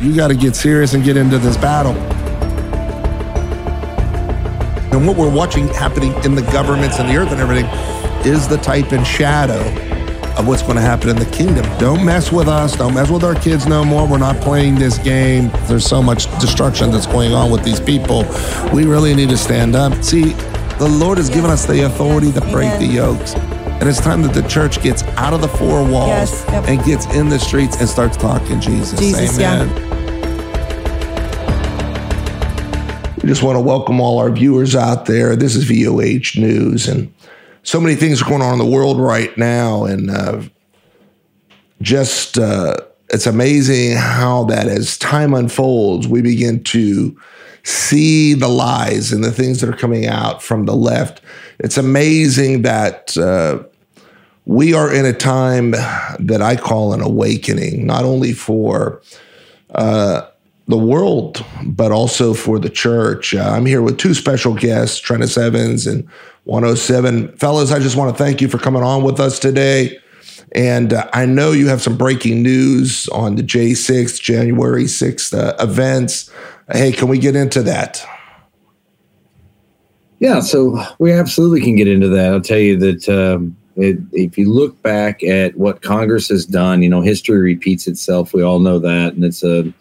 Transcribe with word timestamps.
You 0.00 0.16
got 0.16 0.28
to 0.28 0.34
get 0.34 0.56
serious 0.56 0.94
and 0.94 1.04
get 1.04 1.18
into 1.18 1.36
this 1.36 1.58
battle. 1.58 1.92
And 4.94 5.06
what 5.06 5.18
we're 5.18 5.30
watching 5.30 5.68
happening 5.68 6.14
in 6.24 6.34
the 6.34 6.42
governments 6.50 6.98
and 6.98 7.06
the 7.06 7.16
earth 7.16 7.30
and 7.32 7.38
everything 7.38 7.66
is 8.26 8.48
the 8.48 8.56
type 8.56 8.92
and 8.92 9.06
shadow 9.06 9.60
of 10.38 10.48
what's 10.48 10.62
going 10.62 10.76
to 10.76 10.80
happen 10.80 11.10
in 11.10 11.16
the 11.16 11.26
kingdom. 11.26 11.66
Don't 11.78 12.02
mess 12.02 12.32
with 12.32 12.48
us. 12.48 12.76
Don't 12.76 12.94
mess 12.94 13.10
with 13.10 13.24
our 13.24 13.34
kids 13.34 13.66
no 13.66 13.84
more. 13.84 14.08
We're 14.08 14.16
not 14.16 14.40
playing 14.40 14.76
this 14.76 14.96
game. 14.96 15.50
There's 15.64 15.84
so 15.84 16.02
much 16.02 16.24
destruction 16.40 16.90
that's 16.90 17.06
going 17.06 17.34
on 17.34 17.50
with 17.50 17.62
these 17.62 17.80
people. 17.80 18.24
We 18.72 18.86
really 18.86 19.14
need 19.14 19.28
to 19.28 19.36
stand 19.36 19.76
up. 19.76 20.02
See, 20.02 20.32
the 20.78 20.88
Lord 20.88 21.18
has 21.18 21.28
given 21.28 21.50
us 21.50 21.66
the 21.66 21.84
authority 21.84 22.32
to 22.32 22.40
break 22.40 22.78
the 22.78 22.86
yokes. 22.86 23.34
And 23.34 23.86
it's 23.86 24.00
time 24.00 24.22
that 24.22 24.32
the 24.32 24.48
church 24.48 24.82
gets 24.82 25.02
out 25.18 25.34
of 25.34 25.42
the 25.42 25.48
four 25.48 25.82
walls 25.82 26.08
yes, 26.08 26.44
yep. 26.48 26.68
and 26.68 26.82
gets 26.84 27.04
in 27.14 27.28
the 27.28 27.38
streets 27.38 27.76
and 27.78 27.88
starts 27.88 28.16
talking 28.16 28.60
Jesus. 28.60 28.98
Jesus 28.98 29.38
Amen. 29.38 29.68
Yeah. 29.68 29.89
We 33.22 33.28
just 33.28 33.42
want 33.42 33.56
to 33.56 33.60
welcome 33.60 34.00
all 34.00 34.18
our 34.18 34.30
viewers 34.30 34.74
out 34.74 35.04
there. 35.04 35.36
This 35.36 35.54
is 35.54 35.64
VOH 35.64 36.40
News, 36.40 36.88
and 36.88 37.12
so 37.62 37.78
many 37.78 37.94
things 37.94 38.22
are 38.22 38.24
going 38.24 38.40
on 38.40 38.54
in 38.54 38.58
the 38.58 38.64
world 38.64 38.98
right 38.98 39.36
now, 39.36 39.84
and 39.84 40.10
uh, 40.10 40.40
just 41.82 42.38
uh, 42.38 42.76
it's 43.10 43.26
amazing 43.26 43.98
how 43.98 44.44
that 44.44 44.68
as 44.68 44.96
time 44.96 45.34
unfolds, 45.34 46.08
we 46.08 46.22
begin 46.22 46.64
to 46.64 47.14
see 47.62 48.32
the 48.32 48.48
lies 48.48 49.12
and 49.12 49.22
the 49.22 49.32
things 49.32 49.60
that 49.60 49.68
are 49.68 49.76
coming 49.76 50.06
out 50.06 50.42
from 50.42 50.64
the 50.64 50.74
left. 50.74 51.20
It's 51.58 51.76
amazing 51.76 52.62
that 52.62 53.18
uh, 53.18 53.62
we 54.46 54.72
are 54.72 54.90
in 54.90 55.04
a 55.04 55.12
time 55.12 55.72
that 55.72 56.40
I 56.40 56.56
call 56.56 56.94
an 56.94 57.02
awakening, 57.02 57.84
not 57.84 58.04
only 58.04 58.32
for 58.32 59.02
uh, 59.74 60.22
the 60.70 60.78
world, 60.78 61.44
but 61.64 61.92
also 61.92 62.34
for 62.34 62.58
the 62.58 62.70
church. 62.70 63.34
Uh, 63.34 63.42
I'm 63.42 63.66
here 63.66 63.82
with 63.82 63.98
two 63.98 64.14
special 64.14 64.54
guests, 64.54 65.00
Treniss 65.00 65.36
Evans 65.36 65.86
and 65.86 66.08
107. 66.44 67.36
Fellas, 67.36 67.72
I 67.72 67.78
just 67.78 67.96
want 67.96 68.16
to 68.16 68.22
thank 68.22 68.40
you 68.40 68.48
for 68.48 68.58
coming 68.58 68.82
on 68.82 69.02
with 69.02 69.20
us 69.20 69.38
today. 69.38 69.98
And 70.52 70.92
uh, 70.92 71.08
I 71.12 71.26
know 71.26 71.52
you 71.52 71.68
have 71.68 71.82
some 71.82 71.96
breaking 71.96 72.42
news 72.42 73.08
on 73.08 73.36
the 73.36 73.42
J6, 73.42 74.20
January 74.20 74.84
6th 74.84 75.38
uh, 75.38 75.54
events. 75.62 76.30
Hey, 76.72 76.92
can 76.92 77.08
we 77.08 77.18
get 77.18 77.36
into 77.36 77.62
that? 77.62 78.04
Yeah, 80.18 80.40
so 80.40 80.82
we 80.98 81.12
absolutely 81.12 81.62
can 81.62 81.76
get 81.76 81.88
into 81.88 82.08
that. 82.08 82.32
I'll 82.32 82.40
tell 82.40 82.58
you 82.58 82.76
that 82.78 83.08
um, 83.08 83.56
it, 83.76 83.98
if 84.12 84.36
you 84.36 84.52
look 84.52 84.80
back 84.82 85.22
at 85.22 85.56
what 85.56 85.82
Congress 85.82 86.28
has 86.28 86.44
done, 86.44 86.82
you 86.82 86.88
know, 86.88 87.00
history 87.00 87.38
repeats 87.38 87.86
itself. 87.86 88.34
We 88.34 88.42
all 88.42 88.58
know 88.58 88.78
that. 88.78 89.14
And 89.14 89.24
it's 89.24 89.42
a 89.42 89.72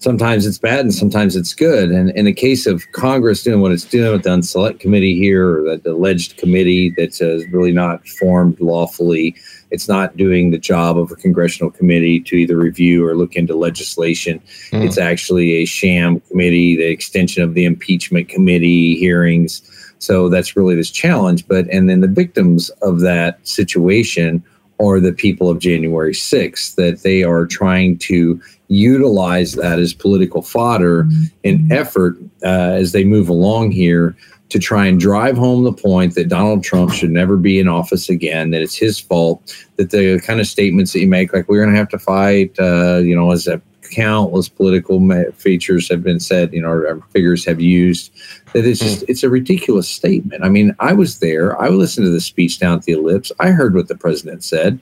sometimes 0.00 0.46
it's 0.46 0.58
bad 0.58 0.80
and 0.80 0.94
sometimes 0.94 1.36
it's 1.36 1.54
good. 1.54 1.90
And 1.90 2.10
in 2.10 2.24
the 2.24 2.32
case 2.32 2.66
of 2.66 2.90
Congress 2.92 3.42
doing 3.42 3.60
what 3.60 3.70
it's 3.70 3.84
doing 3.84 4.10
with 4.10 4.24
the 4.24 4.30
unselect 4.30 4.80
committee 4.80 5.14
here, 5.14 5.66
or 5.66 5.76
the 5.76 5.92
alleged 5.92 6.38
committee 6.38 6.92
that's 6.96 7.20
uh, 7.20 7.40
really 7.52 7.70
not 7.70 8.06
formed 8.08 8.58
lawfully, 8.60 9.36
it's 9.70 9.88
not 9.88 10.16
doing 10.16 10.50
the 10.50 10.58
job 10.58 10.98
of 10.98 11.12
a 11.12 11.16
congressional 11.16 11.70
committee 11.70 12.18
to 12.20 12.36
either 12.36 12.56
review 12.56 13.06
or 13.06 13.14
look 13.14 13.36
into 13.36 13.54
legislation. 13.54 14.40
Mm. 14.72 14.86
It's 14.86 14.98
actually 14.98 15.52
a 15.52 15.66
sham 15.66 16.20
committee, 16.20 16.76
the 16.76 16.86
extension 16.86 17.42
of 17.42 17.54
the 17.54 17.66
impeachment 17.66 18.28
committee 18.28 18.96
hearings. 18.96 19.62
So 19.98 20.30
that's 20.30 20.56
really 20.56 20.74
this 20.74 20.90
challenge. 20.90 21.46
But 21.46 21.68
and 21.68 21.90
then 21.90 22.00
the 22.00 22.08
victims 22.08 22.70
of 22.80 23.00
that 23.00 23.46
situation 23.46 24.42
are 24.80 24.98
the 24.98 25.12
people 25.12 25.50
of 25.50 25.58
January 25.58 26.14
6th, 26.14 26.76
that 26.76 27.02
they 27.02 27.22
are 27.22 27.44
trying 27.44 27.98
to 27.98 28.40
utilize 28.70 29.54
that 29.54 29.78
as 29.78 29.92
political 29.92 30.42
fodder 30.42 31.04
mm-hmm. 31.04 31.24
in 31.42 31.70
effort 31.70 32.16
uh, 32.42 32.72
as 32.78 32.92
they 32.92 33.04
move 33.04 33.28
along 33.28 33.72
here 33.72 34.16
to 34.48 34.58
try 34.58 34.86
and 34.86 34.98
drive 34.98 35.36
home 35.36 35.64
the 35.64 35.72
point 35.72 36.14
that 36.14 36.28
Donald 36.28 36.64
Trump 36.64 36.92
should 36.92 37.10
never 37.10 37.36
be 37.36 37.58
in 37.58 37.68
office 37.68 38.08
again, 38.08 38.50
that 38.50 38.62
it's 38.62 38.76
his 38.76 38.98
fault, 38.98 39.54
that 39.76 39.90
the 39.90 40.20
kind 40.20 40.40
of 40.40 40.46
statements 40.46 40.92
that 40.92 41.00
you 41.00 41.06
make, 41.06 41.32
like 41.32 41.48
we're 41.48 41.62
going 41.62 41.72
to 41.72 41.78
have 41.78 41.88
to 41.88 41.98
fight, 41.98 42.54
uh, 42.58 42.98
you 42.98 43.14
know, 43.14 43.30
as 43.32 43.46
a 43.46 43.60
countless 43.92 44.48
political 44.48 45.00
features 45.32 45.88
have 45.88 46.02
been 46.02 46.20
said, 46.20 46.52
you 46.52 46.62
know, 46.62 46.68
our 46.68 47.00
figures 47.10 47.44
have 47.44 47.60
used, 47.60 48.12
that 48.52 48.64
it's 48.64 48.80
just, 48.80 49.04
it's 49.08 49.24
a 49.24 49.28
ridiculous 49.28 49.88
statement. 49.88 50.44
I 50.44 50.48
mean, 50.48 50.74
I 50.78 50.92
was 50.92 51.18
there. 51.18 51.60
I 51.60 51.68
listened 51.68 52.06
to 52.06 52.10
the 52.10 52.20
speech 52.20 52.60
down 52.60 52.78
at 52.78 52.84
the 52.84 52.92
ellipse. 52.92 53.32
I 53.40 53.50
heard 53.50 53.74
what 53.74 53.88
the 53.88 53.96
president 53.96 54.44
said 54.44 54.78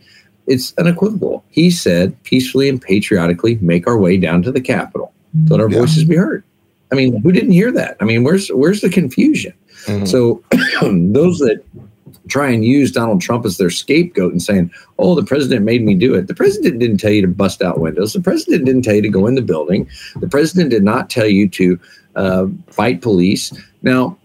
it's 0.48 0.75
unequivocal. 0.78 1.44
He 1.50 1.70
said, 1.70 2.20
peacefully 2.25 2.69
and 2.69 2.81
patriotically 2.81 3.56
make 3.60 3.86
our 3.86 3.98
way 3.98 4.16
down 4.16 4.42
to 4.42 4.50
the 4.50 4.60
Capitol. 4.60 5.12
Let 5.48 5.60
our 5.60 5.70
yeah. 5.70 5.78
voices 5.78 6.04
be 6.04 6.16
heard. 6.16 6.42
I 6.91 6.94
mean, 6.94 7.20
who 7.20 7.32
didn't 7.32 7.53
hear 7.53 7.70
that? 7.72 7.97
I 8.00 8.04
mean, 8.04 8.25
where's 8.25 8.48
where's 8.48 8.81
the 8.81 8.88
confusion? 8.88 9.53
Mm-hmm. 9.84 10.06
So 10.06 10.42
those 10.82 11.38
that 11.38 11.62
try 12.28 12.48
and 12.48 12.64
use 12.64 12.92
Donald 12.92 13.20
Trump 13.20 13.44
as 13.44 13.59
their 13.59 13.70
scapegoat 13.70 14.32
and 14.32 14.42
saying, 14.42 14.70
"Oh, 14.98 15.14
the 15.14 15.25
president 15.25 15.66
made 15.66 15.84
me 15.84 15.94
do 15.94 16.14
it." 16.14 16.28
The 16.28 16.34
president 16.34 16.78
didn't 16.78 16.98
tell 16.98 17.12
you 17.12 17.22
to 17.22 17.28
bust 17.28 17.60
out 17.60 17.78
windows. 17.78 18.15
The 18.15 18.22
president 18.22 18.65
didn't 18.65 18.82
tell 18.82 18.94
you 18.94 19.03
to 19.03 19.09
go 19.10 19.26
in 19.26 19.34
the 19.34 19.42
building. 19.42 19.88
The 20.16 20.28
president 20.28 20.70
did 20.70 20.82
not 20.82 21.10
tell 21.10 21.28
you 21.28 21.47
to 21.50 21.78
uh, 22.16 22.47
fight 22.69 23.03
police. 23.03 23.53
Now, 23.82 24.16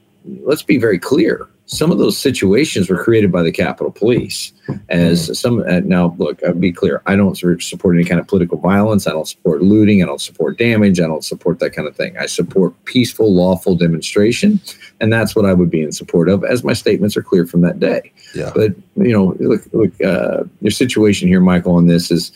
let's 0.43 0.63
be 0.63 0.77
very 0.77 0.99
clear 0.99 1.49
some 1.65 1.91
of 1.91 1.97
those 1.97 2.17
situations 2.17 2.89
were 2.89 3.01
created 3.01 3.31
by 3.31 3.41
the 3.41 3.51
Capitol 3.51 3.91
Police. 3.91 4.51
As 4.89 5.29
mm. 5.29 5.35
some 5.35 5.59
uh, 5.61 5.79
now, 5.79 6.15
look, 6.17 6.43
I'll 6.43 6.53
be 6.53 6.73
clear. 6.73 7.01
I 7.05 7.15
don't 7.15 7.37
support 7.61 7.95
any 7.95 8.03
kind 8.03 8.19
of 8.19 8.27
political 8.27 8.57
violence. 8.57 9.07
I 9.07 9.11
don't 9.11 9.27
support 9.27 9.61
looting. 9.61 10.03
I 10.03 10.05
don't 10.05 10.21
support 10.21 10.57
damage. 10.57 10.99
I 10.99 11.07
don't 11.07 11.23
support 11.23 11.59
that 11.59 11.71
kind 11.71 11.87
of 11.87 11.95
thing. 11.95 12.17
I 12.17 12.25
support 12.25 12.73
peaceful, 12.85 13.33
lawful 13.33 13.75
demonstration, 13.75 14.59
and 14.99 15.11
that's 15.11 15.35
what 15.35 15.45
I 15.45 15.53
would 15.53 15.69
be 15.69 15.81
in 15.81 15.91
support 15.91 16.27
of. 16.27 16.43
As 16.43 16.63
my 16.63 16.73
statements 16.73 17.15
are 17.15 17.23
clear 17.23 17.45
from 17.45 17.61
that 17.61 17.79
day. 17.79 18.11
Yeah. 18.35 18.51
But 18.53 18.75
you 18.97 19.11
know, 19.11 19.35
look, 19.39 19.61
look, 19.71 20.01
uh, 20.01 20.43
your 20.61 20.71
situation 20.71 21.27
here, 21.27 21.41
Michael, 21.41 21.75
on 21.75 21.87
this 21.87 22.11
is 22.11 22.31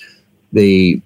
they 0.53 1.01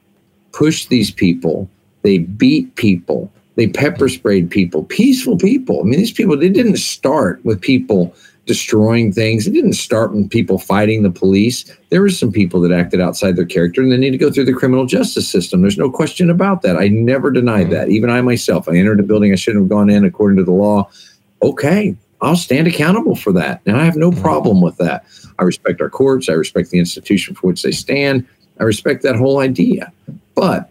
push 0.51 0.85
these 0.85 1.09
people, 1.09 1.69
they 2.03 2.19
beat 2.19 2.75
people 2.75 3.31
they 3.61 3.67
pepper 3.67 4.09
sprayed 4.09 4.49
people, 4.49 4.85
peaceful 4.85 5.37
people. 5.37 5.81
I 5.81 5.83
mean, 5.83 5.99
these 5.99 6.11
people, 6.11 6.35
they 6.35 6.49
didn't 6.49 6.77
start 6.77 7.45
with 7.45 7.61
people 7.61 8.15
destroying 8.47 9.13
things. 9.13 9.45
It 9.45 9.53
didn't 9.53 9.73
start 9.73 10.13
with 10.13 10.31
people 10.31 10.57
fighting 10.57 11.03
the 11.03 11.11
police. 11.11 11.71
There 11.91 12.01
were 12.01 12.09
some 12.09 12.31
people 12.31 12.59
that 12.61 12.71
acted 12.71 12.99
outside 12.99 13.35
their 13.35 13.45
character 13.45 13.83
and 13.83 13.91
they 13.91 13.97
need 13.97 14.09
to 14.11 14.17
go 14.17 14.31
through 14.31 14.45
the 14.45 14.53
criminal 14.53 14.87
justice 14.87 15.29
system. 15.29 15.61
There's 15.61 15.77
no 15.77 15.91
question 15.91 16.31
about 16.31 16.63
that. 16.63 16.75
I 16.75 16.87
never 16.87 17.29
denied 17.29 17.69
that. 17.69 17.89
Even 17.89 18.09
I 18.09 18.21
myself, 18.21 18.67
I 18.67 18.77
entered 18.77 18.99
a 18.99 19.03
building 19.03 19.31
I 19.31 19.35
shouldn't 19.35 19.61
have 19.61 19.69
gone 19.69 19.91
in 19.91 20.05
according 20.05 20.37
to 20.37 20.43
the 20.43 20.51
law. 20.51 20.89
Okay, 21.43 21.95
I'll 22.19 22.35
stand 22.35 22.65
accountable 22.65 23.15
for 23.15 23.31
that. 23.33 23.61
And 23.67 23.77
I 23.77 23.85
have 23.85 23.95
no 23.95 24.09
mm-hmm. 24.09 24.23
problem 24.23 24.59
with 24.59 24.77
that. 24.77 25.05
I 25.37 25.43
respect 25.43 25.81
our 25.81 25.89
courts. 25.91 26.29
I 26.29 26.33
respect 26.33 26.71
the 26.71 26.79
institution 26.79 27.35
for 27.35 27.45
which 27.45 27.61
they 27.61 27.71
stand. 27.71 28.27
I 28.59 28.63
respect 28.63 29.03
that 29.03 29.17
whole 29.17 29.37
idea. 29.37 29.93
But 30.33 30.67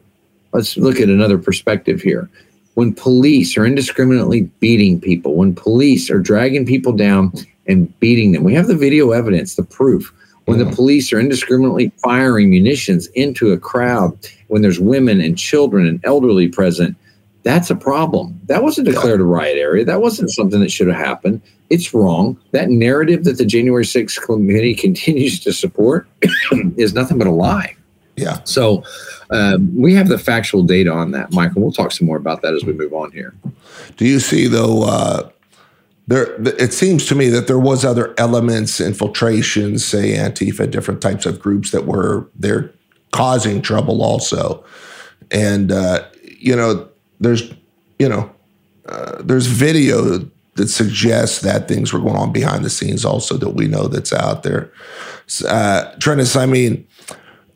let's 0.53 0.77
look 0.77 0.99
at 0.99 1.09
another 1.09 1.39
perspective 1.39 2.01
here 2.03 2.29
when 2.75 2.95
police 2.95 3.57
are 3.57 3.67
indiscriminately 3.67 4.43
beating 4.61 5.01
people, 5.01 5.35
when 5.35 5.55
police 5.55 6.11
are 6.11 6.19
dragging 6.19 6.65
people 6.65 6.93
down 6.93 7.33
and 7.67 7.99
beating 8.01 8.33
them. 8.33 8.45
We 8.45 8.55
have 8.55 8.67
the 8.67 8.77
video 8.77 9.11
evidence, 9.11 9.55
the 9.55 9.63
proof. 9.63 10.13
When 10.47 10.59
the 10.59 10.65
mm-hmm. 10.65 10.75
police 10.75 11.13
are 11.13 11.21
indiscriminately 11.21 11.93
firing 12.03 12.51
munitions 12.51 13.07
into 13.09 13.53
a 13.53 13.59
crowd, 13.59 14.19
when 14.49 14.63
there's 14.63 14.81
women 14.81 15.21
and 15.21 15.39
children 15.39 15.87
and 15.87 16.01
elderly 16.05 16.49
present, 16.49 16.97
that's 17.43 17.71
a 17.71 17.77
problem. 17.77 18.39
That 18.47 18.63
wasn't 18.63 18.89
declared 18.89 19.21
a 19.21 19.25
riot 19.25 19.57
area. 19.57 19.85
That 19.85 20.01
wasn't 20.01 20.31
something 20.31 20.61
that 20.61 20.71
should 20.71 20.89
have 20.89 20.97
happened. 20.97 21.41
It's 21.71 21.95
wrong. 21.95 22.39
That 22.51 22.69
narrative 22.69 23.25
that 23.25 23.39
the 23.39 23.45
January 23.45 23.85
6th 23.85 24.21
committee 24.23 24.75
continues 24.87 25.41
to 25.41 25.53
support 25.53 26.09
is 26.77 26.95
nothing 26.95 27.19
but 27.19 27.27
a 27.27 27.33
lie. 27.33 27.77
Yeah. 28.21 28.41
So 28.45 28.85
um, 29.31 29.75
we 29.75 29.95
have 29.95 30.09
the 30.09 30.19
factual 30.19 30.63
data 30.63 30.93
on 30.93 31.13
that, 31.13 31.33
Michael. 31.33 31.63
We'll 31.63 31.73
talk 31.73 31.93
some 31.93 32.07
more 32.07 32.17
about 32.17 32.43
that 32.43 32.55
as 32.55 32.65
we 32.65 32.73
move 32.73 32.93
on 32.93 33.13
here. 33.13 33.35
Do 33.97 34.07
you 34.07 34.21
see 34.21 34.47
though? 34.47 34.85
Uh, 34.85 35.31
there, 36.07 36.35
it 36.43 36.73
seems 36.73 37.07
to 37.07 37.15
me 37.15 37.29
that 37.29 37.47
there 37.47 37.59
was 37.59 37.85
other 37.85 38.15
elements, 38.19 38.81
infiltrations, 38.81 39.85
say 39.85 40.15
Antifa, 40.15 40.69
different 40.69 41.01
types 41.01 41.25
of 41.25 41.39
groups 41.39 41.71
that 41.71 41.87
were 41.87 42.29
there 42.35 42.73
causing 43.13 43.63
trouble 43.63 44.03
also, 44.03 44.65
and 45.31 45.71
uh, 45.71 46.05
you 46.41 46.57
know, 46.57 46.89
there's, 47.21 47.53
you 47.99 48.09
know, 48.09 48.29
uh, 48.87 49.23
there's 49.23 49.47
video 49.47 50.29
that 50.55 50.69
suggests 50.69 51.43
that 51.43 51.69
things 51.69 51.93
were 51.93 52.01
going 52.01 52.17
on 52.17 52.33
behind 52.33 52.65
the 52.65 52.71
scenes 52.71 53.05
also 53.05 53.37
that 53.37 53.51
we 53.51 53.69
know 53.69 53.87
that's 53.87 54.13
out 54.13 54.43
there. 54.43 54.73
Uh, 55.47 55.93
Treniss, 55.99 56.37
I 56.37 56.47
mean, 56.47 56.87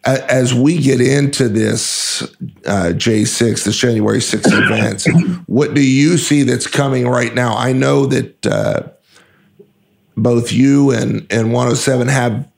as 0.05 0.53
we 0.53 0.79
get 0.79 1.01
into 1.01 1.49
this 1.49 2.23
uh, 2.67 2.93
J6, 2.93 3.65
this 3.65 3.77
January 3.77 4.19
6th 4.19 4.47
event, 4.47 5.43
what 5.47 5.75
do 5.75 5.83
you 5.83 6.19
see 6.19 6.43
that's 6.43 6.67
coming 6.67 7.09
right 7.09 7.35
now? 7.35 7.57
I 7.57 7.73
know 7.73 8.07
that 8.07 8.47
uh, 8.47 8.89
both 10.17 10.53
you 10.53 10.91
and, 10.91 11.27
and 11.31 11.53
107 11.53 12.09
have 12.09 12.49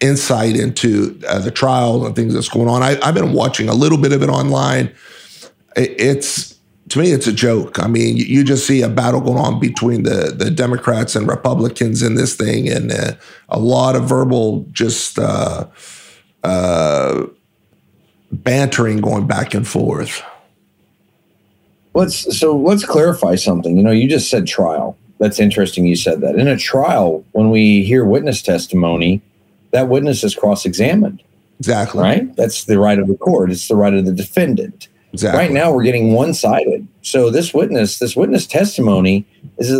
insight 0.00 0.56
into 0.56 1.20
uh, 1.28 1.38
the 1.38 1.50
trial 1.50 2.06
and 2.06 2.14
things 2.14 2.34
that's 2.34 2.48
going 2.48 2.68
on. 2.68 2.82
I, 2.82 3.04
have 3.04 3.14
been 3.14 3.32
watching 3.32 3.68
a 3.68 3.74
little 3.74 3.98
bit 3.98 4.12
of 4.12 4.22
it 4.22 4.28
online. 4.28 4.94
it's 5.76 6.54
to 6.90 6.98
me, 6.98 7.12
it's 7.12 7.26
a 7.26 7.32
joke. 7.32 7.82
I 7.82 7.88
mean, 7.88 8.16
you, 8.16 8.24
you, 8.26 8.44
just 8.44 8.66
see 8.66 8.82
a 8.82 8.88
battle 8.90 9.20
going 9.20 9.38
on 9.38 9.58
between 9.58 10.02
the 10.02 10.34
the 10.36 10.50
Democrats 10.50 11.16
and 11.16 11.26
Republicans 11.26 12.02
in 12.02 12.14
this 12.14 12.36
thing, 12.36 12.68
and 12.68 12.92
uh, 12.92 13.12
a 13.48 13.58
lot 13.58 13.96
of 13.96 14.04
verbal 14.04 14.66
just 14.70 15.18
uh, 16.44 17.26
bantering 18.30 19.00
going 19.00 19.26
back 19.26 19.54
and 19.54 19.66
forth. 19.66 20.22
Let's 21.94 22.38
so 22.38 22.56
let's 22.56 22.84
clarify 22.84 23.36
something. 23.36 23.76
You 23.76 23.82
know, 23.82 23.92
you 23.92 24.08
just 24.08 24.28
said 24.28 24.46
trial. 24.46 24.96
That's 25.18 25.38
interesting. 25.38 25.86
You 25.86 25.96
said 25.96 26.20
that 26.22 26.34
in 26.36 26.48
a 26.48 26.56
trial, 26.56 27.24
when 27.32 27.50
we 27.50 27.84
hear 27.84 28.04
witness 28.04 28.42
testimony, 28.42 29.22
that 29.70 29.88
witness 29.88 30.24
is 30.24 30.34
cross-examined. 30.34 31.22
Exactly. 31.60 32.02
Right. 32.02 32.36
That's 32.36 32.64
the 32.64 32.80
right 32.80 32.98
of 32.98 33.06
the 33.06 33.16
court. 33.16 33.52
It's 33.52 33.68
the 33.68 33.76
right 33.76 33.94
of 33.94 34.04
the 34.06 34.12
defendant. 34.12 34.88
Exactly. 35.12 35.38
Right 35.38 35.52
now, 35.52 35.72
we're 35.72 35.84
getting 35.84 36.12
one 36.12 36.34
sided. 36.34 36.88
So 37.02 37.30
this 37.30 37.54
witness, 37.54 38.00
this 38.00 38.16
witness 38.16 38.46
testimony 38.48 39.24
is 39.58 39.70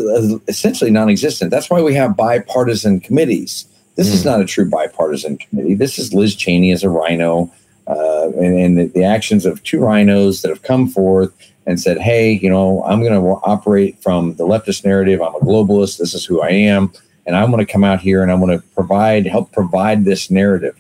essentially 0.47 0.93
non-existent. 0.93 1.51
That's 1.51 1.69
why 1.69 1.83
we 1.83 1.95
have 1.95 2.17
bipartisan 2.17 3.01
committees. 3.01 3.67
This 3.97 4.11
mm. 4.11 4.15
is 4.15 4.23
hmm. 4.23 4.29
not 4.29 4.41
a 4.41 4.45
true 4.45 4.69
bipartisan 4.69 5.39
committee. 5.39 5.75
This 5.75 5.99
is 5.99 6.13
Liz 6.13 6.35
Cheney 6.35 6.73
as 6.73 6.83
a 6.83 6.91
rhino, 6.91 7.53
uh, 7.87 8.31
and, 8.37 8.59
and 8.59 8.79
the, 8.79 8.87
the, 8.87 9.05
actions 9.05 9.47
of 9.47 9.63
two 9.63 9.81
rhinos 9.81 10.43
that 10.43 10.49
have 10.49 10.63
come 10.63 10.89
forth 10.89 11.33
and 11.67 11.81
said, 11.81 11.99
"Hey, 11.99 12.33
you 12.33 12.51
know, 12.51 12.83
I'm 12.85 13.01
going 13.01 13.13
to 13.13 13.41
operate 13.45 14.03
from 14.03 14.35
the 14.35 14.45
leftist 14.45 14.85
narrative. 14.85 15.21
I'm 15.21 15.35
a 15.35 15.41
globalist. 15.41 15.99
This 15.99 16.15
is 16.15 16.25
who 16.25 16.41
I 16.43 16.51
am, 16.51 16.93
and 17.27 17.37
I'm 17.37 17.51
going 17.51 17.65
to 17.65 17.73
come 17.73 17.85
out 17.85 18.01
here 18.01 18.23
and 18.23 18.33
I'm 18.33 18.41
going 18.41 18.59
to 18.59 18.65
provide, 18.75 19.27
help 19.27 19.53
provide 19.53 20.05
this 20.05 20.31
narrative." 20.31 20.77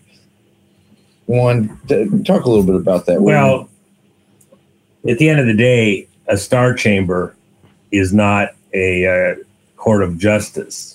Juan, 1.26 1.68
talk 2.24 2.44
a 2.44 2.50
little 2.50 2.64
bit 2.64 2.74
about 2.74 3.06
that. 3.06 3.22
Well 3.22 3.68
at 5.08 5.18
the 5.18 5.28
end 5.28 5.40
of 5.40 5.46
the 5.46 5.54
day, 5.54 6.08
a 6.28 6.36
star 6.36 6.74
chamber 6.74 7.36
is 7.92 8.12
not 8.12 8.50
a, 8.72 9.06
uh, 9.06 9.34
court 9.76 10.02
of 10.02 10.16
justice. 10.16 10.93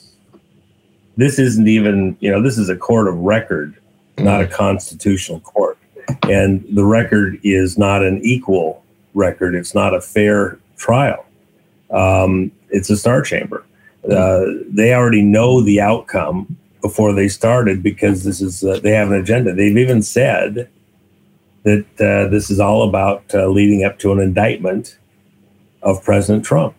This 1.17 1.39
isn't 1.39 1.67
even, 1.67 2.17
you 2.19 2.31
know, 2.31 2.41
this 2.41 2.57
is 2.57 2.69
a 2.69 2.75
court 2.75 3.07
of 3.07 3.17
record, 3.17 3.75
not 4.17 4.41
a 4.41 4.45
mm-hmm. 4.45 4.53
constitutional 4.53 5.39
court. 5.41 5.77
And 6.23 6.65
the 6.71 6.85
record 6.85 7.39
is 7.43 7.77
not 7.77 8.03
an 8.03 8.21
equal 8.23 8.83
record, 9.13 9.55
it's 9.55 9.75
not 9.75 9.93
a 9.93 10.01
fair 10.01 10.59
trial. 10.77 11.25
Um, 11.91 12.51
it's 12.69 12.89
a 12.89 12.97
star 12.97 13.21
chamber. 13.21 13.65
Uh, 14.09 14.45
they 14.67 14.93
already 14.93 15.21
know 15.21 15.61
the 15.61 15.81
outcome 15.81 16.57
before 16.81 17.13
they 17.13 17.27
started 17.27 17.83
because 17.83 18.23
this 18.23 18.41
is 18.41 18.63
uh, 18.63 18.79
they 18.81 18.91
have 18.91 19.11
an 19.11 19.19
agenda. 19.19 19.53
They've 19.53 19.77
even 19.77 20.01
said 20.01 20.69
that 21.63 21.85
uh, 21.99 22.29
this 22.29 22.49
is 22.49 22.59
all 22.59 22.87
about 22.87 23.23
uh, 23.33 23.47
leading 23.47 23.83
up 23.83 23.99
to 23.99 24.13
an 24.13 24.19
indictment 24.19 24.97
of 25.81 26.03
President 26.03 26.45
Trump. 26.45 26.75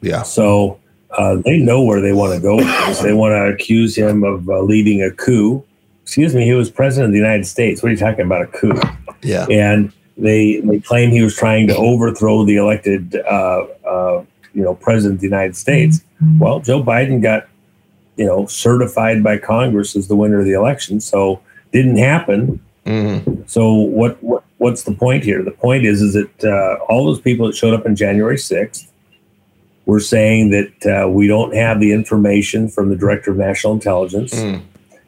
Yeah. 0.00 0.22
So 0.22 0.80
uh, 1.16 1.36
they 1.44 1.58
know 1.58 1.82
where 1.82 2.00
they 2.00 2.12
want 2.12 2.34
to 2.34 2.40
go. 2.40 2.58
They 3.02 3.12
want 3.12 3.32
to 3.32 3.52
accuse 3.52 3.96
him 3.96 4.24
of 4.24 4.48
uh, 4.48 4.60
leading 4.60 5.02
a 5.02 5.10
coup. 5.10 5.64
Excuse 6.02 6.34
me, 6.34 6.44
he 6.44 6.52
was 6.52 6.70
president 6.70 7.10
of 7.10 7.12
the 7.12 7.18
United 7.18 7.46
States. 7.46 7.82
What 7.82 7.90
are 7.90 7.92
you 7.92 7.98
talking 7.98 8.24
about, 8.24 8.42
a 8.42 8.46
coup? 8.46 8.80
Yeah. 9.22 9.46
And 9.50 9.92
they 10.16 10.60
they 10.60 10.80
claim 10.80 11.10
he 11.10 11.22
was 11.22 11.34
trying 11.34 11.66
to 11.68 11.76
overthrow 11.76 12.44
the 12.44 12.56
elected, 12.56 13.16
uh, 13.16 13.66
uh, 13.86 14.24
you 14.54 14.62
know, 14.62 14.74
president 14.74 15.16
of 15.16 15.20
the 15.20 15.26
United 15.26 15.56
States. 15.56 16.02
Well, 16.38 16.60
Joe 16.60 16.82
Biden 16.82 17.22
got, 17.22 17.48
you 18.16 18.26
know, 18.26 18.46
certified 18.46 19.22
by 19.22 19.38
Congress 19.38 19.94
as 19.96 20.08
the 20.08 20.16
winner 20.16 20.40
of 20.40 20.44
the 20.44 20.52
election, 20.52 21.00
so 21.00 21.40
didn't 21.72 21.98
happen 21.98 22.60
Mm-hmm. 22.88 23.42
So 23.46 23.72
what, 23.72 24.22
what 24.22 24.44
what's 24.56 24.84
the 24.84 24.94
point 24.94 25.22
here? 25.22 25.42
The 25.42 25.50
point 25.50 25.84
is 25.84 26.00
is 26.00 26.14
that 26.14 26.44
uh, 26.44 26.82
all 26.86 27.04
those 27.04 27.20
people 27.20 27.46
that 27.46 27.54
showed 27.54 27.74
up 27.74 27.84
on 27.84 27.94
January 27.94 28.38
sixth 28.38 28.90
were 29.88 29.98
saying 29.98 30.50
that 30.50 30.86
uh, 30.86 31.08
we 31.08 31.26
don't 31.26 31.54
have 31.54 31.80
the 31.80 31.92
information 31.92 32.68
from 32.68 32.90
the 32.90 32.94
director 32.94 33.30
of 33.30 33.38
national 33.38 33.72
intelligence. 33.72 34.34
Mm. 34.34 34.60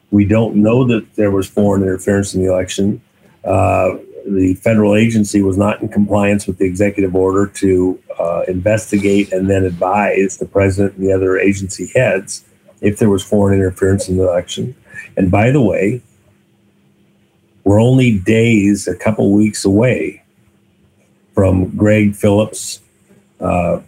We 0.09 0.25
don't 0.25 0.55
know 0.55 0.83
that 0.87 1.05
there 1.13 1.29
was 1.29 1.47
foreign 1.47 1.83
interference 1.83 2.33
in 2.33 2.41
the 2.41 2.51
election. 2.51 2.99
Uh, 3.45 3.97
the 4.25 4.55
federal 4.55 4.95
agency 4.95 5.43
was 5.43 5.55
not 5.55 5.83
in 5.83 5.87
compliance 5.87 6.47
with 6.47 6.57
the 6.57 6.65
executive 6.65 7.15
order 7.15 7.45
to 7.45 7.99
uh, 8.19 8.41
investigate 8.47 9.31
and 9.31 9.47
then 9.47 9.65
advise 9.65 10.37
the 10.37 10.47
president 10.47 10.95
and 10.95 11.05
the 11.07 11.13
other 11.13 11.37
agency 11.37 11.91
heads 11.93 12.43
if 12.81 12.97
there 12.97 13.09
was 13.09 13.23
foreign 13.23 13.53
interference 13.53 14.09
in 14.09 14.17
the 14.17 14.27
election. 14.27 14.75
And 15.15 15.29
by 15.29 15.51
the 15.51 15.61
way, 15.61 16.01
we're 17.65 17.79
only 17.79 18.17
days, 18.17 18.87
a 18.87 18.95
couple 18.95 19.31
weeks 19.31 19.63
away 19.63 20.23
from 21.35 21.69
Greg 21.77 22.15
Phillips, 22.15 22.79
uh, 23.39 23.81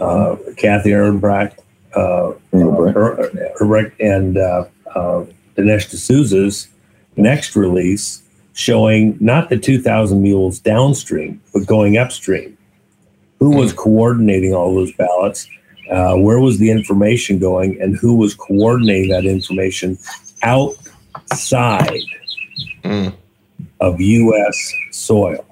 uh, 0.00 0.36
Kathy 0.56 0.92
Engelbrecht, 0.92 1.60
uh, 1.94 2.32
and 2.52 4.36
uh, 4.38 4.64
uh, 4.94 5.24
Dinesh 5.56 5.90
D'Souza's 5.90 6.68
next 7.16 7.56
release 7.56 8.22
showing 8.52 9.16
not 9.20 9.48
the 9.48 9.58
2,000 9.58 10.22
mules 10.22 10.58
downstream, 10.58 11.40
but 11.52 11.66
going 11.66 11.96
upstream. 11.96 12.56
Who 13.38 13.56
was 13.56 13.72
coordinating 13.72 14.54
all 14.54 14.74
those 14.74 14.92
ballots? 14.92 15.48
Uh, 15.90 16.16
where 16.16 16.38
was 16.40 16.58
the 16.58 16.70
information 16.70 17.38
going? 17.38 17.80
And 17.80 17.96
who 17.96 18.14
was 18.14 18.34
coordinating 18.34 19.10
that 19.10 19.24
information 19.24 19.98
outside 20.42 22.00
mm. 22.84 23.14
of 23.80 24.00
U.S. 24.00 24.74
soil. 24.90 25.44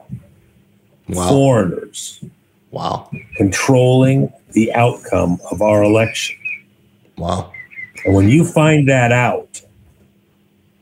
Wow. 1.08 1.28
Foreigners. 1.28 2.22
Wow. 2.70 3.10
Controlling 3.36 4.30
the 4.52 4.72
outcome 4.74 5.38
of 5.50 5.62
our 5.62 5.82
election. 5.82 6.36
Wow. 7.16 7.52
And 8.04 8.14
when 8.14 8.28
you 8.28 8.44
find 8.44 8.88
that 8.88 9.12
out, 9.12 9.60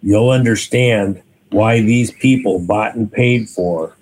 you'll 0.02 0.30
understand 0.30 1.22
why 1.50 1.80
these 1.80 2.10
people 2.12 2.60
bought 2.60 2.94
and 2.94 3.10
paid 3.10 3.48
for 3.48 3.96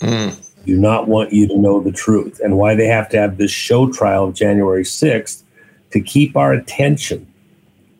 mm. 0.00 0.64
do 0.64 0.76
not 0.76 1.08
want 1.08 1.32
you 1.32 1.46
to 1.46 1.56
know 1.56 1.80
the 1.80 1.92
truth 1.92 2.40
and 2.42 2.56
why 2.56 2.74
they 2.74 2.86
have 2.86 3.08
to 3.10 3.18
have 3.18 3.36
this 3.36 3.50
show 3.50 3.90
trial 3.92 4.24
of 4.24 4.34
January 4.34 4.82
6th 4.82 5.42
to 5.92 6.00
keep 6.00 6.36
our 6.36 6.52
attention, 6.52 7.26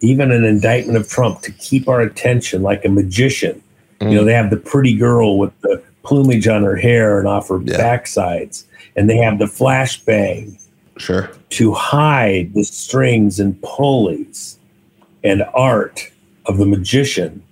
even 0.00 0.32
an 0.32 0.44
indictment 0.44 0.98
of 0.98 1.08
Trump, 1.08 1.40
to 1.42 1.52
keep 1.52 1.88
our 1.88 2.00
attention 2.00 2.62
like 2.62 2.84
a 2.84 2.88
magician 2.88 3.62
Mm. 4.00 4.10
You 4.10 4.18
know, 4.18 4.24
they 4.24 4.32
have 4.32 4.50
the 4.50 4.56
pretty 4.56 4.94
girl 4.96 5.38
with 5.38 5.58
the 5.60 5.82
plumage 6.02 6.48
on 6.48 6.62
her 6.62 6.76
hair 6.76 7.18
and 7.18 7.26
off 7.26 7.48
her 7.48 7.60
yeah. 7.62 7.78
backsides, 7.78 8.64
and 8.94 9.08
they 9.08 9.16
have 9.16 9.38
the 9.38 9.46
flashbang. 9.46 10.60
Sure. 10.98 11.30
To 11.50 11.72
hide 11.74 12.54
the 12.54 12.64
strings 12.64 13.38
and 13.38 13.60
pulleys 13.62 14.58
and 15.22 15.44
art 15.54 16.10
of 16.46 16.58
the 16.58 16.66
magician 16.66 17.42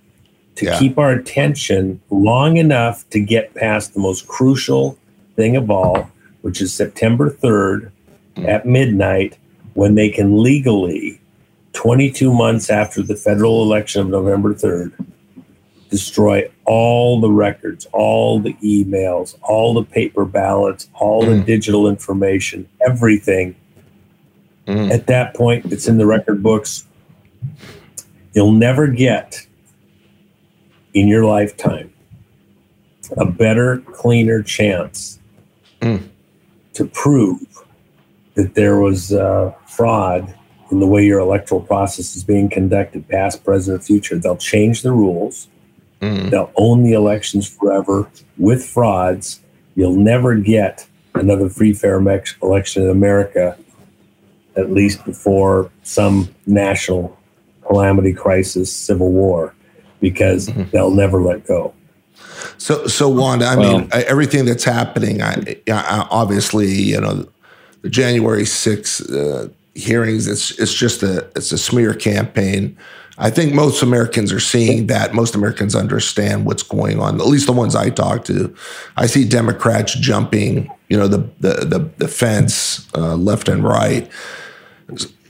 to 0.55 0.65
yeah. 0.65 0.79
keep 0.79 0.97
our 0.97 1.11
attention 1.11 2.01
long 2.09 2.57
enough 2.57 3.07
to 3.09 3.19
get 3.19 3.53
past 3.53 3.93
the 3.93 3.99
most 3.99 4.27
crucial 4.27 4.97
thing 5.35 5.55
of 5.55 5.69
all, 5.69 6.09
which 6.41 6.61
is 6.61 6.73
September 6.73 7.29
3rd 7.29 7.91
mm. 8.35 8.47
at 8.47 8.65
midnight, 8.65 9.37
when 9.73 9.95
they 9.95 10.09
can 10.09 10.41
legally, 10.41 11.19
22 11.73 12.33
months 12.33 12.69
after 12.69 13.01
the 13.01 13.15
federal 13.15 13.61
election 13.61 14.01
of 14.01 14.07
November 14.07 14.53
3rd, 14.53 14.93
destroy 15.95 16.51
all 16.65 17.21
the 17.21 17.31
records, 17.31 17.87
all 17.93 18.37
the 18.37 18.53
emails, 18.55 19.37
all 19.41 19.73
the 19.73 19.83
paper 19.83 20.25
ballots, 20.25 20.89
all 20.93 21.23
mm. 21.23 21.27
the 21.29 21.45
digital 21.45 21.87
information, 21.87 22.67
everything. 22.85 23.55
Mm. 24.67 24.91
At 24.91 25.07
that 25.07 25.33
point, 25.35 25.71
it's 25.71 25.87
in 25.87 25.97
the 25.97 26.05
record 26.05 26.43
books. 26.43 26.85
You'll 28.33 28.51
never 28.51 28.87
get 28.87 29.47
in 30.93 31.07
your 31.07 31.23
lifetime 31.23 31.93
a 33.15 33.25
better, 33.25 33.77
cleaner 33.77 34.43
chance 34.43 35.19
mm. 35.79 36.09
to 36.73 36.85
prove 36.85 37.41
that 38.33 38.55
there 38.55 38.79
was 38.79 39.13
uh, 39.13 39.53
fraud 39.65 40.35
in 40.71 40.79
the 40.81 40.87
way 40.87 41.05
your 41.05 41.19
electoral 41.19 41.61
process 41.61 42.17
is 42.17 42.23
being 42.25 42.49
conducted, 42.49 43.07
past, 43.07 43.45
present, 43.45 43.81
future. 43.81 44.17
They'll 44.17 44.35
change 44.35 44.81
the 44.81 44.91
rules 44.91 45.47
Mm. 46.01 46.29
They'll 46.29 46.51
own 46.55 46.83
the 46.83 46.93
elections 46.93 47.47
forever 47.47 48.09
with 48.37 48.65
frauds. 48.65 49.41
You'll 49.75 49.95
never 49.95 50.35
get 50.35 50.87
another 51.13 51.49
free, 51.49 51.73
fair 51.73 51.97
election 52.41 52.83
in 52.83 52.89
America, 52.89 53.57
at 54.55 54.71
least 54.71 55.03
before 55.05 55.71
some 55.83 56.33
national 56.45 57.17
calamity, 57.65 58.13
crisis, 58.13 58.71
civil 58.71 59.11
war, 59.11 59.53
because 60.01 60.47
mm-hmm. 60.47 60.69
they'll 60.71 60.91
never 60.91 61.21
let 61.21 61.45
go. 61.45 61.73
So, 62.57 62.85
so 62.87 63.09
Wanda, 63.09 63.45
I 63.45 63.55
well, 63.55 63.79
mean, 63.79 63.89
everything 63.91 64.45
that's 64.45 64.63
happening, 64.63 65.21
I, 65.21 65.57
I, 65.69 66.07
obviously, 66.09 66.67
you 66.67 66.99
know, 66.99 67.27
the 67.81 67.89
January 67.89 68.43
6th 68.43 69.13
uh, 69.13 69.49
hearings, 69.73 70.27
it's 70.27 70.57
it's 70.57 70.73
just 70.73 71.03
a 71.03 71.19
it's 71.35 71.51
a 71.51 71.57
smear 71.57 71.93
campaign 71.93 72.77
I 73.17 73.29
think 73.29 73.53
most 73.53 73.81
Americans 73.81 74.33
are 74.33 74.39
seeing 74.41 74.87
that. 74.87 75.13
Most 75.13 75.35
Americans 75.35 75.73
understand 75.73 76.45
what's 76.45 76.63
going 76.63 76.99
on. 76.99 77.21
At 77.21 77.27
least 77.27 77.45
the 77.45 77.53
ones 77.53 77.75
I 77.75 77.89
talk 77.89 78.25
to, 78.25 78.53
I 78.97 79.05
see 79.05 79.27
Democrats 79.27 79.93
jumping, 79.93 80.69
you 80.89 80.97
know, 80.97 81.07
the 81.07 81.29
the 81.39 81.65
the, 81.65 81.89
the 81.97 82.07
fence 82.07 82.87
uh, 82.93 83.15
left 83.15 83.47
and 83.47 83.63
right. 83.63 84.09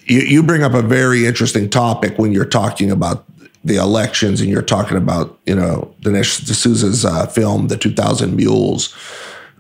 You, 0.08 0.20
you 0.20 0.44
bring 0.44 0.64
up 0.64 0.74
a 0.74 0.82
very 0.82 1.26
interesting 1.26 1.70
topic 1.70 2.18
when 2.18 2.32
you're 2.32 2.46
talking 2.46 2.92
about 2.92 3.26
the 3.64 3.76
elections 3.76 4.42
and 4.42 4.50
you're 4.50 4.62
talking 4.62 4.98
about, 4.98 5.40
you 5.46 5.56
know, 5.56 5.94
Dinesh 6.02 6.46
D'Souza's 6.46 7.04
uh, 7.06 7.26
film, 7.28 7.68
The 7.68 7.78
2000 7.78 8.36
Mules, 8.36 8.96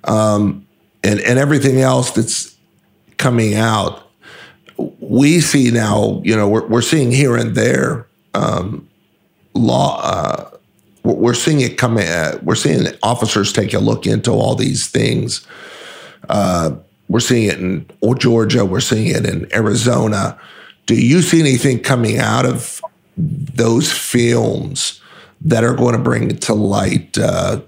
um, 0.04 0.66
and 1.04 1.20
and 1.20 1.38
everything 1.38 1.80
else 1.80 2.10
that's 2.12 2.56
coming 3.18 3.54
out. 3.54 4.02
We 4.78 5.42
see 5.42 5.72
now, 5.72 6.22
you 6.26 6.36
know, 6.36 6.50
we're, 6.50 6.68
we're 6.68 6.82
seeing 6.82 7.12
here 7.12 7.36
and 7.38 7.56
there 7.56 8.08
um, 8.36 8.88
law. 9.54 10.00
Uh, 10.02 10.50
we're 11.04 11.34
seeing 11.36 11.62
it 11.62 11.78
come. 11.78 11.98
Uh, 11.98 12.34
we're 12.44 12.56
seeing 12.56 12.88
officers 13.04 13.54
take 13.54 13.74
a 13.74 13.80
look 13.80 14.06
into 14.08 14.32
all 14.32 14.56
these 14.56 14.88
things. 14.88 15.46
Uh, 16.30 16.72
we're 17.10 17.20
seeing 17.20 17.48
it 17.50 17.60
in 17.60 17.86
Georgia. 18.18 18.66
We're 18.66 18.80
seeing 18.80 19.08
it 19.08 19.26
in 19.26 19.48
Arizona. 19.54 20.40
Do 20.88 20.96
you 20.96 21.22
see 21.22 21.40
anything 21.40 21.80
coming 21.82 22.18
out 22.18 22.46
of 22.46 22.82
those 23.18 23.92
films 23.92 25.02
that 25.42 25.64
are 25.64 25.76
going 25.76 25.94
to 25.96 26.02
bring 26.02 26.38
to 26.38 26.54
light 26.54 27.18
uh, 27.18 27.62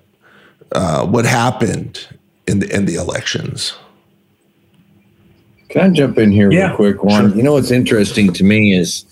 uh, 0.72 1.06
what 1.06 1.26
happened 1.26 2.08
in 2.48 2.60
the 2.60 2.76
in 2.76 2.86
the 2.86 2.96
elections? 2.96 3.74
Can 5.70 5.82
I 5.82 5.90
jump 5.94 6.18
in 6.18 6.32
here 6.32 6.52
Yeah, 6.52 6.68
real 6.70 6.76
quick, 6.76 7.04
Juan? 7.04 7.30
sure. 7.30 7.38
You 7.38 7.44
know 7.44 7.54
what's 7.54 7.72
interesting 7.72 8.34
to 8.34 8.44
me 8.44 8.74
is 8.74 9.06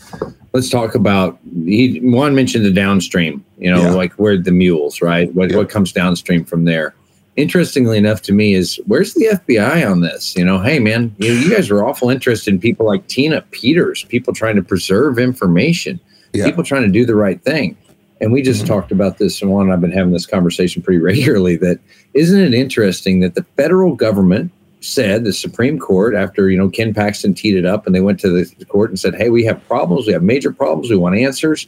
let's 0.55 0.69
talk 0.69 0.95
about 0.95 1.37
he 1.65 1.99
Juan 2.01 2.33
mentioned 2.33 2.65
the 2.65 2.71
downstream, 2.71 3.43
you 3.59 3.69
know, 3.69 3.81
Yeah. 3.81 3.91
like 3.91 4.13
where 4.13 4.37
the 4.37 4.51
mules, 4.51 5.01
right? 5.01 5.33
What 5.35 5.51
Yeah. 5.51 5.57
what 5.57 5.69
comes 5.69 5.91
downstream 5.91 6.45
from 6.45 6.63
there. 6.63 6.95
Interestingly 7.35 7.97
enough 7.97 8.21
to 8.23 8.33
me 8.33 8.53
is 8.53 8.79
where's 8.87 9.13
the 9.15 9.25
FBI 9.27 9.83
on 9.85 9.99
this? 9.99 10.33
You 10.37 10.45
know, 10.45 10.59
hey 10.59 10.79
man, 10.79 11.13
you, 11.19 11.33
you 11.33 11.49
guys 11.53 11.69
are 11.69 11.83
awful 11.83 12.09
interested 12.09 12.53
in 12.53 12.59
people 12.61 12.85
like 12.85 13.05
Tina 13.07 13.43
Peters, 13.51 14.05
people 14.05 14.33
trying 14.33 14.55
to 14.55 14.63
preserve 14.63 15.19
information, 15.19 15.99
Yeah. 16.33 16.45
people 16.45 16.63
trying 16.63 16.83
to 16.83 16.87
do 16.89 17.05
the 17.05 17.15
right 17.15 17.41
thing. 17.43 17.75
And 18.21 18.31
we 18.31 18.41
just 18.41 18.63
Mhm. 18.63 18.67
talked 18.67 18.91
about 18.93 19.17
this, 19.17 19.41
and 19.41 19.51
Juan 19.51 19.63
and 19.63 19.73
I've 19.73 19.81
been 19.81 19.91
having 19.91 20.13
this 20.13 20.25
conversation 20.25 20.81
pretty 20.81 21.01
regularly. 21.01 21.57
That 21.57 21.79
isn't 22.13 22.39
it 22.39 22.53
interesting 22.53 23.19
that 23.19 23.35
the 23.35 23.43
federal 23.57 23.93
government 23.93 24.51
said 24.85 25.23
the 25.23 25.33
Supreme 25.33 25.79
Court 25.79 26.15
after 26.15 26.49
you 26.49 26.57
know 26.57 26.69
Ken 26.69 26.93
Paxton 26.93 27.33
teed 27.33 27.55
it 27.55 27.65
up 27.65 27.85
and 27.85 27.95
they 27.95 28.01
went 28.01 28.19
to 28.21 28.29
the 28.29 28.65
court 28.65 28.89
and 28.89 28.99
said, 28.99 29.15
"Hey, 29.15 29.29
we 29.29 29.43
have 29.45 29.65
problems. 29.67 30.07
We 30.07 30.13
have 30.13 30.23
major 30.23 30.51
problems. 30.51 30.89
We 30.89 30.97
want 30.97 31.17
answers." 31.17 31.67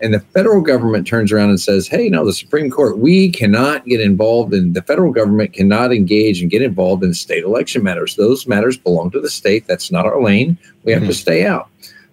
And 0.00 0.12
the 0.12 0.20
federal 0.20 0.60
government 0.60 1.06
turns 1.06 1.32
around 1.32 1.50
and 1.50 1.60
says, 1.60 1.88
"Hey, 1.88 2.08
no, 2.08 2.24
the 2.24 2.32
Supreme 2.32 2.70
Court, 2.70 2.98
we 2.98 3.30
cannot 3.30 3.86
get 3.86 4.00
involved 4.00 4.52
in 4.52 4.72
the 4.72 4.82
federal 4.82 5.12
government 5.12 5.52
cannot 5.52 5.92
engage 5.92 6.42
and 6.42 6.50
get 6.50 6.62
involved 6.62 7.02
in 7.02 7.14
state 7.14 7.44
election 7.44 7.82
matters. 7.82 8.16
Those 8.16 8.46
matters 8.46 8.76
belong 8.76 9.10
to 9.12 9.20
the 9.20 9.30
state. 9.30 9.66
That's 9.66 9.90
not 9.90 10.06
our 10.06 10.22
lane. 10.22 10.58
We 10.84 10.92
have 10.92 11.02
to 11.02 11.08
mm-hmm. 11.08 11.12
stay 11.12 11.46
out." 11.46 11.68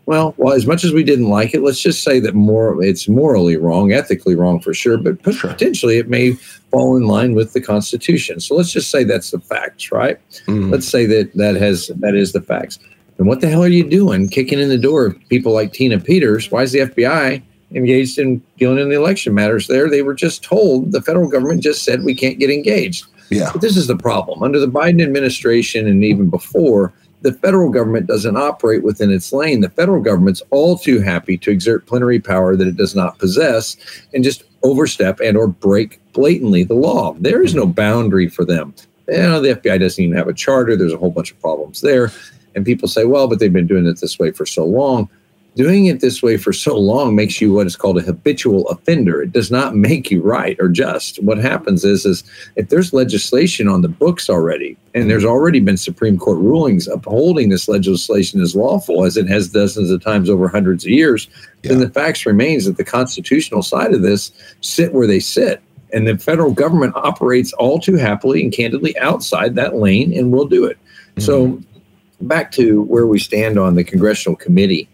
Well, 0.08 0.34
well, 0.38 0.54
as 0.54 0.66
much 0.66 0.84
as 0.84 0.94
we 0.94 1.04
didn't 1.04 1.30
like 1.30 1.54
it, 1.54 1.62
let's 1.62 1.80
just 1.80 2.04
say 2.04 2.20
that 2.20 2.34
more 2.34 2.84
it's 2.84 3.08
morally 3.08 3.56
wrong, 3.56 3.94
ethically 3.94 4.36
wrong 4.36 4.60
for 4.60 4.74
sure, 4.74 4.98
but 4.98 5.22
potentially 5.22 5.98
it 5.98 6.10
may 6.10 6.34
fall 6.72 6.98
in 6.98 7.04
line 7.04 7.36
with 7.36 7.54
the 7.54 7.62
Constitution. 7.62 8.40
So 8.40 8.56
let's 8.56 8.72
just 8.72 8.90
say 8.90 9.04
that's 9.04 9.32
the 9.32 9.40
facts, 9.40 9.92
right? 9.92 10.20
Mm. 10.48 10.72
Let's 10.72 10.88
say 10.88 11.06
that 11.06 11.34
that 11.36 11.56
has 11.56 11.92
that 12.00 12.16
is 12.16 12.34
the 12.34 12.42
facts. 12.42 12.80
And 13.18 13.28
what 13.28 13.42
the 13.42 13.50
hell 13.50 13.64
are 13.64 13.68
you 13.68 13.88
doing, 13.88 14.30
kicking 14.30 14.60
in 14.60 14.70
the 14.70 14.78
door 14.78 15.06
of 15.06 15.30
people 15.30 15.54
like 15.54 15.74
Tina 15.74 16.00
Peters? 16.00 16.50
Why 16.50 16.64
is 16.64 16.72
the 16.72 16.80
FBI 16.80 17.44
engaged 17.72 18.18
in 18.18 18.42
dealing 18.58 18.80
in 18.80 18.90
the 18.90 18.96
election 18.96 19.36
matters? 19.36 19.68
There, 19.68 19.90
they 19.90 20.02
were 20.02 20.16
just 20.16 20.44
told 20.44 20.92
the 20.92 21.02
federal 21.02 21.30
government 21.30 21.62
just 21.62 21.84
said 21.84 22.04
we 22.04 22.16
can't 22.16 22.40
get 22.40 22.50
engaged. 22.50 23.06
Yeah. 23.30 23.52
But 23.52 23.62
this 23.62 23.78
is 23.78 23.88
the 23.88 23.96
problem. 23.96 24.42
Under 24.42 24.60
the 24.60 24.68
Biden 24.68 25.04
administration 25.04 25.88
and 25.88 26.04
even 26.04 26.30
before, 26.30 26.92
the 27.22 27.34
federal 27.34 27.70
government 27.70 28.08
doesn't 28.08 28.36
operate 28.36 28.84
within 28.84 29.12
its 29.12 29.32
lane. 29.32 29.62
The 29.62 29.70
federal 29.70 30.02
government's 30.02 30.42
all 30.50 30.78
too 30.78 31.00
happy 31.00 31.38
to 31.38 31.52
exert 31.52 31.86
plenary 31.86 32.20
power 32.20 32.56
that 32.56 32.68
it 32.68 32.78
does 32.78 32.96
not 32.96 33.20
possess 33.20 33.78
and 34.14 34.24
just 34.24 34.44
overstep 34.64 35.20
and 35.20 35.38
or 35.38 35.48
break 35.48 36.00
blatantly 36.14 36.64
the 36.64 36.74
law. 36.74 37.16
There 37.20 37.44
is 37.44 37.56
no 37.56 37.66
boundary 37.66 38.28
for 38.28 38.46
them. 38.46 38.74
You 39.08 39.18
know, 39.18 39.42
the 39.42 39.56
FBI 39.56 39.80
doesn't 39.80 40.04
even 40.04 40.16
have 40.18 40.28
a 40.28 40.34
charter. 40.34 40.76
There's 40.76 40.94
a 40.94 40.98
whole 40.98 41.12
bunch 41.12 41.32
of 41.32 41.40
problems 41.42 41.82
there. 41.82 42.12
And 42.56 42.66
people 42.66 42.88
say, 42.88 43.06
well, 43.06 43.28
but 43.28 43.40
they've 43.40 43.52
been 43.52 43.68
doing 43.68 43.86
it 43.86 44.00
this 44.00 44.20
way 44.20 44.32
for 44.32 44.46
so 44.46 44.66
long. 44.66 45.10
Doing 45.58 45.88
it 45.88 46.00
this 46.00 46.24
way 46.24 46.38
for 46.38 46.54
so 46.54 46.78
long 46.78 47.14
makes 47.14 47.42
you 47.42 47.52
what 47.52 47.68
is 47.68 47.76
called 47.76 47.98
a 47.98 48.02
habitual 48.02 48.70
offender. 48.70 49.22
It 49.22 49.34
does 49.34 49.52
not 49.52 49.76
make 49.76 50.10
you 50.10 50.22
right 50.22 50.56
or 50.62 50.70
just. 50.70 51.22
What 51.22 51.40
happens 51.40 51.84
is, 51.84 52.06
is 52.06 52.24
if 52.56 52.70
there's 52.70 52.94
legislation 52.94 53.68
on 53.68 53.82
the 53.82 53.90
books 53.90 54.30
already, 54.30 54.78
and 54.96 55.10
there's 55.10 55.26
already 55.26 55.60
been 55.60 55.76
Supreme 55.76 56.18
Court 56.18 56.38
rulings 56.38 56.88
upholding 56.88 57.50
this 57.50 57.68
legislation 57.68 58.40
as 58.40 58.56
lawful, 58.56 59.04
as 59.04 59.18
it 59.18 59.28
has 59.28 59.50
dozens 59.50 59.92
of 59.92 60.02
times 60.02 60.30
over 60.30 60.48
hundreds 60.48 60.86
of 60.86 60.92
years, 60.92 61.28
then 61.64 61.80
the 61.80 61.90
facts 61.90 62.26
remains 62.26 62.64
that 62.64 62.78
the 62.78 62.86
constitutional 62.86 63.62
side 63.62 63.94
of 63.94 64.04
this 64.04 64.32
sit 64.62 64.94
where 64.94 65.08
they 65.08 65.20
sit. 65.20 65.62
And 65.92 66.08
the 66.08 66.18
federal 66.18 66.54
government 66.54 66.96
operates 66.96 67.52
all 67.54 67.78
too 67.78 67.98
happily 67.98 68.42
and 68.42 68.54
candidly 68.54 68.98
outside 69.00 69.56
that 69.56 69.76
lane 69.76 70.18
and 70.18 70.32
will 70.32 70.48
do 70.48 70.64
it. 70.64 70.78
So 71.18 71.48
mm-hmm. 71.48 72.28
back 72.28 72.54
to 72.54 72.84
where 72.84 73.06
we 73.06 73.20
stand 73.20 73.60
on 73.60 73.76
the 73.76 73.84
congressional 73.84 74.38
committee. 74.38 74.88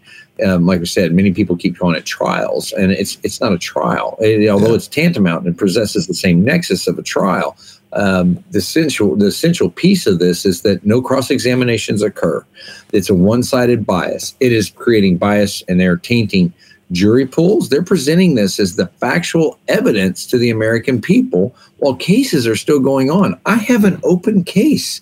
Um, 0.44 0.66
like 0.66 0.80
I 0.80 0.84
said, 0.84 1.12
many 1.12 1.32
people 1.32 1.56
keep 1.56 1.78
calling 1.78 1.96
it 1.96 2.04
trials, 2.04 2.72
and 2.72 2.92
it's 2.92 3.18
it's 3.22 3.40
not 3.40 3.52
a 3.52 3.58
trial. 3.58 4.16
It- 4.20 4.48
although 4.48 4.68
Yeah. 4.68 4.74
it's 4.74 4.86
tantamount 4.88 5.46
and 5.46 5.56
possesses 5.58 6.06
the 6.06 6.14
same 6.14 6.44
nexus 6.44 6.86
of 6.86 6.98
a 6.98 7.02
trial, 7.02 7.56
um, 7.92 8.38
the 8.52 8.58
essential 8.58 9.16
the 9.16 9.26
essential 9.26 9.70
piece 9.70 10.06
of 10.06 10.18
this 10.18 10.46
is 10.46 10.62
that 10.62 10.84
no 10.86 11.02
cross 11.02 11.30
examinations 11.30 12.02
occur. 12.02 12.44
It's 12.92 13.10
a 13.10 13.14
one 13.14 13.42
sided 13.42 13.84
bias. 13.86 14.34
It 14.40 14.52
is 14.52 14.70
creating 14.70 15.16
bias, 15.16 15.62
and 15.68 15.80
they're 15.80 15.96
tainting 15.96 16.52
jury 16.92 17.26
pools. 17.26 17.68
They're 17.68 17.82
presenting 17.82 18.34
this 18.34 18.58
as 18.60 18.76
the 18.76 18.86
factual 19.00 19.58
evidence 19.68 20.24
to 20.26 20.38
the 20.38 20.50
American 20.50 21.00
people 21.00 21.54
while 21.78 21.94
cases 21.96 22.46
are 22.46 22.56
still 22.56 22.80
going 22.80 23.10
on. 23.10 23.36
I 23.44 23.56
have 23.56 23.84
an 23.84 23.98
open 24.04 24.44
case. 24.44 25.00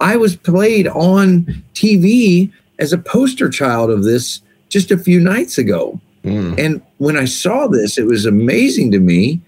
I 0.00 0.16
was 0.16 0.36
played 0.36 0.88
on 0.88 1.62
TV 1.74 2.50
as 2.78 2.92
a 2.92 2.98
poster 2.98 3.48
child 3.48 3.90
of 3.90 4.04
this 4.04 4.40
just 4.76 4.90
a 4.90 4.98
few 4.98 5.18
nights 5.18 5.56
ago. 5.56 5.98
Mm. 6.22 6.58
And 6.58 6.82
when 6.98 7.16
I 7.16 7.24
saw 7.24 7.66
this, 7.66 7.96
it 7.96 8.04
was 8.04 8.26
amazing 8.26 8.92
to 8.92 9.00
me. 9.00 9.40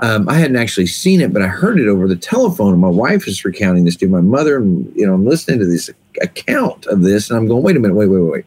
Um, 0.00 0.28
I 0.28 0.34
hadn't 0.34 0.56
actually 0.56 0.88
seen 0.88 1.22
it, 1.22 1.32
but 1.32 1.40
I 1.40 1.46
heard 1.46 1.80
it 1.80 1.88
over 1.88 2.06
the 2.06 2.16
telephone. 2.16 2.72
And 2.72 2.82
my 2.82 2.90
wife 2.90 3.26
is 3.26 3.46
recounting 3.46 3.86
this 3.86 3.96
to 3.96 4.08
my 4.08 4.20
mother. 4.20 4.58
And, 4.58 4.92
you 4.94 5.06
know, 5.06 5.14
I'm 5.14 5.24
listening 5.24 5.58
to 5.60 5.64
this 5.64 5.88
account 6.20 6.84
of 6.86 7.00
this, 7.00 7.30
and 7.30 7.38
I'm 7.38 7.46
going, 7.46 7.62
wait 7.62 7.76
a 7.76 7.80
minute, 7.80 7.94
wait, 7.94 8.08
wait, 8.08 8.20
wait. 8.20 8.44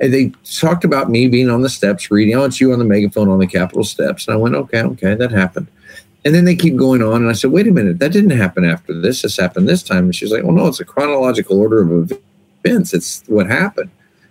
And 0.00 0.14
they 0.14 0.32
talked 0.44 0.84
about 0.84 1.10
me 1.10 1.28
being 1.28 1.50
on 1.50 1.60
the 1.60 1.68
steps 1.68 2.10
reading, 2.10 2.34
oh, 2.36 2.44
it's 2.44 2.58
you 2.58 2.72
on 2.72 2.78
the 2.78 2.86
megaphone 2.86 3.28
on 3.28 3.38
the 3.38 3.46
Capitol 3.46 3.84
steps. 3.84 4.26
And 4.26 4.34
I 4.34 4.38
went, 4.38 4.54
okay, 4.54 4.80
okay, 4.82 5.14
that 5.14 5.30
happened. 5.30 5.66
And 6.24 6.34
then 6.34 6.46
they 6.46 6.56
keep 6.56 6.76
going 6.76 7.02
on. 7.02 7.20
And 7.20 7.28
I 7.28 7.34
said, 7.34 7.52
wait 7.52 7.68
a 7.68 7.70
minute, 7.70 7.98
that 7.98 8.12
didn't 8.12 8.30
happen 8.30 8.64
after 8.64 8.98
this. 8.98 9.20
This 9.20 9.36
happened 9.36 9.68
this 9.68 9.82
time. 9.82 10.04
And 10.04 10.14
she's 10.14 10.32
like, 10.32 10.42
well, 10.42 10.52
no, 10.52 10.68
it's 10.68 10.80
a 10.80 10.86
chronological 10.86 11.60
order 11.60 11.82
of 11.82 12.12
events. 12.64 12.94
It's 12.94 13.22
what 13.26 13.46
happened. 13.46 13.90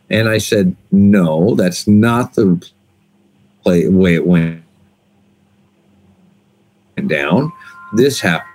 And 0.09 0.29
I 0.29 0.37
said, 0.37 0.75
no, 0.91 1.55
that's 1.55 1.87
not 1.87 2.35
the 2.35 2.63
play, 3.63 3.87
way 3.87 4.15
it 4.15 4.27
went 4.27 4.61
down. 7.07 7.51
This 7.93 8.19
happened. 8.19 8.49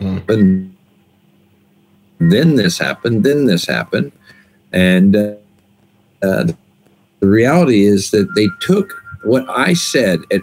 Mm. 0.00 0.70
Then 2.18 2.56
this 2.56 2.78
happened. 2.78 3.24
Then 3.24 3.46
this 3.46 3.66
happened. 3.66 4.12
And 4.72 5.16
uh, 5.16 5.34
uh, 6.22 6.52
the 7.20 7.28
reality 7.28 7.84
is 7.84 8.10
that 8.12 8.32
they 8.34 8.48
took 8.60 9.02
what 9.24 9.48
I 9.48 9.74
said 9.74 10.20
at. 10.30 10.42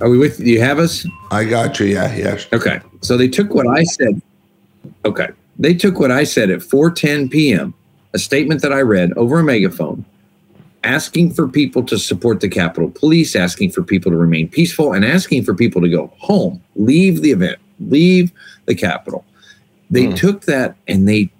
Are 0.00 0.08
we 0.08 0.16
with? 0.16 0.38
Do 0.38 0.44
you 0.44 0.60
have 0.60 0.78
us? 0.78 1.06
I 1.30 1.44
got 1.44 1.80
you. 1.80 1.86
Yeah. 1.86 2.14
Yeah. 2.14 2.38
Okay. 2.52 2.80
So 3.00 3.16
they 3.16 3.28
took 3.28 3.52
what 3.52 3.66
I 3.66 3.82
said. 3.84 4.22
Okay. 5.08 5.28
They 5.58 5.74
took 5.74 5.98
what 5.98 6.10
I 6.10 6.24
said 6.24 6.50
at 6.50 6.60
4:10 6.60 7.30
p.m., 7.30 7.72
a 8.12 8.18
statement 8.18 8.60
that 8.62 8.72
I 8.72 8.80
read 8.82 9.12
over 9.14 9.40
a 9.40 9.44
megaphone, 9.44 10.04
asking 10.84 11.32
for 11.32 11.48
people 11.48 11.82
to 11.84 11.98
support 11.98 12.40
the 12.40 12.48
Capitol 12.48 12.90
Police, 12.90 13.34
asking 13.34 13.70
for 13.72 13.82
people 13.82 14.12
to 14.12 14.18
remain 14.18 14.48
peaceful, 14.48 14.92
and 14.92 15.04
asking 15.04 15.44
for 15.44 15.54
people 15.54 15.80
to 15.80 15.88
go 15.88 16.12
home, 16.18 16.62
leave 16.76 17.22
the 17.22 17.30
event, 17.30 17.58
leave 17.80 18.30
the 18.66 18.74
Capitol. 18.74 19.24
They 19.90 20.04
Hmm. 20.04 20.14
took 20.14 20.42
that 20.44 20.76
and 20.86 21.08
they 21.08 21.30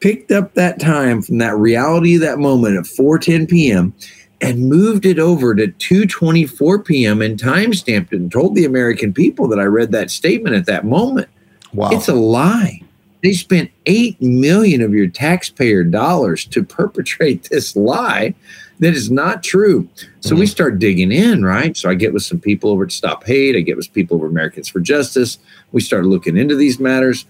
picked 0.00 0.32
up 0.32 0.54
that 0.54 0.80
time 0.80 1.22
from 1.22 1.38
that 1.38 1.56
reality 1.56 2.16
of 2.16 2.20
that 2.22 2.38
moment 2.40 2.76
at 2.76 2.84
4:10 2.86 3.46
p.m. 3.48 3.94
and 4.40 4.68
moved 4.68 5.06
it 5.06 5.20
over 5.20 5.54
to 5.54 5.68
2:24 5.68 6.84
p.m. 6.84 7.22
and 7.22 7.38
time 7.38 7.72
stamped 7.72 8.12
it 8.12 8.20
and 8.20 8.32
told 8.32 8.56
the 8.56 8.64
American 8.64 9.12
people 9.12 9.46
that 9.46 9.60
I 9.60 9.64
read 9.66 9.92
that 9.92 10.10
statement 10.10 10.56
at 10.56 10.66
that 10.66 10.84
moment. 10.84 11.28
Wow. 11.74 11.90
It's 11.92 12.08
a 12.08 12.14
lie. 12.14 12.82
They 13.22 13.32
spent 13.32 13.70
eight 13.86 14.20
million 14.20 14.82
of 14.82 14.92
your 14.92 15.06
taxpayer 15.06 15.84
dollars 15.84 16.44
to 16.46 16.64
perpetrate 16.64 17.44
this 17.50 17.76
lie 17.76 18.34
that 18.80 18.94
is 18.94 19.10
not 19.10 19.44
true. 19.44 19.88
So 20.20 20.30
mm-hmm. 20.30 20.40
we 20.40 20.46
start 20.46 20.80
digging 20.80 21.12
in, 21.12 21.44
right? 21.44 21.76
So 21.76 21.88
I 21.88 21.94
get 21.94 22.12
with 22.12 22.24
some 22.24 22.40
people 22.40 22.70
over 22.70 22.84
at 22.84 22.90
Stop 22.90 23.24
Hate. 23.24 23.54
I 23.54 23.60
get 23.60 23.76
with 23.76 23.92
people 23.92 24.16
over 24.16 24.26
Americans 24.26 24.68
for 24.68 24.80
Justice. 24.80 25.38
We 25.70 25.80
start 25.80 26.04
looking 26.04 26.36
into 26.36 26.56
these 26.56 26.80
matters, 26.80 27.24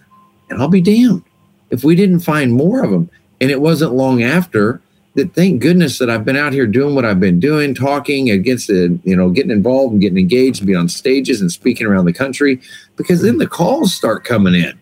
and 0.48 0.60
I'll 0.60 0.68
be 0.68 0.80
damned 0.80 1.22
if 1.70 1.84
we 1.84 1.94
didn't 1.94 2.20
find 2.20 2.54
more 2.54 2.82
of 2.82 2.90
them. 2.90 3.10
And 3.40 3.50
it 3.50 3.60
wasn't 3.60 3.92
long 3.92 4.22
after 4.22 4.80
that. 5.14 5.34
Thank 5.34 5.60
goodness 5.60 5.98
that 5.98 6.10
I've 6.10 6.24
been 6.24 6.36
out 6.36 6.52
here 6.52 6.66
doing 6.66 6.94
what 6.94 7.04
I've 7.04 7.20
been 7.20 7.40
doing, 7.40 7.74
talking 7.74 8.30
against 8.30 8.68
the, 8.68 8.98
you 9.04 9.16
know, 9.16 9.30
getting 9.30 9.50
involved 9.50 9.92
and 9.92 10.00
getting 10.00 10.18
engaged 10.18 10.60
and 10.60 10.66
being 10.66 10.78
on 10.78 10.88
stages 10.88 11.40
and 11.40 11.50
speaking 11.50 11.86
around 11.86 12.04
the 12.04 12.12
country, 12.12 12.60
because 12.96 13.22
then 13.22 13.38
the 13.38 13.46
calls 13.46 13.94
start 13.94 14.24
coming 14.24 14.54
in 14.54 14.78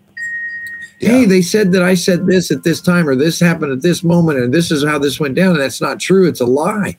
yeah. 1.00 1.08
hey, 1.10 1.24
they 1.24 1.42
said 1.42 1.72
that 1.72 1.82
I 1.82 1.94
said 1.94 2.26
this 2.26 2.50
at 2.50 2.62
this 2.62 2.80
time, 2.80 3.08
or 3.08 3.16
this 3.16 3.40
happened 3.40 3.72
at 3.72 3.82
this 3.82 4.04
moment, 4.04 4.38
and 4.38 4.52
this 4.52 4.70
is 4.70 4.84
how 4.84 4.98
this 4.98 5.18
went 5.18 5.34
down. 5.34 5.52
And 5.52 5.60
that's 5.60 5.80
not 5.80 5.98
true. 5.98 6.28
It's 6.28 6.40
a 6.40 6.46
lie. 6.46 6.96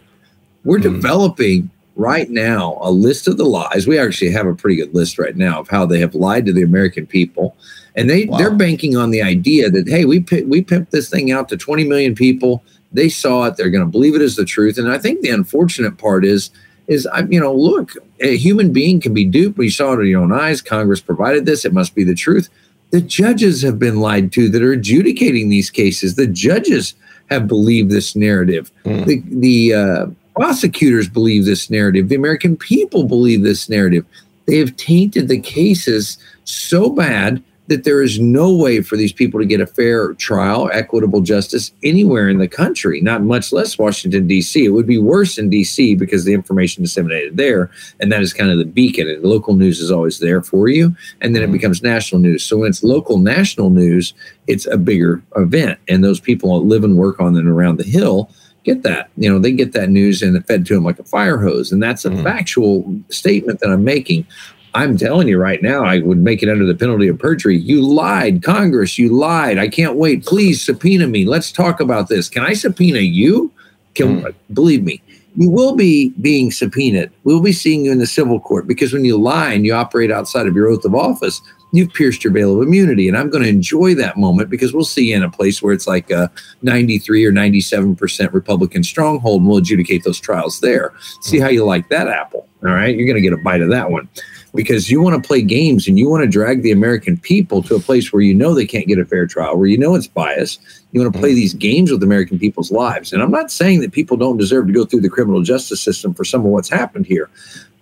We're 0.63 0.79
mm. 0.79 0.83
developing 0.83 1.69
right 1.95 2.29
now 2.29 2.79
a 2.81 2.89
list 2.89 3.27
of 3.27 3.37
the 3.37 3.45
lies. 3.45 3.87
We 3.87 3.99
actually 3.99 4.31
have 4.31 4.47
a 4.47 4.55
pretty 4.55 4.77
good 4.77 4.93
list 4.95 5.19
right 5.19 5.35
now 5.35 5.59
of 5.59 5.69
how 5.69 5.85
they 5.85 5.99
have 5.99 6.15
lied 6.15 6.47
to 6.47 6.53
the 6.53 6.63
American 6.63 7.05
people. 7.05 7.55
And 7.95 8.09
they, 8.09 8.25
wow. 8.25 8.37
they're 8.37 8.55
banking 8.55 8.97
on 8.97 9.11
the 9.11 9.21
idea 9.21 9.69
that, 9.69 9.87
hey, 9.87 10.05
we, 10.05 10.19
we 10.45 10.63
pimped 10.63 10.89
this 10.89 11.09
thing 11.09 11.31
out 11.31 11.47
to 11.49 11.57
20 11.57 11.83
million 11.83 12.15
people. 12.15 12.63
They 12.91 13.09
saw 13.09 13.45
it. 13.45 13.57
They're 13.57 13.69
going 13.69 13.85
to 13.85 13.91
believe 13.91 14.15
it 14.15 14.21
as 14.21 14.35
the 14.35 14.45
truth. 14.45 14.77
And 14.77 14.91
I 14.91 14.97
think 14.97 15.21
the 15.21 15.29
unfortunate 15.29 15.97
part 15.97 16.25
is, 16.25 16.49
is 16.87 17.07
I, 17.07 17.21
you 17.21 17.39
know, 17.39 17.53
look, 17.53 17.93
a 18.19 18.37
human 18.37 18.73
being 18.73 18.99
can 18.99 19.13
be 19.13 19.25
duped. 19.25 19.57
We 19.57 19.69
saw 19.69 19.93
it 19.93 19.97
with 19.97 20.07
your 20.07 20.21
own 20.21 20.33
eyes. 20.33 20.61
Congress 20.61 20.99
provided 20.99 21.45
this. 21.45 21.63
It 21.63 21.73
must 21.73 21.95
be 21.95 22.03
the 22.03 22.15
truth. 22.15 22.49
The 22.91 23.01
judges 23.01 23.61
have 23.61 23.79
been 23.79 24.01
lied 24.01 24.33
to 24.33 24.49
that 24.49 24.61
are 24.61 24.73
adjudicating 24.73 25.47
these 25.47 25.69
cases. 25.69 26.15
The 26.15 26.27
judges 26.27 26.93
have 27.29 27.47
believed 27.47 27.91
this 27.91 28.15
narrative. 28.15 28.71
Mm. 28.83 29.05
The, 29.05 29.23
the 29.27 29.73
uh, 29.73 30.05
prosecutors 30.35 31.07
believe 31.07 31.45
this 31.45 31.69
narrative. 31.69 32.09
The 32.09 32.15
American 32.15 32.57
people 32.57 33.05
believe 33.05 33.43
this 33.43 33.69
narrative. 33.69 34.05
They 34.47 34.57
have 34.57 34.75
tainted 34.75 35.29
the 35.29 35.39
cases 35.39 36.17
so 36.43 36.89
bad 36.89 37.41
that 37.71 37.85
there 37.85 38.01
is 38.01 38.19
no 38.19 38.53
way 38.53 38.81
for 38.81 38.97
these 38.97 39.13
people 39.13 39.39
to 39.39 39.45
get 39.45 39.61
a 39.61 39.65
fair 39.65 40.13
trial, 40.15 40.69
equitable 40.73 41.21
justice 41.21 41.71
anywhere 41.83 42.27
in 42.27 42.37
the 42.37 42.47
country, 42.47 42.99
not 42.99 43.23
much 43.23 43.53
less 43.53 43.77
Washington, 43.77 44.27
D.C. 44.27 44.65
It 44.65 44.69
would 44.69 44.85
be 44.85 44.97
worse 44.97 45.37
in 45.37 45.49
D.C. 45.49 45.95
because 45.95 46.25
the 46.25 46.33
information 46.33 46.83
disseminated 46.83 47.37
there, 47.37 47.71
and 48.01 48.11
that 48.11 48.21
is 48.21 48.33
kind 48.33 48.51
of 48.51 48.57
the 48.57 48.65
beacon. 48.65 49.07
And 49.07 49.23
local 49.23 49.55
news 49.55 49.79
is 49.79 49.89
always 49.89 50.19
there 50.19 50.41
for 50.41 50.67
you, 50.67 50.93
and 51.21 51.33
then 51.33 51.41
it 51.41 51.45
mm-hmm. 51.45 51.53
becomes 51.53 51.81
national 51.81 52.19
news. 52.19 52.43
So 52.43 52.57
when 52.57 52.69
it's 52.69 52.83
local 52.83 53.17
national 53.19 53.69
news, 53.69 54.13
it's 54.47 54.65
a 54.65 54.77
bigger 54.77 55.23
event, 55.37 55.79
and 55.87 56.03
those 56.03 56.19
people 56.19 56.59
that 56.59 56.67
live 56.67 56.83
and 56.83 56.97
work 56.97 57.21
on 57.21 57.37
and 57.37 57.47
around 57.47 57.77
the 57.77 57.85
hill 57.85 58.29
get 58.65 58.83
that. 58.83 59.09
You 59.15 59.31
know, 59.31 59.39
they 59.39 59.53
get 59.53 59.71
that 59.71 59.89
news 59.89 60.21
and 60.21 60.35
it 60.35 60.45
fed 60.45 60.65
to 60.65 60.75
them 60.75 60.83
like 60.83 60.99
a 60.99 61.03
fire 61.03 61.39
hose. 61.39 61.71
And 61.71 61.81
that's 61.81 62.05
a 62.05 62.09
mm. 62.09 62.21
factual 62.21 63.01
statement 63.09 63.59
that 63.61 63.71
I'm 63.71 63.83
making. 63.83 64.27
I'm 64.73 64.97
telling 64.97 65.27
you 65.27 65.37
right 65.37 65.61
now, 65.61 65.83
I 65.83 65.99
would 65.99 66.19
make 66.19 66.41
it 66.41 66.49
under 66.49 66.65
the 66.65 66.75
penalty 66.75 67.07
of 67.07 67.19
perjury. 67.19 67.57
You 67.57 67.81
lied, 67.81 68.41
Congress. 68.41 68.97
You 68.97 69.09
lied. 69.09 69.57
I 69.57 69.67
can't 69.67 69.95
wait. 69.95 70.25
Please 70.25 70.63
subpoena 70.63 71.07
me. 71.07 71.25
Let's 71.25 71.51
talk 71.51 71.81
about 71.81 72.07
this. 72.07 72.29
Can 72.29 72.43
I 72.43 72.53
subpoena 72.53 72.99
you? 72.99 73.51
Can, 73.95 74.21
mm. 74.21 74.35
Believe 74.53 74.83
me, 74.83 75.01
you 75.35 75.49
will 75.49 75.75
be 75.75 76.09
being 76.21 76.51
subpoenaed. 76.51 77.11
We'll 77.25 77.41
be 77.41 77.51
seeing 77.51 77.83
you 77.83 77.91
in 77.91 77.99
the 77.99 78.07
civil 78.07 78.39
court 78.39 78.65
because 78.65 78.93
when 78.93 79.03
you 79.03 79.17
lie 79.17 79.51
and 79.51 79.65
you 79.65 79.73
operate 79.73 80.11
outside 80.11 80.47
of 80.47 80.55
your 80.55 80.67
oath 80.67 80.85
of 80.85 80.95
office, 80.95 81.41
you've 81.73 81.93
pierced 81.93 82.23
your 82.23 82.31
veil 82.31 82.55
of 82.55 82.65
immunity. 82.65 83.09
And 83.09 83.17
I'm 83.17 83.29
going 83.29 83.43
to 83.43 83.49
enjoy 83.49 83.93
that 83.95 84.17
moment 84.17 84.49
because 84.49 84.73
we'll 84.73 84.85
see 84.85 85.09
you 85.09 85.17
in 85.17 85.23
a 85.23 85.29
place 85.29 85.61
where 85.61 85.73
it's 85.73 85.87
like 85.87 86.09
a 86.11 86.31
93 86.61 87.25
or 87.25 87.31
97% 87.33 88.33
Republican 88.33 88.83
stronghold 88.83 89.41
and 89.41 89.49
we'll 89.49 89.57
adjudicate 89.57 90.05
those 90.05 90.19
trials 90.19 90.61
there. 90.61 90.93
See 91.21 91.39
how 91.39 91.49
you 91.49 91.65
like 91.65 91.89
that 91.89 92.07
apple. 92.07 92.47
All 92.63 92.71
right. 92.71 92.95
You're 92.95 93.07
going 93.07 93.15
to 93.15 93.21
get 93.21 93.33
a 93.33 93.37
bite 93.37 93.61
of 93.61 93.69
that 93.69 93.89
one 93.91 94.07
because 94.53 94.91
you 94.91 95.01
want 95.01 95.21
to 95.21 95.25
play 95.25 95.41
games 95.41 95.87
and 95.87 95.97
you 95.97 96.09
want 96.09 96.23
to 96.23 96.29
drag 96.29 96.61
the 96.61 96.71
American 96.71 97.17
people 97.17 97.63
to 97.63 97.75
a 97.75 97.79
place 97.79 98.11
where 98.11 98.21
you 98.21 98.33
know 98.33 98.53
they 98.53 98.65
can't 98.65 98.87
get 98.87 98.99
a 98.99 99.05
fair 99.05 99.25
trial, 99.25 99.57
where 99.57 99.67
you 99.67 99.77
know 99.77 99.95
it's 99.95 100.07
biased. 100.07 100.59
You 100.91 101.01
want 101.01 101.13
to 101.13 101.19
play 101.19 101.29
mm-hmm. 101.29 101.35
these 101.37 101.53
games 101.53 101.91
with 101.91 102.03
American 102.03 102.37
people's 102.37 102.71
lives. 102.71 103.13
And 103.13 103.21
I'm 103.21 103.31
not 103.31 103.51
saying 103.51 103.81
that 103.81 103.93
people 103.93 104.17
don't 104.17 104.37
deserve 104.37 104.67
to 104.67 104.73
go 104.73 104.85
through 104.85 105.01
the 105.01 105.09
criminal 105.09 105.41
justice 105.41 105.81
system 105.81 106.13
for 106.13 106.25
some 106.25 106.41
of 106.41 106.47
what's 106.47 106.69
happened 106.69 107.05
here. 107.05 107.29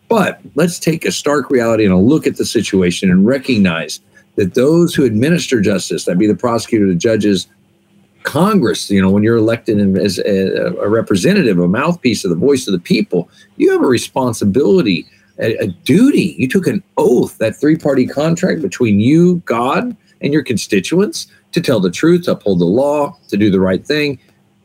But 0.07 0.41
let's 0.55 0.79
take 0.79 1.05
a 1.05 1.11
stark 1.11 1.49
reality 1.49 1.85
and 1.85 1.93
a 1.93 1.97
look 1.97 2.27
at 2.27 2.37
the 2.37 2.45
situation 2.45 3.09
and 3.09 3.25
recognize 3.25 3.99
that 4.35 4.53
those 4.53 4.93
who 4.93 5.05
administer 5.05 5.61
justice, 5.61 6.05
that 6.05 6.17
be 6.17 6.27
the 6.27 6.35
prosecutor, 6.35 6.87
the 6.87 6.95
judges, 6.95 7.47
Congress, 8.23 8.89
you 8.89 9.01
know, 9.01 9.09
when 9.09 9.23
you're 9.23 9.37
elected 9.37 9.97
as 9.97 10.19
a, 10.19 10.75
a 10.81 10.89
representative, 10.89 11.57
a 11.59 11.67
mouthpiece 11.67 12.23
of 12.23 12.29
the 12.29 12.35
voice 12.35 12.67
of 12.67 12.73
the 12.73 12.79
people, 12.79 13.29
you 13.57 13.71
have 13.71 13.81
a 13.81 13.87
responsibility 13.87 15.05
a, 15.39 15.55
a 15.57 15.67
duty. 15.67 16.35
You 16.37 16.47
took 16.47 16.67
an 16.67 16.83
oath, 16.97 17.37
that 17.37 17.55
three 17.55 17.77
party 17.77 18.05
contract 18.05 18.61
between 18.61 18.99
you, 18.99 19.37
God, 19.45 19.95
and 20.21 20.33
your 20.33 20.43
constituents 20.43 21.27
to 21.51 21.61
tell 21.61 21.79
the 21.79 21.91
truth, 21.91 22.25
to 22.25 22.31
uphold 22.31 22.59
the 22.59 22.65
law, 22.65 23.17
to 23.29 23.37
do 23.37 23.49
the 23.49 23.59
right 23.59 23.85
thing. 23.85 24.19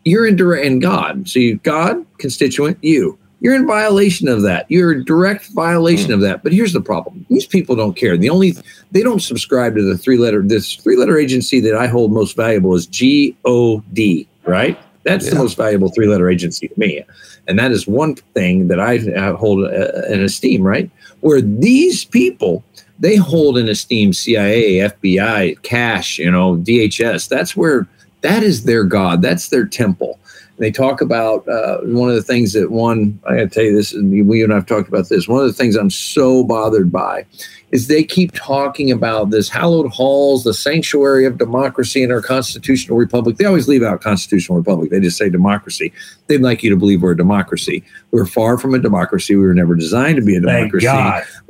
You're 0.04 0.26
in 0.26 0.36
direct, 0.36 0.66
and 0.66 0.82
God. 0.82 1.28
So 1.28 1.38
you, 1.38 1.56
God, 1.58 2.04
constituent, 2.18 2.78
you. 2.82 3.18
You're 3.40 3.54
in 3.54 3.66
violation 3.66 4.26
of 4.28 4.42
that. 4.42 4.64
You're 4.70 4.92
in 4.92 5.04
direct 5.04 5.48
violation 5.48 6.12
of 6.12 6.20
that. 6.20 6.42
But 6.42 6.52
here's 6.52 6.72
the 6.72 6.80
problem: 6.80 7.26
these 7.28 7.46
people 7.46 7.76
don't 7.76 7.94
care. 7.94 8.16
The 8.16 8.30
only 8.30 8.54
they 8.90 9.02
don't 9.02 9.20
subscribe 9.20 9.74
to 9.76 9.82
the 9.82 9.98
three 9.98 10.16
letter 10.16 10.42
this 10.42 10.76
three 10.76 10.96
letter 10.96 11.18
agency 11.18 11.60
that 11.60 11.74
I 11.74 11.86
hold 11.86 12.12
most 12.12 12.36
valuable 12.36 12.74
is 12.74 12.86
G 12.86 13.36
O 13.44 13.82
D. 13.92 14.26
Right? 14.46 14.78
That's 15.02 15.26
yeah. 15.26 15.32
the 15.32 15.36
most 15.36 15.58
valuable 15.58 15.90
three 15.90 16.06
letter 16.06 16.30
agency 16.30 16.68
to 16.68 16.80
me. 16.80 17.02
And 17.46 17.58
that 17.58 17.72
is 17.72 17.86
one 17.86 18.14
thing 18.14 18.68
that 18.68 18.80
I 18.80 18.98
hold 19.32 19.64
uh, 19.64 20.02
in 20.08 20.22
esteem, 20.22 20.62
right? 20.62 20.90
Where 21.20 21.40
these 21.40 22.04
people, 22.04 22.64
they 22.98 23.16
hold 23.16 23.58
in 23.58 23.68
esteem 23.68 24.12
CIA, 24.12 24.88
FBI, 24.88 25.60
cash, 25.62 26.18
you 26.18 26.30
know, 26.30 26.56
DHS. 26.56 27.28
That's 27.28 27.56
where 27.56 27.86
that 28.22 28.42
is 28.42 28.64
their 28.64 28.84
God. 28.84 29.20
That's 29.20 29.48
their 29.48 29.66
temple. 29.66 30.18
they 30.56 30.70
talk 30.70 31.00
about 31.00 31.46
uh, 31.48 31.78
one 31.82 32.08
of 32.08 32.14
the 32.14 32.22
things 32.22 32.54
that 32.54 32.70
Juan, 32.70 33.18
I 33.26 33.36
got 33.36 33.42
to 33.42 33.48
tell 33.48 33.64
you 33.64 33.76
this, 33.76 33.92
and 33.92 34.26
we 34.26 34.42
and 34.42 34.52
I've 34.52 34.66
talked 34.66 34.88
about 34.88 35.08
this. 35.08 35.28
One 35.28 35.42
of 35.42 35.46
the 35.46 35.52
things 35.52 35.76
I'm 35.76 35.90
so 35.90 36.44
bothered 36.44 36.90
by 36.90 37.26
is 37.74 37.88
they 37.88 38.04
keep 38.04 38.30
talking 38.30 38.92
about 38.92 39.30
this 39.30 39.48
hallowed 39.48 39.90
halls, 39.90 40.44
the 40.44 40.54
sanctuary 40.54 41.26
of 41.26 41.38
democracy 41.38 42.04
in 42.04 42.12
our 42.12 42.22
constitutional 42.22 42.96
republic. 42.96 43.36
They 43.36 43.46
always 43.46 43.66
leave 43.66 43.82
out 43.82 44.00
constitutional 44.00 44.56
republic. 44.56 44.90
They 44.90 45.00
just 45.00 45.18
say 45.18 45.28
democracy. 45.28 45.92
They'd 46.28 46.40
like 46.40 46.62
you 46.62 46.70
to 46.70 46.76
believe 46.76 47.02
we're 47.02 47.10
a 47.10 47.16
democracy. 47.16 47.82
We're 48.12 48.26
far 48.26 48.58
from 48.58 48.74
a 48.74 48.78
democracy. 48.78 49.34
We 49.34 49.44
were 49.44 49.54
never 49.54 49.74
designed 49.74 50.14
to 50.18 50.22
be 50.22 50.36
a 50.36 50.40
democracy. 50.40 50.86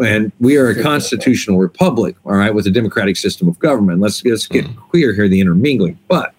And 0.01 0.33
we 0.41 0.57
are 0.57 0.71
a 0.71 0.83
constitutional 0.83 1.59
republic, 1.59 2.17
all 2.25 2.37
right, 2.37 2.55
with 2.55 2.67
a 2.67 2.71
democratic 2.71 3.19
system 3.19 3.47
of 3.47 3.59
government. 3.59 4.01
Let's, 4.01 4.25
let's 4.25 4.47
get 4.47 4.65
mm. 4.65 4.91
clear 4.91 5.13
here 5.13 5.29
the 5.29 5.43
intermingling. 5.43 5.99
But 6.09 6.35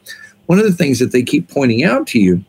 one 0.48 0.58
of 0.58 0.66
the 0.66 0.74
things 0.74 0.98
that 0.98 1.12
they 1.12 1.22
keep 1.22 1.48
pointing 1.48 1.84
out 1.84 2.08
to 2.08 2.20
you 2.20 2.44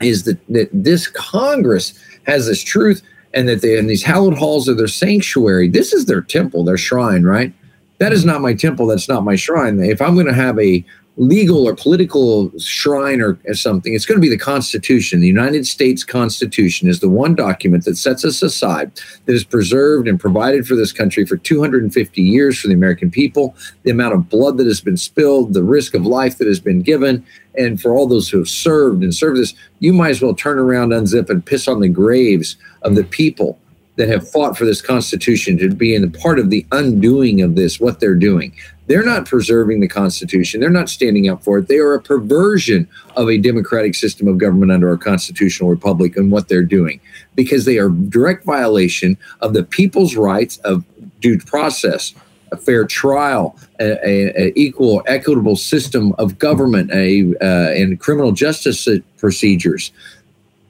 is 0.00 0.24
that, 0.24 0.38
that 0.48 0.70
this 0.72 1.08
Congress 1.08 1.92
has 2.24 2.46
this 2.46 2.62
truth 2.62 3.02
and 3.34 3.48
that 3.48 3.62
they 3.62 3.78
in 3.78 3.86
these 3.86 4.02
hallowed 4.02 4.36
halls 4.36 4.68
of 4.68 4.76
their 4.76 4.88
sanctuary. 4.88 5.68
This 5.68 5.92
is 5.92 6.06
their 6.06 6.20
temple, 6.20 6.64
their 6.64 6.76
shrine, 6.76 7.24
right? 7.24 7.52
That 7.98 8.12
is 8.12 8.20
mm-hmm. 8.20 8.30
not 8.30 8.40
my 8.40 8.54
temple. 8.54 8.86
That's 8.86 9.08
not 9.08 9.24
my 9.24 9.36
shrine. 9.36 9.78
If 9.80 10.00
I'm 10.00 10.14
going 10.14 10.26
to 10.26 10.34
have 10.34 10.58
a 10.58 10.84
legal 11.20 11.68
or 11.68 11.76
political 11.76 12.50
shrine 12.58 13.20
or, 13.20 13.38
something, 13.52 13.92
it's 13.92 14.06
going 14.06 14.16
to 14.16 14.22
be 14.22 14.30
the 14.30 14.38
Constitution. 14.38 15.20
The 15.20 15.26
United 15.26 15.66
States 15.66 16.02
Constitution 16.02 16.88
is 16.88 17.00
the 17.00 17.10
one 17.10 17.34
document 17.34 17.84
that 17.84 17.98
sets 17.98 18.24
us 18.24 18.42
aside, 18.42 18.90
that 19.26 19.34
is 19.34 19.44
preserved 19.44 20.08
and 20.08 20.18
provided 20.18 20.66
for 20.66 20.74
this 20.76 20.92
country 20.92 21.26
for 21.26 21.36
250 21.36 22.22
years 22.22 22.58
for 22.58 22.68
the 22.68 22.74
American 22.74 23.10
people. 23.10 23.54
The 23.82 23.90
amount 23.90 24.14
of 24.14 24.30
blood 24.30 24.56
that 24.56 24.66
has 24.66 24.80
been 24.80 24.96
spilled, 24.96 25.52
the 25.52 25.62
risk 25.62 25.94
of 25.94 26.06
life 26.06 26.38
that 26.38 26.46
has 26.46 26.60
been 26.60 26.80
given, 26.80 27.26
and 27.54 27.78
for 27.78 27.94
all 27.94 28.06
those 28.06 28.30
who 28.30 28.38
have 28.38 28.48
served 28.48 29.02
and 29.02 29.14
served 29.14 29.38
this, 29.38 29.52
you 29.78 29.92
might 29.92 30.10
as 30.10 30.22
well 30.22 30.34
turn 30.34 30.58
around, 30.58 30.90
unzip, 30.90 31.28
and 31.28 31.44
piss 31.44 31.68
on 31.68 31.80
the 31.80 31.88
graves 31.88 32.56
of 32.80 32.94
the 32.94 33.04
people 33.04 33.58
that 33.96 34.08
have 34.08 34.26
fought 34.26 34.56
for 34.56 34.64
this 34.64 34.80
Constitution 34.80 35.58
to 35.58 35.68
be 35.68 35.94
in 35.94 36.10
part 36.10 36.38
of 36.38 36.48
the 36.48 36.64
undoing 36.72 37.42
of 37.42 37.56
this, 37.56 37.78
what 37.78 38.00
they're 38.00 38.14
doing. 38.14 38.54
They're 38.90 39.04
not 39.04 39.24
preserving 39.24 39.78
the 39.78 39.86
Constitution. 39.86 40.60
They're 40.60 40.68
not 40.68 40.88
standing 40.88 41.28
up 41.28 41.44
for 41.44 41.58
it. 41.58 41.68
They 41.68 41.78
are 41.78 41.94
a 41.94 42.02
perversion 42.02 42.88
of 43.14 43.30
a 43.30 43.38
democratic 43.38 43.94
system 43.94 44.26
of 44.26 44.38
government 44.38 44.72
under 44.72 44.88
our 44.88 44.96
constitutional 44.96 45.70
republic 45.70 46.16
and 46.16 46.32
what 46.32 46.48
they're 46.48 46.64
doing 46.64 47.00
because 47.36 47.66
they 47.66 47.78
are 47.78 47.88
direct 47.88 48.44
violation 48.44 49.16
of 49.42 49.54
the 49.54 49.62
people's 49.62 50.16
rights 50.16 50.56
of 50.64 50.84
due 51.20 51.38
process, 51.38 52.14
a 52.50 52.56
fair 52.56 52.84
trial, 52.84 53.56
a, 53.78 54.52
equal, 54.58 55.04
equitable 55.06 55.54
system 55.54 56.12
of 56.18 56.40
government, 56.40 56.90
a 56.90 57.32
uh, 57.40 57.70
and 57.70 58.00
criminal 58.00 58.32
justice 58.32 58.88
procedures. 59.18 59.92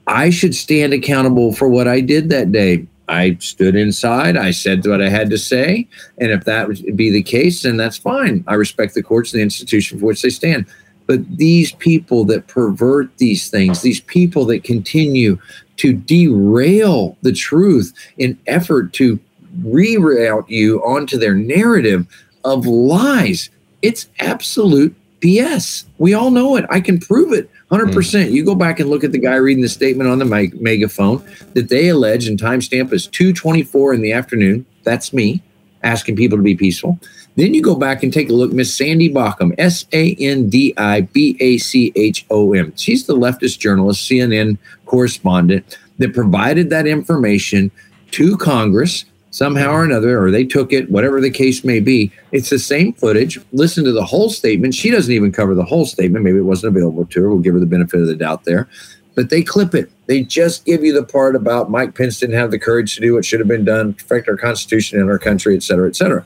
I 0.06 0.28
should 0.28 0.54
stand 0.54 0.92
accountable 0.92 1.54
for 1.54 1.70
what 1.70 1.88
I 1.88 2.02
did 2.02 2.28
that 2.28 2.52
day. 2.52 2.87
I 3.11 3.37
stood 3.40 3.75
inside. 3.75 4.37
I 4.37 4.53
said 4.53 4.87
what 4.87 5.03
I 5.03 5.09
had 5.09 5.31
to 5.31 5.38
say. 5.38 5.88
And 6.18 6.31
if 6.31 6.44
that 6.44 6.68
would 6.68 6.96
be 6.96 7.11
the 7.11 7.25
case, 7.25 7.62
then 7.62 7.77
that's 7.77 7.96
fine. 7.96 8.44
I 8.46 8.55
respect 8.55 8.94
the 8.94 9.03
courts 9.03 9.33
and 9.33 9.40
the 9.40 9.44
institution 9.44 9.99
for 9.99 10.07
which 10.07 10.23
they 10.23 10.31
stand. 10.31 10.66
But 11.07 11.37
these 11.37 11.73
people 11.73 12.25
that 12.27 12.46
pervert 12.46 13.16
these 13.16 13.51
things, 13.51 13.83
these 13.83 14.01
people 14.01 14.44
that 14.46 14.62
continue 14.62 15.40
to 15.79 15.92
derail 15.92 17.16
the 17.23 17.33
truth 17.33 17.92
in 18.16 18.38
effort 18.46 18.92
to 18.94 19.18
reroute 19.61 20.49
you 20.49 20.79
onto 20.85 21.18
their 21.18 21.35
narrative 21.35 22.07
of 22.44 22.64
lies, 22.64 23.51
it's 23.83 24.09
absolute 24.20 24.94
BS. 25.20 25.85
We 25.99 26.14
all 26.14 26.31
know 26.31 26.55
it. 26.55 26.64
I 26.70 26.81
can 26.81 27.01
prove 27.01 27.33
it 27.33 27.51
100%. 27.70 27.92
Mm. 27.92 28.33
You 28.33 28.44
go 28.44 28.54
back 28.54 28.80
and 28.80 28.90
look 28.90 29.04
at 29.04 29.12
the 29.12 29.18
guy 29.18 29.37
reading 29.37 29.62
the 29.62 29.68
statement 29.68 30.11
on 30.11 30.18
the 30.18 30.24
meg- 30.24 30.61
megaphone 30.61 31.24
that 31.54 31.68
they 31.68 31.88
allege 31.88 32.26
and 32.26 32.38
timestamp 32.38 32.92
is 32.92 33.06
224 33.06 33.94
in 33.94 34.02
the 34.02 34.12
afternoon. 34.12 34.66
That's 34.83 35.12
me 35.12 35.42
asking 35.83 36.16
people 36.16 36.37
to 36.37 36.42
be 36.42 36.56
peaceful. 36.56 36.98
Then 37.37 37.54
you 37.54 37.62
go 37.62 37.74
back 37.76 38.02
and 38.02 38.12
take 38.12 38.28
a 38.28 38.33
look, 38.33 38.52
Miss 38.52 38.76
Sandi 38.76 39.09
Bachom, 39.09 39.54
S 39.56 39.87
A 39.92 40.14
N 40.16 40.50
D 40.50 40.74
I 40.76 41.02
B 41.02 41.37
A 41.40 41.59
C 41.59 41.92
H 41.94 42.26
O 42.28 42.52
M. 42.52 42.72
She's 42.76 43.06
the 43.06 43.16
leftist 43.16 43.59
journalist, 43.61 44.11
CNN 44.11 44.59
correspondent 44.87 45.78
that 45.98 46.12
provided 46.12 46.70
that 46.70 46.87
information 46.87 47.70
to 48.11 48.37
Congress 48.37 49.04
somehow 49.31 49.71
or 49.71 49.85
another, 49.85 50.23
or 50.23 50.31
they 50.31 50.45
took 50.45 50.73
it, 50.73 50.90
whatever 50.90 51.21
the 51.21 51.31
case 51.31 51.64
may 51.64 51.81
be. 51.81 52.12
It's 52.33 52.51
the 52.51 52.59
same 52.59 52.93
footage. 52.95 53.38
Listen 53.53 53.85
to 53.85 53.93
the 53.93 54.05
whole 54.05 54.29
statement. 54.31 54.75
She 54.75 54.90
doesn't 54.90 55.12
even 55.12 55.33
cover 55.33 55.55
the 55.55 55.64
whole 55.64 55.87
statement. 55.87 56.25
Maybe 56.25 56.38
it 56.38 56.43
wasn't 56.43 56.77
available 56.77 57.07
to 57.07 57.23
her. 57.23 57.29
We'll 57.29 57.38
give 57.38 57.55
her 57.55 57.61
the 57.61 57.66
benefit 57.66 58.01
of 58.01 58.07
the 58.07 58.16
doubt 58.16 58.45
there. 58.45 58.69
But 59.14 59.31
they 59.31 59.43
clip 59.43 59.75
it. 59.75 59.90
They 60.07 60.23
just 60.23 60.64
give 60.64 60.85
you 60.85 60.93
the 60.93 61.05
part 61.05 61.37
about 61.37 61.71
Mike 61.71 61.95
Pence 61.95 62.21
didn't 62.21 62.37
have 62.37 62.51
the 62.51 62.59
courage 62.59 62.95
to 62.95 63.01
do 63.01 63.14
what 63.14 63.25
should 63.25 63.40
have 63.40 63.49
been 63.49 63.64
done, 63.64 63.95
protect 63.95 64.29
our 64.29 64.37
Constitution 64.37 65.01
and 65.01 65.11
our 65.11 65.19
country, 65.19 65.57
et 65.57 65.62
cetera, 65.62 65.88
et 65.88 65.97
cetera. 65.97 66.25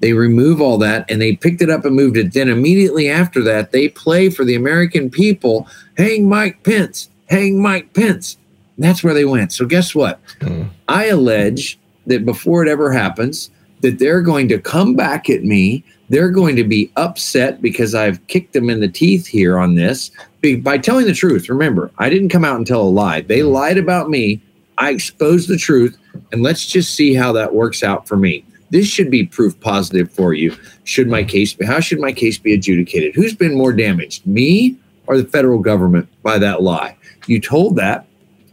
They 0.00 0.12
remove 0.12 0.60
all 0.60 0.78
that 0.78 1.10
and 1.10 1.20
they 1.20 1.34
picked 1.34 1.60
it 1.60 1.70
up 1.70 1.84
and 1.84 1.96
moved 1.96 2.16
it. 2.16 2.32
Then 2.32 2.48
immediately 2.48 3.08
after 3.10 3.42
that, 3.44 3.72
they 3.72 3.88
play 3.88 4.30
for 4.30 4.44
the 4.44 4.54
American 4.54 5.10
people 5.10 5.66
hang 5.96 6.28
Mike 6.28 6.62
Pence, 6.62 7.10
hang 7.28 7.60
Mike 7.60 7.92
Pence. 7.94 8.36
And 8.76 8.84
that's 8.84 9.02
where 9.02 9.14
they 9.14 9.24
went. 9.24 9.52
So 9.52 9.66
guess 9.66 9.94
what? 9.94 10.20
Mm. 10.40 10.68
I 10.86 11.06
allege 11.06 11.78
that 12.08 12.24
before 12.26 12.62
it 12.62 12.68
ever 12.68 12.92
happens, 12.92 13.50
that 13.80 13.98
they're 13.98 14.22
going 14.22 14.48
to 14.48 14.58
come 14.58 14.94
back 14.94 15.30
at 15.30 15.44
me. 15.44 15.84
They're 16.08 16.30
going 16.30 16.56
to 16.56 16.64
be 16.64 16.90
upset 16.96 17.62
because 17.62 17.94
I've 17.94 18.26
kicked 18.28 18.54
them 18.54 18.70
in 18.70 18.80
the 18.80 18.88
teeth 18.88 19.26
here 19.26 19.58
on 19.58 19.74
this 19.74 20.10
by 20.62 20.78
telling 20.78 21.06
the 21.06 21.12
truth. 21.12 21.48
Remember, 21.48 21.90
I 21.98 22.08
didn't 22.08 22.30
come 22.30 22.44
out 22.44 22.56
and 22.56 22.66
tell 22.66 22.82
a 22.82 22.88
lie. 22.88 23.20
They 23.20 23.40
mm. 23.40 23.52
lied 23.52 23.78
about 23.78 24.08
me. 24.08 24.40
I 24.78 24.90
exposed 24.90 25.48
the 25.48 25.58
truth, 25.58 25.98
and 26.32 26.42
let's 26.42 26.66
just 26.66 26.94
see 26.94 27.12
how 27.12 27.32
that 27.32 27.54
works 27.54 27.82
out 27.82 28.08
for 28.08 28.16
me. 28.16 28.44
This 28.70 28.86
should 28.86 29.10
be 29.10 29.26
proof 29.26 29.58
positive 29.60 30.10
for 30.10 30.34
you. 30.34 30.56
Should 30.84 31.08
my 31.08 31.24
case 31.24 31.52
be, 31.54 31.66
how 31.66 31.80
should 31.80 32.00
my 32.00 32.12
case 32.12 32.38
be 32.38 32.54
adjudicated? 32.54 33.14
Who's 33.14 33.34
been 33.34 33.54
more 33.54 33.72
damaged, 33.72 34.26
me 34.26 34.76
or 35.06 35.16
the 35.16 35.28
federal 35.28 35.58
government 35.58 36.08
by 36.22 36.38
that 36.38 36.62
lie? 36.62 36.96
You 37.26 37.40
told 37.40 37.76
that 37.76 38.06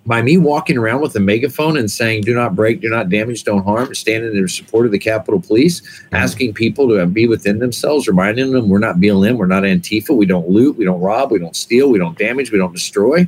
by 0.05 0.21
me 0.21 0.37
walking 0.37 0.77
around 0.77 1.01
with 1.01 1.15
a 1.15 1.19
megaphone 1.19 1.77
and 1.77 1.89
saying, 1.89 2.21
do 2.21 2.33
not 2.33 2.55
break, 2.55 2.81
do 2.81 2.89
not 2.89 3.09
damage, 3.09 3.43
don't 3.43 3.63
harm, 3.63 3.93
standing 3.95 4.35
in 4.35 4.47
support 4.47 4.85
of 4.85 4.91
the 4.91 4.99
Capitol 4.99 5.41
Police, 5.41 5.81
mm-hmm. 5.81 6.15
asking 6.15 6.53
people 6.53 6.87
to 6.89 7.05
be 7.07 7.27
within 7.27 7.59
themselves, 7.59 8.07
reminding 8.07 8.51
them 8.51 8.69
we're 8.69 8.79
not 8.79 8.97
BLM, 8.97 9.37
we're 9.37 9.47
not 9.47 9.63
Antifa, 9.63 10.15
we 10.15 10.25
don't 10.25 10.47
loot, 10.47 10.77
we 10.77 10.85
don't 10.85 11.01
rob, 11.01 11.31
we 11.31 11.39
don't 11.39 11.55
steal, 11.55 11.89
we 11.89 11.97
don't 11.97 12.17
damage, 12.17 12.51
we 12.51 12.57
don't 12.57 12.73
destroy. 12.73 13.27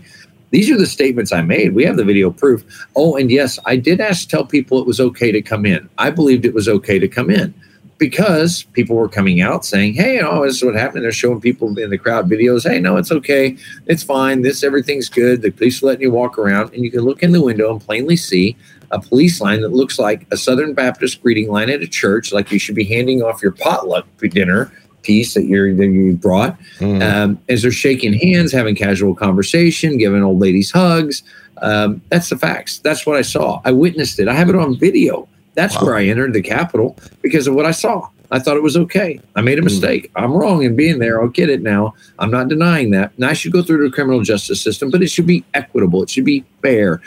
These 0.52 0.72
are 0.72 0.78
the 0.78 0.88
statements 0.88 1.34
I 1.34 1.42
made. 1.42 1.74
We 1.74 1.84
have 1.84 1.98
the 1.98 2.06
video 2.06 2.32
proof. 2.32 2.63
Oh, 2.96 3.18
and 3.18 3.30
yes, 3.30 3.60
I 3.66 3.76
did 3.76 4.00
ask 4.00 4.30
tell 4.30 4.46
people 4.46 4.80
it 4.80 4.88
was 4.88 5.02
okay 5.02 5.32
to 5.32 5.42
come 5.42 5.66
in. 5.66 5.90
I 5.98 6.10
believed 6.10 6.46
it 6.46 6.54
was 6.54 6.70
okay 6.70 7.00
to 7.00 7.08
come 7.08 7.30
in 7.30 7.54
because 7.97 8.63
people 8.73 8.95
were 8.95 9.10
coming 9.10 9.41
out 9.41 9.65
saying, 9.65 9.93
"Hey, 9.93 10.19
oh, 10.21 10.45
this 10.45 10.57
is 10.57 10.63
what 10.63 10.75
happened." 10.75 11.03
They're 11.03 11.12
showing 11.12 11.41
people 11.41 11.77
in 11.77 11.89
the 11.89 11.97
crowd 11.97 12.29
videos. 12.29 12.69
Hey, 12.69 12.79
no, 12.79 12.97
it's 12.97 13.12
okay, 13.12 13.57
it's 13.86 14.03
fine. 14.03 14.41
This 14.41 14.63
everything's 14.63 15.10
good. 15.10 15.41
The 15.41 15.51
police 15.51 15.81
are 15.81 15.88
letting 15.88 16.03
you 16.03 16.12
walk 16.12 16.38
around, 16.38 16.73
and 16.73 16.83
you 16.83 16.91
can 16.91 17.01
look 17.01 17.23
in 17.23 17.31
the 17.31 17.41
window 17.41 17.71
and 17.71 17.81
plainly 17.81 18.15
see 18.15 18.55
a 18.91 18.99
police 19.01 19.41
line 19.41 19.62
that 19.62 19.73
looks 19.73 19.99
like 19.99 20.25
a 20.31 20.38
Southern 20.38 20.73
Baptist 20.73 21.21
greeting 21.21 21.49
line 21.49 21.69
at 21.69 21.81
a 21.81 21.88
church, 21.88 22.31
like 22.31 22.51
you 22.51 22.60
should 22.60 22.75
be 22.75 22.86
handing 22.86 23.21
off 23.21 23.41
your 23.41 23.51
potluck 23.51 24.05
dinner 24.29 24.71
piece 25.03 25.33
that 25.33 25.45
you're 25.45 25.73
that 25.73 25.88
you 25.88 26.13
brought. 26.13 26.60
Mm. 26.79 27.01
Um, 27.01 27.39
as 27.49 27.62
they're 27.62 27.71
shaking 27.71 28.13
hands, 28.13 28.51
having 28.51 28.75
casual 28.75 29.15
conversation, 29.15 29.97
giving 29.97 30.23
old 30.23 30.39
ladies 30.39 30.71
hugs. 30.71 31.23
Um, 31.62 32.01
that's 32.10 32.29
the 32.29 32.38
facts. 32.38 32.79
That's 32.79 33.05
what 33.05 33.17
I 33.17 33.23
saw. 33.23 33.62
I 33.65 33.71
witnessed 33.71 34.19
it. 34.19 34.27
I 34.27 34.33
have 34.33 34.49
it 34.49 34.55
on 34.55 34.77
video. 34.77 35.27
That's 35.58 35.76
wow. 35.76 35.88
where 35.88 35.96
I 35.96 36.06
entered 36.06 36.34
the 36.34 36.41
Capitol 36.43 36.96
because 37.24 37.48
of 37.48 37.56
what 37.56 37.65
I 37.65 37.72
saw. 37.72 38.08
I 38.30 38.38
thought 38.38 38.58
it 38.58 38.63
was 38.63 38.78
okay. 38.78 39.20
I 39.36 39.41
made 39.41 39.58
a 39.58 39.62
hmm. 39.62 39.65
mistake. 39.65 40.12
I'm 40.15 40.32
wrong 40.32 40.62
in 40.62 40.76
being 40.76 41.00
there. 41.00 41.20
I'll 41.20 41.30
get 41.30 41.50
it 41.50 41.63
now. 41.63 41.96
I'm 42.20 42.30
not 42.30 42.48
denying 42.48 42.91
that. 42.91 43.12
And 43.15 43.26
I 43.26 43.34
should 43.34 43.52
go 43.52 43.63
through 43.63 43.84
the 43.84 43.93
criminal 43.93 44.22
justice 44.22 44.62
system, 44.62 44.91
but 44.91 45.02
it 45.02 45.08
should 45.08 45.26
be 45.26 45.43
equitable. 45.56 46.04
It 46.04 46.12
should 46.12 46.26
be 46.26 46.46
fair. 46.62 47.02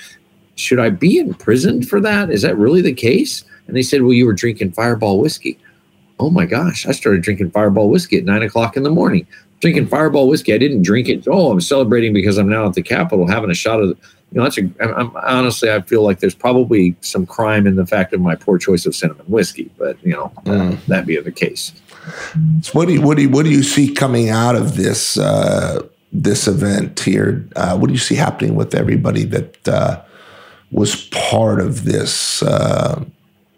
Should 0.56 0.80
I 0.80 0.90
be 0.90 1.18
imprisoned 1.18 1.88
for 1.88 2.00
that? 2.00 2.28
Is 2.28 2.42
that 2.42 2.58
really 2.58 2.82
the 2.82 2.92
case? 2.92 3.44
And 3.68 3.76
they 3.76 3.82
said, 3.82 4.02
well, 4.02 4.12
you 4.12 4.26
were 4.26 4.32
drinking 4.32 4.72
fireball 4.72 5.20
whiskey. 5.20 5.56
Oh 6.18 6.30
my 6.30 6.44
gosh, 6.44 6.86
I 6.86 6.92
started 6.92 7.22
drinking 7.22 7.52
fireball 7.52 7.88
whiskey 7.88 8.18
at 8.18 8.24
nine 8.24 8.42
o'clock 8.42 8.76
in 8.76 8.82
the 8.82 8.90
morning. 8.90 9.28
Drinking 9.60 9.86
fireball 9.86 10.26
whiskey. 10.26 10.52
I 10.52 10.58
didn't 10.58 10.82
drink 10.82 11.08
it. 11.08 11.28
Oh, 11.28 11.52
I'm 11.52 11.60
celebrating 11.60 12.12
because 12.12 12.36
I'm 12.36 12.48
now 12.48 12.66
at 12.66 12.74
the 12.74 12.82
Capitol 12.82 13.28
having 13.28 13.50
a 13.50 13.54
shot 13.54 13.80
of 13.80 13.96
know, 14.38 14.44
that's 14.44 14.58
a. 14.58 14.70
I'm, 14.80 15.14
honestly, 15.16 15.70
I 15.70 15.80
feel 15.80 16.02
like 16.02 16.20
there's 16.20 16.34
probably 16.34 16.94
some 17.00 17.26
crime 17.26 17.66
in 17.66 17.74
the 17.74 17.86
fact 17.86 18.12
of 18.12 18.20
my 18.20 18.36
poor 18.36 18.58
choice 18.58 18.86
of 18.86 18.94
cinnamon 18.94 19.26
whiskey, 19.26 19.70
but 19.76 20.02
you 20.04 20.12
know, 20.12 20.32
mm. 20.44 20.72
uh, 20.72 20.76
that 20.86 21.06
being 21.06 21.24
the 21.24 21.32
case. 21.32 21.72
So 22.62 22.72
what 22.72 22.86
do 22.86 22.94
you 22.94 23.02
what 23.02 23.16
do 23.16 23.24
you, 23.24 23.28
what 23.28 23.44
do 23.44 23.50
you 23.50 23.62
see 23.62 23.92
coming 23.92 24.28
out 24.28 24.54
of 24.54 24.76
this 24.76 25.18
uh, 25.18 25.84
this 26.12 26.46
event 26.46 27.00
here? 27.00 27.44
Uh, 27.56 27.76
what 27.76 27.88
do 27.88 27.92
you 27.92 27.98
see 27.98 28.14
happening 28.14 28.54
with 28.54 28.74
everybody 28.74 29.24
that 29.24 29.68
uh, 29.68 30.00
was 30.70 31.06
part 31.06 31.60
of 31.60 31.84
this 31.84 32.42
uh, 32.44 33.04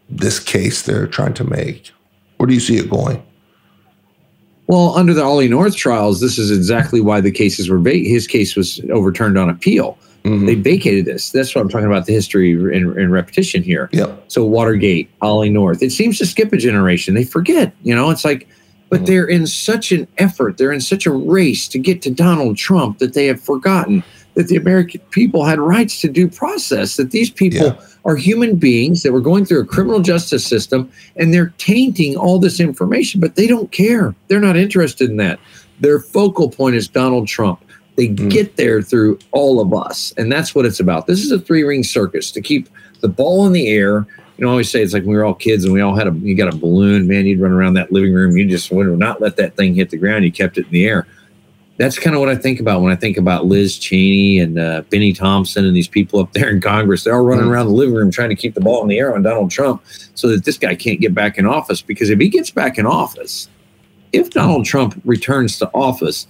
this 0.09 0.41
case 0.41 0.83
they're 0.83 1.07
trying 1.07 1.35
to 1.35 1.45
make? 1.45 1.91
Where 2.39 2.47
do 2.47 2.55
you 2.55 2.61
see 2.61 2.79
it 2.79 2.89
going? 2.89 3.23
Well, 4.69 4.97
under 4.97 5.13
the 5.13 5.23
Ollie 5.23 5.49
North 5.49 5.77
trials, 5.77 6.21
this 6.21 6.39
is 6.39 6.51
exactly 6.51 7.03
why 7.03 7.21
the 7.21 7.31
cases 7.31 7.69
were 7.69 7.79
va- 7.79 7.91
his 7.91 8.27
case 8.27 8.57
was 8.57 8.81
overturned 8.91 9.37
on 9.37 9.51
appeal 9.51 9.99
Mm-hmm. 10.25 10.47
They 10.47 10.55
vacated 10.55 11.05
this. 11.05 11.31
That's 11.31 11.55
what 11.55 11.63
I'm 11.63 11.69
talking 11.69 11.87
about 11.87 12.07
the 12.07 12.13
history 12.13 12.53
and, 12.53 13.13
repetition 13.13 13.63
here. 13.63 13.89
Yep. 13.93 14.25
So 14.29 14.45
Watergate, 14.45 15.11
Ollie 15.21 15.51
North. 15.51 15.83
It 15.83 15.91
seems 15.91 16.19
to 16.19 16.27
skip 16.27 16.53
a 16.53 16.57
generation. 16.57 17.15
They 17.15 17.25
forget, 17.25 17.75
you 17.83 17.95
know, 17.95 18.11
it's 18.11 18.25
like, 18.25 18.49
but 18.89 18.99
mm-hmm. 18.99 19.05
they're 19.07 19.27
in 19.27 19.47
such 19.47 19.91
an 19.91 20.07
effort, 20.19 20.59
they're 20.59 20.73
in 20.73 20.81
such 20.81 21.07
a 21.07 21.11
race 21.11 21.67
to 21.69 21.79
get 21.79 22.03
to 22.03 22.11
Donald 22.11 22.57
Trump 22.57 22.99
that 22.99 23.15
they 23.15 23.27
have 23.27 23.41
forgotten 23.41 24.05
that 24.35 24.49
the 24.49 24.57
American 24.57 25.01
people 25.11 25.45
had 25.45 25.59
rights 25.59 26.01
to 26.01 26.09
due 26.09 26.29
process, 26.29 26.97
that 26.97 27.11
these 27.11 27.31
people 27.31 27.67
yeah. 27.67 27.81
are 28.05 28.17
human 28.17 28.57
beings 28.57 29.03
that 29.03 29.13
were 29.13 29.21
going 29.21 29.45
through 29.45 29.61
a 29.61 29.67
criminal 29.67 30.01
justice 30.01 30.47
system 30.47 30.91
and 31.17 31.35
they're 31.35 31.53
tainting 31.59 32.17
all 32.17 32.39
this 32.39 32.61
information, 32.61 33.21
but 33.21 33.35
they 33.35 33.47
don't 33.47 33.73
care. 33.73 34.15
They're 34.29 34.41
not 34.41 34.57
interested 34.57 35.11
in 35.11 35.17
that. 35.19 35.39
Their 35.81 35.99
focal 35.99 36.49
point 36.49 36.77
is 36.77 36.89
Donald 36.89 37.29
Trump. 37.29 37.63
They 37.97 38.09
mm. 38.09 38.31
get 38.31 38.57
there 38.57 38.83
through 38.83 39.19
all 39.33 39.61
of 39.61 39.73
us. 39.75 40.13
And 40.17 40.31
that's 40.31 40.55
what 40.55 40.65
it's 40.65 40.81
about. 40.81 41.07
This 41.07 41.21
is 41.21 41.31
a 41.31 41.39
three 41.39 41.63
ring 41.63 41.85
circus 41.85 42.31
to 42.33 42.41
keep 42.41 42.69
the 43.01 43.09
ball 43.09 43.47
in 43.47 43.53
the 43.53 43.69
air. 43.69 44.07
You 44.39 44.47
know, 44.47 44.49
I 44.49 44.51
always 44.53 44.71
say 44.71 44.83
it's 44.83 44.95
like 44.95 45.03
when 45.03 45.11
we 45.11 45.17
were 45.17 45.25
all 45.25 45.35
kids 45.35 45.65
and 45.65 45.73
we 45.73 45.81
all 45.81 45.95
had 45.95 46.09
a, 46.09 46.13
you 46.13 46.35
got 46.35 46.53
a 46.53 46.57
balloon, 46.57 47.07
man, 47.07 47.27
you'd 47.27 47.41
run 47.41 47.53
around 47.53 47.75
that 47.75 47.93
living 47.93 48.15
room. 48.15 48.37
You 48.37 48.49
just 48.49 48.71
would 48.71 48.87
not 48.99 49.21
let 49.21 49.37
that 49.37 49.57
thing 49.57 49.75
hit 49.75 49.91
the 49.91 49.99
ground. 49.99 50.25
You 50.25 50.33
kept 50.33 50.57
it 50.59 50.67
in 50.67 50.73
the 50.73 50.87
air. 50.87 51.07
That's 51.79 51.99
kind 51.99 52.15
of 52.15 52.21
what 52.21 52.29
I 52.29 52.37
think 52.37 52.61
about 52.61 52.81
when 52.83 52.93
I 52.93 52.97
think 52.97 53.17
about 53.17 53.47
Liz 53.47 53.79
Cheney 53.79 54.39
and 54.39 54.59
uh, 54.59 54.83
Bennie 54.91 55.13
Thompson 55.13 55.65
and 55.65 55.75
these 55.75 55.89
people 55.89 56.21
up 56.21 56.33
there 56.33 56.49
in 56.49 56.61
Congress. 56.61 57.05
They're 57.05 57.15
all 57.15 57.25
running 57.25 57.47
mm. 57.47 57.51
around 57.51 57.67
the 57.67 57.73
living 57.73 57.95
room 57.95 58.11
trying 58.11 58.29
to 58.29 58.37
keep 58.37 58.55
the 58.55 58.61
ball 58.61 58.83
in 58.83 58.89
the 58.89 58.99
air 58.99 59.15
on 59.15 59.23
Donald 59.23 59.51
Trump 59.51 59.83
so 60.15 60.29
that 60.29 60.45
this 60.45 60.59
guy 60.59 60.75
can't 60.75 61.01
get 61.01 61.15
back 61.15 61.39
in 61.39 61.47
office. 61.47 61.83
Because 61.83 62.11
if 62.11 62.19
he 62.19 62.29
gets 62.29 62.51
back 62.51 62.79
in 62.79 62.87
office, 62.87 63.49
if 64.13 64.31
Donald 64.31 64.65
Trump 64.65 65.01
returns 65.05 65.59
to 65.59 65.71
office, 65.75 66.27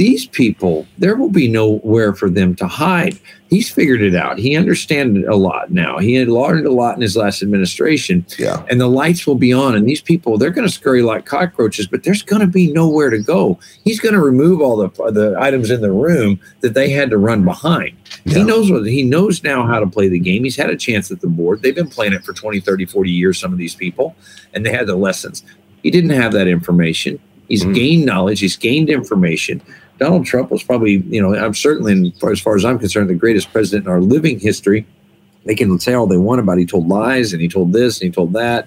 these 0.00 0.26
people, 0.26 0.86
there 0.96 1.14
will 1.14 1.28
be 1.28 1.46
nowhere 1.46 2.14
for 2.14 2.30
them 2.30 2.54
to 2.54 2.66
hide. 2.66 3.20
He's 3.50 3.68
figured 3.68 4.00
it 4.00 4.14
out. 4.14 4.38
He 4.38 4.56
understands 4.56 5.26
a 5.28 5.34
lot 5.34 5.72
now. 5.72 5.98
He 5.98 6.14
had 6.14 6.28
learned 6.28 6.64
a 6.64 6.72
lot 6.72 6.96
in 6.96 7.02
his 7.02 7.18
last 7.18 7.42
administration. 7.42 8.24
Yeah. 8.38 8.64
And 8.70 8.80
the 8.80 8.88
lights 8.88 9.26
will 9.26 9.34
be 9.34 9.52
on. 9.52 9.74
And 9.74 9.86
these 9.86 10.00
people, 10.00 10.38
they're 10.38 10.52
going 10.52 10.66
to 10.66 10.72
scurry 10.72 11.02
like 11.02 11.26
cockroaches, 11.26 11.86
but 11.86 12.04
there's 12.04 12.22
going 12.22 12.40
to 12.40 12.46
be 12.46 12.72
nowhere 12.72 13.10
to 13.10 13.18
go. 13.18 13.58
He's 13.84 14.00
going 14.00 14.14
to 14.14 14.22
remove 14.22 14.62
all 14.62 14.78
the 14.78 14.88
the 15.10 15.36
items 15.38 15.70
in 15.70 15.82
the 15.82 15.92
room 15.92 16.40
that 16.60 16.72
they 16.72 16.88
had 16.88 17.10
to 17.10 17.18
run 17.18 17.44
behind. 17.44 17.94
Yeah. 18.24 18.38
He 18.38 18.44
knows 18.44 18.70
what 18.70 18.86
he 18.86 19.02
knows 19.02 19.44
now 19.44 19.66
how 19.66 19.80
to 19.80 19.86
play 19.86 20.08
the 20.08 20.18
game. 20.18 20.44
He's 20.44 20.56
had 20.56 20.70
a 20.70 20.76
chance 20.78 21.10
at 21.10 21.20
the 21.20 21.28
board. 21.28 21.60
They've 21.60 21.74
been 21.74 21.90
playing 21.90 22.14
it 22.14 22.24
for 22.24 22.32
20, 22.32 22.60
30, 22.60 22.86
40 22.86 23.10
years, 23.10 23.38
some 23.38 23.52
of 23.52 23.58
these 23.58 23.74
people, 23.74 24.16
and 24.54 24.64
they 24.64 24.72
had 24.72 24.86
the 24.86 24.96
lessons. 24.96 25.44
He 25.82 25.90
didn't 25.90 26.10
have 26.10 26.32
that 26.32 26.48
information. 26.48 27.20
He's 27.50 27.64
mm-hmm. 27.64 27.72
gained 27.72 28.06
knowledge. 28.06 28.40
He's 28.40 28.56
gained 28.56 28.88
information. 28.88 29.60
Donald 30.00 30.24
Trump 30.24 30.50
was 30.50 30.62
probably, 30.62 31.04
you 31.08 31.20
know, 31.20 31.34
I'm 31.36 31.54
certainly, 31.54 32.14
as 32.28 32.40
far 32.40 32.56
as 32.56 32.64
I'm 32.64 32.78
concerned, 32.78 33.10
the 33.10 33.14
greatest 33.14 33.52
president 33.52 33.86
in 33.86 33.92
our 33.92 34.00
living 34.00 34.40
history. 34.40 34.86
they 35.44 35.54
can 35.54 35.78
say 35.78 35.92
all 35.92 36.06
they 36.06 36.16
want 36.16 36.40
about 36.40 36.56
he 36.56 36.64
told 36.64 36.88
lies 36.88 37.32
and 37.34 37.42
he 37.42 37.48
told 37.48 37.74
this 37.74 38.00
and 38.00 38.06
he 38.06 38.10
told 38.10 38.32
that. 38.32 38.66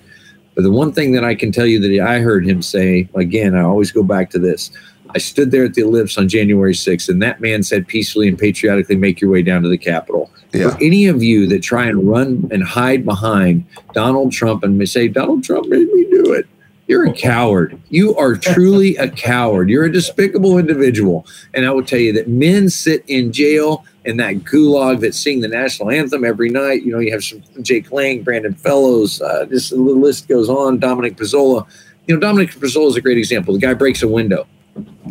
But 0.54 0.62
the 0.62 0.72
one 0.72 0.94
thing 0.94 1.14
that 1.14 1.24
I 1.24 1.34
can 1.34 1.52
tell 1.52 1.66
you 1.66 1.80
that 1.80 2.06
I 2.06 2.20
heard 2.20 2.48
him 2.48 2.62
say, 2.62 3.10
again, 3.16 3.56
I 3.56 3.64
always 3.64 3.92
go 3.92 4.04
back 4.04 4.30
to 4.32 4.40
this. 4.40 4.70
I 5.16 5.18
stood 5.18 5.50
there 5.50 5.66
at 5.66 5.74
the 5.74 5.82
ellipse 5.82 6.18
on 6.20 6.30
January 6.30 6.74
6th, 6.74 7.10
and 7.10 7.22
that 7.24 7.42
man 7.42 7.64
said, 7.64 7.88
peacefully 7.88 8.28
and 8.28 8.38
patriotically, 8.38 8.96
make 8.96 9.20
your 9.20 9.32
way 9.32 9.42
down 9.42 9.64
to 9.64 9.70
the 9.70 9.78
Capitol. 9.78 10.32
Yeah. 10.54 10.70
For 10.70 10.84
any 10.84 11.08
of 11.08 11.24
you 11.24 11.48
that 11.48 11.64
try 11.64 11.86
and 11.88 12.08
run 12.08 12.48
and 12.52 12.64
hide 12.64 13.06
behind 13.06 13.66
Donald 13.94 14.32
Trump 14.32 14.64
and 14.64 14.88
say, 14.88 15.08
Donald 15.08 15.44
Trump 15.44 15.68
made 15.68 15.88
me 15.88 16.06
do 16.12 16.34
it, 16.34 16.48
you're 16.88 17.06
a 17.06 17.14
coward. 17.14 17.80
You 17.90 18.16
are 18.18 18.36
truly 18.36 18.96
a 18.98 19.10
coward. 19.10 19.70
You're 19.70 19.86
a 19.86 19.92
despicable 19.92 20.58
individual. 20.58 21.26
And 21.54 21.66
I 21.66 21.72
will 21.72 21.84
tell 21.84 22.00
you 22.00 22.12
that 22.14 22.28
men 22.28 22.70
sit 22.70 23.04
in 23.08 23.32
jail 23.32 23.86
in 24.06 24.18
that 24.18 24.36
gulag 24.44 25.00
that 25.00 25.16
sing 25.16 25.40
the 25.40 25.48
national 25.48 25.90
anthem 25.92 26.26
every 26.26 26.50
night. 26.50 26.84
You 26.84 26.92
know, 26.92 27.00
you 27.00 27.12
have 27.14 27.24
some 27.24 27.42
Jake 27.62 27.92
Lang, 27.92 28.22
Brandon 28.22 28.54
Fellows, 28.54 29.22
uh, 29.22 29.46
just 29.46 29.70
the 29.70 29.78
list 29.78 30.28
goes 30.28 30.50
on. 30.50 30.78
Dominic 30.80 31.16
Pezzola. 31.16 31.66
You 32.08 32.16
know, 32.16 32.20
Dominic 32.20 32.52
Pezzola 32.52 32.90
is 32.90 32.98
a 32.98 33.02
great 33.02 33.18
example. 33.18 33.54
The 33.54 33.62
guy 33.62 33.74
breaks 33.74 34.04
a 34.04 34.08
window. 34.08 34.46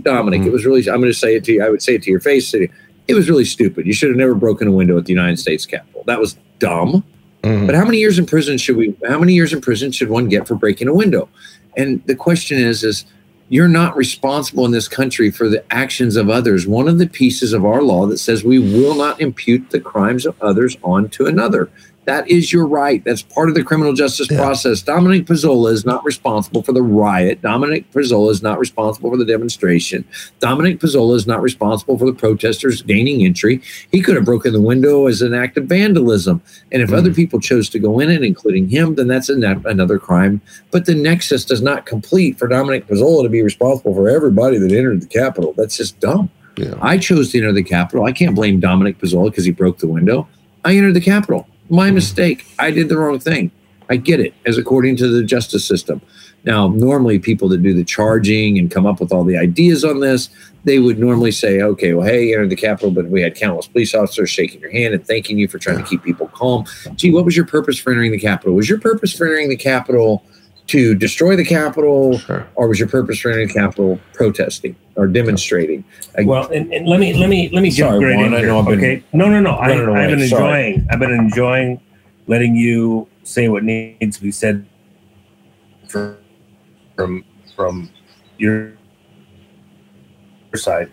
Dominic, 0.03 0.43
Mhm. 0.43 0.47
it 0.49 0.53
was 0.53 0.67
really, 0.67 0.81
I'm 0.91 1.01
going 1.01 1.13
to 1.13 1.19
say 1.19 1.37
it 1.37 1.45
to 1.45 1.53
you. 1.53 1.63
I 1.63 1.71
would 1.71 1.81
say 1.83 1.95
it 1.95 2.03
to 2.03 2.11
your 2.11 2.21
face. 2.21 2.53
It 2.53 2.71
was 3.15 3.29
really 3.31 3.45
stupid. 3.47 3.87
You 3.87 3.93
should 3.95 4.09
have 4.11 4.19
never 4.19 4.35
broken 4.35 4.69
a 4.69 4.73
window 4.73 4.99
at 4.99 5.07
the 5.07 5.13
United 5.13 5.39
States 5.39 5.65
Capitol. 5.65 6.05
That 6.07 6.21
was 6.21 6.37
dumb. 6.59 7.03
Mhm. 7.43 7.67
But 7.67 7.75
how 7.75 7.85
many 7.85 7.99
years 7.99 8.19
in 8.19 8.27
prison 8.27 8.57
should 8.59 8.77
we? 8.77 8.95
How 9.09 9.19
many 9.19 9.35
years 9.35 9.53
in 9.53 9.61
prison 9.61 9.91
should 9.91 10.09
one 10.11 10.29
get 10.29 10.47
for 10.47 10.55
breaking 10.55 10.87
a 10.89 10.95
window? 10.95 11.29
And 11.77 12.03
the 12.07 12.17
question 12.17 12.59
is, 12.59 12.85
is 12.85 13.05
you're 13.49 13.69
not 13.69 13.97
responsible 13.97 14.65
in 14.65 14.71
this 14.71 14.89
country 14.89 15.31
for 15.31 15.49
the 15.49 15.63
actions 15.71 16.17
of 16.17 16.31
others. 16.31 16.67
One 16.67 16.89
of 16.89 16.99
the 16.99 17.07
pieces 17.07 17.53
of 17.53 17.67
our 17.67 17.83
law 17.83 18.07
that 18.07 18.19
says 18.19 18.43
we 18.43 18.59
will 18.59 18.95
not 18.95 19.21
impute 19.21 19.71
the 19.71 19.81
crimes 19.81 20.25
of 20.25 20.41
others 20.41 20.79
onto 20.83 21.27
another. 21.27 21.71
That 22.05 22.29
is 22.29 22.53
your 22.53 22.67
right. 22.67 23.03
That's 23.05 23.23
part 23.23 23.49
of 23.49 23.55
the 23.55 23.63
criminal 23.63 23.93
justice 23.93 24.29
Yeah. 24.29 24.39
process. 24.39 24.83
Dominic 24.83 25.25
Pezzola 25.27 25.71
is 25.73 25.85
not 25.87 26.05
responsible 26.05 26.63
for 26.63 26.73
the 26.73 26.83
riot. 26.83 27.41
Dominic 27.43 27.89
Pezzola 27.93 28.33
is 28.33 28.43
not 28.43 28.59
responsible 28.59 29.11
for 29.11 29.17
the 29.17 29.25
demonstration. 29.25 30.05
Dominic 30.41 30.81
Pezzola 30.81 31.15
is 31.15 31.29
not 31.29 31.41
responsible 31.43 31.97
for 31.97 32.07
the 32.07 32.13
protesters 32.13 32.83
gaining 32.83 33.25
entry. 33.25 33.61
He 33.93 34.01
could 34.01 34.17
have 34.17 34.25
broken 34.25 34.53
the 34.53 34.61
window 34.61 35.07
as 35.07 35.23
an 35.23 35.33
act 35.33 35.57
of 35.57 35.67
vandalism. 35.67 36.41
And 36.73 36.83
if 36.83 36.91
Mm. 36.91 36.95
other 36.97 37.13
people 37.15 37.39
chose 37.39 37.69
to 37.69 37.79
go 37.79 38.01
in 38.01 38.11
it, 38.11 38.25
including 38.25 38.69
him, 38.71 38.97
then 38.97 39.07
that's 39.07 39.29
an, 39.29 39.45
another 39.65 39.99
crime. 40.01 40.41
But 40.73 40.87
the 40.87 40.97
nexus 40.97 41.45
does 41.45 41.63
not 41.63 41.87
complete 41.87 42.37
for 42.37 42.49
Dominic 42.49 42.89
Pezzola 42.89 43.23
to 43.23 43.29
be 43.29 43.43
responsible 43.43 43.95
for 43.95 44.09
everybody 44.09 44.59
that 44.59 44.73
entered 44.73 45.03
the 45.03 45.07
Capitol. 45.07 45.55
That's 45.57 45.77
just 45.77 46.01
dumb. 46.01 46.31
Yeah. 46.57 46.75
I 46.83 46.99
chose 46.99 47.31
to 47.31 47.39
enter 47.39 47.53
the 47.53 47.63
Capitol. 47.63 48.05
I 48.07 48.13
can't 48.13 48.35
blame 48.35 48.59
Dominic 48.59 48.99
Pezzola 48.99 49.31
because 49.31 49.45
he 49.45 49.53
broke 49.53 49.79
the 49.79 49.87
window. 49.87 50.27
I 50.65 50.75
entered 50.77 50.95
the 50.95 51.01
Capitol. 51.01 51.47
My 51.73 51.91
mistake. 51.91 52.45
I 52.59 52.71
did 52.71 52.91
the 52.91 52.99
wrong 52.99 53.19
thing. 53.19 53.51
I 53.89 53.97
get 53.97 54.21
it, 54.21 54.35
as 54.45 54.59
according 54.59 54.97
to 54.97 55.09
the 55.09 55.25
justice 55.25 55.65
system. 55.65 56.03
Now, 56.45 56.69
normally 56.69 57.19
people 57.19 57.49
that 57.49 57.63
do 57.63 57.73
the 57.73 57.83
charging 57.83 58.59
and 58.59 58.71
come 58.71 58.85
up 58.85 59.01
with 59.01 59.11
all 59.11 59.25
the 59.25 59.39
ideas 59.39 59.83
on 59.83 60.01
this, 60.01 60.29
they 60.65 60.79
would 60.81 60.99
normally 60.99 61.31
say, 61.33 61.63
okay, 61.63 61.95
well, 61.95 62.07
hey, 62.07 62.27
you 62.27 62.35
entered 62.35 62.51
the 62.51 62.57
Capitol, 62.57 62.91
but 62.91 63.07
we 63.07 63.23
had 63.23 63.35
countless 63.35 63.69
police 63.69 63.95
officers 63.95 64.29
shaking 64.29 64.61
your 64.61 64.71
hand 64.71 64.93
and 64.93 65.07
thanking 65.07 65.39
you 65.39 65.49
for 65.49 65.59
trying 65.59 65.79
to 65.79 65.85
keep 65.85 66.03
people 66.03 66.29
calm. 66.29 66.67
Gee, 66.95 67.11
what 67.11 67.25
was 67.25 67.35
your 67.35 67.47
purpose 67.47 67.79
for 67.79 67.91
entering 67.91 68.13
the 68.13 68.19
Capitol? 68.19 68.53
Was 68.53 68.69
your 68.69 68.79
purpose 68.79 69.17
for 69.17 69.25
entering 69.25 69.49
the 69.49 69.57
Capitol 69.57 70.23
to 70.69 70.95
destroy 70.95 71.37
the 71.37 71.45
Capitol, 71.45 72.19
Sure. 72.19 72.47
or 72.55 72.69
was 72.69 72.79
your 72.79 72.89
purpose 72.89 73.19
for 73.21 73.31
entering 73.31 73.49
the 73.49 73.55
Capitol 73.55 74.01
protesting 74.15 74.77
or 74.97 75.07
demonstrating? 75.07 75.85
Well, 76.25 76.49
and, 76.51 76.73
and 76.73 76.87
let 76.87 77.01
me 77.01 77.15
let 77.15 77.29
me 77.29 77.49
let 77.53 77.63
me 77.63 77.71
Sorry, 77.71 77.91
jump 77.93 78.05
right 78.05 78.17
Juan, 78.17 78.27
in 78.27 78.35
I 78.35 78.39
here. 78.39 78.47
know 78.49 78.61
I've 78.61 78.67
been 78.67 78.79
okay, 78.79 79.05
no, 79.13 79.29
no, 79.29 79.41
no. 79.41 79.51
I, 79.53 79.71
I've 79.73 80.11
been 80.11 80.27
Sorry. 80.29 80.73
enjoying. 80.73 80.87
I've 80.91 80.99
been 81.01 81.11
enjoying 81.11 81.81
letting 82.27 82.55
you 82.55 83.09
say 83.25 83.49
what 83.49 83.65
needs 83.65 84.17
to 84.17 84.23
be 84.23 84.31
said 84.31 84.67
from 85.89 86.17
from 86.97 87.25
from 87.57 87.91
your 88.39 88.73
side. 90.55 90.91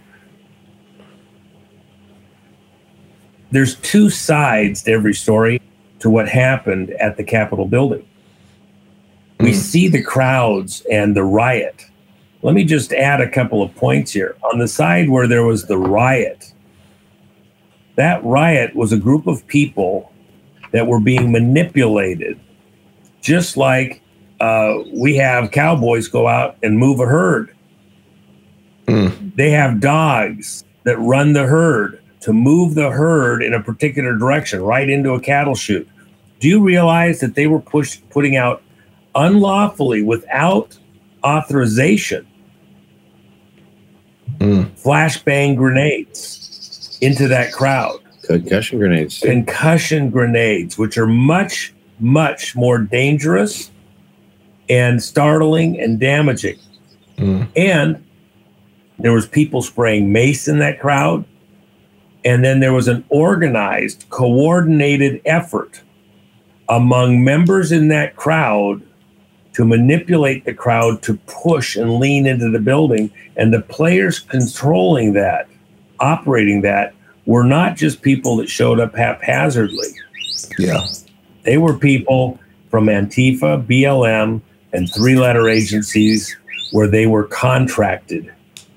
There's 3.51 3.75
two 3.77 4.09
sides 4.09 4.83
to 4.83 4.91
every 4.91 5.13
story 5.13 5.61
to 5.99 6.09
what 6.09 6.29
happened 6.29 6.91
at 6.91 7.17
the 7.17 7.23
Capitol 7.23 7.65
building. 7.67 8.05
We 9.39 9.51
Mm. 9.51 9.55
see 9.55 9.87
the 9.87 10.01
crowds 10.03 10.83
and 10.91 11.15
the 11.15 11.23
riot. 11.23 11.85
Let 12.41 12.55
me 12.55 12.65
just 12.65 12.91
add 12.93 13.21
a 13.21 13.29
couple 13.29 13.61
of 13.61 13.73
points 13.75 14.11
here. 14.11 14.35
On 14.51 14.59
the 14.59 14.67
side 14.67 15.09
where 15.09 15.27
there 15.27 15.45
was 15.45 15.65
the 15.65 15.77
riot, 15.77 16.53
that 17.95 18.23
riot 18.23 18.75
was 18.75 18.91
a 18.91 18.97
group 18.97 19.27
of 19.27 19.45
people 19.47 20.11
that 20.71 20.87
were 20.87 20.99
being 20.99 21.31
manipulated, 21.31 22.39
just 23.21 23.57
like 23.57 24.01
uh, 24.41 24.75
we 24.93 25.15
have 25.17 25.51
cowboys 25.51 26.07
go 26.07 26.27
out 26.27 26.55
and 26.63 26.77
move 26.79 26.99
a 27.01 27.05
herd. 27.05 27.49
Mm. 28.87 29.35
They 29.35 29.49
have 29.51 29.81
dogs 29.81 30.63
that 30.83 30.97
run 30.97 31.33
the 31.33 31.43
herd 31.43 31.99
to 32.21 32.31
move 32.33 32.75
the 32.75 32.89
herd 32.89 33.43
in 33.43 33.53
a 33.53 33.61
particular 33.61 34.17
direction, 34.17 34.61
right 34.61 34.89
into 34.89 35.11
a 35.13 35.19
cattle 35.19 35.55
chute. 35.55 35.87
Do 36.39 36.47
you 36.47 36.61
realize 36.61 37.19
that 37.19 37.35
they 37.35 37.47
were 37.47 37.59
push, 37.59 37.99
putting 38.09 38.37
out 38.37 38.61
unlawfully, 39.15 40.01
without 40.01 40.77
authorization, 41.23 42.25
Mm. 44.39 44.67
flashbang 44.81 45.55
grenades 45.57 46.97
into 47.01 47.27
that 47.27 47.51
crowd? 47.51 47.99
concussion 48.23 48.77
grenades. 48.77 49.19
concussion 49.19 50.09
grenades, 50.11 50.77
which 50.77 50.97
are 50.97 51.07
much, 51.07 51.73
much 51.99 52.55
more 52.55 52.77
dangerous 52.77 53.71
and 54.69 55.01
startling 55.01 55.79
and 55.79 55.99
damaging. 55.99 56.55
Mm. 57.17 57.47
And 57.55 58.03
there 58.99 59.11
was 59.13 59.25
people 59.27 59.61
spraying 59.63 60.11
mace 60.13 60.47
in 60.47 60.59
that 60.59 60.79
crowd. 60.79 61.25
And 62.23 62.43
then 62.43 62.59
there 62.59 62.73
was 62.73 62.87
an 62.87 63.03
organized, 63.09 64.05
coordinated 64.09 65.21
effort 65.25 65.81
among 66.69 67.23
members 67.23 67.71
in 67.71 67.87
that 67.87 68.15
crowd 68.15 68.81
to 69.59 69.65
manipulate 69.65 70.45
the 70.45 70.53
crowd 70.53 71.01
to 71.01 71.15
push 71.27 71.75
and 71.75 71.99
lean 71.99 72.25
into 72.25 72.49
the 72.49 72.59
building. 72.59 73.11
And 73.35 73.53
the 73.53 73.59
players 73.59 74.17
controlling 74.17 75.11
that, 75.15 75.49
operating 75.99 76.61
that, 76.61 76.93
were 77.25 77.43
not 77.43 77.75
just 77.75 78.01
people 78.01 78.37
that 78.37 78.47
showed 78.47 78.79
up 78.79 78.95
haphazardly. 78.95 79.89
Yeah. 80.57 80.87
They 81.43 81.57
were 81.57 81.77
people 81.77 82.39
from 82.71 82.85
Antifa, 82.85 83.67
BLM, 83.67 84.39
and 84.71 84.89
three 84.93 85.17
letter 85.17 85.49
agencies 85.49 86.37
where 86.71 86.87
they 86.87 87.05
were 87.05 87.25
contracted 87.25 88.33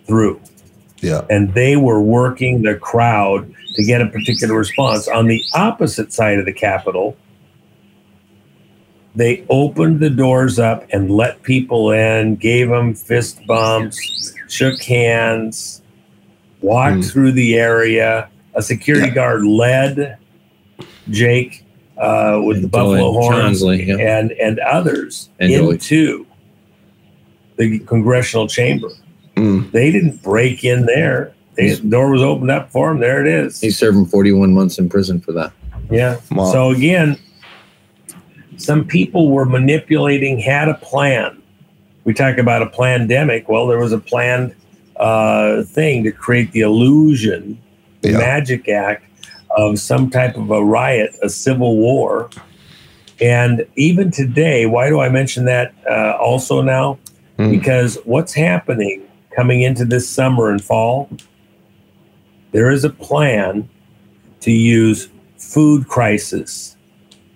through. 0.09 0.41
Yeah. 0.97 1.25
And 1.31 1.55
they 1.55 1.77
were 1.77 2.03
working 2.03 2.63
the 2.63 2.75
crowd 2.75 3.55
to 3.77 3.85
get 3.85 4.01
a 4.01 4.09
particular 4.09 4.59
response. 4.59 5.07
On 5.07 5.29
the 5.29 5.45
opposite 5.55 6.13
side 6.13 6.41
of 6.41 6.45
the 6.45 6.53
Capitol, 6.53 7.17
they 9.15 9.45
opened 9.51 10.01
the 10.01 10.11
doors 10.11 10.59
up 10.59 10.87
and 10.93 11.11
let 11.11 11.43
people 11.43 11.91
in, 11.91 12.37
gave 12.37 12.69
them 12.69 12.95
fist 12.95 13.45
bumps, 13.47 14.35
shook 14.49 14.83
hands, 14.83 15.83
walked 16.61 16.99
Mm. 16.99 17.11
through 17.13 17.33
the 17.33 17.57
area. 17.57 18.29
A 18.55 18.63
security 18.63 19.09
Yeah. 19.09 19.15
guard 19.15 19.45
led 19.45 20.17
Jake 21.11 21.65
uh, 21.99 22.41
with 22.45 22.57
the 22.59 22.63
And 22.65 22.71
buffalo 22.71 22.97
Joey 23.13 23.23
horns 23.23 23.63
yeah. 23.63 23.97
and 23.99 24.33
and 24.33 24.59
others 24.61 25.29
And 25.39 25.53
into 25.53 26.27
the 27.57 27.79
congressional 27.81 28.49
chamber. 28.49 28.89
Mm. 29.37 29.71
They 29.73 29.91
didn't 29.93 30.23
break 30.23 30.65
in 30.65 30.87
there. 30.87 31.33
They, 31.55 31.75
the 31.75 31.87
door 31.89 32.11
was 32.11 32.23
opened 32.23 32.51
up 32.51 32.71
for 32.71 32.91
him. 32.91 32.99
There 33.01 33.21
it 33.21 33.27
is. 33.27 33.61
He's 33.61 33.79
serving 33.79 34.07
41 34.07 34.55
months 34.55 34.79
in 34.79 34.89
prison 34.89 35.21
for 35.21 35.33
that. 35.33 35.53
Yeah. 35.91 36.17
Wow. 36.31 36.51
So 36.51 36.71
again, 36.71 37.19
some 38.63 38.85
people 38.85 39.29
were 39.31 39.45
manipulating, 39.45 40.39
had 40.39 40.69
a 40.69 40.75
plan. 40.75 41.43
We 42.05 42.15
talk 42.15 42.39
about 42.39 42.63
a 42.63 42.67
pandemic. 42.67 43.49
Well, 43.49 43.67
there 43.67 43.79
was 43.79 43.93
a 43.93 43.99
planned 43.99 44.55
uh, 44.97 45.63
thing 45.65 46.05
to 46.05 46.13
create 46.13 46.53
the 46.53 46.61
illusion, 46.61 47.59
the 48.03 48.11
Yeah. 48.13 48.19
magic 48.19 48.69
act 48.69 49.05
of 49.57 49.79
some 49.81 50.11
type 50.11 50.37
of 50.37 50.51
a 50.51 50.65
riot, 50.65 51.11
a 51.23 51.29
civil 51.29 51.77
war. 51.77 52.31
And 53.21 53.67
even 53.77 54.11
today, 54.11 54.67
why 54.67 54.89
do 54.89 55.01
I 55.01 55.09
mention 55.09 55.45
that 55.47 55.75
uh, 55.91 56.17
also 56.21 56.63
now? 56.63 56.99
Mm. 57.39 57.51
Because 57.51 57.99
what's 58.05 58.33
happening 58.33 59.03
coming 59.35 59.63
into 59.63 59.85
this 59.85 60.09
summer 60.09 60.51
and 60.51 60.63
fall, 60.63 61.09
there 62.53 62.71
is 62.71 62.85
a 62.85 62.91
plan 62.91 63.69
to 64.41 64.53
use 64.53 65.09
food 65.37 65.89
crisis 65.89 66.72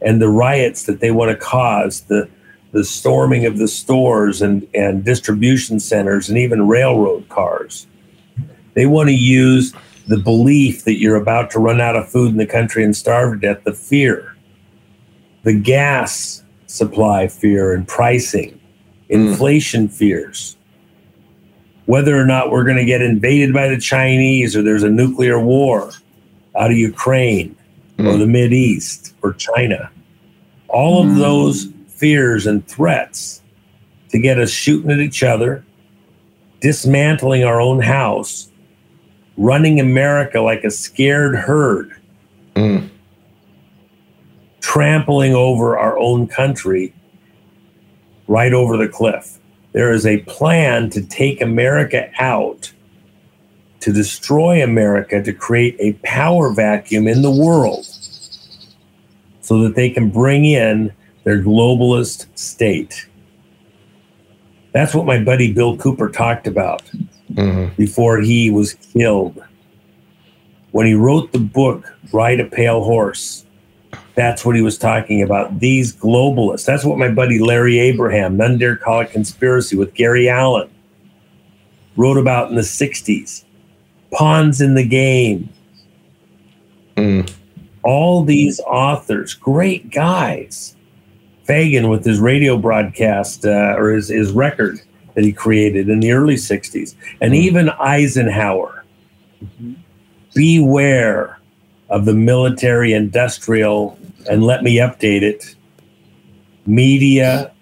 and 0.06 0.22
the 0.22 0.30
riots 0.30 0.84
that 0.84 1.00
they 1.00 1.10
want 1.10 1.30
to 1.30 1.36
cause, 1.36 2.00
the 2.02 2.30
the 2.72 2.84
storming 2.84 3.46
of 3.46 3.58
the 3.58 3.68
stores 3.68 4.42
and, 4.42 4.66
and 4.74 5.04
distribution 5.04 5.80
centers 5.80 6.28
and 6.28 6.36
even 6.36 6.68
railroad 6.68 7.26
cars. 7.28 7.86
They 8.74 8.86
want 8.86 9.08
to 9.08 9.14
use 9.14 9.72
the 10.08 10.18
belief 10.18 10.84
that 10.84 10.98
you're 10.98 11.16
about 11.16 11.50
to 11.52 11.58
run 11.58 11.80
out 11.80 11.96
of 11.96 12.10
food 12.10 12.30
in 12.32 12.36
the 12.36 12.46
country 12.46 12.84
and 12.84 12.94
starve 12.94 13.32
to 13.32 13.38
death, 13.38 13.64
the 13.64 13.72
fear 13.72 14.36
the 15.46 15.54
gas 15.54 16.42
supply 16.66 17.28
fear 17.28 17.72
and 17.72 17.86
pricing, 17.86 18.50
hmm. 18.50 19.14
inflation 19.14 19.88
fears, 19.88 20.56
whether 21.86 22.20
or 22.20 22.26
not 22.26 22.50
we're 22.50 22.64
going 22.64 22.76
to 22.76 22.84
get 22.84 23.00
invaded 23.00 23.54
by 23.54 23.68
the 23.68 23.78
Chinese 23.78 24.56
or 24.56 24.62
there's 24.62 24.82
a 24.82 24.90
nuclear 24.90 25.38
war 25.38 25.92
out 26.58 26.72
of 26.72 26.76
Ukraine 26.76 27.54
hmm. 27.96 28.08
or 28.08 28.16
the 28.16 28.26
Mid 28.26 28.52
East 28.52 29.14
or 29.22 29.34
China. 29.34 29.88
All 30.68 31.02
of 31.06 31.16
those 31.16 31.68
fears 31.88 32.46
and 32.46 32.66
threats 32.66 33.42
to 34.10 34.18
get 34.18 34.38
us 34.38 34.50
shooting 34.50 34.90
at 34.90 34.98
each 34.98 35.22
other, 35.22 35.64
dismantling 36.60 37.44
our 37.44 37.60
own 37.60 37.80
house, 37.80 38.50
running 39.36 39.80
America 39.80 40.40
like 40.40 40.64
a 40.64 40.70
scared 40.70 41.34
herd, 41.36 41.92
Mm. 42.54 42.88
trampling 44.60 45.34
over 45.34 45.78
our 45.78 45.98
own 45.98 46.26
country 46.26 46.92
right 48.26 48.52
over 48.52 48.76
the 48.76 48.88
cliff. 48.88 49.38
There 49.72 49.92
is 49.92 50.06
a 50.06 50.18
plan 50.22 50.88
to 50.90 51.02
take 51.02 51.40
America 51.42 52.08
out, 52.18 52.72
to 53.80 53.92
destroy 53.92 54.62
America, 54.64 55.22
to 55.22 55.32
create 55.32 55.76
a 55.78 55.92
power 56.02 56.50
vacuum 56.52 57.06
in 57.06 57.22
the 57.22 57.30
world 57.30 57.86
so 59.46 59.62
that 59.62 59.76
they 59.76 59.88
can 59.88 60.10
bring 60.10 60.44
in 60.44 60.92
their 61.22 61.40
globalist 61.40 62.26
state. 62.34 63.06
That's 64.72 64.92
what 64.92 65.06
my 65.06 65.22
buddy 65.22 65.52
Bill 65.52 65.76
Cooper 65.76 66.08
talked 66.08 66.48
about 66.48 66.82
Mhm. 67.32 67.76
before 67.76 68.20
he 68.20 68.50
was 68.50 68.74
killed. 68.74 69.40
When 70.72 70.84
he 70.84 70.94
wrote 70.94 71.30
the 71.32 71.38
book, 71.38 71.94
Ride 72.12 72.40
a 72.40 72.44
Pale 72.44 72.82
Horse, 72.82 73.46
that's 74.16 74.44
what 74.44 74.56
he 74.56 74.62
was 74.62 74.76
talking 74.76 75.22
about. 75.22 75.60
These 75.60 75.94
globalists. 75.94 76.64
That's 76.64 76.84
what 76.84 76.98
my 76.98 77.08
buddy 77.08 77.38
Larry 77.38 77.78
Abraham, 77.78 78.36
None 78.36 78.58
Dare 78.58 78.74
Call 78.74 79.02
It 79.02 79.12
Conspiracy 79.12 79.76
with 79.76 79.94
Gary 79.94 80.28
Allen, 80.28 80.68
wrote 81.96 82.18
about 82.18 82.50
in 82.50 82.56
the 82.56 82.64
60s. 82.64 83.44
Pawns 84.10 84.60
in 84.60 84.74
the 84.74 84.84
game. 84.84 85.50
Mm. 86.96 87.30
All 87.86 88.24
these 88.24 88.60
authors, 88.60 89.32
great 89.32 89.90
guys. 89.90 90.74
Fagan 91.44 91.88
with 91.88 92.04
his 92.04 92.18
radio 92.18 92.58
broadcast 92.58 93.46
uh, 93.46 93.76
or 93.78 93.92
his, 93.92 94.08
his 94.08 94.32
record 94.32 94.80
that 95.14 95.24
he 95.24 95.32
created 95.32 95.88
in 95.88 96.00
the 96.00 96.10
early 96.10 96.34
60s, 96.34 96.96
and 97.20 97.34
even 97.34 97.70
Eisenhower. 97.70 98.84
Beware 100.34 101.38
of 101.88 102.04
the 102.04 102.14
military 102.14 102.92
industrial, 102.92 103.96
and 104.28 104.42
let 104.42 104.64
me 104.64 104.78
update 104.78 105.22
it 105.22 105.54
media, 106.66 107.52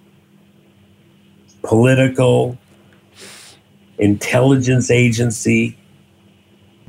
political, 1.62 2.56
intelligence 3.98 4.90
agency, 4.90 5.78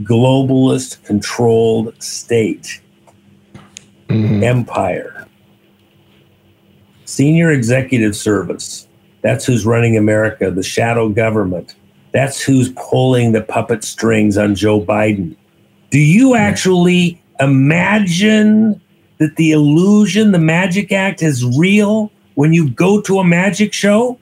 globalist 0.01 1.03
controlled 1.03 1.93
state, 2.01 2.81
Mhm. 4.09 4.43
empire, 4.43 5.25
senior 7.05 7.51
executive 7.51 8.15
service. 8.15 8.87
That's 9.21 9.45
who's 9.45 9.65
running 9.65 9.97
America, 9.97 10.51
the 10.51 10.63
shadow 10.63 11.09
government. 11.09 11.75
That's 12.11 12.41
who's 12.41 12.71
pulling 12.75 13.31
the 13.31 13.41
puppet 13.41 13.83
strings 13.83 14.37
on 14.37 14.55
Joe 14.55 14.79
Biden. 14.79 15.35
Do 15.89 15.99
you 15.99 16.35
actually 16.35 17.21
imagine 17.39 18.79
that 19.17 19.35
the 19.35 19.51
illusion, 19.51 20.31
the 20.31 20.39
magic 20.39 20.91
act 20.91 21.21
is 21.21 21.43
real 21.57 22.11
when 22.35 22.53
you 22.53 22.69
go 22.69 23.01
to 23.01 23.19
a 23.19 23.23
magic 23.23 23.73
show? 23.73 24.17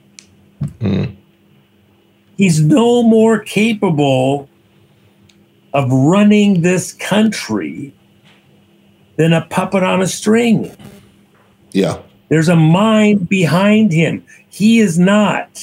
Mm. 0.80 1.14
He's 2.36 2.60
no 2.62 3.02
more 3.02 3.38
capable 3.38 4.48
of 5.72 5.90
running 5.92 6.62
this 6.62 6.92
country 6.92 7.92
than 9.16 9.32
a 9.32 9.46
puppet 9.46 9.82
on 9.82 10.02
a 10.02 10.06
string. 10.06 10.74
Yeah. 11.72 12.00
There's 12.28 12.48
a 12.48 12.56
mind 12.56 13.28
behind 13.28 13.92
him. 13.92 14.24
He 14.48 14.80
is 14.80 14.98
not 14.98 15.60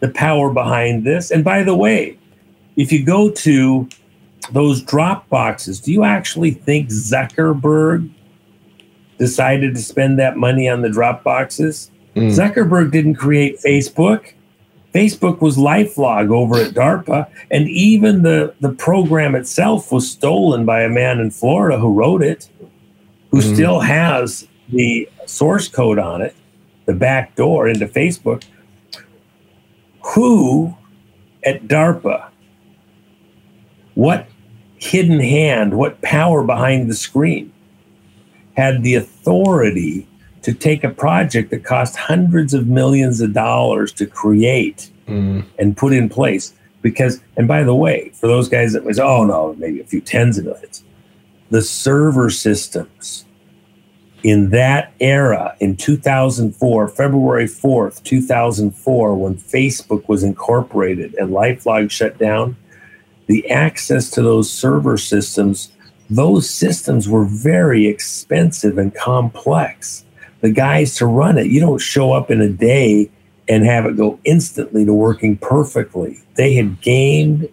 the 0.00 0.08
power 0.08 0.52
behind 0.52 1.04
this. 1.04 1.30
And 1.30 1.44
by 1.44 1.62
the 1.62 1.74
way, 1.74 2.18
if 2.76 2.92
you 2.92 3.04
go 3.04 3.30
to 3.30 3.88
those 4.52 4.82
drop 4.82 5.28
boxes, 5.28 5.80
do 5.80 5.92
you 5.92 6.04
actually 6.04 6.50
think 6.50 6.90
Zuckerberg 6.90 8.10
decided 9.18 9.74
to 9.74 9.80
spend 9.80 10.18
that 10.18 10.36
money 10.36 10.68
on 10.68 10.82
the 10.82 10.90
drop 10.90 11.24
boxes? 11.24 11.90
Mm. 12.14 12.30
Zuckerberg 12.30 12.90
didn't 12.90 13.14
create 13.14 13.58
Facebook. 13.60 14.32
Facebook 14.96 15.42
was 15.42 15.58
LifeLog 15.58 16.32
over 16.32 16.56
at 16.56 16.72
DARPA, 16.72 17.28
and 17.50 17.68
even 17.68 18.22
the, 18.22 18.54
the 18.60 18.72
program 18.72 19.34
itself 19.34 19.92
was 19.92 20.10
stolen 20.10 20.64
by 20.64 20.80
a 20.80 20.88
man 20.88 21.20
in 21.20 21.30
Florida 21.30 21.78
who 21.78 21.92
wrote 21.92 22.22
it, 22.22 22.48
who 23.30 23.42
Mhm. 23.42 23.54
still 23.54 23.80
has 23.80 24.48
the 24.70 25.06
source 25.26 25.68
code 25.68 25.98
on 25.98 26.22
it, 26.22 26.34
the 26.86 26.94
back 26.94 27.36
door 27.36 27.68
into 27.68 27.86
Facebook. 27.86 28.44
Who 30.14 30.74
at 31.44 31.68
DARPA, 31.68 32.28
what 33.94 34.26
hidden 34.78 35.20
hand, 35.20 35.74
what 35.74 36.00
power 36.00 36.42
behind 36.42 36.88
the 36.88 36.94
screen 36.94 37.52
had 38.56 38.82
the 38.82 38.94
authority 38.94 40.06
to 40.46 40.54
take 40.54 40.84
a 40.84 40.90
project 40.90 41.50
that 41.50 41.64
cost 41.64 41.96
hundreds 41.96 42.54
of 42.54 42.68
millions 42.68 43.20
of 43.20 43.32
dollars 43.32 43.92
to 43.92 44.06
create 44.06 44.90
Mm. 45.08 45.44
and 45.58 45.76
put 45.76 45.92
in 45.92 46.08
place. 46.08 46.52
Because, 46.82 47.20
and 47.36 47.48
by 47.48 47.64
the 47.64 47.74
way, 47.74 48.12
for 48.14 48.28
those 48.28 48.48
guys 48.48 48.72
that 48.72 48.84
was, 48.84 49.00
oh 49.00 49.24
no, 49.24 49.56
maybe 49.58 49.80
a 49.80 49.84
few 49.84 50.00
tens 50.00 50.38
of 50.38 50.44
millions, 50.44 50.84
the 51.50 51.62
server 51.62 52.30
systems 52.30 53.24
in 54.22 54.50
that 54.50 54.92
era 55.00 55.56
in 55.58 55.74
2004, 55.74 56.86
February 56.88 57.46
4th, 57.46 58.04
2004, 58.04 59.16
when 59.16 59.34
Facebook 59.34 60.08
was 60.08 60.22
incorporated 60.22 61.12
and 61.14 61.30
Lifelog 61.30 61.90
shut 61.90 62.18
down, 62.18 62.56
the 63.26 63.50
access 63.50 64.10
to 64.10 64.22
those 64.22 64.48
server 64.48 64.96
systems, 64.96 65.72
those 66.08 66.48
systems 66.48 67.08
were 67.08 67.24
very 67.24 67.88
expensive 67.88 68.78
and 68.78 68.94
complex. 68.94 70.04
The 70.40 70.50
guys 70.50 70.96
to 70.96 71.06
run 71.06 71.38
it, 71.38 71.46
you 71.46 71.60
don't 71.60 71.78
show 71.78 72.12
up 72.12 72.30
in 72.30 72.40
a 72.40 72.48
day 72.48 73.10
and 73.48 73.64
have 73.64 73.86
it 73.86 73.96
go 73.96 74.18
instantly 74.24 74.84
to 74.84 74.92
working 74.92 75.36
perfectly. 75.36 76.18
They 76.34 76.54
had 76.54 76.80
gamed 76.80 77.48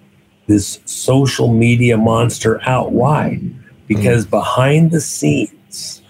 this 0.48 0.80
social 0.86 1.54
media 1.54 1.98
monster 1.98 2.62
out. 2.68 2.92
Why? 2.92 3.40
Because 3.88 4.26
behind 4.26 4.92
the 4.92 5.02
scenes, 5.02 6.02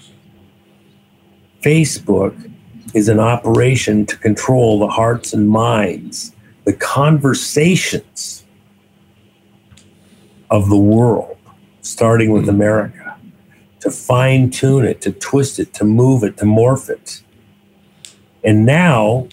Facebook 1.62 2.52
is 2.94 3.10
an 3.10 3.20
operation 3.20 4.06
to 4.06 4.18
control 4.18 4.80
the 4.80 4.88
hearts 4.88 5.34
and 5.34 5.50
minds, 5.50 6.34
the 6.66 6.74
conversations 6.74 8.46
of 10.50 10.70
the 10.70 10.78
world, 10.78 11.38
starting 11.82 12.32
with 12.32 12.48
America, 12.48 13.03
to 13.84 13.92
fine 13.92 14.50
tune 14.50 14.86
it, 14.86 15.02
to 15.02 15.12
twist 15.12 15.60
it, 15.60 15.74
to 15.74 15.84
move 15.84 16.24
it, 16.24 16.38
to 16.38 16.46
morph 16.46 16.90
it. 16.90 17.22
And 18.42 18.66
now 18.66 19.28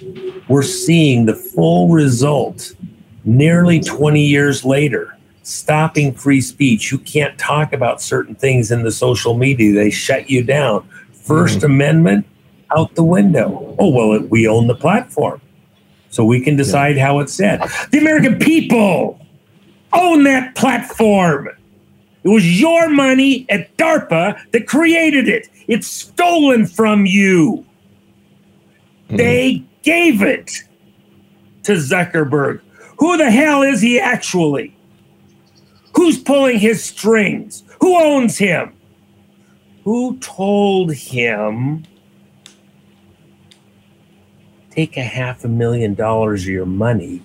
we're 0.48 0.64
seeing 0.64 1.26
the 1.26 1.36
full 1.36 1.88
result 1.88 2.74
nearly 3.24 3.78
20 3.78 4.20
years 4.20 4.64
later. 4.64 5.16
Stopping 5.44 6.12
free 6.12 6.40
speech. 6.40 6.90
You 6.90 6.98
can't 6.98 7.38
talk 7.38 7.72
about 7.72 8.02
certain 8.02 8.34
things 8.34 8.72
in 8.72 8.82
the 8.82 8.90
social 8.90 9.34
media, 9.34 9.72
they 9.72 9.90
shut 9.90 10.28
you 10.28 10.42
down. 10.42 10.88
1st 11.14 11.58
mm-hmm. 11.58 11.66
Amendment 11.66 12.26
out 12.76 12.96
the 12.96 13.04
window. 13.04 13.76
Oh, 13.78 13.88
well, 13.88 14.12
it, 14.14 14.30
we 14.30 14.48
own 14.48 14.66
the 14.66 14.74
platform. 14.74 15.40
So 16.10 16.24
we 16.24 16.40
can 16.40 16.56
decide 16.56 16.98
how 16.98 17.20
it's 17.20 17.32
said. 17.32 17.60
The 17.92 17.98
American 17.98 18.40
people 18.40 19.24
own 19.92 20.24
that 20.24 20.56
platform. 20.56 21.50
It 22.22 22.28
was 22.28 22.60
your 22.60 22.90
money 22.90 23.46
at 23.48 23.76
DARPA 23.76 24.38
that 24.52 24.66
created 24.66 25.28
it. 25.28 25.48
It's 25.68 25.86
stolen 25.86 26.66
from 26.66 27.06
you. 27.06 27.64
Hmm. 29.08 29.16
They 29.16 29.64
gave 29.82 30.22
it 30.22 30.52
to 31.64 31.72
Zuckerberg. 31.72 32.60
Who 32.98 33.16
the 33.16 33.30
hell 33.30 33.62
is 33.62 33.80
he 33.80 33.98
actually? 33.98 34.76
Who's 35.96 36.18
pulling 36.18 36.58
his 36.58 36.84
strings? 36.84 37.64
Who 37.80 37.96
owns 37.96 38.36
him? 38.36 38.74
Who 39.84 40.18
told 40.18 40.92
him 40.92 41.84
take 44.70 44.96
a 44.96 45.02
half 45.02 45.44
a 45.44 45.48
million 45.48 45.94
dollars 45.94 46.42
of 46.42 46.48
your 46.48 46.66
money 46.66 47.22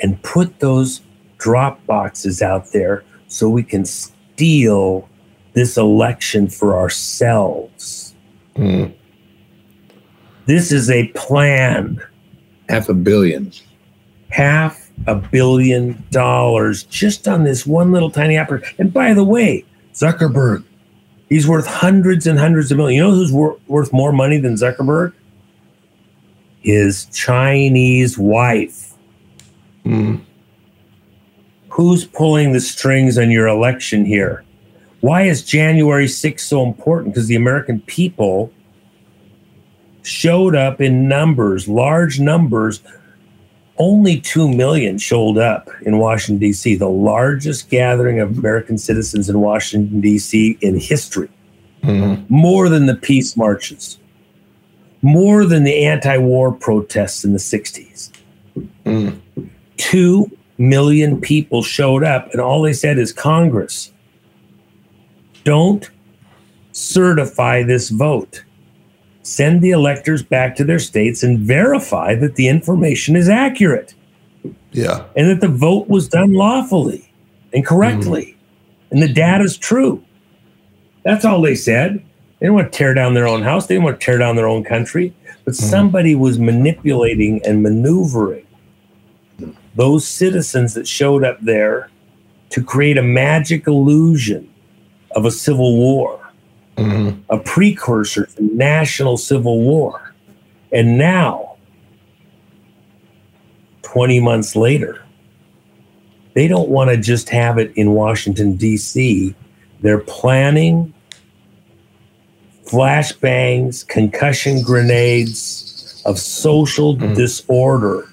and 0.00 0.20
put 0.22 0.58
those 0.58 1.00
drop 1.38 1.84
boxes 1.86 2.42
out 2.42 2.72
there 2.72 3.04
so 3.28 3.48
we 3.48 3.62
can 3.62 3.84
steal 3.84 5.08
this 5.54 5.76
election 5.76 6.48
for 6.48 6.76
ourselves? 6.76 8.14
Mm. 8.56 8.92
This 10.46 10.70
is 10.70 10.90
a 10.90 11.08
plan. 11.08 12.00
Half 12.68 12.88
a 12.88 12.94
billion. 12.94 13.52
Half 14.30 14.90
a 15.06 15.14
billion 15.14 16.02
dollars 16.10 16.84
just 16.84 17.28
on 17.28 17.44
this 17.44 17.66
one 17.66 17.92
little 17.92 18.10
tiny 18.10 18.38
operation. 18.38 18.76
And 18.78 18.92
by 18.92 19.12
the 19.14 19.24
way, 19.24 19.64
Zuckerberg, 19.92 20.64
he's 21.28 21.46
worth 21.46 21.66
hundreds 21.66 22.26
and 22.26 22.38
hundreds 22.38 22.70
of 22.70 22.78
millions. 22.78 22.96
You 22.96 23.02
know 23.02 23.14
who's 23.14 23.32
wor- 23.32 23.58
worth 23.66 23.92
more 23.92 24.12
money 24.12 24.38
than 24.38 24.54
Zuckerberg? 24.54 25.12
His 26.60 27.06
Chinese 27.06 28.18
wife. 28.18 28.94
Mm. 29.84 30.20
Who's 31.76 32.06
pulling 32.06 32.52
the 32.52 32.60
strings 32.60 33.18
on 33.18 33.30
your 33.30 33.46
election 33.46 34.06
here? 34.06 34.44
Why 35.00 35.24
is 35.24 35.42
January 35.42 36.06
6th 36.06 36.40
so 36.40 36.64
important? 36.64 37.12
Because 37.12 37.26
the 37.26 37.36
American 37.36 37.82
people 37.82 38.50
showed 40.00 40.56
up 40.56 40.80
in 40.80 41.06
numbers, 41.06 41.68
large 41.68 42.18
numbers. 42.18 42.80
Only 43.76 44.18
2 44.18 44.48
million 44.48 44.96
showed 44.96 45.36
up 45.36 45.68
in 45.82 45.98
Washington, 45.98 46.38
D.C., 46.38 46.76
the 46.76 46.88
largest 46.88 47.68
gathering 47.68 48.20
of 48.20 48.38
American 48.38 48.78
citizens 48.78 49.28
in 49.28 49.38
Washington, 49.40 50.00
D.C. 50.00 50.56
in 50.62 50.80
history. 50.80 51.28
Mm-hmm. 51.82 52.24
More 52.34 52.70
than 52.70 52.86
the 52.86 52.96
peace 52.96 53.36
marches, 53.36 53.98
more 55.02 55.44
than 55.44 55.64
the 55.64 55.84
anti 55.84 56.16
war 56.16 56.52
protests 56.52 57.22
in 57.22 57.34
the 57.34 57.38
60s. 57.38 58.10
Mm. 58.86 59.20
2 59.76 60.35
million 60.58 61.20
people 61.20 61.62
showed 61.62 62.04
up, 62.04 62.30
and 62.32 62.40
all 62.40 62.62
they 62.62 62.72
said 62.72 62.98
is 62.98 63.12
Congress, 63.12 63.92
don't 65.44 65.90
certify 66.72 67.62
this 67.62 67.88
vote 67.88 68.44
send 69.26 69.60
the 69.60 69.72
electors 69.72 70.22
back 70.22 70.54
to 70.54 70.64
their 70.64 70.78
states 70.78 71.22
and 71.22 71.40
verify 71.40 72.14
that 72.14 72.36
the 72.36 72.46
information 72.46 73.16
is 73.16 73.28
accurate. 73.28 73.92
Yeah. 74.70 75.04
And 75.16 75.28
that 75.28 75.40
the 75.40 75.52
vote 75.52 75.88
was 75.88 76.08
done 76.08 76.32
lawfully 76.32 77.10
and 77.52 77.66
correctly. 77.66 78.24
Mm. 78.24 78.92
And 78.92 79.02
the 79.02 79.12
data 79.12 79.42
is 79.42 79.58
true. 79.58 80.02
That's 81.02 81.24
all 81.24 81.42
they 81.42 81.56
said. 81.56 81.96
They 82.38 82.46
didn't 82.46 82.54
want 82.54 82.72
to 82.72 82.78
tear 82.78 82.94
down 82.94 83.14
their 83.14 83.26
own 83.26 83.42
house. 83.42 83.66
They 83.66 83.74
didn't 83.74 83.84
want 83.84 84.00
to 84.00 84.04
tear 84.04 84.18
down 84.18 84.36
their 84.36 84.46
own 84.46 84.62
country. 84.62 85.12
But 85.44 85.54
mm. 85.54 85.60
somebody 85.60 86.14
was 86.14 86.38
manipulating 86.38 87.40
and 87.44 87.64
maneuvering 87.64 88.45
those 89.76 90.06
citizens 90.06 90.74
that 90.74 90.88
showed 90.88 91.22
up 91.22 91.40
there 91.40 91.90
to 92.50 92.62
create 92.62 92.98
a 92.98 93.02
magic 93.02 93.66
illusion 93.66 94.52
of 95.12 95.24
a 95.24 95.30
civil 95.30 95.76
war 95.76 96.26
mm-hmm. 96.76 97.20
a 97.30 97.38
precursor 97.38 98.26
to 98.26 98.56
national 98.56 99.16
civil 99.16 99.60
war. 99.60 100.14
And 100.72 100.98
now, 100.98 101.56
20 103.82 104.20
months 104.20 104.56
later, 104.56 105.02
they 106.34 106.48
don't 106.48 106.68
want 106.68 106.90
to 106.90 106.96
just 106.96 107.30
have 107.30 107.58
it 107.58 107.72
in 107.76 107.92
Washington, 107.92 108.56
D.C. 108.56 109.34
They're 109.80 110.00
planning 110.00 110.92
flashbangs, 112.66 113.86
concussion 113.86 114.60
grenades 114.62 116.02
of 116.04 116.18
social 116.18 116.96
mm-hmm. 116.96 117.14
disorder, 117.14 118.08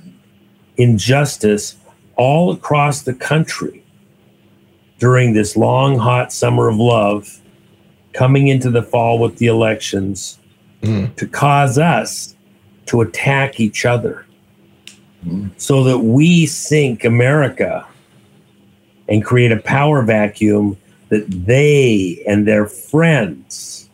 injustice 0.77 1.75
all 2.15 2.51
across 2.51 3.01
the 3.01 3.13
country 3.13 3.83
during 4.99 5.33
this 5.33 5.57
long, 5.57 5.97
hot 5.97 6.31
summer 6.31 6.69
of 6.69 6.77
love 6.77 7.41
coming 8.13 8.47
into 8.47 8.69
the 8.69 8.83
fall 8.83 9.19
with 9.19 9.37
the 9.37 9.47
elections 9.47 10.39
mm. 10.81 11.13
to 11.15 11.27
cause 11.27 11.77
us 11.77 12.35
to 12.85 13.01
attack 13.01 13.59
each 13.59 13.85
other 13.85 14.25
mm. 15.25 15.49
so 15.57 15.83
that 15.83 15.99
we 15.99 16.45
sink 16.45 17.03
America 17.03 17.85
and 19.07 19.25
create 19.25 19.51
a 19.51 19.57
power 19.57 20.01
vacuum 20.01 20.77
that 21.09 21.25
they 21.29 22.23
and 22.27 22.47
their 22.47 22.65
friends, 22.65 23.89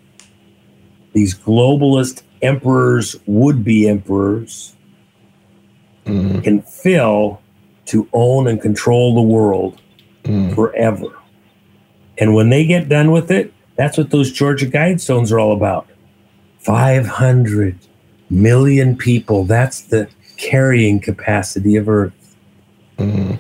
these 1.14 1.34
globalist 1.36 2.22
emperors, 2.42 3.16
would 3.26 3.64
be 3.64 3.88
emperors, 3.90 4.76
mm. 6.06 6.43
can 6.43 6.62
fill 6.62 7.41
to 7.86 8.08
own 8.14 8.47
and 8.47 8.62
control 8.62 9.16
the 9.16 9.22
world 9.22 9.82
mm. 10.24 10.54
forever. 10.56 11.08
And 12.18 12.36
when 12.36 12.50
they 12.50 12.66
get 12.66 12.89
done 12.89 13.12
with 13.12 13.32
it, 13.32 13.54
that's 13.76 13.97
what 13.97 14.12
those 14.12 14.32
Georgia 14.32 14.66
Guidestones 14.66 15.32
are 15.32 15.39
all 15.39 15.54
about. 15.54 15.88
500 16.60 17.80
million 18.30 18.97
people. 18.97 19.45
That's 19.45 19.82
the 19.82 20.10
carrying 20.38 21.00
capacity 21.00 21.76
of 21.78 21.88
Earth. 21.88 22.36
Mm-hmm. 22.97 23.36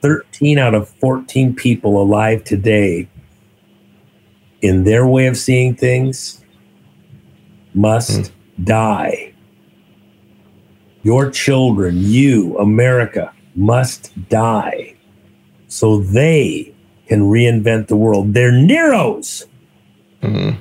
13 0.00 0.58
out 0.58 0.74
of 0.74 0.88
14 0.88 1.54
people 1.54 2.00
alive 2.00 2.44
today, 2.44 3.08
in 4.60 4.84
their 4.84 5.06
way 5.06 5.26
of 5.26 5.36
seeing 5.36 5.74
things, 5.74 6.42
must 7.74 8.10
mm. 8.10 8.30
die. 8.64 9.33
Your 11.04 11.30
children, 11.30 11.98
you, 11.98 12.58
America, 12.58 13.32
must 13.54 14.10
die 14.28 14.96
so 15.68 16.00
they 16.00 16.74
can 17.06 17.20
reinvent 17.20 17.88
the 17.88 17.96
world. 17.96 18.34
They're 18.34 18.50
Neros. 18.50 19.46
Mm-hmm. 20.22 20.60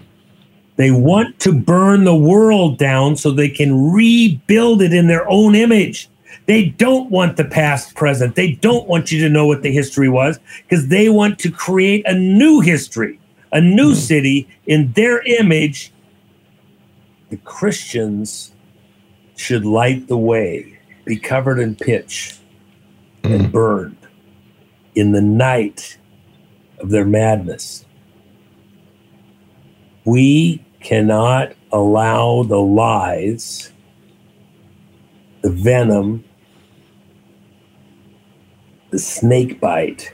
They 0.75 0.91
want 0.91 1.39
to 1.39 1.53
burn 1.53 2.03
the 2.03 2.15
world 2.15 2.77
down 2.77 3.15
so 3.15 3.31
they 3.31 3.49
can 3.49 3.91
rebuild 3.93 4.81
it 4.81 4.93
in 4.93 5.07
their 5.07 5.27
own 5.29 5.55
image. 5.55 6.09
They 6.45 6.65
don't 6.65 7.09
want 7.09 7.37
the 7.37 7.45
past 7.45 7.95
present. 7.95 8.35
They 8.35 8.53
don't 8.53 8.87
want 8.87 9.11
you 9.11 9.21
to 9.21 9.29
know 9.29 9.45
what 9.45 9.61
the 9.61 9.71
history 9.71 10.09
was 10.09 10.39
because 10.63 10.87
they 10.87 11.07
want 11.07 11.39
to 11.39 11.51
create 11.51 12.05
a 12.05 12.13
new 12.13 12.59
history, 12.59 13.19
a 13.51 13.61
new 13.61 13.91
mm-hmm. 13.91 13.99
city 13.99 14.47
in 14.65 14.91
their 14.93 15.21
image. 15.21 15.93
The 17.29 17.37
Christians 17.37 18.52
should 19.35 19.65
light 19.65 20.07
the 20.07 20.17
way, 20.17 20.79
be 21.05 21.17
covered 21.17 21.59
in 21.59 21.75
pitch 21.75 22.37
mm-hmm. 23.23 23.33
and 23.33 23.51
burned 23.51 23.97
in 24.95 25.11
the 25.11 25.21
night 25.21 25.97
of 26.79 26.89
their 26.89 27.05
madness. 27.05 27.85
We 30.05 30.63
cannot 30.81 31.53
allow 31.71 32.43
the 32.43 32.59
lies, 32.59 33.71
the 35.41 35.49
venom, 35.49 36.23
the 38.91 38.99
snake 38.99 39.59
bite 39.59 40.13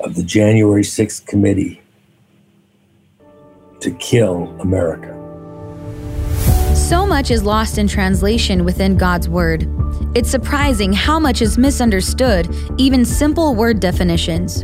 of 0.00 0.14
the 0.14 0.22
January 0.22 0.82
6th 0.82 1.26
committee 1.26 1.82
to 3.80 3.90
kill 3.92 4.56
America. 4.60 5.15
So 6.86 7.04
much 7.04 7.32
is 7.32 7.42
lost 7.42 7.78
in 7.78 7.88
translation 7.88 8.64
within 8.64 8.96
God's 8.96 9.28
Word. 9.28 9.68
It's 10.14 10.30
surprising 10.30 10.92
how 10.92 11.18
much 11.18 11.42
is 11.42 11.58
misunderstood, 11.58 12.48
even 12.78 13.04
simple 13.04 13.56
word 13.56 13.80
definitions. 13.80 14.62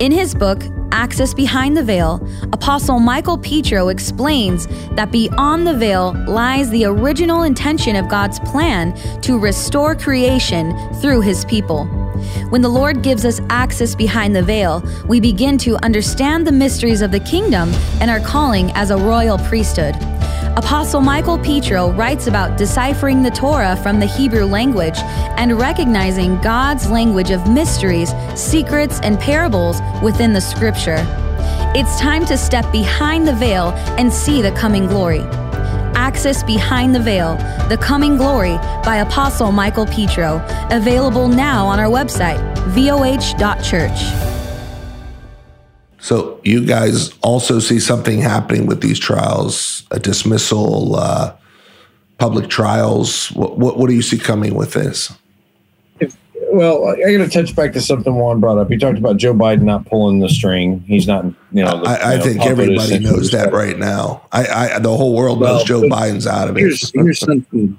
In 0.00 0.10
his 0.10 0.34
book, 0.34 0.64
Access 0.90 1.32
Behind 1.32 1.76
the 1.76 1.84
Veil, 1.84 2.20
Apostle 2.52 2.98
Michael 2.98 3.38
Petro 3.38 3.90
explains 3.90 4.66
that 4.96 5.12
beyond 5.12 5.64
the 5.64 5.72
veil 5.72 6.14
lies 6.26 6.68
the 6.70 6.84
original 6.84 7.44
intention 7.44 7.94
of 7.94 8.08
God's 8.08 8.40
plan 8.40 8.92
to 9.20 9.38
restore 9.38 9.94
creation 9.94 10.76
through 10.94 11.20
his 11.20 11.44
people. 11.44 11.84
When 12.48 12.62
the 12.62 12.68
Lord 12.68 13.04
gives 13.04 13.24
us 13.24 13.40
access 13.50 13.94
behind 13.94 14.34
the 14.34 14.42
veil, 14.42 14.82
we 15.06 15.20
begin 15.20 15.58
to 15.58 15.76
understand 15.84 16.44
the 16.44 16.50
mysteries 16.50 17.02
of 17.02 17.12
the 17.12 17.20
kingdom 17.20 17.70
and 18.00 18.10
our 18.10 18.20
calling 18.20 18.72
as 18.72 18.90
a 18.90 18.96
royal 18.96 19.38
priesthood. 19.38 19.94
Apostle 20.56 21.00
Michael 21.00 21.38
Petro 21.38 21.92
writes 21.92 22.26
about 22.26 22.58
deciphering 22.58 23.22
the 23.22 23.30
Torah 23.30 23.74
from 23.76 23.98
the 23.98 24.06
Hebrew 24.06 24.44
language 24.44 24.98
and 25.38 25.58
recognizing 25.58 26.38
God's 26.42 26.90
language 26.90 27.30
of 27.30 27.48
mysteries, 27.48 28.12
secrets, 28.34 29.00
and 29.02 29.18
parables 29.18 29.80
within 30.02 30.34
the 30.34 30.42
scripture. 30.42 31.06
It's 31.74 31.98
time 31.98 32.26
to 32.26 32.36
step 32.36 32.70
behind 32.70 33.26
the 33.26 33.34
veil 33.34 33.70
and 33.96 34.12
see 34.12 34.42
the 34.42 34.52
coming 34.52 34.86
glory. 34.86 35.22
Access 35.94 36.42
Behind 36.42 36.94
the 36.94 37.00
Veil 37.00 37.36
The 37.70 37.78
Coming 37.80 38.18
Glory 38.18 38.56
by 38.84 38.96
Apostle 38.96 39.52
Michael 39.52 39.86
Petro, 39.86 40.44
available 40.70 41.28
now 41.28 41.66
on 41.66 41.80
our 41.80 41.88
website, 41.88 42.38
voh.church. 42.74 44.31
So 46.02 46.40
you 46.42 46.66
guys 46.66 47.16
also 47.22 47.60
see 47.60 47.78
something 47.78 48.20
happening 48.20 48.66
with 48.66 48.80
these 48.80 48.98
trials, 48.98 49.84
a 49.92 50.00
dismissal, 50.00 50.96
uh, 50.96 51.32
public 52.18 52.50
trials. 52.50 53.30
What, 53.32 53.56
what, 53.56 53.78
what 53.78 53.88
do 53.88 53.94
you 53.94 54.02
see 54.02 54.18
coming 54.18 54.54
with 54.56 54.72
this? 54.72 55.12
If, 56.00 56.16
well, 56.52 56.88
I 56.88 57.16
got 57.16 57.24
to 57.24 57.28
touch 57.28 57.54
back 57.54 57.72
to 57.74 57.80
something 57.80 58.16
Juan 58.16 58.40
brought 58.40 58.58
up. 58.58 58.68
He 58.68 58.78
talked 58.78 58.98
about 58.98 59.16
Joe 59.16 59.32
Biden 59.32 59.62
not 59.62 59.86
pulling 59.86 60.18
the 60.18 60.28
string. 60.28 60.80
He's 60.88 61.06
not, 61.06 61.24
you 61.24 61.62
know. 61.64 61.80
The, 61.80 61.88
I, 61.88 61.94
I 61.94 62.12
you 62.12 62.18
know, 62.18 62.24
think 62.24 62.46
everybody 62.46 62.98
knows 62.98 63.30
that 63.30 63.52
right 63.52 63.78
now. 63.78 64.26
I, 64.32 64.74
I 64.74 64.78
the 64.80 64.96
whole 64.96 65.14
world 65.14 65.38
well, 65.38 65.58
knows 65.58 65.64
Joe 65.64 65.82
Biden's 65.82 66.26
out 66.26 66.48
of 66.48 66.56
it. 66.56 66.60
Here's, 66.60 66.90
here's 66.90 67.20
something. 67.20 67.78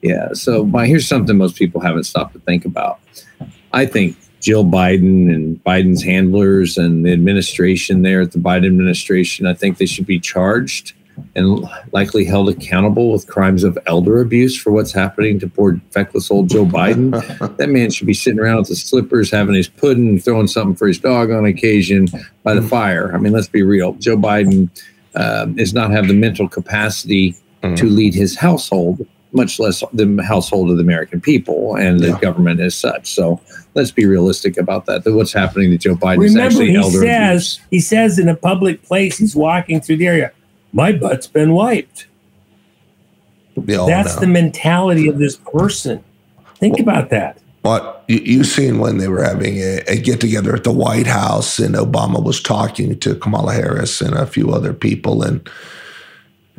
Yeah. 0.00 0.32
So 0.32 0.64
my 0.64 0.86
here's 0.86 1.06
something 1.06 1.36
most 1.36 1.56
people 1.56 1.82
haven't 1.82 2.04
stopped 2.04 2.32
to 2.32 2.40
think 2.40 2.64
about. 2.64 3.00
I 3.74 3.84
think 3.84 4.16
Jill 4.40 4.64
Biden 4.64 5.32
and 5.32 5.62
Biden's 5.64 6.02
handlers 6.02 6.78
and 6.78 7.04
the 7.04 7.12
administration 7.12 8.02
there 8.02 8.22
at 8.22 8.32
the 8.32 8.38
Biden 8.38 8.66
administration, 8.66 9.46
I 9.46 9.54
think 9.54 9.78
they 9.78 9.86
should 9.86 10.06
be 10.06 10.18
charged 10.18 10.94
and 11.34 11.68
likely 11.92 12.24
held 12.24 12.48
accountable 12.48 13.12
with 13.12 13.26
crimes 13.26 13.64
of 13.64 13.78
elder 13.86 14.20
abuse 14.20 14.56
for 14.56 14.70
what's 14.72 14.92
happening 14.92 15.38
to 15.38 15.48
poor 15.48 15.80
feckless 15.90 16.30
old 16.30 16.48
Joe 16.48 16.64
Biden. 16.64 17.10
that 17.56 17.68
man 17.68 17.90
should 17.90 18.06
be 18.06 18.14
sitting 18.14 18.40
around 18.40 18.58
with 18.58 18.68
his 18.68 18.82
slippers, 18.82 19.30
having 19.30 19.54
his 19.54 19.68
pudding, 19.68 20.18
throwing 20.18 20.46
something 20.46 20.76
for 20.76 20.88
his 20.88 20.98
dog 20.98 21.30
on 21.30 21.44
occasion 21.44 22.08
by 22.42 22.54
the 22.54 22.62
fire. 22.62 23.14
I 23.14 23.18
mean, 23.18 23.32
let's 23.32 23.48
be 23.48 23.62
real. 23.62 23.92
Joe 23.94 24.16
Biden 24.16 24.70
uh, 25.14 25.46
does 25.46 25.74
not 25.74 25.90
have 25.90 26.08
the 26.08 26.14
mental 26.14 26.48
capacity 26.48 27.36
mm. 27.62 27.76
to 27.76 27.86
lead 27.86 28.14
his 28.14 28.36
household, 28.36 29.06
much 29.32 29.60
less 29.60 29.84
the 29.92 30.22
household 30.26 30.70
of 30.70 30.76
the 30.76 30.82
American 30.82 31.20
people 31.20 31.76
and 31.76 32.00
the 32.00 32.08
yeah. 32.08 32.20
government 32.20 32.60
as 32.60 32.74
such. 32.74 33.14
So 33.14 33.40
let's 33.74 33.92
be 33.92 34.04
realistic 34.04 34.56
about 34.56 34.86
that. 34.86 35.04
That 35.04 35.14
what's 35.14 35.32
happening 35.32 35.70
to 35.70 35.78
Joe 35.78 35.94
Biden 35.94 36.18
Remember, 36.18 36.26
is 36.26 36.36
actually 36.36 36.70
he 36.70 36.76
elder 36.76 37.00
says, 37.00 37.54
abuse. 37.56 37.60
He 37.70 37.80
says 37.80 38.18
in 38.18 38.28
a 38.28 38.36
public 38.36 38.82
place, 38.82 39.18
he's 39.18 39.36
walking 39.36 39.80
through 39.80 39.98
the 39.98 40.06
area 40.06 40.32
my 40.72 40.92
butt's 40.92 41.26
been 41.26 41.52
wiped. 41.52 42.06
That's 43.56 44.14
know. 44.14 44.20
the 44.20 44.26
mentality 44.26 45.08
of 45.08 45.18
this 45.18 45.36
person. 45.36 46.04
Think 46.56 46.74
well, 46.74 46.82
about 46.82 47.10
that. 47.10 47.38
But 47.62 48.04
you, 48.08 48.18
you 48.18 48.44
seen 48.44 48.78
when 48.78 48.98
they 48.98 49.08
were 49.08 49.22
having 49.22 49.58
a, 49.58 49.80
a 49.88 49.96
get 49.96 50.20
together 50.20 50.54
at 50.54 50.64
the 50.64 50.72
White 50.72 51.06
House 51.06 51.58
and 51.58 51.74
Obama 51.74 52.22
was 52.22 52.40
talking 52.40 52.98
to 53.00 53.14
Kamala 53.16 53.52
Harris 53.52 54.00
and 54.00 54.14
a 54.14 54.26
few 54.26 54.50
other 54.50 54.72
people 54.72 55.22
and 55.22 55.46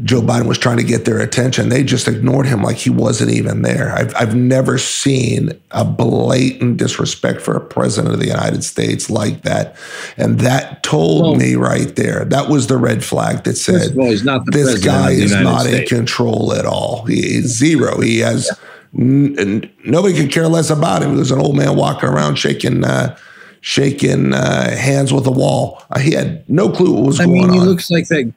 Joe 0.04 0.22
Biden 0.22 0.48
was 0.48 0.58
trying 0.58 0.78
to 0.78 0.84
get 0.84 1.06
their 1.06 1.20
attention. 1.20 1.70
They 1.70 1.84
just 1.84 2.08
ignored 2.08 2.48
him 2.48 2.64
like 2.64 2.78
he 2.78 2.90
wasn't 2.90 3.32
even 3.32 3.62
there. 3.62 3.94
I've, 3.94 4.16
I've 4.16 4.36
never 4.36 4.78
seen 4.78 5.52
a 5.72 5.86
blatant 5.86 6.78
disrespect 6.78 7.42
for 7.42 7.56
a 7.56 7.62
president 7.62 8.14
of 8.14 8.20
the 8.20 8.28
United 8.28 8.64
States 8.64 9.10
like 9.10 9.42
that. 9.44 9.76
And 10.18 10.40
that 10.40 10.82
told 10.82 11.24
well, 11.24 11.36
me 11.36 11.56
right 11.56 11.96
there, 11.96 12.26
that 12.26 12.50
was 12.50 12.68
the 12.68 12.78
red 12.78 13.04
flag 13.04 13.44
that 13.44 13.58
said, 13.58 13.98
all, 13.98 14.10
he's 14.10 14.24
not 14.24 14.46
this 14.48 14.84
guy 14.84 15.12
is 15.12 15.34
not 15.36 15.64
States. 15.64 15.92
in 15.92 15.98
control 15.98 16.54
at 16.54 16.66
all. 16.66 17.06
He 17.06 17.20
is 17.20 17.58
zero. 17.58 18.00
He 18.02 18.20
has, 18.20 18.50
yeah. 18.94 19.04
n- 19.04 19.72
nobody 19.86 20.16
could 20.16 20.32
care 20.32 20.48
less 20.48 20.70
about 20.70 21.04
him. 21.04 21.14
He 21.14 21.20
was 21.20 21.32
an 21.32 21.40
old 21.40 21.58
man 21.58 21.76
walking 21.76 22.10
around 22.10 22.36
shaking, 22.36 22.84
uh, 22.84 23.18
shaking 23.60 24.34
uh, 24.34 24.76
hands 24.76 25.14
with 25.14 25.28
a 25.28 25.32
wall. 25.32 25.84
Uh, 25.92 26.00
he 26.00 26.14
had 26.14 26.50
no 26.50 26.70
clue 26.70 26.94
what 26.94 27.06
was 27.06 27.20
I 27.20 27.26
going 27.26 27.42
mean, 27.42 27.50
on. 27.50 27.54
He 27.54 27.60
looks 27.60 27.92
like 27.92 28.08
that 28.08 28.34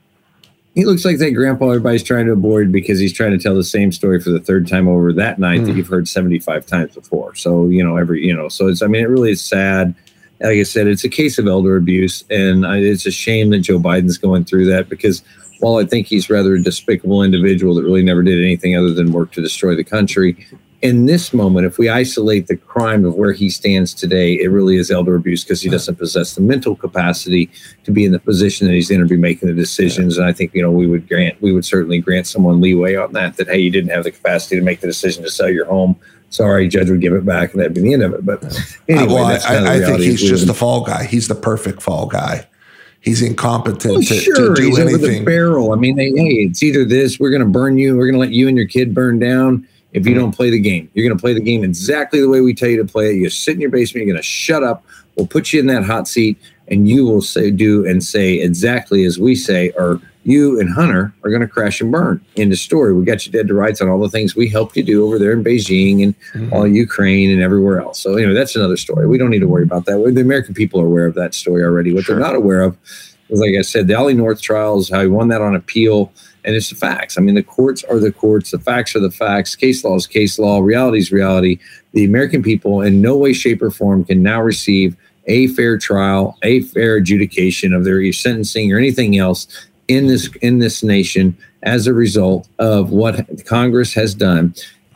he 0.74 0.84
looks 0.84 1.04
like 1.04 1.18
that 1.18 1.30
grandpa 1.32 1.68
everybody's 1.68 2.02
trying 2.02 2.26
to 2.26 2.32
avoid 2.32 2.72
because 2.72 2.98
he's 2.98 3.12
trying 3.12 3.30
to 3.30 3.38
tell 3.38 3.54
the 3.54 3.64
same 3.64 3.92
story 3.92 4.20
for 4.20 4.30
the 4.30 4.40
third 4.40 4.66
time 4.66 4.88
over 4.88 5.12
that 5.12 5.38
night 5.38 5.60
mm. 5.60 5.66
that 5.66 5.72
hmm. 5.72 5.78
you've 5.78 5.88
heard 5.88 6.08
75 6.08 6.66
times 6.66 6.94
before. 6.94 7.34
So, 7.34 7.68
you 7.68 7.84
know, 7.84 7.96
every, 7.96 8.24
you 8.24 8.34
know, 8.34 8.48
so 8.48 8.68
it's, 8.68 8.82
I 8.82 8.86
mean, 8.86 9.02
it 9.02 9.08
really 9.08 9.30
is 9.30 9.42
sad. 9.42 9.94
Like 10.40 10.58
I 10.58 10.62
said, 10.64 10.88
it's 10.88 11.04
a 11.04 11.08
case 11.08 11.38
of 11.38 11.46
elder 11.46 11.76
abuse. 11.76 12.24
And 12.28 12.66
I, 12.66 12.78
it's 12.78 13.06
a 13.06 13.12
shame 13.12 13.50
that 13.50 13.60
Joe 13.60 13.78
Biden's 13.78 14.18
going 14.18 14.44
through 14.44 14.66
that 14.66 14.88
because 14.88 15.22
while 15.60 15.76
I 15.76 15.84
think 15.84 16.08
he's 16.08 16.28
rather 16.28 16.54
a 16.54 16.62
despicable 16.62 17.22
individual 17.22 17.74
that 17.76 17.84
really 17.84 18.02
never 18.02 18.22
did 18.22 18.44
anything 18.44 18.76
other 18.76 18.92
than 18.92 19.12
work 19.12 19.30
to 19.32 19.40
destroy 19.40 19.76
the 19.76 19.84
country, 19.84 20.46
in 20.84 21.06
this 21.06 21.32
moment, 21.32 21.64
if 21.64 21.78
we 21.78 21.88
isolate 21.88 22.46
the 22.46 22.58
crime 22.58 23.06
of 23.06 23.14
where 23.14 23.32
he 23.32 23.48
stands 23.48 23.94
today, 23.94 24.34
it 24.34 24.48
really 24.48 24.76
is 24.76 24.90
elder 24.90 25.14
abuse 25.14 25.42
because 25.42 25.62
he 25.62 25.70
doesn't 25.70 25.94
possess 25.96 26.34
the 26.34 26.42
mental 26.42 26.76
capacity 26.76 27.50
to 27.84 27.90
be 27.90 28.04
in 28.04 28.12
the 28.12 28.18
position 28.18 28.66
that 28.66 28.74
he's 28.74 28.90
in 28.90 29.00
to 29.00 29.06
be 29.06 29.16
making 29.16 29.48
the 29.48 29.54
decisions. 29.54 30.18
And 30.18 30.26
I 30.26 30.32
think, 30.34 30.52
you 30.52 30.60
know, 30.60 30.70
we 30.70 30.86
would 30.86 31.08
grant, 31.08 31.40
we 31.40 31.52
would 31.52 31.64
certainly 31.64 32.00
grant 32.00 32.26
someone 32.26 32.60
leeway 32.60 32.96
on 32.96 33.14
that, 33.14 33.38
that, 33.38 33.48
hey, 33.48 33.60
you 33.60 33.70
didn't 33.70 33.92
have 33.92 34.04
the 34.04 34.10
capacity 34.10 34.56
to 34.56 34.62
make 34.62 34.80
the 34.80 34.86
decision 34.86 35.22
to 35.22 35.30
sell 35.30 35.48
your 35.48 35.64
home. 35.64 35.96
Sorry, 36.28 36.68
judge 36.68 36.90
would 36.90 37.00
give 37.00 37.14
it 37.14 37.24
back 37.24 37.52
and 37.52 37.60
that'd 37.60 37.72
be 37.72 37.80
the 37.80 37.94
end 37.94 38.02
of 38.02 38.12
it. 38.12 38.26
But 38.26 38.44
anyway, 38.86 39.06
well, 39.06 39.24
I, 39.24 39.76
I 39.76 39.80
think 39.80 40.00
he's 40.00 40.20
just 40.20 40.46
the 40.46 40.52
fall 40.52 40.84
guy. 40.84 41.04
He's 41.04 41.28
the 41.28 41.34
perfect 41.34 41.80
fall 41.80 42.06
guy 42.06 42.46
he's 43.00 43.20
incompetent 43.20 43.84
oh, 43.84 43.94
well, 43.96 44.02
to, 44.02 44.14
sure, 44.14 44.34
to, 44.34 44.54
do 44.54 44.62
he's 44.62 44.78
anything. 44.78 44.94
Over 44.94 45.12
the 45.12 45.24
barrel. 45.24 45.72
I 45.72 45.76
mean, 45.76 45.96
they, 45.96 46.06
hey, 46.06 46.46
it's 46.48 46.62
either 46.62 46.86
this, 46.86 47.20
we're 47.20 47.28
going 47.28 47.42
to 47.42 47.48
burn 47.48 47.76
you, 47.76 47.98
we're 47.98 48.06
going 48.06 48.14
to 48.14 48.18
let 48.18 48.30
you 48.30 48.48
and 48.48 48.56
your 48.56 48.66
kid 48.66 48.94
burn 48.94 49.18
down 49.18 49.68
if 49.94 50.06
you 50.06 50.14
don't 50.14 50.32
play 50.32 50.50
the 50.50 50.60
game. 50.60 50.90
You're 50.92 51.08
going 51.08 51.16
to 51.16 51.20
play 51.20 51.32
the 51.32 51.40
game 51.40 51.64
exactly 51.64 52.20
the 52.20 52.28
way 52.28 52.40
we 52.40 52.52
tell 52.52 52.68
you 52.68 52.76
to 52.78 52.84
play 52.84 53.10
it. 53.10 53.16
You 53.16 53.30
sit 53.30 53.54
in 53.54 53.60
your 53.60 53.70
basement, 53.70 54.06
you're 54.06 54.12
going 54.12 54.22
to 54.22 54.28
shut 54.28 54.62
up. 54.62 54.84
We'll 55.16 55.28
put 55.28 55.52
you 55.52 55.60
in 55.60 55.68
that 55.68 55.84
hot 55.84 56.08
seat, 56.08 56.36
and 56.66 56.88
you 56.88 57.06
will 57.06 57.22
say, 57.22 57.52
do, 57.52 57.86
and 57.86 58.02
say 58.02 58.40
exactly 58.40 59.04
as 59.04 59.18
we 59.18 59.36
say, 59.36 59.70
or 59.78 60.00
you 60.24 60.58
and 60.58 60.68
Hunter 60.68 61.14
are 61.22 61.30
going 61.30 61.42
to 61.42 61.48
crash 61.48 61.80
and 61.80 61.92
burn. 61.92 62.24
In 62.34 62.48
the 62.48 62.56
story, 62.56 62.92
we 62.92 63.04
got 63.04 63.24
you 63.24 63.30
dead 63.30 63.46
to 63.46 63.54
rights 63.54 63.80
on 63.80 63.88
all 63.88 64.00
the 64.00 64.08
things 64.08 64.34
we 64.34 64.48
helped 64.48 64.76
you 64.76 64.82
do 64.82 65.06
over 65.06 65.18
there 65.18 65.32
in 65.32 65.44
Beijing 65.44 66.02
and 66.02 66.18
mm-hmm. 66.32 66.52
all 66.52 66.66
Ukraine 66.66 67.30
and 67.30 67.40
everywhere 67.40 67.80
else. 67.80 68.00
So, 68.00 68.16
anyway, 68.16 68.34
that's 68.34 68.56
another 68.56 68.76
story. 68.76 69.06
We 69.06 69.18
don't 69.18 69.30
need 69.30 69.40
to 69.40 69.48
worry 69.48 69.62
about 69.62 69.84
that. 69.84 70.12
The 70.14 70.20
American 70.20 70.54
people 70.54 70.80
are 70.80 70.86
aware 70.86 71.06
of 71.06 71.14
that 71.14 71.34
story 71.34 71.62
already. 71.62 71.94
What 71.94 72.04
sure. 72.04 72.16
they're 72.16 72.24
not 72.24 72.34
aware 72.34 72.62
of 72.62 72.76
is, 73.28 73.38
like 73.38 73.54
I 73.56 73.62
said, 73.62 73.86
the 73.86 73.94
Ollie 73.94 74.14
North 74.14 74.42
trials, 74.42 74.90
how 74.90 75.02
he 75.02 75.06
won 75.06 75.28
that 75.28 75.42
on 75.42 75.54
appeal 75.54 76.12
and 76.44 76.54
it's 76.54 76.70
the 76.70 76.76
facts. 76.76 77.16
I 77.16 77.20
mean, 77.20 77.34
the 77.34 77.42
courts 77.42 77.84
are 77.84 77.98
the 77.98 78.12
courts, 78.12 78.50
the 78.50 78.58
facts 78.58 78.94
are 78.94 79.00
the 79.00 79.10
facts, 79.10 79.56
case 79.56 79.84
law 79.84 79.96
is 79.96 80.06
case 80.06 80.38
law, 80.38 80.60
reality 80.60 80.98
is 80.98 81.10
reality. 81.10 81.58
The 81.92 82.04
American 82.04 82.42
people, 82.42 82.82
in 82.82 83.00
no 83.00 83.16
way, 83.16 83.32
shape, 83.32 83.62
or 83.62 83.70
form, 83.70 84.04
can 84.04 84.22
now 84.22 84.42
receive 84.42 84.96
a 85.26 85.46
fair 85.48 85.78
trial, 85.78 86.36
a 86.42 86.62
fair 86.62 86.96
adjudication 86.96 87.72
of 87.72 87.84
their 87.84 88.12
sentencing 88.12 88.72
or 88.72 88.78
anything 88.78 89.16
else 89.16 89.46
in 89.88 90.06
this 90.06 90.28
in 90.42 90.58
this 90.58 90.82
nation 90.82 91.36
as 91.62 91.86
a 91.86 91.94
result 91.94 92.48
of 92.58 92.90
what 92.90 93.44
Congress 93.46 93.94
has 93.94 94.14
done. 94.14 94.54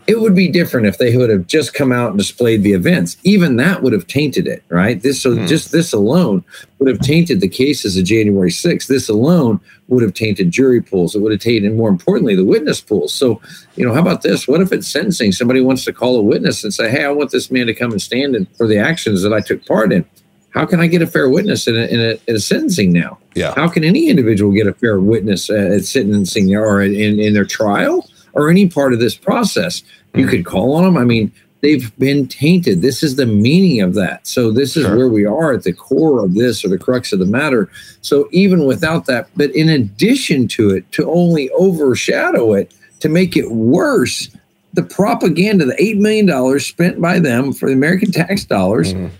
It 0.08 0.20
would 0.20 0.34
be 0.34 0.48
different 0.48 0.86
if 0.86 0.98
they 0.98 1.14
would 1.16 1.30
have 1.30 1.46
just 1.46 1.74
come 1.74 1.92
out 1.92 2.08
and 2.08 2.18
displayed 2.18 2.62
the 2.62 2.72
events. 2.72 3.18
Even 3.24 3.56
that 3.56 3.82
would 3.82 3.92
have 3.92 4.06
tainted 4.06 4.48
it, 4.48 4.64
right? 4.70 5.00
This 5.00 5.20
so 5.20 5.36
mm. 5.36 5.46
just 5.46 5.70
this 5.70 5.92
alone 5.92 6.42
would 6.78 6.88
have 6.88 7.00
tainted 7.00 7.40
the 7.40 7.48
cases 7.48 7.96
of 7.96 8.04
January 8.04 8.50
6th. 8.50 8.86
This 8.86 9.08
alone 9.08 9.60
would 9.88 10.02
have 10.02 10.14
tainted 10.14 10.50
jury 10.50 10.80
pools. 10.80 11.14
It 11.14 11.20
would 11.20 11.32
have 11.32 11.40
tainted, 11.40 11.74
more 11.76 11.90
importantly, 11.90 12.34
the 12.34 12.44
witness 12.44 12.80
pools. 12.80 13.12
So, 13.12 13.40
you 13.76 13.86
know, 13.86 13.92
how 13.92 14.00
about 14.00 14.22
this? 14.22 14.48
What 14.48 14.62
if 14.62 14.72
it's 14.72 14.88
sentencing? 14.88 15.32
Somebody 15.32 15.60
wants 15.60 15.84
to 15.84 15.92
call 15.92 16.16
a 16.16 16.22
witness 16.22 16.64
and 16.64 16.72
say, 16.72 16.90
"Hey, 16.90 17.04
I 17.04 17.10
want 17.10 17.30
this 17.30 17.50
man 17.50 17.66
to 17.66 17.74
come 17.74 17.92
and 17.92 18.00
stand 18.00 18.34
in, 18.34 18.46
for 18.56 18.66
the 18.66 18.78
actions 18.78 19.22
that 19.22 19.32
I 19.32 19.40
took 19.40 19.66
part 19.66 19.92
in." 19.92 20.04
How 20.50 20.64
can 20.64 20.80
I 20.80 20.86
get 20.86 21.02
a 21.02 21.06
fair 21.06 21.28
witness 21.28 21.68
in 21.68 21.76
a, 21.76 21.84
in 21.86 22.00
a, 22.00 22.18
in 22.26 22.36
a 22.36 22.40
sentencing 22.40 22.92
now? 22.92 23.18
Yeah. 23.34 23.52
How 23.54 23.68
can 23.68 23.84
any 23.84 24.08
individual 24.08 24.52
get 24.52 24.66
a 24.66 24.72
fair 24.72 24.98
witness 24.98 25.50
at 25.50 25.84
sentencing 25.84 26.54
or 26.56 26.80
in, 26.80 27.20
in 27.20 27.34
their 27.34 27.44
trial 27.44 28.08
or 28.32 28.50
any 28.50 28.68
part 28.68 28.92
of 28.92 29.00
this 29.00 29.14
process? 29.14 29.82
You 30.14 30.26
mm. 30.26 30.30
could 30.30 30.44
call 30.44 30.74
on 30.74 30.84
them. 30.84 30.96
I 30.96 31.04
mean, 31.04 31.32
they've 31.60 31.96
been 31.98 32.28
tainted. 32.28 32.82
This 32.82 33.02
is 33.02 33.16
the 33.16 33.26
meaning 33.26 33.80
of 33.80 33.94
that. 33.94 34.26
So 34.26 34.50
this 34.50 34.76
is 34.76 34.84
sure. 34.84 34.96
where 34.96 35.08
we 35.08 35.24
are 35.24 35.52
at 35.52 35.64
the 35.64 35.72
core 35.72 36.24
of 36.24 36.34
this 36.34 36.64
or 36.64 36.68
the 36.68 36.78
crux 36.78 37.12
of 37.12 37.18
the 37.18 37.26
matter. 37.26 37.68
So 38.00 38.28
even 38.32 38.64
without 38.64 39.06
that, 39.06 39.28
but 39.36 39.50
in 39.54 39.68
addition 39.68 40.48
to 40.48 40.70
it, 40.70 40.90
to 40.92 41.10
only 41.10 41.50
overshadow 41.50 42.54
it, 42.54 42.72
to 43.00 43.08
make 43.08 43.36
it 43.36 43.50
worse, 43.50 44.28
the 44.74 44.82
propaganda, 44.82 45.64
the 45.64 45.74
$8 45.74 45.98
million 45.98 46.60
spent 46.60 47.00
by 47.00 47.18
them 47.18 47.52
for 47.52 47.68
the 47.68 47.74
American 47.74 48.12
tax 48.12 48.44
dollars, 48.44 48.92
mm-hmm. 48.92 49.14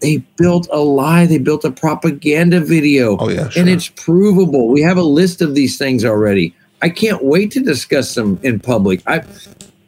they 0.00 0.18
built 0.36 0.68
a 0.72 0.80
lie. 0.80 1.26
They 1.26 1.38
built 1.38 1.64
a 1.64 1.70
propaganda 1.70 2.60
video. 2.60 3.16
Oh, 3.18 3.28
yeah. 3.28 3.48
Sure. 3.48 3.60
And 3.60 3.70
it's 3.70 3.88
provable. 3.88 4.68
We 4.68 4.82
have 4.82 4.96
a 4.96 5.02
list 5.02 5.40
of 5.40 5.54
these 5.54 5.78
things 5.78 6.04
already. 6.04 6.54
I 6.82 6.88
can't 6.88 7.22
wait 7.22 7.52
to 7.52 7.60
discuss 7.60 8.14
them 8.14 8.40
in 8.42 8.58
public. 8.58 9.02
I 9.06 9.24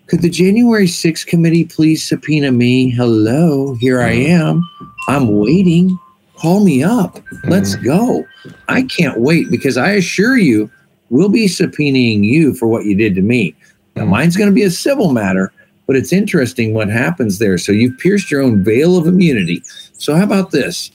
could 0.07 0.22
the 0.22 0.28
January 0.28 0.86
6th 0.86 1.26
committee 1.26 1.64
please 1.64 2.07
subpoena 2.07 2.52
me? 2.52 2.90
Hello, 2.90 3.74
here 3.74 4.00
I 4.00 4.14
mm-hmm. 4.14 4.42
am. 4.42 4.70
I'm 5.09 5.38
waiting. 5.38 5.98
Call 6.36 6.62
me 6.62 6.82
up. 6.82 7.20
Let's 7.44 7.76
mm-hmm. 7.76 7.86
go. 7.86 8.24
I 8.68 8.82
can't 8.82 9.20
wait 9.20 9.50
because 9.50 9.76
I 9.76 9.92
assure 9.92 10.36
you, 10.36 10.70
we'll 11.09 11.30
be 11.30 11.46
subpoenaing 11.46 12.22
you 12.22 12.55
for 12.55 12.66
what 12.66 12.84
you 12.84 12.94
did 12.94 13.14
to 13.14 13.22
me. 13.22 13.55
Now, 13.96 14.02
mm-hmm. 14.02 14.11
mine's 14.11 14.36
going 14.36 14.50
to 14.50 14.55
be 14.55 14.62
a 14.62 14.70
civil 14.70 15.12
matter, 15.12 15.52
but 15.86 15.96
it's 15.96 16.12
interesting 16.12 16.74
what 16.74 16.88
happens 16.88 17.38
there. 17.38 17.57
So 17.57 17.72
you've 17.72 17.98
pierced 17.98 18.30
your 18.30 18.42
own 18.42 18.62
veil 18.62 18.98
of 18.98 19.07
immunity. 19.07 19.62
So, 19.94 20.14
how 20.14 20.24
about 20.24 20.50
this? 20.50 20.90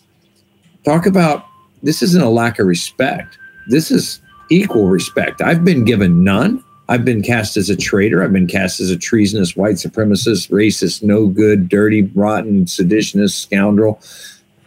Talk 0.86 1.06
about 1.06 1.46
this 1.82 2.02
isn't 2.04 2.22
a 2.22 2.30
lack 2.30 2.60
of 2.60 2.68
respect. 2.68 3.40
This 3.68 3.90
is 3.90 4.22
equal 4.52 4.88
respect. 4.88 5.42
I've 5.42 5.64
been 5.64 5.84
given 5.84 6.24
none. 6.24 6.64
I've 6.90 7.06
been 7.06 7.22
cast 7.22 7.56
as 7.56 7.70
a 7.70 7.76
traitor. 7.76 8.24
I've 8.24 8.34
been 8.34 8.48
cast 8.48 8.80
as 8.80 8.90
a 8.90 8.98
treasonous, 8.98 9.56
white 9.56 9.76
supremacist, 9.76 10.50
racist, 10.50 11.04
no 11.04 11.28
good, 11.28 11.70
dirty, 11.70 12.02
rotten, 12.02 12.66
seditionist, 12.66 13.40
scoundrel. 13.40 14.02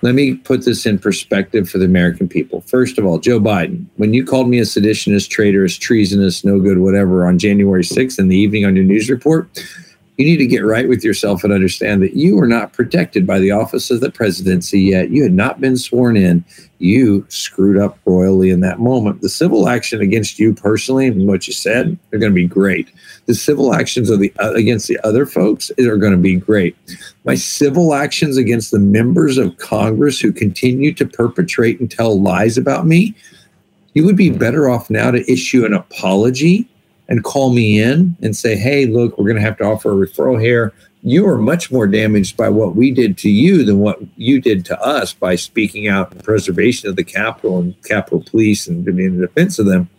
Let 0.02 0.14
me 0.14 0.36
put 0.36 0.64
this 0.64 0.86
in 0.86 1.00
perspective 1.00 1.68
for 1.68 1.78
the 1.78 1.84
American 1.84 2.28
people. 2.28 2.60
First 2.60 2.96
of 2.96 3.04
all, 3.04 3.18
Joe 3.18 3.40
Biden, 3.40 3.86
when 3.96 4.14
you 4.14 4.24
called 4.24 4.48
me 4.48 4.60
a 4.60 4.62
seditionist, 4.62 5.30
traitorous, 5.30 5.76
treasonous, 5.76 6.44
no 6.44 6.60
good, 6.60 6.78
whatever 6.78 7.26
on 7.26 7.40
January 7.40 7.82
6th 7.82 8.20
in 8.20 8.28
the 8.28 8.36
evening 8.36 8.64
on 8.64 8.76
your 8.76 8.84
news 8.84 9.10
report, 9.10 9.48
you 10.18 10.26
need 10.26 10.36
to 10.36 10.46
get 10.46 10.64
right 10.64 10.88
with 10.88 11.02
yourself 11.02 11.42
and 11.42 11.52
understand 11.52 12.02
that 12.02 12.14
you 12.14 12.38
are 12.38 12.46
not 12.46 12.74
protected 12.74 13.26
by 13.26 13.38
the 13.38 13.50
office 13.50 13.90
of 13.90 14.00
the 14.00 14.10
presidency 14.10 14.80
yet. 14.80 15.10
You 15.10 15.22
had 15.22 15.32
not 15.32 15.60
been 15.60 15.76
sworn 15.76 16.18
in. 16.18 16.44
You 16.78 17.24
screwed 17.30 17.78
up 17.78 17.98
royally 18.04 18.50
in 18.50 18.60
that 18.60 18.78
moment. 18.78 19.22
The 19.22 19.30
civil 19.30 19.68
action 19.68 20.02
against 20.02 20.38
you 20.38 20.54
personally 20.54 21.06
and 21.06 21.26
what 21.26 21.46
you 21.46 21.54
said 21.54 21.98
are 22.12 22.18
going 22.18 22.30
to 22.30 22.34
be 22.34 22.46
great. 22.46 22.92
The 23.24 23.34
civil 23.34 23.74
actions 23.74 24.10
of 24.10 24.20
the 24.20 24.32
uh, 24.38 24.52
against 24.52 24.86
the 24.86 24.98
other 25.02 25.24
folks 25.24 25.70
are 25.78 25.96
going 25.96 26.12
to 26.12 26.18
be 26.18 26.36
great. 26.36 26.76
My 27.24 27.34
civil 27.34 27.94
actions 27.94 28.36
against 28.36 28.70
the 28.70 28.80
members 28.80 29.38
of 29.38 29.56
Congress 29.56 30.20
who 30.20 30.30
continue 30.30 30.92
to 30.94 31.06
perpetrate 31.06 31.80
and 31.80 31.90
tell 31.90 32.20
lies 32.20 32.58
about 32.58 32.86
me, 32.86 33.14
you 33.94 34.04
would 34.04 34.16
be 34.16 34.30
better 34.30 34.68
off 34.68 34.90
now 34.90 35.10
to 35.10 35.30
issue 35.30 35.64
an 35.64 35.72
apology 35.72 36.68
and 37.08 37.24
call 37.24 37.52
me 37.52 37.80
in 37.80 38.16
and 38.22 38.36
say, 38.36 38.56
hey, 38.56 38.86
look, 38.86 39.16
we're 39.18 39.26
going 39.26 39.36
to 39.36 39.42
have 39.42 39.58
to 39.58 39.64
offer 39.64 39.90
a 39.90 40.06
referral 40.06 40.40
here. 40.40 40.72
You 41.02 41.26
are 41.26 41.38
much 41.38 41.72
more 41.72 41.86
damaged 41.86 42.36
by 42.36 42.48
what 42.48 42.76
we 42.76 42.92
did 42.92 43.18
to 43.18 43.30
you 43.30 43.64
than 43.64 43.80
what 43.80 43.98
you 44.16 44.40
did 44.40 44.64
to 44.66 44.80
us 44.80 45.12
by 45.12 45.34
speaking 45.34 45.88
out 45.88 46.12
in 46.12 46.20
preservation 46.20 46.88
of 46.88 46.96
the 46.96 47.04
Capitol 47.04 47.58
and 47.58 47.82
Capitol 47.82 48.22
Police 48.24 48.68
and 48.68 48.84
being 48.84 48.98
in 48.98 49.20
defense 49.20 49.58
of 49.58 49.66
them. 49.66 49.90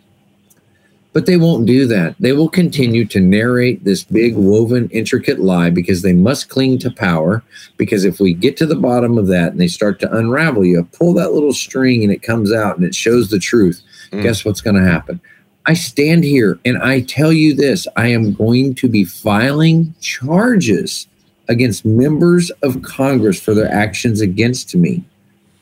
But 1.12 1.26
they 1.26 1.36
won't 1.36 1.66
do 1.66 1.86
that. 1.86 2.16
They 2.18 2.32
will 2.32 2.48
continue 2.48 3.04
to 3.04 3.20
narrate 3.20 3.84
this 3.84 4.02
big, 4.02 4.34
woven, 4.34 4.88
intricate 4.90 5.38
lie 5.38 5.70
because 5.70 6.02
they 6.02 6.12
must 6.12 6.48
cling 6.48 6.80
to 6.80 6.90
power. 6.90 7.44
Because 7.76 8.04
if 8.04 8.18
we 8.18 8.34
get 8.34 8.56
to 8.56 8.66
the 8.66 8.74
bottom 8.74 9.16
of 9.16 9.28
that 9.28 9.52
and 9.52 9.60
they 9.60 9.68
start 9.68 10.00
to 10.00 10.12
unravel 10.12 10.64
you, 10.64 10.82
pull 10.98 11.14
that 11.14 11.32
little 11.32 11.52
string 11.52 12.02
and 12.02 12.12
it 12.12 12.22
comes 12.22 12.52
out 12.52 12.76
and 12.76 12.84
it 12.84 12.96
shows 12.96 13.30
the 13.30 13.38
truth, 13.38 13.80
mm. 14.10 14.22
guess 14.24 14.44
what's 14.44 14.60
going 14.60 14.74
to 14.74 14.90
happen? 14.90 15.20
I 15.66 15.74
stand 15.74 16.24
here 16.24 16.58
and 16.64 16.78
I 16.78 17.00
tell 17.00 17.32
you 17.32 17.54
this 17.54 17.86
I 17.96 18.08
am 18.08 18.34
going 18.34 18.74
to 18.76 18.88
be 18.88 19.04
filing 19.04 19.94
charges 20.00 21.08
against 21.48 21.84
members 21.84 22.50
of 22.62 22.82
Congress 22.82 23.40
for 23.40 23.54
their 23.54 23.70
actions 23.72 24.20
against 24.20 24.74
me. 24.74 25.04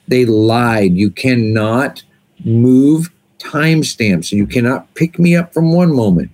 They 0.08 0.24
lied. 0.24 0.94
You 0.94 1.10
cannot 1.10 2.02
move 2.44 3.10
timestamps. 3.38 4.32
You 4.32 4.46
cannot 4.46 4.92
pick 4.94 5.18
me 5.18 5.36
up 5.36 5.54
from 5.54 5.72
one 5.72 5.94
moment 5.94 6.30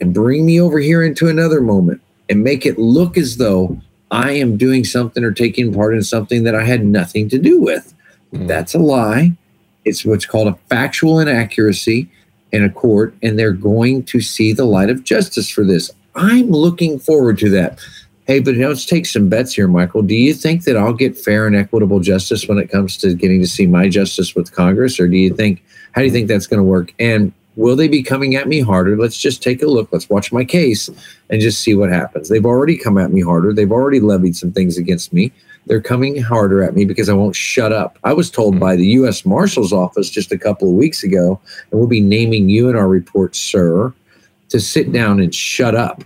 and 0.00 0.14
bring 0.14 0.46
me 0.46 0.60
over 0.60 0.78
here 0.78 1.02
into 1.02 1.28
another 1.28 1.60
moment 1.60 2.00
and 2.28 2.44
make 2.44 2.66
it 2.66 2.78
look 2.78 3.16
as 3.16 3.36
though 3.36 3.80
I 4.10 4.32
am 4.32 4.56
doing 4.56 4.84
something 4.84 5.24
or 5.24 5.32
taking 5.32 5.74
part 5.74 5.94
in 5.94 6.02
something 6.02 6.44
that 6.44 6.54
I 6.54 6.64
had 6.64 6.84
nothing 6.84 7.28
to 7.30 7.38
do 7.38 7.60
with. 7.60 7.94
Mm. 8.32 8.46
That's 8.46 8.74
a 8.74 8.78
lie. 8.78 9.32
It's 9.84 10.04
what's 10.04 10.26
called 10.26 10.48
a 10.48 10.58
factual 10.68 11.18
inaccuracy 11.18 12.08
in 12.52 12.64
a 12.64 12.70
court 12.70 13.14
and 13.22 13.38
they're 13.38 13.52
going 13.52 14.02
to 14.04 14.20
see 14.20 14.52
the 14.52 14.64
light 14.64 14.90
of 14.90 15.04
justice 15.04 15.48
for 15.48 15.64
this. 15.64 15.90
I'm 16.14 16.50
looking 16.50 16.98
forward 16.98 17.38
to 17.38 17.50
that. 17.50 17.78
Hey, 18.26 18.40
but 18.40 18.56
let's 18.56 18.84
take 18.84 19.06
some 19.06 19.28
bets 19.28 19.54
here, 19.54 19.68
Michael. 19.68 20.02
Do 20.02 20.14
you 20.14 20.34
think 20.34 20.64
that 20.64 20.76
I'll 20.76 20.92
get 20.92 21.16
fair 21.16 21.46
and 21.46 21.56
equitable 21.56 22.00
justice 22.00 22.46
when 22.46 22.58
it 22.58 22.70
comes 22.70 22.98
to 22.98 23.14
getting 23.14 23.40
to 23.40 23.46
see 23.46 23.66
my 23.66 23.88
justice 23.88 24.34
with 24.34 24.52
Congress? 24.52 25.00
Or 25.00 25.08
do 25.08 25.16
you 25.16 25.34
think, 25.34 25.64
how 25.92 26.02
do 26.02 26.06
you 26.06 26.12
think 26.12 26.28
that's 26.28 26.46
going 26.46 26.58
to 26.58 26.64
work? 26.64 26.92
And 26.98 27.32
will 27.56 27.74
they 27.74 27.88
be 27.88 28.02
coming 28.02 28.36
at 28.36 28.46
me 28.46 28.60
harder? 28.60 28.98
Let's 28.98 29.16
just 29.16 29.42
take 29.42 29.62
a 29.62 29.66
look. 29.66 29.88
Let's 29.92 30.10
watch 30.10 30.30
my 30.30 30.44
case 30.44 30.90
and 31.30 31.40
just 31.40 31.60
see 31.60 31.74
what 31.74 31.90
happens. 31.90 32.28
They've 32.28 32.44
already 32.44 32.76
come 32.76 32.98
at 32.98 33.10
me 33.10 33.22
harder. 33.22 33.54
They've 33.54 33.72
already 33.72 34.00
levied 34.00 34.36
some 34.36 34.52
things 34.52 34.76
against 34.76 35.12
me. 35.12 35.32
They're 35.68 35.82
coming 35.82 36.20
harder 36.20 36.62
at 36.62 36.74
me 36.74 36.86
because 36.86 37.10
I 37.10 37.12
won't 37.12 37.36
shut 37.36 37.72
up. 37.72 37.98
I 38.02 38.14
was 38.14 38.30
told 38.30 38.58
by 38.58 38.74
the 38.74 38.86
U.S. 38.86 39.26
Marshal's 39.26 39.72
Office 39.72 40.08
just 40.08 40.32
a 40.32 40.38
couple 40.38 40.68
of 40.68 40.74
weeks 40.74 41.04
ago, 41.04 41.38
and 41.70 41.78
we'll 41.78 41.88
be 41.88 42.00
naming 42.00 42.48
you 42.48 42.70
in 42.70 42.76
our 42.76 42.88
report, 42.88 43.36
sir, 43.36 43.92
to 44.48 44.60
sit 44.60 44.92
down 44.92 45.20
and 45.20 45.34
shut 45.34 45.74
up. 45.74 46.02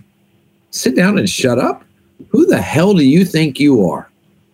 Sit 0.71 0.97
down 0.97 1.17
and 1.17 1.29
shut 1.29 1.59
up? 1.59 1.85
Who 2.29 2.45
the 2.45 2.61
hell 2.61 2.93
do 2.93 3.05
you 3.05 3.23
think 3.23 3.57
you 3.57 3.87
are? 3.87 4.09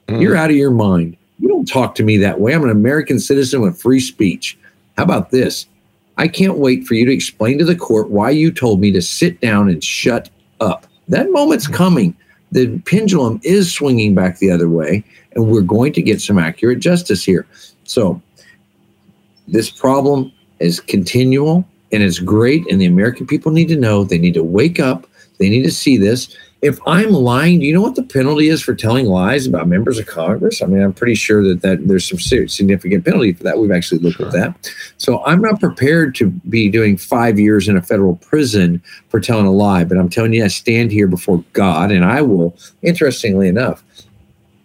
Mm. 0.10 0.22
You're 0.22 0.36
out 0.36 0.52
of 0.52 0.56
your 0.56 0.72
mind. 0.72 1.18
You 1.40 1.48
don't 1.48 1.68
talk 1.68 1.96
to 1.96 2.04
me 2.04 2.18
that 2.18 2.40
way. 2.40 2.54
I'm 2.54 2.64
an 2.64 2.70
American 2.70 3.20
citizen 3.20 3.62
with 3.62 3.82
free 3.82 4.00
speech. 4.00 4.60
How 4.96 5.04
about 5.04 5.32
this? 5.32 5.66
I 6.18 6.28
can't 6.28 6.58
wait 6.58 6.86
for 6.86 6.94
you 6.94 7.06
to 7.06 7.14
explain 7.14 7.58
to 7.58 7.66
the 7.66 7.76
court 7.76 8.12
why 8.12 8.30
you 8.30 8.52
told 8.52 8.80
me 8.80 8.92
to 8.92 9.02
sit 9.02 9.42
down 9.42 9.70
and 9.70 9.84
shut 9.84 10.30
up. 10.60 10.86
That 11.08 11.32
moment's 11.32 11.68
coming 11.68 12.16
the 12.52 12.80
pendulum 12.80 13.40
is 13.44 13.74
swinging 13.74 14.16
back 14.16 14.40
the 14.40 14.52
other 14.52 14.70
way, 14.70 15.04
and 15.34 15.48
we're 15.48 15.62
going 15.62 15.94
to 15.94 16.02
get 16.02 16.22
some 16.22 16.38
accurate 16.38 16.80
justice 16.80 17.24
here. 17.24 17.46
So, 17.84 18.22
this 19.48 19.70
problem 19.70 20.32
is 20.60 20.80
continual 20.80 21.66
and 21.92 22.04
it's 22.04 22.20
great, 22.20 22.70
and 22.70 22.80
the 22.80 22.86
American 22.86 23.26
people 23.26 23.52
need 23.52 23.68
to 23.70 23.76
know 23.76 24.04
they 24.04 24.20
need 24.20 24.36
to 24.36 24.44
wake 24.44 24.80
up, 24.80 25.08
they 25.40 25.50
need 25.50 25.64
to 25.64 25.72
see 25.72 25.98
this, 25.98 26.36
if 26.62 26.78
I'm 26.86 27.12
lying, 27.12 27.60
do 27.60 27.66
you 27.66 27.74
know 27.74 27.82
what 27.82 27.96
the 27.96 28.04
penalty 28.04 28.50
is 28.50 28.62
for 28.62 28.76
telling 28.76 29.06
lies 29.06 29.48
about 29.48 29.68
members 29.68 29.98
of 29.98 30.08
Congress? 30.08 30.62
I 30.62 30.66
mean, 30.66 30.82
I'm 30.82 30.94
pretty 30.94 31.16
sure 31.16 31.42
that, 31.48 31.62
that 31.62 31.88
there's 31.88 32.08
some 32.08 32.20
significant 32.20 33.06
penalty 33.06 33.32
for 33.32 33.44
that. 33.44 33.58
We've 33.58 33.72
actually 33.72 34.00
looked 34.00 34.18
sure. 34.18 34.28
at 34.28 34.34
that. 34.34 34.74
So 34.98 35.24
I'm 35.24 35.42
not 35.42 35.62
prepared 35.62 36.16
to 36.16 36.28
be 36.28 36.70
doing 36.70 36.98
five 36.98 37.40
years 37.40 37.70
in 37.70 37.78
a 37.78 37.82
federal 37.82 38.18
prison 38.18 38.84
for 39.08 39.22
telling 39.22 39.46
a 39.46 39.52
lie, 39.52 39.86
but 39.86 39.98
I'm 39.98 40.10
telling 40.10 40.34
you, 40.34 40.44
I 40.44 40.50
stand 40.50 40.92
here 40.92 41.08
before 41.08 41.44
God 41.54 41.92
and 41.92 42.04
I 42.04 42.22
will, 42.22 42.58
interestingly 42.82 43.48
enough, 43.48 43.82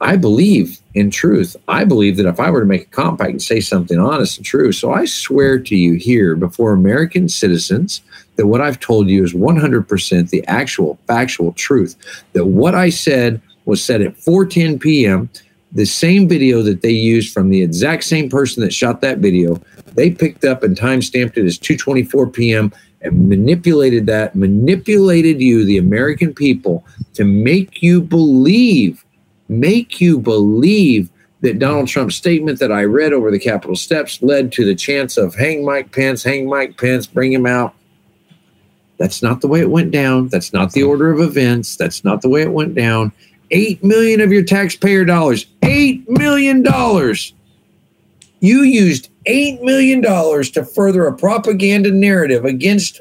I 0.00 0.16
believe 0.16 0.80
in 0.94 1.10
truth. 1.10 1.56
I 1.68 1.84
believe 1.84 2.16
that 2.16 2.26
if 2.26 2.40
I 2.40 2.50
were 2.50 2.60
to 2.60 2.66
make 2.66 2.82
a 2.82 2.90
compact 2.90 3.30
and 3.30 3.42
say 3.42 3.60
something 3.60 4.00
honest 4.00 4.38
and 4.38 4.44
true, 4.44 4.72
so 4.72 4.92
I 4.92 5.04
swear 5.04 5.60
to 5.60 5.76
you 5.76 5.94
here 5.94 6.34
before 6.34 6.72
American 6.72 7.28
citizens 7.28 8.02
that 8.36 8.46
what 8.46 8.60
I've 8.60 8.80
told 8.80 9.08
you 9.08 9.22
is 9.22 9.32
100% 9.32 10.30
the 10.30 10.46
actual 10.46 10.98
factual 11.06 11.52
truth. 11.52 11.96
That 12.32 12.46
what 12.46 12.74
I 12.74 12.90
said 12.90 13.40
was 13.64 13.82
said 13.82 14.02
at 14.02 14.16
4:10 14.16 14.80
p.m. 14.80 15.30
The 15.72 15.86
same 15.86 16.28
video 16.28 16.62
that 16.62 16.82
they 16.82 16.90
used 16.90 17.32
from 17.32 17.50
the 17.50 17.62
exact 17.62 18.04
same 18.04 18.28
person 18.28 18.62
that 18.62 18.72
shot 18.72 19.00
that 19.00 19.18
video, 19.18 19.60
they 19.94 20.10
picked 20.10 20.44
up 20.44 20.62
and 20.62 20.76
time 20.76 21.02
stamped 21.02 21.36
it 21.36 21.44
as 21.44 21.58
2:24 21.58 22.32
p.m. 22.32 22.72
and 23.02 23.28
manipulated 23.28 24.06
that, 24.06 24.34
manipulated 24.36 25.40
you, 25.40 25.64
the 25.64 25.78
American 25.78 26.32
people, 26.32 26.84
to 27.14 27.24
make 27.24 27.82
you 27.82 28.00
believe, 28.00 29.04
make 29.48 30.00
you 30.00 30.18
believe 30.18 31.10
that 31.40 31.58
Donald 31.58 31.88
Trump's 31.88 32.16
statement 32.16 32.58
that 32.58 32.72
I 32.72 32.84
read 32.84 33.12
over 33.12 33.30
the 33.30 33.38
Capitol 33.38 33.76
steps 33.76 34.22
led 34.22 34.50
to 34.52 34.64
the 34.64 34.74
chance 34.74 35.18
of 35.18 35.34
hang 35.34 35.62
Mike 35.64 35.92
Pence, 35.92 36.22
hang 36.22 36.48
Mike 36.48 36.78
Pence, 36.78 37.06
bring 37.06 37.32
him 37.32 37.44
out. 37.44 37.74
That's 38.98 39.22
not 39.22 39.40
the 39.40 39.48
way 39.48 39.60
it 39.60 39.70
went 39.70 39.90
down. 39.90 40.28
That's 40.28 40.52
not 40.52 40.72
the 40.72 40.82
order 40.82 41.12
of 41.12 41.20
events. 41.20 41.76
That's 41.76 42.04
not 42.04 42.22
the 42.22 42.28
way 42.28 42.42
it 42.42 42.52
went 42.52 42.74
down. 42.74 43.12
Eight 43.50 43.82
million 43.82 44.20
of 44.20 44.32
your 44.32 44.44
taxpayer 44.44 45.04
dollars, 45.04 45.46
eight 45.62 46.08
million 46.08 46.62
dollars. 46.62 47.32
You 48.40 48.62
used 48.62 49.10
eight 49.26 49.62
million 49.62 50.00
dollars 50.00 50.50
to 50.52 50.64
further 50.64 51.06
a 51.06 51.16
propaganda 51.16 51.90
narrative 51.90 52.44
against 52.44 53.00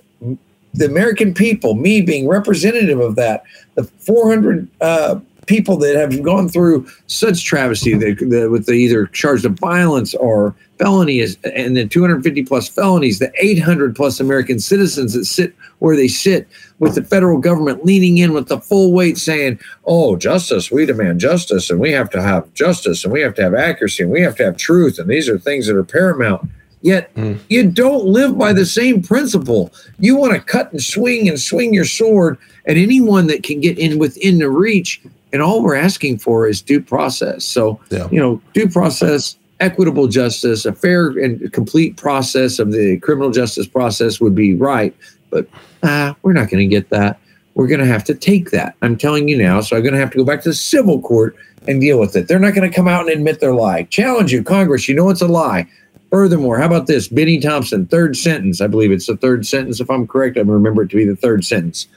the 0.73 0.85
American 0.85 1.33
people, 1.33 1.75
me 1.75 2.01
being 2.01 2.27
representative 2.27 2.99
of 2.99 3.15
that. 3.15 3.43
The 3.75 3.83
400 3.83 4.67
uh, 4.81 5.19
people 5.45 5.77
that 5.77 5.95
have 5.95 6.23
gone 6.23 6.49
through 6.49 6.87
such 7.07 7.43
travesty 7.43 7.93
that, 7.95 8.49
with 8.49 8.65
the 8.65 8.73
either 8.73 9.05
charged 9.07 9.45
of 9.45 9.53
violence 9.59 10.13
or 10.15 10.55
felony 10.83 11.19
is, 11.19 11.37
and 11.55 11.77
then 11.77 11.87
250 11.87 12.43
plus 12.43 12.67
felonies, 12.67 13.19
the 13.19 13.31
800 13.37 13.95
plus 13.95 14.19
American 14.19 14.59
citizens 14.59 15.13
that 15.13 15.23
sit 15.23 15.55
where 15.79 15.95
they 15.95 16.09
sit 16.09 16.45
with 16.79 16.95
the 16.95 17.03
federal 17.03 17.39
government 17.39 17.85
leaning 17.85 18.17
in 18.17 18.33
with 18.33 18.49
the 18.49 18.59
full 18.59 18.91
weight 18.91 19.17
saying, 19.17 19.57
oh, 19.85 20.17
justice, 20.17 20.71
we 20.71 20.85
demand 20.85 21.21
justice 21.21 21.69
and 21.69 21.79
we 21.79 21.91
have 21.93 22.09
to 22.09 22.21
have 22.21 22.53
justice 22.53 23.05
and 23.05 23.13
we 23.13 23.21
have 23.21 23.33
to 23.33 23.41
have 23.41 23.53
accuracy 23.53 24.03
and 24.03 24.11
we 24.11 24.21
have 24.21 24.35
to 24.35 24.43
have 24.43 24.57
truth. 24.57 24.99
And 24.99 25.09
these 25.09 25.29
are 25.29 25.39
things 25.39 25.67
that 25.67 25.77
are 25.77 25.85
paramount. 25.85 26.49
Yet 26.81 27.15
mm. 27.15 27.39
you 27.47 27.71
don't 27.71 28.03
live 28.03 28.37
by 28.37 28.51
the 28.51 28.65
same 28.65 29.01
principle. 29.01 29.71
You 29.99 30.17
want 30.17 30.33
to 30.33 30.41
cut 30.41 30.69
and 30.73 30.83
swing 30.83 31.29
and 31.29 31.39
swing 31.39 31.73
your 31.73 31.85
sword 31.85 32.37
at 32.67 32.75
anyone 32.75 33.27
that 33.27 33.43
can 33.43 33.61
get 33.61 33.79
in 33.79 33.99
within 33.99 34.39
the 34.39 34.49
reach 34.49 35.01
and 35.31 35.41
all 35.41 35.63
we're 35.63 35.75
asking 35.75 36.19
for 36.19 36.45
is 36.45 36.61
due 36.61 36.81
process. 36.81 37.45
So, 37.45 37.79
yeah. 37.89 38.09
you 38.11 38.19
know, 38.19 38.41
due 38.53 38.67
process, 38.67 39.37
equitable 39.63 40.07
justice, 40.07 40.65
a 40.65 40.73
fair 40.73 41.07
and 41.09 41.51
complete 41.53 41.95
process 41.95 42.59
of 42.59 42.71
the 42.71 42.99
criminal 42.99 43.31
justice 43.31 43.67
process 43.67 44.19
would 44.19 44.35
be 44.35 44.53
right. 44.53 44.95
But 45.29 45.47
ah, 45.83 46.15
we're 46.21 46.33
not 46.33 46.49
going 46.49 46.69
to 46.69 46.75
get 46.75 46.89
that. 46.89 47.19
We're 47.55 47.67
going 47.67 47.79
to 47.79 47.85
have 47.85 48.03
to 48.05 48.15
take 48.15 48.51
that. 48.51 48.75
I'm 48.81 48.97
telling 48.97 49.29
you 49.29 49.37
now. 49.37 49.61
So 49.61 49.77
I'm 49.77 49.83
going 49.83 49.93
to 49.93 49.99
have 49.99 50.11
to 50.11 50.17
go 50.17 50.25
back 50.25 50.41
to 50.43 50.49
the 50.49 50.55
civil 50.55 51.01
court 51.01 51.35
and 51.67 51.79
deal 51.79 51.99
with 51.99 52.15
it. 52.15 52.27
They're 52.27 52.39
not 52.39 52.53
going 52.53 52.69
to 52.69 52.75
come 52.75 52.87
out 52.87 53.01
and 53.01 53.09
admit 53.09 53.39
their 53.39 53.53
lie. 53.53 53.83
Challenge 53.83 54.33
you, 54.33 54.43
Congress. 54.43 54.89
You 54.89 54.95
know 54.95 55.09
it's 55.09 55.21
a 55.21 55.27
lie. 55.27 55.67
Furthermore, 56.09 56.59
how 56.59 56.65
about 56.65 56.87
this? 56.87 57.07
Bennie 57.07 57.39
Thompson, 57.39 57.87
third 57.87 58.17
sentence. 58.17 58.59
I 58.59 58.67
believe 58.67 58.91
it's 58.91 59.07
the 59.07 59.17
third 59.17 59.47
sentence. 59.47 59.79
If 59.79 59.89
I'm 59.89 60.05
correct, 60.05 60.37
I 60.37 60.41
remember 60.41 60.83
it 60.83 60.89
to 60.89 60.95
be 60.95 61.05
the 61.05 61.15
third 61.15 61.45
sentence. 61.45 61.87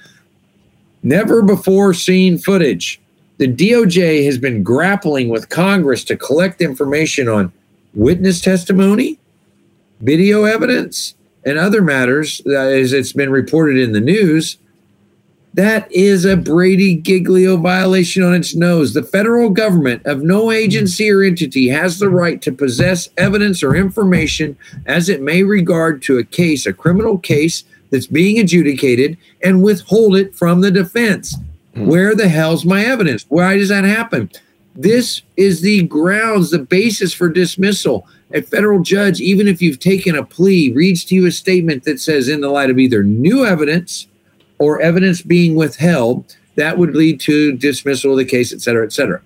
Never 1.02 1.42
before 1.42 1.92
seen 1.94 2.38
footage 2.38 3.00
the 3.38 3.48
DOJ 3.48 4.24
has 4.24 4.38
been 4.38 4.62
grappling 4.62 5.28
with 5.28 5.48
Congress 5.48 6.04
to 6.04 6.16
collect 6.16 6.62
information 6.62 7.28
on 7.28 7.52
witness 7.94 8.40
testimony, 8.40 9.18
video 10.00 10.44
evidence, 10.44 11.14
and 11.44 11.58
other 11.58 11.82
matters, 11.82 12.40
as 12.46 12.92
it's 12.92 13.12
been 13.12 13.30
reported 13.30 13.76
in 13.76 13.92
the 13.92 14.00
news. 14.00 14.56
That 15.54 15.90
is 15.90 16.24
a 16.26 16.36
Brady 16.36 16.96
Giglio 16.96 17.56
violation 17.56 18.22
on 18.22 18.34
its 18.34 18.54
nose. 18.54 18.92
The 18.92 19.02
federal 19.02 19.48
government 19.48 20.04
of 20.04 20.22
no 20.22 20.50
agency 20.50 21.10
or 21.10 21.22
entity 21.22 21.68
has 21.68 21.98
the 21.98 22.10
right 22.10 22.42
to 22.42 22.52
possess 22.52 23.08
evidence 23.16 23.62
or 23.62 23.74
information 23.74 24.58
as 24.84 25.08
it 25.08 25.22
may 25.22 25.44
regard 25.44 26.02
to 26.02 26.18
a 26.18 26.24
case, 26.24 26.66
a 26.66 26.74
criminal 26.74 27.16
case 27.16 27.64
that's 27.90 28.06
being 28.06 28.38
adjudicated, 28.38 29.16
and 29.42 29.62
withhold 29.62 30.16
it 30.16 30.34
from 30.34 30.60
the 30.60 30.70
defense. 30.70 31.36
Mm-hmm. 31.76 31.86
Where 31.86 32.14
the 32.14 32.28
hell's 32.28 32.64
my 32.64 32.84
evidence? 32.84 33.26
Why 33.28 33.58
does 33.58 33.68
that 33.68 33.84
happen? 33.84 34.30
This 34.74 35.20
is 35.36 35.60
the 35.60 35.82
grounds, 35.82 36.50
the 36.50 36.58
basis 36.58 37.12
for 37.12 37.28
dismissal. 37.28 38.06
A 38.32 38.40
federal 38.40 38.82
judge, 38.82 39.20
even 39.20 39.46
if 39.46 39.60
you've 39.60 39.78
taken 39.78 40.16
a 40.16 40.24
plea, 40.24 40.72
reads 40.72 41.04
to 41.06 41.14
you 41.14 41.26
a 41.26 41.30
statement 41.30 41.84
that 41.84 42.00
says, 42.00 42.28
in 42.28 42.40
the 42.40 42.48
light 42.48 42.70
of 42.70 42.78
either 42.78 43.02
new 43.02 43.44
evidence 43.44 44.06
or 44.58 44.80
evidence 44.80 45.20
being 45.20 45.54
withheld, 45.54 46.34
that 46.56 46.78
would 46.78 46.96
lead 46.96 47.20
to 47.20 47.52
dismissal 47.52 48.12
of 48.12 48.18
the 48.18 48.24
case, 48.24 48.52
et 48.52 48.62
cetera, 48.62 48.84
et 48.84 48.92
cetera. 48.92 49.20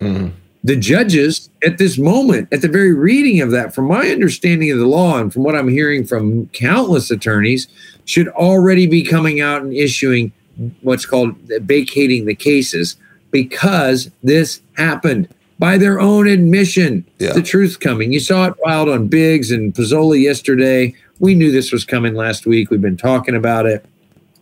Mm-hmm. 0.00 0.28
The 0.62 0.76
judges 0.76 1.50
at 1.64 1.78
this 1.78 1.98
moment, 1.98 2.48
at 2.50 2.62
the 2.62 2.68
very 2.68 2.94
reading 2.94 3.40
of 3.40 3.50
that, 3.50 3.74
from 3.74 3.86
my 3.86 4.08
understanding 4.08 4.70
of 4.70 4.78
the 4.78 4.86
law 4.86 5.18
and 5.18 5.32
from 5.32 5.42
what 5.42 5.56
I'm 5.56 5.68
hearing 5.68 6.06
from 6.06 6.46
countless 6.48 7.10
attorneys, 7.10 7.66
should 8.06 8.28
already 8.28 8.86
be 8.86 9.02
coming 9.02 9.40
out 9.40 9.62
and 9.62 9.74
issuing 9.74 10.32
what's 10.82 11.06
called 11.06 11.36
vacating 11.62 12.26
the 12.26 12.34
cases 12.34 12.96
because 13.30 14.10
this 14.22 14.60
happened 14.76 15.28
by 15.58 15.78
their 15.78 16.00
own 16.00 16.28
admission. 16.28 17.04
Yeah. 17.18 17.32
The 17.32 17.42
truth 17.42 17.80
coming. 17.80 18.12
You 18.12 18.20
saw 18.20 18.46
it 18.46 18.54
filed 18.64 18.88
on 18.88 19.08
Biggs 19.08 19.50
and 19.50 19.74
Pezzola 19.74 20.20
yesterday. 20.20 20.94
We 21.20 21.34
knew 21.34 21.50
this 21.50 21.72
was 21.72 21.84
coming 21.84 22.14
last 22.14 22.46
week. 22.46 22.70
We've 22.70 22.80
been 22.80 22.96
talking 22.96 23.34
about 23.34 23.66
it. 23.66 23.84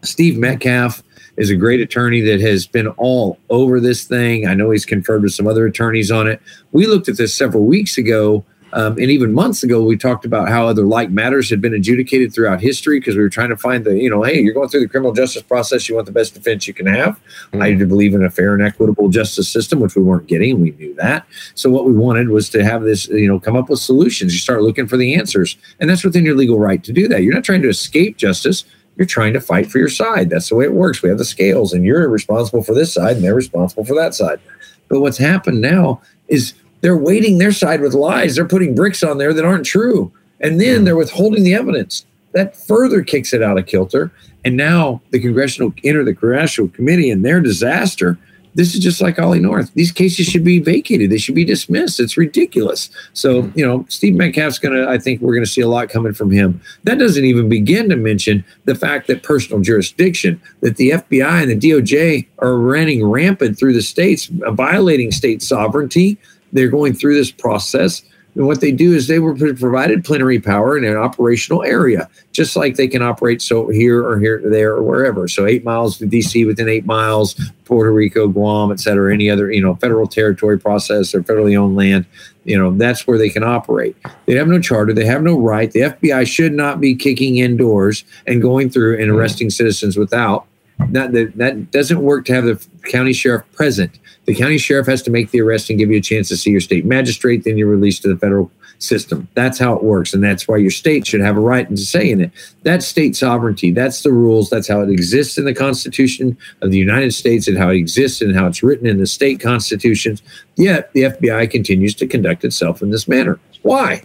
Steve 0.02 0.36
Metcalf 0.38 1.02
is 1.36 1.50
a 1.50 1.56
great 1.56 1.80
attorney 1.80 2.20
that 2.20 2.40
has 2.40 2.66
been 2.66 2.88
all 2.88 3.38
over 3.50 3.80
this 3.80 4.04
thing. 4.04 4.46
I 4.46 4.54
know 4.54 4.70
he's 4.70 4.84
conferred 4.84 5.22
with 5.22 5.32
some 5.32 5.46
other 5.46 5.66
attorneys 5.66 6.10
on 6.10 6.26
it. 6.26 6.40
We 6.72 6.86
looked 6.86 7.08
at 7.08 7.16
this 7.16 7.34
several 7.34 7.64
weeks 7.64 7.96
ago, 7.96 8.44
um, 8.72 8.92
and 8.98 9.10
even 9.10 9.32
months 9.34 9.62
ago, 9.62 9.82
we 9.82 9.96
talked 9.96 10.24
about 10.24 10.48
how 10.48 10.66
other 10.66 10.84
like 10.84 11.10
matters 11.10 11.50
had 11.50 11.60
been 11.60 11.74
adjudicated 11.74 12.32
throughout 12.32 12.60
history 12.60 12.98
because 12.98 13.16
we 13.16 13.22
were 13.22 13.28
trying 13.28 13.50
to 13.50 13.56
find 13.56 13.84
the, 13.84 13.96
you 13.96 14.08
know, 14.08 14.22
hey, 14.22 14.40
you're 14.40 14.54
going 14.54 14.68
through 14.68 14.80
the 14.80 14.88
criminal 14.88 15.12
justice 15.12 15.42
process. 15.42 15.88
You 15.88 15.96
want 15.96 16.06
the 16.06 16.12
best 16.12 16.34
defense 16.34 16.66
you 16.66 16.72
can 16.72 16.86
have. 16.86 17.20
I 17.54 17.72
do 17.72 17.86
believe 17.86 18.14
in 18.14 18.24
a 18.24 18.30
fair 18.30 18.54
and 18.54 18.62
equitable 18.62 19.08
justice 19.08 19.48
system, 19.48 19.80
which 19.80 19.94
we 19.94 20.02
weren't 20.02 20.26
getting. 20.26 20.60
We 20.60 20.70
knew 20.72 20.94
that. 20.94 21.26
So 21.54 21.70
what 21.70 21.84
we 21.84 21.92
wanted 21.92 22.30
was 22.30 22.48
to 22.50 22.64
have 22.64 22.82
this, 22.82 23.08
you 23.08 23.28
know, 23.28 23.38
come 23.38 23.56
up 23.56 23.68
with 23.68 23.78
solutions. 23.78 24.32
You 24.32 24.38
start 24.38 24.62
looking 24.62 24.86
for 24.86 24.96
the 24.96 25.14
answers, 25.14 25.56
and 25.78 25.90
that's 25.90 26.04
within 26.04 26.24
your 26.24 26.36
legal 26.36 26.58
right 26.58 26.82
to 26.84 26.92
do 26.92 27.08
that. 27.08 27.22
You're 27.22 27.34
not 27.34 27.44
trying 27.44 27.62
to 27.62 27.68
escape 27.68 28.16
justice. 28.16 28.64
You're 28.96 29.06
trying 29.06 29.32
to 29.34 29.40
fight 29.40 29.70
for 29.70 29.78
your 29.78 29.88
side. 29.88 30.30
That's 30.30 30.48
the 30.48 30.54
way 30.54 30.64
it 30.64 30.74
works. 30.74 31.02
We 31.02 31.08
have 31.08 31.18
the 31.18 31.24
scales, 31.24 31.72
and 31.72 31.84
you're 31.84 32.08
responsible 32.08 32.62
for 32.62 32.74
this 32.74 32.92
side, 32.92 33.16
and 33.16 33.24
they're 33.24 33.34
responsible 33.34 33.84
for 33.84 33.94
that 33.94 34.14
side. 34.14 34.40
But 34.88 35.00
what's 35.00 35.18
happened 35.18 35.60
now 35.60 36.02
is 36.28 36.54
they're 36.82 36.96
weighting 36.96 37.38
their 37.38 37.52
side 37.52 37.80
with 37.80 37.94
lies. 37.94 38.34
They're 38.34 38.44
putting 38.44 38.74
bricks 38.74 39.02
on 39.02 39.18
there 39.18 39.32
that 39.32 39.44
aren't 39.44 39.64
true. 39.64 40.12
And 40.40 40.60
then 40.60 40.84
they're 40.84 40.96
withholding 40.96 41.44
the 41.44 41.54
evidence. 41.54 42.04
That 42.32 42.56
further 42.56 43.02
kicks 43.02 43.32
it 43.32 43.42
out 43.42 43.58
of 43.58 43.66
kilter. 43.66 44.10
And 44.44 44.56
now 44.56 45.00
the 45.10 45.20
congressional 45.20 45.72
enter 45.84 46.04
the 46.04 46.14
congressional 46.14 46.68
committee 46.68 47.10
and 47.10 47.24
their 47.24 47.40
disaster. 47.40 48.18
This 48.54 48.74
is 48.74 48.80
just 48.80 49.00
like 49.00 49.18
Ollie 49.18 49.40
North. 49.40 49.72
These 49.74 49.92
cases 49.92 50.26
should 50.26 50.44
be 50.44 50.58
vacated. 50.58 51.10
They 51.10 51.18
should 51.18 51.34
be 51.34 51.44
dismissed. 51.44 52.00
It's 52.00 52.18
ridiculous. 52.18 52.90
So, 53.14 53.50
you 53.54 53.66
know, 53.66 53.86
Steve 53.88 54.14
Metcalf's 54.14 54.58
going 54.58 54.74
to, 54.74 54.86
I 54.86 54.98
think 54.98 55.22
we're 55.22 55.32
going 55.32 55.44
to 55.44 55.50
see 55.50 55.62
a 55.62 55.68
lot 55.68 55.88
coming 55.88 56.12
from 56.12 56.30
him. 56.30 56.60
That 56.84 56.98
doesn't 56.98 57.24
even 57.24 57.48
begin 57.48 57.88
to 57.88 57.96
mention 57.96 58.44
the 58.66 58.74
fact 58.74 59.06
that 59.06 59.22
personal 59.22 59.62
jurisdiction, 59.62 60.40
that 60.60 60.76
the 60.76 60.90
FBI 60.90 61.42
and 61.42 61.50
the 61.50 61.70
DOJ 61.70 62.26
are 62.40 62.58
running 62.58 63.06
rampant 63.06 63.58
through 63.58 63.72
the 63.72 63.82
states, 63.82 64.30
uh, 64.44 64.50
violating 64.50 65.12
state 65.12 65.40
sovereignty. 65.42 66.18
They're 66.52 66.68
going 66.68 66.94
through 66.94 67.14
this 67.14 67.30
process. 67.30 68.02
And 68.34 68.46
what 68.46 68.62
they 68.62 68.72
do 68.72 68.94
is 68.94 69.08
they 69.08 69.18
were 69.18 69.34
provided 69.34 70.04
plenary 70.04 70.40
power 70.40 70.78
in 70.78 70.84
an 70.84 70.96
operational 70.96 71.62
area, 71.64 72.08
just 72.32 72.56
like 72.56 72.76
they 72.76 72.88
can 72.88 73.02
operate 73.02 73.42
so 73.42 73.68
here 73.68 74.02
or 74.02 74.18
here, 74.18 74.40
there, 74.42 74.72
or 74.72 74.82
wherever. 74.82 75.28
So 75.28 75.44
eight 75.44 75.64
miles 75.64 75.98
to 75.98 76.06
DC 76.06 76.46
within 76.46 76.66
eight 76.66 76.86
miles, 76.86 77.34
Puerto 77.66 77.92
Rico, 77.92 78.28
Guam, 78.28 78.72
et 78.72 78.80
cetera, 78.80 79.12
any 79.12 79.28
other, 79.28 79.52
you 79.52 79.60
know, 79.60 79.74
federal 79.76 80.06
territory 80.06 80.58
process 80.58 81.14
or 81.14 81.22
federally 81.22 81.58
owned 81.58 81.76
land, 81.76 82.06
you 82.44 82.58
know, 82.58 82.70
that's 82.72 83.06
where 83.06 83.18
they 83.18 83.28
can 83.28 83.42
operate. 83.42 83.96
They 84.24 84.34
have 84.36 84.48
no 84.48 84.60
charter, 84.60 84.94
they 84.94 85.04
have 85.04 85.22
no 85.22 85.38
right. 85.38 85.70
The 85.70 85.80
FBI 85.80 86.26
should 86.26 86.54
not 86.54 86.80
be 86.80 86.94
kicking 86.94 87.36
indoors 87.36 88.02
and 88.26 88.40
going 88.40 88.70
through 88.70 88.94
and 88.94 89.08
mm-hmm. 89.08 89.18
arresting 89.18 89.50
citizens 89.50 89.98
without. 89.98 90.46
That, 90.88 91.12
that 91.12 91.36
that 91.36 91.70
doesn't 91.70 92.00
work 92.00 92.24
to 92.24 92.34
have 92.34 92.44
the 92.44 92.66
county 92.90 93.12
sheriff 93.12 93.44
present. 93.52 93.98
The 94.24 94.34
county 94.34 94.58
sheriff 94.58 94.86
has 94.86 95.02
to 95.02 95.10
make 95.10 95.30
the 95.30 95.40
arrest 95.40 95.68
and 95.68 95.78
give 95.78 95.90
you 95.90 95.98
a 95.98 96.02
chance 96.02 96.28
to 96.28 96.36
see 96.36 96.50
your 96.50 96.60
state 96.60 96.84
magistrate. 96.84 97.44
Then 97.44 97.58
you're 97.58 97.68
released 97.68 98.02
to 98.02 98.08
the 98.08 98.16
federal 98.16 98.50
system. 98.78 99.28
That's 99.34 99.58
how 99.58 99.74
it 99.74 99.82
works, 99.82 100.12
and 100.12 100.22
that's 100.22 100.46
why 100.46 100.58
your 100.58 100.70
state 100.70 101.06
should 101.06 101.20
have 101.20 101.36
a 101.36 101.40
right 101.40 101.68
to 101.68 101.76
say 101.76 102.10
in 102.10 102.20
it. 102.20 102.30
That's 102.62 102.86
state 102.86 103.16
sovereignty. 103.16 103.70
That's 103.70 104.02
the 104.02 104.12
rules. 104.12 104.50
That's 104.50 104.68
how 104.68 104.80
it 104.80 104.90
exists 104.90 105.38
in 105.38 105.44
the 105.44 105.54
Constitution 105.54 106.36
of 106.60 106.70
the 106.70 106.78
United 106.78 107.12
States, 107.14 107.48
and 107.48 107.58
how 107.58 107.70
it 107.70 107.76
exists 107.76 108.20
and 108.20 108.34
how 108.34 108.46
it's 108.46 108.62
written 108.62 108.86
in 108.86 108.98
the 108.98 109.06
state 109.06 109.40
constitutions. 109.40 110.22
Yet 110.56 110.92
the 110.92 111.02
FBI 111.02 111.50
continues 111.50 111.94
to 111.96 112.06
conduct 112.06 112.44
itself 112.44 112.82
in 112.82 112.90
this 112.90 113.08
manner. 113.08 113.40
Why? 113.62 114.02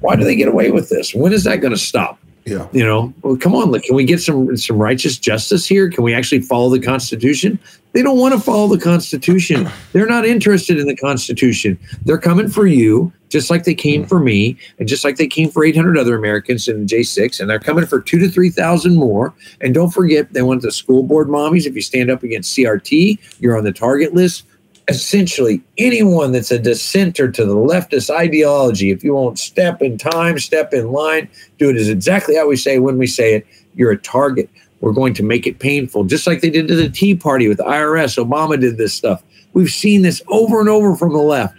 Why 0.00 0.16
do 0.16 0.24
they 0.24 0.36
get 0.36 0.48
away 0.48 0.70
with 0.70 0.88
this? 0.88 1.14
When 1.14 1.32
is 1.32 1.44
that 1.44 1.60
going 1.60 1.72
to 1.74 1.78
stop? 1.78 2.18
Yeah. 2.50 2.66
You 2.72 2.84
know, 2.84 3.14
well, 3.22 3.36
come 3.36 3.54
on, 3.54 3.70
look, 3.70 3.84
can 3.84 3.94
we 3.94 4.04
get 4.04 4.20
some 4.20 4.56
some 4.56 4.76
righteous 4.76 5.16
justice 5.16 5.66
here? 5.66 5.88
Can 5.88 6.02
we 6.02 6.12
actually 6.12 6.40
follow 6.40 6.68
the 6.68 6.84
Constitution? 6.84 7.60
They 7.92 8.02
don't 8.02 8.18
want 8.18 8.34
to 8.34 8.40
follow 8.40 8.66
the 8.66 8.82
Constitution. 8.82 9.70
They're 9.92 10.06
not 10.06 10.26
interested 10.26 10.78
in 10.78 10.88
the 10.88 10.96
Constitution. 10.96 11.78
They're 12.04 12.18
coming 12.18 12.48
for 12.48 12.66
you, 12.66 13.12
just 13.28 13.50
like 13.50 13.62
they 13.62 13.74
came 13.74 14.04
mm. 14.04 14.08
for 14.08 14.18
me, 14.18 14.56
and 14.80 14.88
just 14.88 15.04
like 15.04 15.14
they 15.14 15.28
came 15.28 15.48
for 15.48 15.64
800 15.64 15.96
other 15.96 16.16
Americans 16.16 16.66
in 16.66 16.86
J6, 16.86 17.38
and 17.38 17.48
they're 17.48 17.60
coming 17.60 17.86
for 17.86 18.00
two 18.00 18.18
to 18.18 18.28
3,000 18.28 18.96
more. 18.96 19.32
And 19.60 19.72
don't 19.72 19.90
forget, 19.90 20.32
they 20.32 20.42
want 20.42 20.62
the 20.62 20.72
school 20.72 21.04
board 21.04 21.28
mommies. 21.28 21.66
If 21.66 21.76
you 21.76 21.82
stand 21.82 22.10
up 22.10 22.24
against 22.24 22.56
CRT, 22.56 23.18
you're 23.38 23.56
on 23.56 23.62
the 23.62 23.72
target 23.72 24.12
list. 24.12 24.44
Essentially, 24.90 25.62
anyone 25.78 26.32
that's 26.32 26.50
a 26.50 26.58
dissenter 26.58 27.30
to 27.30 27.44
the 27.44 27.54
leftist 27.54 28.10
ideology, 28.10 28.90
if 28.90 29.02
you 29.04 29.14
won't 29.14 29.38
step 29.38 29.80
in 29.82 29.96
time, 29.96 30.38
step 30.38 30.72
in 30.72 30.92
line, 30.92 31.28
do 31.58 31.70
it 31.70 31.76
as 31.76 31.88
exactly 31.88 32.36
how 32.36 32.48
we 32.48 32.56
say 32.56 32.78
when 32.78 32.98
we 32.98 33.06
say 33.06 33.34
it, 33.34 33.46
you're 33.74 33.92
a 33.92 33.98
target. 33.98 34.50
We're 34.80 34.92
going 34.92 35.14
to 35.14 35.22
make 35.22 35.46
it 35.46 35.58
painful, 35.58 36.04
just 36.04 36.26
like 36.26 36.40
they 36.40 36.50
did 36.50 36.68
to 36.68 36.74
the 36.74 36.88
Tea 36.88 37.14
Party 37.14 37.48
with 37.48 37.58
the 37.58 37.64
IRS. 37.64 38.22
Obama 38.22 38.58
did 38.58 38.78
this 38.78 38.94
stuff. 38.94 39.22
We've 39.52 39.70
seen 39.70 40.02
this 40.02 40.22
over 40.28 40.60
and 40.60 40.68
over 40.68 40.96
from 40.96 41.12
the 41.12 41.18
left. 41.18 41.56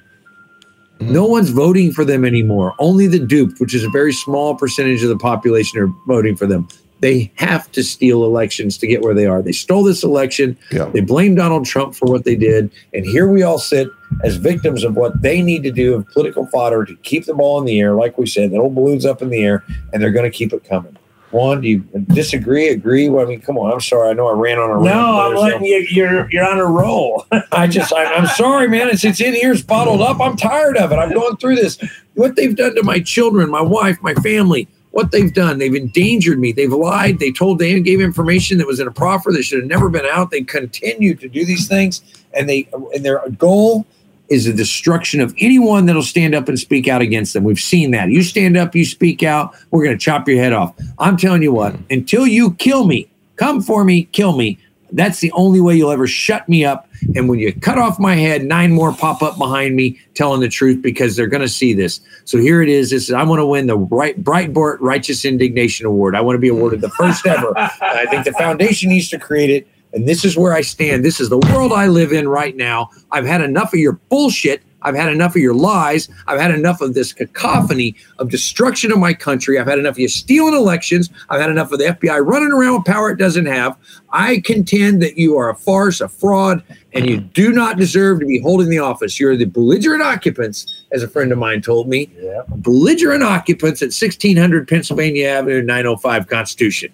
Mm-hmm. 0.99 1.13
No 1.13 1.25
one's 1.25 1.49
voting 1.49 1.91
for 1.91 2.05
them 2.05 2.25
anymore. 2.25 2.75
Only 2.79 3.07
the 3.07 3.19
duped, 3.19 3.59
which 3.59 3.73
is 3.73 3.84
a 3.84 3.89
very 3.89 4.13
small 4.13 4.55
percentage 4.55 5.03
of 5.03 5.09
the 5.09 5.17
population, 5.17 5.79
are 5.79 5.93
voting 6.07 6.36
for 6.36 6.45
them. 6.45 6.67
They 7.02 7.32
have 7.36 7.72
to 7.72 7.84
steal 7.84 8.24
elections 8.24 8.78
to 8.78 8.88
get 8.88 9.02
where 9.02 9.16
they 9.16 9.26
are. 9.26 9.41
They 9.41 9.52
stole 9.52 9.84
this 9.84 10.04
election. 10.04 10.58
Yeah. 10.72 10.86
They 10.86 11.02
blame 11.02 11.34
Donald 11.36 11.66
Trump 11.66 11.95
for 11.95 12.06
what 12.06 12.26
they 12.26 12.36
did. 12.36 12.72
And 12.93 13.06
here 13.06 13.28
we 13.28 13.41
all 13.41 13.58
sit 13.58 13.88
as 14.24 14.36
victims 14.36 14.84
of 14.84 14.95
what 14.95 15.20
they 15.22 15.41
need 15.41 15.64
to 15.64 15.72
do 15.72 15.95
of 15.95 16.08
political 16.10 16.45
fodder 16.47 16.86
to 16.86 16.95
keep 16.97 17.26
the 17.26 17.34
ball 17.34 17.60
in 17.60 17.66
the 17.66 17.80
air. 17.80 17.95
Like 17.95 18.18
we 18.20 18.28
said, 18.28 18.52
the 18.52 18.58
old 18.58 18.76
balloon's 18.76 19.06
up 19.06 19.22
in 19.22 19.30
the 19.30 19.43
air, 19.43 19.64
and 19.91 20.02
they're 20.02 20.12
going 20.12 20.30
to 20.30 20.36
keep 20.36 20.54
it 20.54 20.64
coming. 20.64 20.95
Juan, 21.32 21.62
do 21.62 21.68
you 21.70 21.80
disagree? 22.14 22.68
Agree? 22.68 23.10
Well, 23.10 23.26
I 23.26 23.30
mean, 23.30 23.41
come 23.41 23.58
on. 23.58 23.72
I'm 23.72 23.80
sorry. 23.80 24.10
I 24.10 24.14
know 24.14 24.28
I 24.28 24.34
ran 24.34 24.60
on 24.60 24.70
a 24.70 24.74
rant, 24.74 24.86
No, 24.86 24.91
but 24.91 24.97
I'm 24.97 25.30
there's 25.30 25.41
letting 25.41 25.66
you. 25.66 25.88
You're 25.89 26.30
you're 26.30 26.45
on 26.45 26.60
a 26.60 26.66
roll. 26.66 27.26
I 27.52 27.68
just, 27.68 27.93
I, 27.93 28.04
I'm 28.14 28.28
sorry, 28.28 28.68
man. 28.68 28.89
It's, 28.89 29.06
it's 29.06 29.22
in 29.22 29.34
here, 29.34 29.54
it's 29.54 29.62
bottled 29.62 30.02
up. 30.02 30.20
I'm 30.20 30.36
tired 30.36 30.78
of 30.78 30.91
it. 30.91 30.95
I'm 30.95 31.14
going 31.14 31.38
through 31.38 31.56
this. 31.56 31.80
What 32.16 32.36
they've 32.36 32.56
done 32.56 32.76
to 32.76 32.84
my 32.84 32.99
children, 32.99 33.49
my 33.49 33.62
wife, 33.62 33.97
my 34.02 34.14
family, 34.16 34.68
what 34.91 35.11
they've 35.11 35.33
done, 35.33 35.57
they've 35.57 35.73
endangered 35.73 36.39
me. 36.39 36.51
They've 36.51 36.71
lied. 36.71 37.19
They 37.19 37.31
told, 37.31 37.59
they 37.59 37.79
gave 37.79 38.01
information 38.01 38.57
that 38.57 38.67
was 38.67 38.79
in 38.79 38.87
a 38.87 38.91
proffer 38.91 39.31
that 39.31 39.43
should 39.43 39.59
have 39.59 39.69
never 39.69 39.89
been 39.89 40.05
out. 40.05 40.31
They 40.31 40.41
continue 40.41 41.15
to 41.15 41.27
do 41.27 41.45
these 41.45 41.67
things, 41.67 42.01
and 42.33 42.47
they, 42.47 42.67
and 42.93 43.03
their 43.03 43.21
goal 43.37 43.85
is 44.29 44.45
the 44.45 44.53
destruction 44.53 45.19
of 45.19 45.33
anyone 45.39 45.85
that'll 45.85 46.01
stand 46.01 46.33
up 46.33 46.47
and 46.47 46.57
speak 46.57 46.87
out 46.87 47.01
against 47.01 47.33
them. 47.33 47.43
We've 47.43 47.59
seen 47.59 47.91
that. 47.91 48.09
You 48.09 48.23
stand 48.23 48.55
up, 48.55 48.73
you 48.75 48.85
speak 48.85 49.23
out, 49.23 49.53
we're 49.71 49.83
going 49.83 49.97
to 49.97 50.03
chop 50.03 50.27
your 50.27 50.37
head 50.37 50.53
off. 50.53 50.73
I'm 50.99 51.17
telling 51.17 51.41
you 51.41 51.51
what, 51.51 51.75
until 51.89 52.25
you 52.25 52.53
kill 52.53 52.85
me, 52.85 53.09
come 53.35 53.61
for 53.61 53.83
me, 53.83 54.03
kill 54.05 54.37
me. 54.37 54.57
That's 54.91 55.19
the 55.19 55.31
only 55.31 55.61
way 55.61 55.75
you'll 55.75 55.91
ever 55.91 56.07
shut 56.07 56.47
me 56.49 56.65
up. 56.65 56.87
And 57.15 57.29
when 57.29 57.39
you 57.39 57.53
cut 57.53 57.77
off 57.77 57.99
my 57.99 58.15
head, 58.15 58.43
nine 58.43 58.71
more 58.71 58.93
pop 58.93 59.21
up 59.21 59.37
behind 59.37 59.75
me 59.75 59.99
telling 60.13 60.41
the 60.41 60.49
truth 60.49 60.81
because 60.81 61.15
they're 61.15 61.27
going 61.27 61.41
to 61.41 61.49
see 61.49 61.73
this. 61.73 61.99
So 62.25 62.37
here 62.37 62.61
it 62.61 62.69
is. 62.69 62.89
This 62.89 63.03
is 63.03 63.11
I 63.11 63.23
want 63.23 63.39
to 63.39 63.45
win 63.45 63.67
the 63.67 63.77
right 63.77 64.21
Breitbart 64.21 64.77
Righteous 64.79 65.25
Indignation 65.25 65.85
Award. 65.85 66.15
I 66.15 66.21
want 66.21 66.35
to 66.35 66.39
be 66.39 66.49
awarded 66.49 66.81
the 66.81 66.89
first 66.89 67.25
ever. 67.25 67.53
I 67.57 68.05
think 68.09 68.25
the 68.25 68.33
foundation 68.33 68.89
needs 68.89 69.09
to 69.09 69.19
create 69.19 69.49
it. 69.49 69.67
And 69.93 70.07
this 70.07 70.23
is 70.23 70.37
where 70.37 70.53
I 70.53 70.61
stand. 70.61 71.03
This 71.03 71.19
is 71.19 71.29
the 71.29 71.37
world 71.37 71.73
I 71.73 71.87
live 71.87 72.13
in 72.13 72.27
right 72.27 72.55
now. 72.55 72.89
I've 73.11 73.25
had 73.25 73.41
enough 73.41 73.73
of 73.73 73.79
your 73.79 73.93
bullshit. 74.09 74.61
I've 74.84 74.95
had 74.95 75.11
enough 75.11 75.36
of 75.36 75.41
your 75.41 75.53
lies. 75.53 76.09
I've 76.27 76.39
had 76.39 76.51
enough 76.51 76.82
of 76.82 76.93
this 76.93 77.13
cacophony 77.13 77.95
of 78.19 78.29
destruction 78.29 78.91
of 78.91 78.99
my 78.99 79.13
country. 79.13 79.59
I've 79.59 79.67
had 79.67 79.79
enough 79.79 79.95
of 79.95 79.99
you 79.99 80.07
stealing 80.07 80.53
elections. 80.53 81.09
I've 81.29 81.41
had 81.41 81.49
enough 81.49 81.71
of 81.71 81.79
the 81.79 81.86
FBI 81.86 82.25
running 82.25 82.51
around 82.51 82.75
with 82.75 82.86
power 82.86 83.09
it 83.11 83.17
doesn't 83.17 83.45
have. 83.45 83.77
I 84.11 84.41
contend 84.43 85.01
that 85.01 85.17
you 85.17 85.38
are 85.38 85.49
a 85.49 85.55
farce, 85.55 86.01
a 86.01 86.09
fraud, 86.09 86.63
and 86.93 87.07
you 87.07 87.17
do 87.17 87.51
not 87.51 87.77
deserve 87.77 88.19
to 88.19 88.25
be 88.25 88.39
holding 88.39 88.69
the 88.69 88.79
office. 88.79 89.19
You're 89.19 89.38
the 89.38 89.45
belligerent 89.45 90.01
occupants, 90.01 90.84
as 90.91 91.03
a 91.03 91.07
friend 91.07 91.32
of 91.32 91.38
mine 91.38 91.61
told 91.61 91.88
me. 91.88 92.09
Yeah. 92.19 92.41
Belligerent 92.49 93.23
occupants 93.23 93.82
at 93.82 93.88
1600 93.88 94.67
Pennsylvania 94.67 95.27
Avenue, 95.27 95.61
905 95.61 96.27
Constitution. 96.27 96.91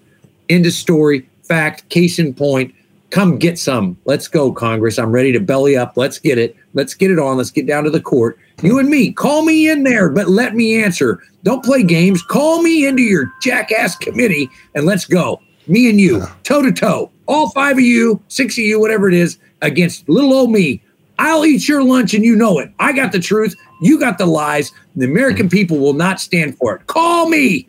End 0.50 0.66
of 0.66 0.74
story. 0.74 1.28
Fact. 1.44 1.88
Case 1.90 2.20
in 2.20 2.34
point. 2.34 2.74
Come 3.10 3.38
get 3.38 3.58
some. 3.58 3.98
Let's 4.06 4.28
go, 4.28 4.52
Congress. 4.52 5.00
I'm 5.00 5.12
ready 5.12 5.32
to 5.32 5.40
belly 5.40 5.78
up. 5.78 5.96
Let's 5.96 6.20
get 6.20 6.38
it. 6.38 6.56
Let's 6.74 6.94
get 6.94 7.10
it 7.10 7.20
on. 7.20 7.38
Let's 7.38 7.52
get 7.52 7.66
down 7.66 7.86
to 7.86 7.90
the 7.90 8.02
court. 8.02 8.38
You 8.62 8.80
and 8.80 8.90
me, 8.90 9.14
call 9.14 9.44
me 9.44 9.70
in 9.70 9.84
there, 9.84 10.10
but 10.10 10.28
let 10.28 10.56
me 10.56 10.84
answer. 10.84 11.22
Don't 11.44 11.64
play 11.64 11.84
games. 11.84 12.22
Call 12.22 12.62
me 12.62 12.86
into 12.86 13.04
your 13.04 13.32
jackass 13.42 13.96
committee 13.96 14.50
and 14.76 14.86
let's 14.86 15.06
go. 15.06 15.42
Me 15.68 15.90
and 15.90 16.00
you, 16.00 16.26
toe 16.44 16.62
to 16.62 16.72
toe. 16.72 17.12
All 17.28 17.50
five 17.52 17.78
of 17.78 17.84
you, 17.84 18.22
six 18.28 18.58
of 18.58 18.64
you, 18.64 18.80
whatever 18.80 19.08
it 19.08 19.14
is, 19.14 19.38
against 19.62 20.08
little 20.10 20.34
old 20.34 20.52
me. 20.52 20.82
I'll 21.20 21.46
eat 21.46 21.68
your 21.68 21.84
lunch 21.84 22.14
and 22.14 22.24
you 22.24 22.36
know 22.36 22.60
it. 22.60 22.72
I 22.80 22.94
got 22.94 23.12
the 23.12 23.20
truth. 23.20 23.56
You 23.82 24.00
got 24.00 24.18
the 24.18 24.26
lies. 24.26 24.72
The 24.96 25.06
American 25.06 25.50
people 25.50 25.78
will 25.80 25.94
not 25.94 26.20
stand 26.20 26.58
for 26.58 26.76
it. 26.76 26.88
Call 26.88 27.30
me. 27.30 27.68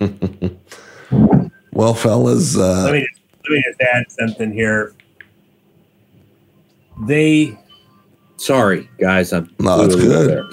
Well, 1.76 1.92
fellas, 1.92 2.56
uh, 2.56 2.84
let 2.90 3.06
me 3.48 3.62
just, 3.62 3.80
let 3.80 3.94
me 3.96 4.04
just 4.04 4.20
add 4.20 4.28
something 4.28 4.52
here. 4.52 4.94
They 7.06 7.58
Sorry, 8.36 8.88
guys. 9.00 9.32
I'm 9.32 9.50
no, 9.58 9.88
flew 9.88 9.96
good. 9.96 10.28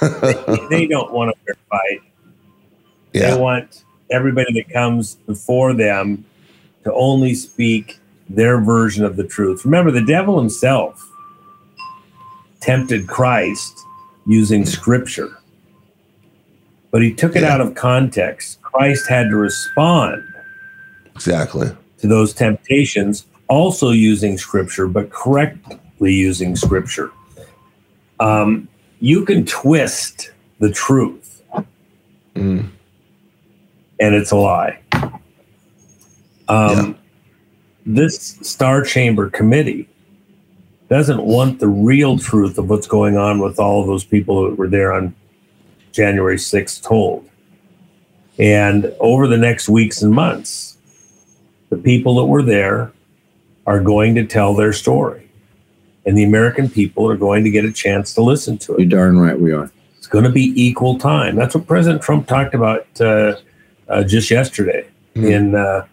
Sorry. 0.00 0.66
they 0.70 0.86
don't 0.86 1.12
want 1.12 1.30
a 1.30 1.34
fair 1.44 1.56
fight. 1.70 2.00
yeah, 3.12 3.34
They 3.34 3.40
want 3.40 3.84
everybody 4.10 4.52
that 4.54 4.72
comes 4.72 5.16
before 5.26 5.74
them 5.74 6.24
to 6.84 6.92
only 6.94 7.34
speak 7.34 7.98
their 8.30 8.60
version 8.60 9.04
of 9.04 9.16
the 9.16 9.24
truth. 9.24 9.64
Remember, 9.64 9.90
the 9.90 10.04
devil 10.04 10.38
himself 10.38 11.06
tempted 12.60 13.06
Christ 13.06 13.78
using 14.26 14.62
hmm. 14.62 14.68
scripture, 14.68 15.38
but 16.90 17.02
he 17.02 17.12
took 17.12 17.36
it 17.36 17.42
Yeah. 17.42 17.54
out 17.54 17.60
of 17.60 17.74
context. 17.74 18.60
Christ 18.62 19.08
had 19.08 19.28
to 19.30 19.36
respond 19.36 20.22
exactly. 21.14 21.70
To 21.98 22.06
those 22.06 22.32
temptations, 22.32 23.26
also 23.48 23.90
using 23.90 24.38
scripture, 24.38 24.86
but 24.86 25.10
correctly 25.10 26.12
using 26.12 26.56
scripture. 26.56 27.10
Um, 28.20 28.68
you 29.00 29.24
can 29.24 29.44
twist 29.46 30.32
the 30.58 30.70
truth, 30.70 31.42
Mm. 32.34 32.68
and 34.00 34.14
it's 34.14 34.30
a 34.30 34.36
lie. 34.36 34.78
Um, 36.48 36.96
This 37.86 38.38
Star 38.42 38.82
Chamber 38.82 39.30
committee 39.30 39.88
doesn't 40.90 41.22
want 41.22 41.58
the 41.58 41.68
real 41.68 42.18
truth 42.18 42.58
of 42.58 42.68
what's 42.68 42.86
going 42.86 43.16
on 43.16 43.38
with 43.40 43.58
all 43.58 43.80
of 43.80 43.86
those 43.86 44.04
people 44.04 44.48
that 44.48 44.56
were 44.58 44.68
there 44.68 44.92
on 44.92 45.14
January 45.92 46.38
6th 46.38 46.82
told. 46.82 47.28
And 48.38 48.92
over 49.00 49.26
the 49.26 49.36
next 49.38 49.68
weeks 49.68 50.02
and 50.02 50.12
months, 50.12 50.77
the 51.70 51.76
people 51.76 52.16
that 52.16 52.24
were 52.24 52.42
there 52.42 52.92
are 53.66 53.80
going 53.80 54.14
to 54.14 54.24
tell 54.26 54.54
their 54.54 54.72
story. 54.72 55.28
And 56.06 56.16
the 56.16 56.24
American 56.24 56.70
people 56.70 57.08
are 57.10 57.16
going 57.16 57.44
to 57.44 57.50
get 57.50 57.64
a 57.64 57.72
chance 57.72 58.14
to 58.14 58.22
listen 58.22 58.56
to 58.58 58.74
it. 58.74 58.80
You're 58.80 58.88
darn 58.88 59.18
right 59.18 59.38
we 59.38 59.52
are. 59.52 59.70
It's 59.98 60.06
going 60.06 60.24
to 60.24 60.30
be 60.30 60.52
equal 60.56 60.98
time. 60.98 61.36
That's 61.36 61.54
what 61.54 61.66
President 61.66 62.00
Trump 62.02 62.26
talked 62.26 62.54
about 62.54 62.86
uh, 63.00 63.36
uh, 63.88 64.04
just 64.04 64.30
yesterday 64.30 64.86
Mhm. 65.14 65.30
in 65.30 65.54
uh, 65.54 65.86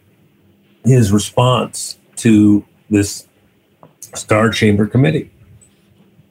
his 0.86 1.12
response 1.12 1.98
to 2.18 2.64
this 2.90 3.28
Star 4.14 4.50
Chamber 4.50 4.86
committee. 4.86 5.30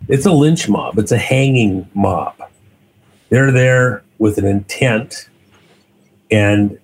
It's 0.09 0.27
a 0.27 0.33
lynch 0.33 0.69
mob, 0.69 0.99
it's 0.99 1.13
a 1.13 1.19
hanging 1.19 1.89
mob. 1.95 2.35
They're 3.31 3.51
there 3.51 4.03
with 4.19 4.39
an 4.39 4.45
intent 4.47 5.29
and 6.31 6.79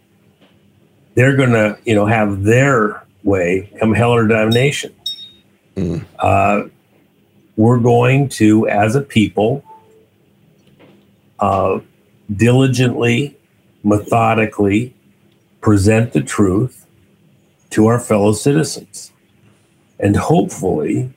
they're 1.21 1.37
going 1.37 1.51
to, 1.51 1.79
you 1.85 1.95
know, 1.95 2.07
have 2.07 2.45
their 2.45 3.05
way 3.25 3.71
come 3.79 3.93
hell 3.93 4.13
or 4.13 4.27
damnation. 4.27 4.95
Mm. 5.77 6.03
Uh, 6.19 6.69
we're 7.57 7.79
going 7.79 8.31
to, 8.31 8.67
as 8.69 8.97
a 8.97 9.03
people, 9.03 9.63
uh, 11.39 11.81
diligently, 12.35 13.37
methodically 13.85 14.95
present 15.61 16.15
the 16.15 16.23
truth 16.23 16.87
to 17.69 17.85
our 17.85 18.01
fellow 18.01 18.33
citizens. 18.33 19.13
And 19.99 20.17
hopefully, 20.17 21.13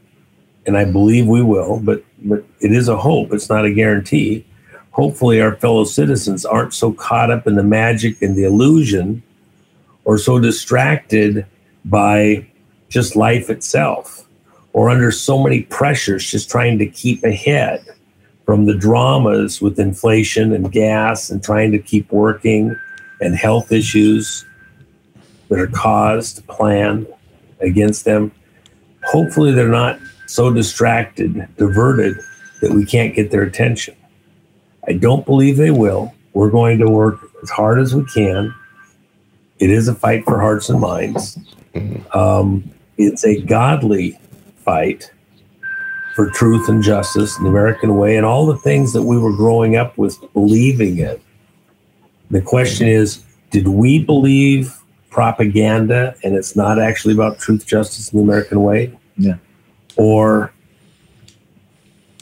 and 0.66 0.78
I 0.78 0.84
believe 0.84 1.28
we 1.28 1.41
will, 1.41 1.80
but, 1.80 2.04
but 2.22 2.43
it 2.60 2.74
is 2.74 2.89
a 2.89 2.97
hope, 2.97 3.32
it's 3.32 3.49
not 3.49 3.64
a 3.64 3.74
guarantee. 3.74 4.45
Hopefully, 4.91 5.39
our 5.39 5.56
fellow 5.56 5.86
citizens 5.86 6.45
aren't 6.45 6.74
so 6.74 6.91
caught 6.91 7.32
up 7.32 7.47
in 7.47 7.56
the 7.56 7.64
magic 7.64 8.22
and 8.22 8.36
the 8.36 8.43
illusion 8.43 9.24
or 10.06 10.18
so 10.18 10.39
distracted 10.39 11.45
by 11.86 12.45
just 12.89 13.16
life 13.16 13.49
itself 13.49 14.26
or 14.74 14.89
under 14.89 15.12
so 15.12 15.41
many 15.41 15.64
pressures 15.64 16.30
just 16.30 16.49
trying 16.49 16.78
to 16.80 16.86
keep 16.88 17.24
ahead 17.24 17.84
from 18.45 18.66
the 18.66 18.76
dramas 18.76 19.62
with 19.62 19.80
inflation 19.80 20.54
and 20.54 20.72
gas 20.72 21.30
and 21.30 21.43
trying 21.43 21.72
to 21.72 21.80
keep 21.80 22.12
working 22.12 22.76
and 23.22 23.36
health 23.36 23.72
issues 23.72 24.45
that 25.49 25.60
are 25.60 25.68
caused, 25.68 26.45
planned 26.47 27.08
against 27.62 28.06
them. 28.06 28.32
Hopefully, 29.06 29.51
they're 29.51 29.68
not 29.70 29.99
so 30.28 30.51
distracted, 30.51 31.47
diverted 31.58 32.18
that 32.62 32.72
we 32.72 32.86
can't 32.86 33.16
get 33.16 33.32
their 33.32 33.43
attention. 33.43 33.95
I 34.88 34.93
don't 34.93 35.26
believe 35.26 35.58
they 35.58 35.72
will. 35.72 36.14
We're 36.34 36.49
going 36.49 36.80
to 36.80 36.88
work 36.88 37.20
as 37.41 37.49
hard 37.49 37.80
as 37.80 37.95
we 37.95 38.06
can. 38.06 38.54
It 39.60 39.70
is 39.70 39.88
a 39.88 39.95
fight 39.95 40.24
for 40.26 40.39
hearts 40.39 40.70
and 40.70 40.80
minds. 40.80 41.38
Um, 42.14 42.70
it's 42.97 43.26
a 43.26 43.41
godly 43.41 44.20
fight 44.58 45.12
for 46.16 46.30
truth 46.30 46.70
and 46.70 46.84
justice 46.84 47.38
and 47.38 47.45
the 47.45 47.49
American 47.49 47.95
way 47.95 48.18
and 48.18 48.26
all 48.26 48.45
the 48.45 48.58
things 48.58 48.93
that 48.93 49.01
we 49.04 49.18
were 49.18 49.36
growing 49.36 49.76
up 49.76 49.97
with 49.97 50.20
believing 50.34 50.99
in. 50.99 51.20
The 52.30 52.41
question 52.41 52.88
is 52.88 53.24
did 53.51 53.68
we 53.68 54.04
believe 54.04 54.76
propaganda 55.10 56.16
and 56.24 56.36
it's 56.36 56.56
not 56.56 56.80
actually 56.80 57.14
about 57.14 57.39
truth, 57.39 57.66
justice, 57.66 58.10
and 58.10 58.20
the 58.20 58.24
American 58.24 58.62
way? 58.62 58.97
Yeah. 59.18 59.38
Or 59.95 60.54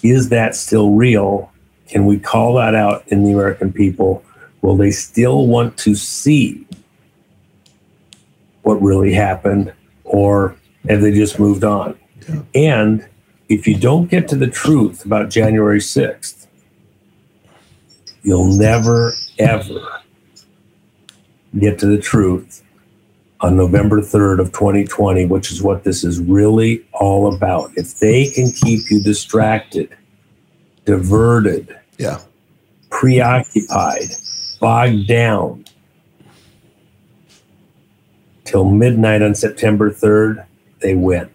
is 0.04 0.30
that 0.30 0.56
still 0.56 0.92
real? 0.92 1.52
Can 1.88 2.06
we 2.06 2.20
call 2.20 2.56
that 2.56 2.76
out 2.76 3.04
in 3.08 3.24
the 3.24 3.34
American 3.34 3.72
people? 3.72 4.24
Will 4.62 4.76
they 4.76 4.92
still 4.92 5.48
want 5.48 5.78
to 5.80 5.96
see 5.96 6.66
what 8.64 8.82
really 8.82 9.14
happened? 9.14 9.74
Or 10.04 10.56
have 10.90 11.02
they 11.02 11.12
just 11.12 11.40
moved 11.40 11.64
on? 11.64 11.98
Yeah. 12.28 12.42
And 12.56 13.08
if 13.50 13.68
you 13.68 13.78
don't 13.78 14.10
get 14.10 14.28
to 14.30 14.36
the 14.36 14.48
truth 14.48 15.06
about 15.06 15.30
January 15.30 15.80
6th, 15.80 16.48
you'll 18.24 18.56
never, 18.58 19.14
ever 19.40 20.02
get 21.58 21.80
to 21.80 21.86
the 21.88 21.98
truth 21.98 22.64
on 23.42 23.58
November 23.58 24.00
3rd 24.02 24.40
of 24.40 24.52
2020, 24.52 25.26
which 25.26 25.52
is 25.52 25.64
what 25.64 25.84
this 25.84 26.04
is 26.04 26.20
really 26.20 26.86
all 26.94 27.34
about. 27.34 27.72
If 27.76 28.00
they 28.00 28.30
can 28.30 28.52
keep 28.52 28.92
you 28.92 29.02
distracted, 29.02 29.90
diverted, 30.86 31.76
Yeah. 31.98 32.20
preoccupied, 32.90 34.12
bogged 34.60 35.08
down 35.08 35.66
till 38.52 38.66
midnight 38.66 39.22
on 39.22 39.34
September 39.34 39.90
3rd, 39.90 40.46
they 40.82 40.94
win. 40.94 41.30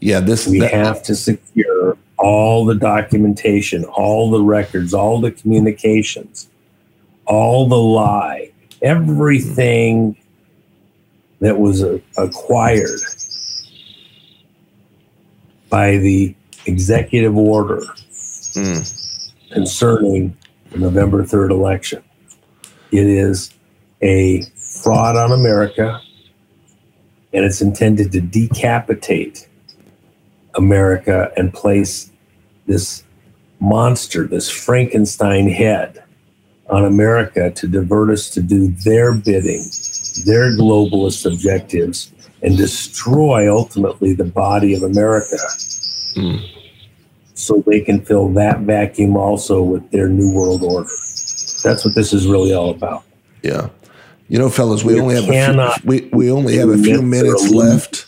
Yeah. 0.00 0.18
This, 0.18 0.48
We 0.48 0.58
that- 0.58 0.72
have 0.72 1.02
to 1.04 1.14
secure 1.14 1.96
all 2.18 2.64
the 2.64 2.74
documentation, 2.74 3.84
all 3.84 4.30
the 4.30 4.40
records, 4.42 4.92
all 4.92 5.20
the 5.20 5.30
communications, 5.30 6.48
all 7.24 7.68
the 7.68 7.76
lie, 7.78 8.50
everything 8.82 10.16
that 11.40 11.58
was 11.60 11.82
uh, 11.84 11.98
acquired 12.16 13.00
by 15.70 15.96
the 15.98 16.34
executive 16.66 17.36
order 17.36 17.80
Mm. 18.54 19.22
concerning 19.52 20.36
the 20.72 20.78
November 20.78 21.24
3rd 21.24 21.50
election. 21.52 22.02
It 22.90 23.06
is 23.06 23.50
a 24.02 24.44
fraud 24.82 25.16
on 25.16 25.32
America, 25.32 26.00
and 27.32 27.44
it's 27.44 27.60
intended 27.60 28.12
to 28.12 28.20
decapitate 28.20 29.48
America 30.54 31.32
and 31.36 31.52
place 31.52 32.10
this 32.66 33.04
monster, 33.60 34.26
this 34.26 34.50
Frankenstein 34.50 35.48
head 35.48 36.02
on 36.68 36.84
America 36.84 37.50
to 37.50 37.68
divert 37.68 38.10
us 38.10 38.30
to 38.30 38.42
do 38.42 38.68
their 38.84 39.14
bidding, 39.14 39.64
their 40.26 40.50
globalist 40.56 41.30
objectives, 41.30 42.12
and 42.42 42.56
destroy 42.56 43.52
ultimately 43.52 44.14
the 44.14 44.24
body 44.24 44.74
of 44.74 44.82
America. 44.82 45.36
Mm. 46.16 46.48
So 47.34 47.62
they 47.66 47.80
can 47.80 48.04
fill 48.04 48.28
that 48.30 48.60
vacuum 48.60 49.16
also 49.16 49.62
with 49.62 49.90
their 49.90 50.08
new 50.08 50.32
world 50.32 50.62
order. 50.62 50.90
That's 51.62 51.84
what 51.84 51.94
this 51.94 52.12
is 52.12 52.26
really 52.26 52.52
all 52.52 52.70
about. 52.70 53.04
Yeah. 53.42 53.68
You 54.32 54.38
know, 54.38 54.48
fellas, 54.48 54.82
we, 54.82 54.94
we 54.94 55.00
only 55.00 55.14
have 55.16 55.28
a 55.28 55.72
few, 55.72 55.86
we, 55.86 56.08
we 56.10 56.30
only 56.30 56.56
have 56.56 56.70
a 56.70 56.78
few 56.78 57.02
minutes 57.02 57.50
left. 57.50 58.06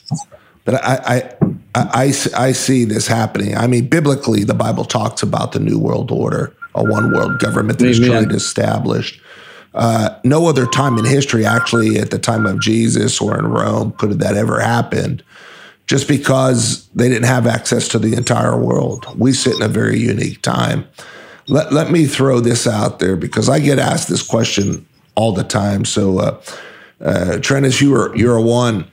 But 0.64 0.76
I, 0.76 1.28
I, 1.74 1.82
I, 1.82 2.14
I, 2.34 2.52
see 2.52 2.84
this 2.86 3.06
happening. 3.06 3.54
I 3.54 3.66
mean, 3.66 3.88
biblically, 3.88 4.42
the 4.42 4.54
Bible 4.54 4.86
talks 4.86 5.22
about 5.22 5.52
the 5.52 5.60
New 5.60 5.78
World 5.78 6.10
Order, 6.10 6.56
a 6.74 6.82
one 6.82 7.12
world 7.12 7.40
government 7.40 7.78
that 7.78 7.88
is 7.88 8.00
trying 8.00 8.30
to 8.30 8.34
establish. 8.34 9.20
Uh, 9.74 10.18
no 10.24 10.46
other 10.46 10.64
time 10.64 10.96
in 10.96 11.04
history, 11.04 11.44
actually, 11.44 11.98
at 11.98 12.10
the 12.10 12.18
time 12.18 12.46
of 12.46 12.58
Jesus 12.58 13.20
or 13.20 13.38
in 13.38 13.46
Rome, 13.46 13.92
could 13.92 14.08
have 14.08 14.20
that 14.20 14.34
ever 14.34 14.60
happened 14.60 15.22
just 15.86 16.08
because 16.08 16.88
they 16.94 17.10
didn't 17.10 17.26
have 17.26 17.46
access 17.46 17.86
to 17.88 17.98
the 17.98 18.14
entire 18.14 18.58
world. 18.58 19.06
We 19.18 19.34
sit 19.34 19.56
in 19.56 19.62
a 19.62 19.68
very 19.68 19.98
unique 19.98 20.40
time. 20.40 20.88
Let, 21.48 21.70
let 21.74 21.90
me 21.90 22.06
throw 22.06 22.40
this 22.40 22.66
out 22.66 22.98
there 22.98 23.14
because 23.14 23.50
I 23.50 23.58
get 23.58 23.78
asked 23.78 24.08
this 24.08 24.22
question 24.22 24.86
all 25.14 25.32
the 25.32 25.44
time. 25.44 25.84
So, 25.84 26.18
uh, 26.18 26.40
uh, 27.00 27.38
you 27.80 27.94
are, 27.94 28.16
you're 28.16 28.36
a 28.36 28.42
one. 28.42 28.90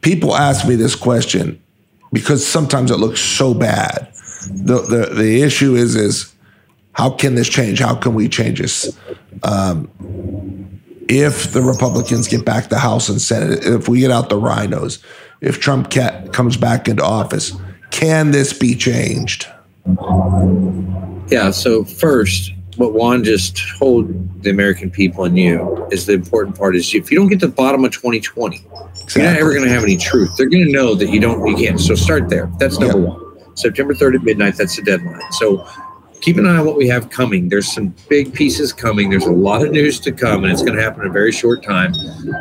People 0.00 0.34
ask 0.34 0.66
me 0.66 0.76
this 0.76 0.94
question 0.94 1.60
because 2.12 2.46
sometimes 2.46 2.90
it 2.90 2.96
looks 2.96 3.20
so 3.20 3.54
bad. 3.54 4.12
The, 4.50 4.80
the, 4.80 5.14
the 5.14 5.42
issue 5.42 5.74
is, 5.74 5.94
is 5.94 6.34
how 6.92 7.10
can 7.10 7.34
this 7.34 7.48
change? 7.48 7.80
How 7.80 7.94
can 7.94 8.14
we 8.14 8.28
change 8.28 8.60
this? 8.60 8.98
Um, 9.42 9.90
if 11.08 11.52
the 11.52 11.62
Republicans 11.62 12.28
get 12.28 12.44
back 12.44 12.68
the 12.68 12.78
House 12.78 13.08
and 13.08 13.20
Senate, 13.20 13.64
if 13.64 13.88
we 13.88 14.00
get 14.00 14.10
out 14.10 14.28
the 14.28 14.36
rhinos, 14.36 15.02
if 15.40 15.60
Trump 15.60 15.90
comes 15.90 16.56
back 16.56 16.88
into 16.88 17.04
office, 17.04 17.52
can 17.90 18.30
this 18.30 18.52
be 18.52 18.74
changed? 18.74 19.46
Yeah. 21.28 21.50
So 21.50 21.84
first, 21.84 22.52
what 22.78 22.94
Juan 22.94 23.24
just 23.24 23.58
told 23.78 24.42
the 24.42 24.50
American 24.50 24.90
people 24.90 25.24
and 25.24 25.36
you 25.36 25.86
is 25.90 26.06
the 26.06 26.14
important 26.14 26.56
part 26.56 26.76
is 26.76 26.94
if 26.94 27.10
you 27.10 27.18
don't 27.18 27.28
get 27.28 27.40
to 27.40 27.48
the 27.48 27.52
bottom 27.52 27.84
of 27.84 27.92
2020, 27.92 28.56
exactly. 28.56 29.22
you're 29.22 29.30
not 29.30 29.40
ever 29.40 29.50
going 29.52 29.64
to 29.64 29.70
have 29.70 29.82
any 29.82 29.96
truth. 29.96 30.36
They're 30.36 30.48
going 30.48 30.64
to 30.64 30.72
know 30.72 30.94
that 30.94 31.10
you 31.10 31.20
don't, 31.20 31.44
you 31.46 31.56
can't. 31.56 31.80
So 31.80 31.94
start 31.96 32.28
there. 32.28 32.50
That's 32.58 32.78
number 32.78 32.98
yep. 33.00 33.08
one. 33.08 33.56
September 33.56 33.94
3rd 33.94 34.16
at 34.16 34.22
midnight. 34.22 34.56
That's 34.56 34.76
the 34.76 34.82
deadline. 34.82 35.20
So 35.32 35.66
keep 36.20 36.36
an 36.36 36.46
eye 36.46 36.58
on 36.58 36.66
what 36.66 36.76
we 36.76 36.86
have 36.88 37.10
coming. 37.10 37.48
There's 37.48 37.72
some 37.72 37.94
big 38.08 38.32
pieces 38.32 38.72
coming. 38.72 39.10
There's 39.10 39.26
a 39.26 39.32
lot 39.32 39.62
of 39.62 39.72
news 39.72 39.98
to 40.00 40.12
come, 40.12 40.44
and 40.44 40.52
it's 40.52 40.62
going 40.62 40.76
to 40.76 40.82
happen 40.82 41.02
in 41.02 41.08
a 41.08 41.12
very 41.12 41.32
short 41.32 41.64
time. 41.64 41.92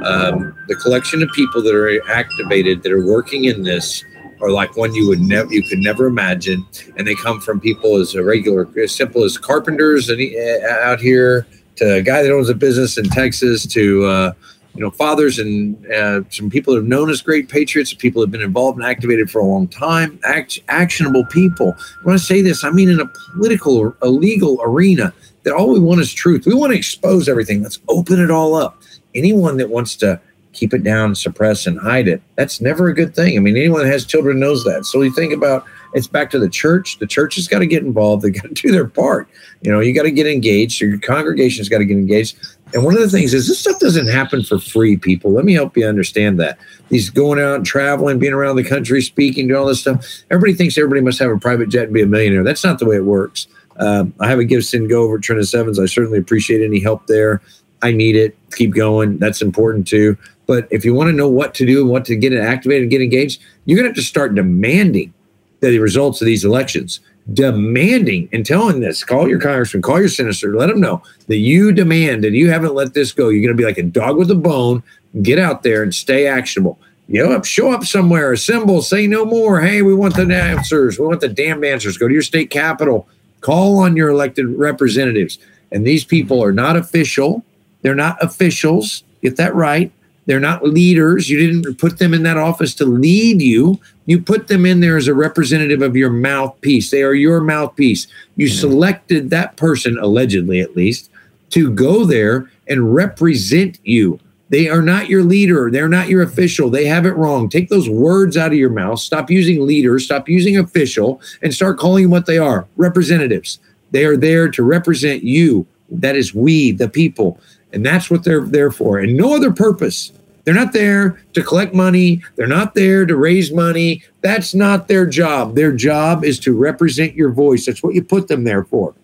Um, 0.05 0.55
the 0.67 0.75
collection 0.75 1.23
of 1.23 1.29
people 1.35 1.63
that 1.63 1.73
are 1.73 2.11
activated, 2.11 2.83
that 2.83 2.91
are 2.91 3.05
working 3.05 3.45
in 3.45 3.63
this, 3.63 4.03
are 4.41 4.51
like 4.51 4.75
one 4.77 4.93
you 4.93 5.07
would 5.07 5.21
never, 5.21 5.51
you 5.51 5.63
could 5.63 5.79
never 5.79 6.05
imagine, 6.05 6.65
and 6.95 7.07
they 7.07 7.15
come 7.15 7.39
from 7.39 7.59
people 7.59 7.95
as 7.97 8.15
a 8.15 8.23
regular, 8.23 8.67
as 8.79 8.95
simple 8.95 9.23
as 9.23 9.37
carpenters 9.37 10.09
and 10.09 10.21
uh, 10.21 10.73
out 10.81 10.99
here 10.99 11.47
to 11.77 11.95
a 11.95 12.01
guy 12.01 12.23
that 12.23 12.31
owns 12.31 12.49
a 12.49 12.55
business 12.55 12.97
in 12.97 13.05
Texas 13.05 13.65
to. 13.67 14.05
Uh, 14.05 14.33
you 14.75 14.83
know, 14.83 14.91
fathers 14.91 15.39
and 15.39 15.87
uh, 15.87 16.21
some 16.29 16.51
people 16.51 16.71
that 16.71 16.81
have 16.81 16.87
known 16.87 17.09
as 17.09 17.19
great 17.19 17.49
patriots, 17.49 17.95
people 17.95 18.21
have 18.21 18.29
been 18.29 18.43
involved 18.43 18.77
and 18.77 18.85
activated 18.85 19.27
for 19.31 19.39
a 19.39 19.43
long 19.43 19.67
time, 19.67 20.19
act, 20.23 20.59
actionable 20.67 21.25
people. 21.25 21.75
When 22.03 22.13
I 22.13 22.19
say 22.19 22.43
this, 22.43 22.63
I 22.63 22.69
mean 22.69 22.87
in 22.87 22.99
a 22.99 23.07
political 23.33 23.75
or 23.75 23.97
a 24.03 24.07
legal 24.07 24.61
arena 24.61 25.11
that 25.41 25.55
all 25.55 25.71
we 25.71 25.79
want 25.79 26.01
is 26.01 26.13
truth. 26.13 26.45
We 26.45 26.53
want 26.53 26.73
to 26.73 26.77
expose 26.77 27.27
everything. 27.27 27.63
Let's 27.63 27.79
open 27.87 28.19
it 28.19 28.29
all 28.29 28.53
up. 28.53 28.83
Anyone 29.15 29.57
that 29.57 29.71
wants 29.71 29.95
to 29.95 30.21
keep 30.57 30.73
it 30.73 30.83
down, 30.83 31.15
suppress, 31.15 31.67
and 31.67 31.79
hide 31.79 32.07
it, 32.07 32.21
that's 32.35 32.59
never 32.59 32.87
a 32.87 32.93
good 32.93 33.15
thing. 33.15 33.37
I 33.37 33.39
mean, 33.39 33.55
anyone 33.55 33.83
that 33.83 33.91
has 33.91 34.05
children 34.05 34.39
knows 34.39 34.63
that. 34.63 34.85
So 34.85 35.01
you 35.01 35.13
think 35.13 35.33
about 35.33 35.65
it's 35.93 36.07
back 36.07 36.29
to 36.31 36.39
the 36.39 36.49
church. 36.49 36.99
The 36.99 37.07
church 37.07 37.35
has 37.35 37.47
got 37.47 37.59
to 37.59 37.67
get 37.67 37.83
involved. 37.83 38.23
They 38.23 38.31
got 38.31 38.43
to 38.43 38.49
do 38.53 38.71
their 38.71 38.87
part. 38.87 39.29
You 39.61 39.71
know, 39.71 39.79
you 39.79 39.93
got 39.93 40.03
to 40.03 40.11
get 40.11 40.27
engaged. 40.27 40.81
Your 40.81 40.99
congregation's 40.99 41.69
got 41.69 41.79
to 41.79 41.85
get 41.85 41.97
engaged. 41.97 42.37
And 42.73 42.83
one 42.83 42.95
of 42.95 42.99
the 42.99 43.09
things 43.09 43.33
is 43.33 43.47
this 43.47 43.59
stuff 43.59 43.79
doesn't 43.79 44.07
happen 44.07 44.43
for 44.43 44.59
free, 44.59 44.97
people. 44.97 45.31
Let 45.31 45.45
me 45.45 45.53
help 45.53 45.77
you 45.77 45.85
understand 45.87 46.39
that. 46.39 46.57
These 46.89 47.09
going 47.09 47.39
out, 47.39 47.55
and 47.55 47.65
traveling, 47.65 48.19
being 48.19 48.33
around 48.33 48.57
the 48.57 48.63
country, 48.63 49.01
speaking, 49.01 49.47
doing 49.47 49.59
all 49.59 49.65
this 49.65 49.79
stuff. 49.79 50.05
Everybody 50.29 50.53
thinks 50.53 50.77
everybody 50.77 51.01
must 51.01 51.19
have 51.19 51.31
a 51.31 51.37
private 51.37 51.69
jet 51.69 51.85
and 51.85 51.93
be 51.93 52.01
a 52.01 52.07
millionaire. 52.07 52.43
That's 52.43 52.63
not 52.63 52.79
the 52.79 52.85
way 52.85 52.97
it 52.97 53.05
works. 53.05 53.47
Um, 53.79 54.13
I 54.19 54.27
have 54.27 54.39
a 54.39 54.43
give, 54.43 54.65
send, 54.65 54.89
go 54.89 55.03
over 55.03 55.19
Treniss 55.19 55.55
Evans. 55.55 55.79
I 55.79 55.85
certainly 55.85 56.17
appreciate 56.17 56.63
any 56.63 56.79
help 56.79 57.07
there. 57.07 57.41
I 57.81 57.91
need 57.91 58.15
it. 58.15 58.37
Keep 58.51 58.73
going. 58.73 59.17
That's 59.19 59.41
important 59.41 59.87
too. 59.87 60.17
But 60.47 60.67
if 60.71 60.85
you 60.85 60.93
want 60.93 61.09
to 61.09 61.13
know 61.13 61.29
what 61.29 61.53
to 61.55 61.65
do 61.65 61.81
and 61.81 61.89
what 61.89 62.05
to 62.05 62.15
get 62.15 62.33
it 62.33 62.39
activated 62.39 62.83
and 62.83 62.91
get 62.91 63.01
engaged, 63.01 63.41
you're 63.65 63.75
going 63.75 63.83
to 63.83 63.89
have 63.89 63.97
to 63.97 64.01
start 64.01 64.33
demanding 64.33 65.13
the 65.59 65.77
results 65.79 66.21
of 66.21 66.25
these 66.25 66.45
elections. 66.45 67.01
Demanding 67.33 68.29
and 68.31 68.45
telling 68.45 68.79
this 68.79 69.03
call 69.03 69.27
your 69.27 69.41
congressman 69.41 69.81
call 69.81 69.99
your 69.99 70.07
senator 70.07 70.55
let 70.55 70.67
them 70.67 70.79
know 70.79 71.03
that 71.27 71.39
you 71.39 71.73
demand 71.73 72.23
and 72.23 72.33
you 72.33 72.49
haven't 72.49 72.73
let 72.73 72.93
this 72.93 73.11
go. 73.11 73.27
You're 73.27 73.41
going 73.41 73.55
to 73.55 73.61
be 73.61 73.65
like 73.65 73.77
a 73.77 73.83
dog 73.83 74.15
with 74.15 74.31
a 74.31 74.35
bone. 74.35 74.81
Get 75.21 75.37
out 75.37 75.61
there 75.61 75.83
and 75.83 75.93
stay 75.93 76.25
actionable. 76.25 76.79
You 77.09 77.27
know 77.27 77.41
show 77.41 77.73
up 77.73 77.83
somewhere 77.83 78.31
assemble 78.31 78.81
say 78.81 79.07
no 79.07 79.25
more. 79.25 79.59
Hey 79.59 79.81
we 79.81 79.93
want 79.93 80.15
the 80.15 80.21
answers 80.33 80.97
we 80.97 81.05
want 81.05 81.19
the 81.19 81.27
damn 81.27 81.65
answers 81.65 81.97
go 81.97 82.07
to 82.07 82.13
your 82.13 82.23
state 82.23 82.49
capital 82.49 83.09
call 83.41 83.79
on 83.79 83.97
your 83.97 84.07
elected 84.07 84.47
representatives. 84.57 85.37
And 85.73 85.85
these 85.85 86.05
people 86.05 86.41
are 86.41 86.53
not 86.53 86.77
official. 86.77 87.43
They're 87.81 87.93
not 87.93 88.23
officials. 88.23 89.03
Get 89.21 89.35
that 89.35 89.53
right 89.53 89.91
they're 90.27 90.39
not 90.39 90.63
leaders. 90.63 91.29
You 91.29 91.39
didn't 91.39 91.79
put 91.79 91.97
them 91.97 92.13
in 92.13 92.23
that 92.23 92.37
office 92.37 92.75
to 92.75 92.85
lead 92.85 93.41
you. 93.41 93.79
You 94.05 94.21
put 94.21 94.49
them 94.49 94.65
in 94.65 94.81
there 94.81 94.97
as 94.97 95.07
a 95.07 95.15
representative 95.15 95.81
of 95.81 95.95
your 95.95 96.09
mouthpiece. 96.09 96.91
They 96.91 97.01
are 97.01 97.13
your 97.13 97.41
mouthpiece. 97.41 98.07
You 98.35 98.47
mm-hmm. 98.47 98.59
selected 98.59 99.29
that 99.31 99.55
person, 99.55 99.97
allegedly 99.97 100.59
at 100.59 100.75
least, 100.75 101.09
to 101.51 101.71
go 101.71 102.05
there 102.05 102.51
and 102.67 102.93
represent 102.93 103.79
you. 103.83 104.19
They 104.49 104.69
are 104.69 104.81
not 104.81 105.09
your 105.09 105.23
leader. 105.23 105.69
They're 105.71 105.89
not 105.89 106.09
your 106.09 106.21
official. 106.21 106.69
They 106.69 106.85
have 106.85 107.05
it 107.05 107.15
wrong. 107.15 107.49
Take 107.49 107.69
those 107.69 107.89
words 107.89 108.37
out 108.37 108.51
of 108.51 108.57
your 108.57 108.69
mouth. 108.69 108.99
Stop 108.99 109.29
using 109.29 109.65
leader. 109.65 109.97
Stop 109.99 110.29
using 110.29 110.57
official 110.57 111.21
and 111.41 111.53
start 111.53 111.79
calling 111.79 112.03
them 112.03 112.11
what 112.11 112.25
they 112.25 112.37
are 112.37 112.67
representatives. 112.75 113.59
They 113.91 114.05
are 114.05 114.17
there 114.17 114.49
to 114.49 114.63
represent 114.63 115.23
you. 115.23 115.65
That 115.89 116.17
is 116.17 116.33
we, 116.33 116.71
the 116.71 116.89
people. 116.89 117.39
And 117.73 117.85
that's 117.85 118.09
what 118.09 118.23
they're 118.23 118.45
there 118.45 118.71
for, 118.71 118.97
and 118.99 119.17
no 119.17 119.35
other 119.35 119.51
purpose. 119.51 120.13
They're 120.47 120.55
not 120.55 120.71
there 120.71 121.21
to 121.33 121.43
collect 121.43 121.73
money. 121.73 122.23
They're 122.37 122.47
not 122.47 122.73
there 122.73 123.05
to 123.05 123.17
raise 123.17 123.51
money. 123.51 124.01
That's 124.21 124.55
not 124.55 124.87
their 124.87 125.05
job. 125.05 125.55
Their 125.55 125.73
job 125.73 126.23
is 126.23 126.39
to 126.39 126.55
represent 126.55 127.15
your 127.15 127.31
voice. 127.31 127.65
That's 127.65 127.83
what 127.83 127.95
you 127.95 128.01
put 128.01 128.29
them 128.29 128.45
there 128.45 128.63
for. 128.63 128.95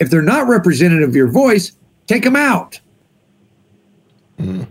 If 0.00 0.10
they're 0.10 0.20
not 0.20 0.46
representative 0.46 1.08
of 1.08 1.16
your 1.16 1.28
voice, 1.28 1.72
take 2.06 2.24
them 2.24 2.36
out. 2.36 2.78
Mm. 4.38 4.66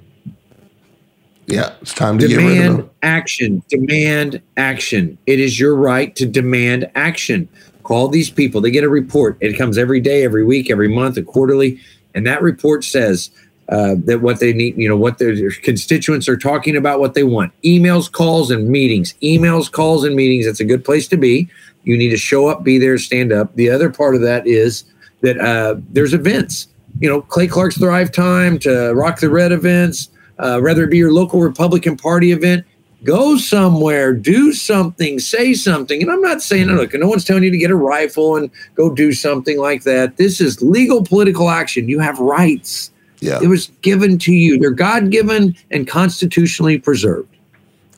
Yeah, 1.48 1.74
it's 1.82 1.96
time 1.96 2.20
to 2.20 2.28
demand 2.28 2.48
get 2.48 2.60
rid 2.60 2.70
of 2.70 2.78
them. 2.78 2.90
action. 3.02 3.64
Demand 3.68 4.44
action. 4.58 5.18
It 5.26 5.40
is 5.40 5.60
your 5.60 5.76
right 5.76 6.16
to 6.18 6.28
demand 6.28 6.92
action. 6.94 7.50
Call 7.82 8.10
these 8.10 8.30
people. 8.30 8.62
They 8.62 8.70
get 8.70 8.84
a 8.84 8.90
report. 8.90 9.40
It 9.42 9.58
comes 9.58 9.80
every 9.80 10.02
day, 10.02 10.24
every 10.24 10.46
week, 10.46 10.70
every 10.70 10.94
month, 10.94 11.18
a 11.18 11.24
quarterly. 11.24 11.80
And 12.14 12.28
that 12.28 12.44
report 12.44 12.84
says 12.84 13.32
uh, 13.74 13.96
that 14.06 14.22
what 14.22 14.40
they 14.40 14.54
need, 14.54 14.78
you 14.78 14.88
know, 14.88 14.96
what 14.96 15.18
their 15.18 15.50
constituents 15.64 16.30
are 16.30 16.38
talking 16.38 16.78
about, 16.78 17.00
what 17.00 17.16
they 17.16 17.24
want. 17.24 17.52
Emails, 17.64 18.12
calls, 18.12 18.52
and 18.52 18.70
meetings. 18.70 19.16
Emails, 19.24 19.72
calls, 19.72 20.04
and 20.04 20.16
meetings. 20.16 20.46
That's 20.46 20.60
a 20.60 20.66
good 20.66 20.86
place 20.86 21.08
to 21.08 21.18
be. 21.18 21.50
You 21.84 21.98
need 21.98 22.10
to 22.10 22.18
show 22.18 22.48
up, 22.48 22.64
be 22.64 22.78
there, 22.78 23.00
stand 23.00 23.34
up. 23.34 23.56
The 23.56 23.72
other 23.72 23.90
part 23.90 24.14
of 24.14 24.22
that 24.22 24.46
is 24.46 24.84
that 25.22 25.40
uh, 25.40 25.78
there's 25.90 26.14
events. 26.14 26.68
You 27.00 27.10
know, 27.10 27.22
Clay 27.22 27.48
Clark's 27.48 27.78
Thrive 27.78 28.12
Time 28.12 28.60
to 28.60 28.94
Rock 28.94 29.20
the 29.20 29.30
Red 29.30 29.52
events, 29.52 30.10
uh, 30.38 30.60
whether 30.60 30.84
it 30.84 30.92
be 30.92 30.98
your 30.98 31.12
local 31.12 31.42
Republican 31.42 31.98
Party 31.98 32.32
event. 32.32 32.66
Go 33.04 33.38
somewhere, 33.38 34.14
do 34.14 34.54
something, 34.54 35.20
say 35.20 35.56
something. 35.56 36.02
And 36.02 36.10
I'm 36.10 36.22
not 36.22 36.42
saying, 36.42 36.68
look, 36.68 36.94
no 36.94 37.10
one's 37.10 37.26
telling 37.26 37.44
you 37.44 37.52
to 37.52 37.58
get 37.58 37.72
a 37.72 37.76
rifle 37.76 38.38
and 38.38 38.50
go 38.76 38.94
do 38.94 39.12
something 39.12 39.58
like 39.58 39.84
that. 39.84 40.16
This 40.16 40.40
is 40.40 40.62
legal 40.62 41.04
political 41.04 41.50
action. 41.50 41.90
You 41.90 42.00
have 42.00 42.18
rights. 42.20 42.92
Yeah. 43.24 43.40
It 43.42 43.48
was 43.48 43.68
given 43.82 44.18
to 44.20 44.34
you. 44.34 44.60
They're 44.60 44.72
God 44.72 45.10
given 45.10 45.56
and 45.72 45.88
constitutionally 45.88 46.78
preserved. 46.78 47.34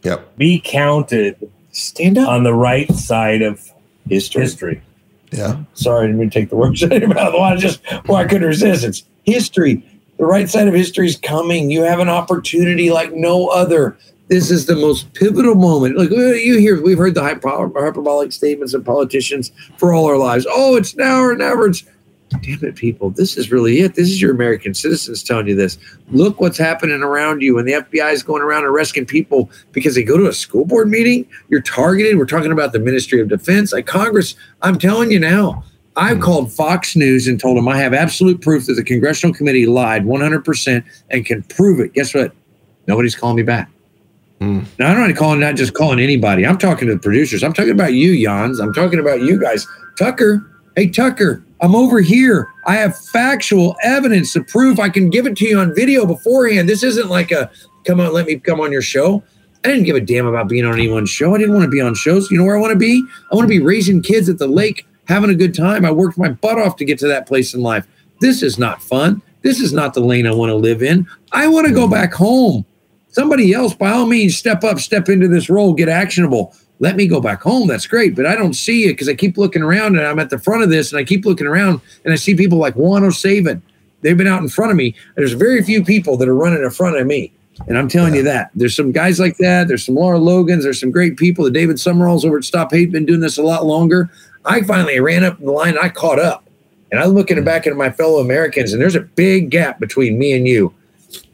Yep. 0.03 0.37
Be 0.37 0.61
counted. 0.63 1.51
Stand 1.71 2.19
up 2.19 2.29
on 2.29 2.43
the 2.43 2.53
right 2.53 2.91
side 2.93 3.41
of 3.41 3.71
history. 4.07 4.43
History. 4.43 4.81
Yeah. 5.31 5.63
Sorry, 5.73 6.03
I 6.03 6.07
didn't 6.07 6.19
mean 6.19 6.29
to 6.29 6.39
take 6.39 6.51
the 6.51 6.55
words 6.55 6.83
out 6.83 6.91
of 6.91 7.01
your 7.01 7.11
mouth. 7.11 7.33
I 7.33 7.55
just, 7.55 7.81
well, 8.07 8.17
I 8.17 8.25
couldn't 8.25 8.47
resist. 8.47 8.83
It's 8.83 9.03
history. 9.23 9.83
The 10.19 10.25
right 10.25 10.47
side 10.47 10.67
of 10.67 10.75
history 10.75 11.07
is 11.07 11.17
coming. 11.17 11.71
You 11.71 11.81
have 11.81 11.99
an 11.99 12.07
opportunity 12.07 12.91
like 12.91 13.11
no 13.11 13.47
other. 13.47 13.97
This 14.27 14.51
is 14.51 14.67
the 14.67 14.75
most 14.75 15.11
pivotal 15.15 15.55
moment. 15.55 15.97
Like 15.97 16.11
uh, 16.11 16.33
you 16.33 16.59
hear, 16.59 16.81
we've 16.83 16.99
heard 16.99 17.15
the 17.15 17.23
hyperbolic 17.23 18.31
statements 18.31 18.75
of 18.75 18.85
politicians 18.85 19.51
for 19.77 19.91
all 19.91 20.05
our 20.05 20.17
lives. 20.17 20.45
Oh, 20.47 20.75
it's 20.75 20.95
now 20.95 21.19
or 21.19 21.35
never. 21.35 21.67
It's 21.67 21.83
damn 22.41 22.63
it, 22.63 22.75
people. 22.75 23.09
This 23.09 23.37
is 23.37 23.51
really 23.51 23.79
it. 23.79 23.95
This 23.95 24.09
is 24.09 24.21
your 24.21 24.31
American 24.31 24.73
citizens 24.73 25.23
telling 25.23 25.47
you 25.47 25.55
this. 25.55 25.77
Look 26.09 26.39
what's 26.39 26.57
happening 26.57 27.01
around 27.01 27.41
you. 27.41 27.57
And 27.57 27.67
the 27.67 27.73
FBI 27.73 28.13
is 28.13 28.23
going 28.23 28.41
around 28.41 28.63
arresting 28.63 29.05
people 29.05 29.49
because 29.71 29.95
they 29.95 30.03
go 30.03 30.17
to 30.17 30.27
a 30.27 30.33
school 30.33 30.65
board 30.65 30.89
meeting. 30.89 31.27
You're 31.49 31.61
targeted. 31.61 32.17
We're 32.17 32.25
talking 32.25 32.51
about 32.51 32.73
the 32.73 32.79
Ministry 32.79 33.21
of 33.21 33.29
Defense. 33.29 33.73
Like 33.73 33.85
Congress, 33.85 34.35
I'm 34.61 34.79
telling 34.79 35.11
you 35.11 35.19
now, 35.19 35.63
I've 35.97 36.19
called 36.19 36.51
Fox 36.51 36.95
News 36.95 37.27
and 37.27 37.39
told 37.39 37.57
them 37.57 37.67
I 37.67 37.77
have 37.77 37.93
absolute 37.93 38.41
proof 38.41 38.65
that 38.65 38.73
the 38.73 38.83
congressional 38.83 39.33
committee 39.33 39.65
lied 39.65 40.03
100% 40.03 40.83
and 41.09 41.25
can 41.25 41.43
prove 41.43 41.79
it. 41.79 41.93
Guess 41.93 42.13
what? 42.13 42.33
Nobody's 42.87 43.15
calling 43.15 43.37
me 43.37 43.43
back. 43.43 43.69
Mm. 44.41 44.65
Now, 44.77 44.91
I'm 44.91 45.07
not 45.07 45.15
calling, 45.15 45.39
not 45.39 45.55
just 45.55 45.73
calling 45.73 45.99
anybody. 45.99 46.45
I'm 46.45 46.57
talking 46.57 46.87
to 46.89 46.95
the 46.95 46.99
producers. 46.99 47.43
I'm 47.43 47.53
talking 47.53 47.71
about 47.71 47.93
you, 47.93 48.21
Jans. 48.21 48.59
I'm 48.59 48.73
talking 48.73 48.99
about 48.99 49.21
you 49.21 49.39
guys. 49.39 49.65
Tucker, 49.97 50.45
hey, 50.75 50.89
Tucker, 50.89 51.44
I'm 51.61 51.75
over 51.75 52.01
here. 52.01 52.51
I 52.65 52.75
have 52.75 52.97
factual 52.97 53.75
evidence 53.81 54.33
to 54.33 54.43
prove 54.43 54.79
I 54.79 54.89
can 54.89 55.09
give 55.09 55.25
it 55.25 55.37
to 55.37 55.45
you 55.45 55.59
on 55.59 55.73
video 55.73 56.05
beforehand. 56.05 56.67
This 56.67 56.83
isn't 56.83 57.09
like 57.09 57.31
a 57.31 57.49
come 57.85 57.99
on, 57.99 58.13
let 58.13 58.25
me 58.25 58.39
come 58.39 58.59
on 58.59 58.71
your 58.71 58.81
show. 58.81 59.23
I 59.63 59.69
didn't 59.69 59.85
give 59.85 59.95
a 59.95 60.01
damn 60.01 60.27
about 60.27 60.47
being 60.47 60.65
on 60.65 60.73
anyone's 60.73 61.09
show. 61.09 61.33
I 61.33 61.39
didn't 61.39 61.53
want 61.53 61.65
to 61.65 61.71
be 61.71 61.81
on 61.81 61.95
shows. 61.95 62.29
You 62.29 62.37
know 62.37 62.43
where 62.43 62.57
I 62.57 62.59
want 62.59 62.73
to 62.73 62.79
be? 62.79 63.03
I 63.31 63.35
want 63.35 63.45
to 63.45 63.49
be 63.49 63.63
raising 63.63 64.01
kids 64.01 64.29
at 64.29 64.37
the 64.37 64.47
lake 64.47 64.85
having 65.07 65.29
a 65.29 65.35
good 65.35 65.55
time. 65.55 65.85
I 65.85 65.91
worked 65.91 66.17
my 66.17 66.29
butt 66.29 66.59
off 66.59 66.75
to 66.77 66.85
get 66.85 66.99
to 66.99 67.07
that 67.07 67.27
place 67.27 67.53
in 67.53 67.61
life. 67.61 67.87
This 68.19 68.43
is 68.43 68.59
not 68.59 68.83
fun. 68.83 69.21
This 69.41 69.59
is 69.59 69.73
not 69.73 69.93
the 69.93 70.01
lane 70.01 70.27
I 70.27 70.33
want 70.33 70.49
to 70.49 70.55
live 70.55 70.83
in. 70.83 71.07
I 71.31 71.47
want 71.47 71.67
to 71.67 71.73
go 71.73 71.83
mm-hmm. 71.83 71.93
back 71.93 72.13
home. 72.13 72.65
Somebody 73.09 73.53
else, 73.53 73.73
by 73.73 73.91
all 73.91 74.05
means, 74.05 74.35
step 74.35 74.63
up, 74.63 74.79
step 74.79 75.07
into 75.07 75.27
this 75.27 75.49
role, 75.49 75.73
get 75.73 75.87
actionable. 75.87 76.53
Let 76.79 76.95
me 76.95 77.07
go 77.07 77.21
back 77.21 77.41
home. 77.41 77.67
That's 77.67 77.87
great. 77.87 78.15
But 78.15 78.25
I 78.25 78.35
don't 78.35 78.53
see 78.53 78.85
it 78.85 78.93
because 78.93 79.07
I 79.07 79.13
keep 79.13 79.37
looking 79.37 79.61
around 79.61 79.97
and 79.97 80.05
I'm 80.05 80.19
at 80.19 80.29
the 80.29 80.39
front 80.39 80.63
of 80.63 80.69
this 80.69 80.91
and 80.91 80.99
I 80.99 81.03
keep 81.03 81.25
looking 81.25 81.47
around 81.47 81.81
and 82.03 82.13
I 82.13 82.17
see 82.17 82.35
people 82.35 82.57
like 82.57 82.75
Juan 82.75 83.03
O'Savin. 83.03 83.61
They've 84.01 84.17
been 84.17 84.27
out 84.27 84.41
in 84.41 84.49
front 84.49 84.71
of 84.71 84.77
me. 84.77 84.93
There's 85.15 85.33
very 85.33 85.63
few 85.63 85.83
people 85.83 86.17
that 86.17 86.27
are 86.27 86.35
running 86.35 86.63
in 86.63 86.69
front 86.69 86.97
of 86.97 87.07
me. 87.07 87.31
And 87.67 87.77
I'm 87.77 87.87
telling 87.87 88.13
yeah. 88.13 88.19
you 88.19 88.23
that 88.25 88.51
there's 88.53 88.75
some 88.75 88.91
guys 88.91 89.19
like 89.19 89.37
that. 89.37 89.67
There's 89.67 89.85
some 89.85 89.95
Lara 89.95 90.19
Logans. 90.19 90.63
There's 90.63 90.79
some 90.79 90.91
great 90.91 91.17
people. 91.17 91.45
The 91.45 91.51
David 91.51 91.79
Summeralls 91.79 92.25
over 92.25 92.37
at 92.37 92.43
Stop 92.43 92.71
Hate 92.71 92.91
been 92.91 93.05
doing 93.05 93.21
this 93.21 93.37
a 93.37 93.43
lot 93.43 93.65
longer. 93.65 94.09
I 94.43 94.61
finally 94.61 94.99
ran 94.99 95.23
up 95.23 95.39
the 95.39 95.51
line. 95.51 95.77
I 95.77 95.89
caught 95.89 96.19
up, 96.19 96.47
and 96.91 96.99
I'm 96.99 97.09
looking 97.09 97.37
mm. 97.37 97.45
back 97.45 97.65
at 97.65 97.75
my 97.75 97.89
fellow 97.89 98.19
Americans, 98.19 98.73
and 98.73 98.81
there's 98.81 98.95
a 98.95 99.01
big 99.01 99.49
gap 99.49 99.79
between 99.79 100.19
me 100.19 100.33
and 100.33 100.47
you. 100.47 100.73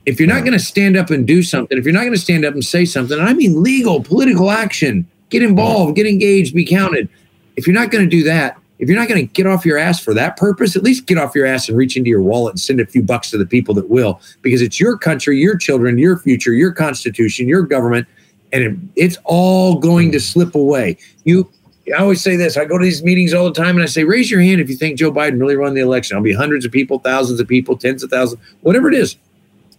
If 0.05 0.19
you're 0.19 0.29
not 0.29 0.41
going 0.41 0.53
to 0.53 0.59
stand 0.59 0.97
up 0.97 1.09
and 1.09 1.27
do 1.27 1.43
something, 1.43 1.77
if 1.77 1.85
you're 1.85 1.93
not 1.93 2.01
going 2.01 2.13
to 2.13 2.19
stand 2.19 2.45
up 2.45 2.53
and 2.53 2.63
say 2.63 2.85
something, 2.85 3.19
I 3.19 3.33
mean 3.33 3.61
legal, 3.61 4.01
political 4.01 4.49
action, 4.49 5.07
get 5.31 5.41
involved, 5.41 5.95
get 5.95 6.05
engaged, 6.05 6.53
be 6.53 6.65
counted. 6.65 7.09
If 7.55 7.65
you're 7.65 7.73
not 7.73 7.89
going 7.89 8.03
to 8.03 8.09
do 8.09 8.23
that, 8.23 8.57
if 8.77 8.89
you're 8.89 8.97
not 8.97 9.07
going 9.07 9.27
to 9.27 9.33
get 9.33 9.45
off 9.45 9.65
your 9.65 9.77
ass 9.77 9.99
for 9.99 10.13
that 10.13 10.37
purpose, 10.37 10.75
at 10.75 10.83
least 10.83 11.05
get 11.05 11.17
off 11.17 11.35
your 11.35 11.45
ass 11.45 11.69
and 11.69 11.77
reach 11.77 11.97
into 11.97 12.09
your 12.09 12.21
wallet 12.21 12.53
and 12.53 12.59
send 12.59 12.79
a 12.79 12.85
few 12.85 13.03
bucks 13.03 13.29
to 13.31 13.37
the 13.37 13.45
people 13.45 13.73
that 13.75 13.89
will, 13.89 14.21
because 14.41 14.61
it's 14.61 14.79
your 14.79 14.97
country, 14.97 15.39
your 15.39 15.57
children, 15.57 15.97
your 15.97 16.17
future, 16.17 16.53
your 16.53 16.71
constitution, 16.71 17.47
your 17.47 17.63
government, 17.63 18.07
and 18.53 18.91
it's 18.95 19.17
all 19.23 19.79
going 19.79 20.11
to 20.11 20.19
slip 20.19 20.55
away. 20.55 20.97
You 21.23 21.49
I 21.95 22.01
always 22.01 22.21
say 22.21 22.35
this. 22.35 22.57
I 22.57 22.65
go 22.65 22.77
to 22.77 22.83
these 22.83 23.03
meetings 23.03 23.33
all 23.33 23.45
the 23.45 23.53
time 23.53 23.75
and 23.75 23.83
I 23.83 23.87
say, 23.87 24.03
raise 24.03 24.29
your 24.29 24.39
hand 24.39 24.61
if 24.61 24.69
you 24.69 24.75
think 24.75 24.97
Joe 24.97 25.11
Biden 25.11 25.39
really 25.39 25.57
won 25.57 25.73
the 25.73 25.81
election. 25.81 26.15
I'll 26.15 26.23
be 26.23 26.33
hundreds 26.33 26.63
of 26.63 26.71
people, 26.71 26.99
thousands 26.99 27.39
of 27.39 27.47
people, 27.47 27.75
tens 27.75 28.03
of 28.03 28.09
thousands, 28.09 28.41
whatever 28.61 28.87
it 28.87 28.93
is. 28.93 29.17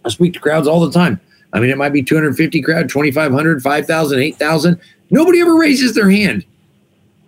I 0.05 0.09
speak 0.09 0.33
to 0.33 0.39
crowds 0.39 0.67
all 0.67 0.81
the 0.81 0.91
time. 0.91 1.19
I 1.53 1.59
mean, 1.59 1.69
it 1.69 1.77
might 1.77 1.93
be 1.93 2.03
250 2.03 2.61
crowd, 2.61 2.89
2,500, 2.89 3.61
5,000, 3.61 4.19
8,000. 4.19 4.81
Nobody 5.09 5.41
ever 5.41 5.55
raises 5.55 5.95
their 5.95 6.09
hand. 6.09 6.45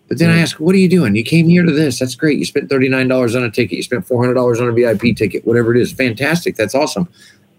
But 0.08 0.20
then 0.20 0.30
I 0.30 0.38
ask, 0.38 0.60
what 0.60 0.76
are 0.76 0.80
you 0.80 0.90
doing? 0.90 1.16
You 1.16 1.24
came 1.24 1.48
here 1.48 1.64
to 1.64 1.72
this. 1.72 1.98
That's 1.98 2.16
great. 2.16 2.38
You 2.38 2.46
spent 2.46 2.70
$39 2.70 3.36
on 3.36 3.44
a 3.44 3.50
ticket. 3.50 3.78
You 3.78 3.84
spent 3.84 4.08
$400 4.08 4.62
on 4.62 4.70
a 4.70 4.72
VIP 4.72 5.16
ticket, 5.18 5.46
whatever 5.46 5.76
it 5.76 5.82
is. 5.82 5.92
Fantastic. 5.92 6.56
That's 6.56 6.76
awesome. 6.76 7.10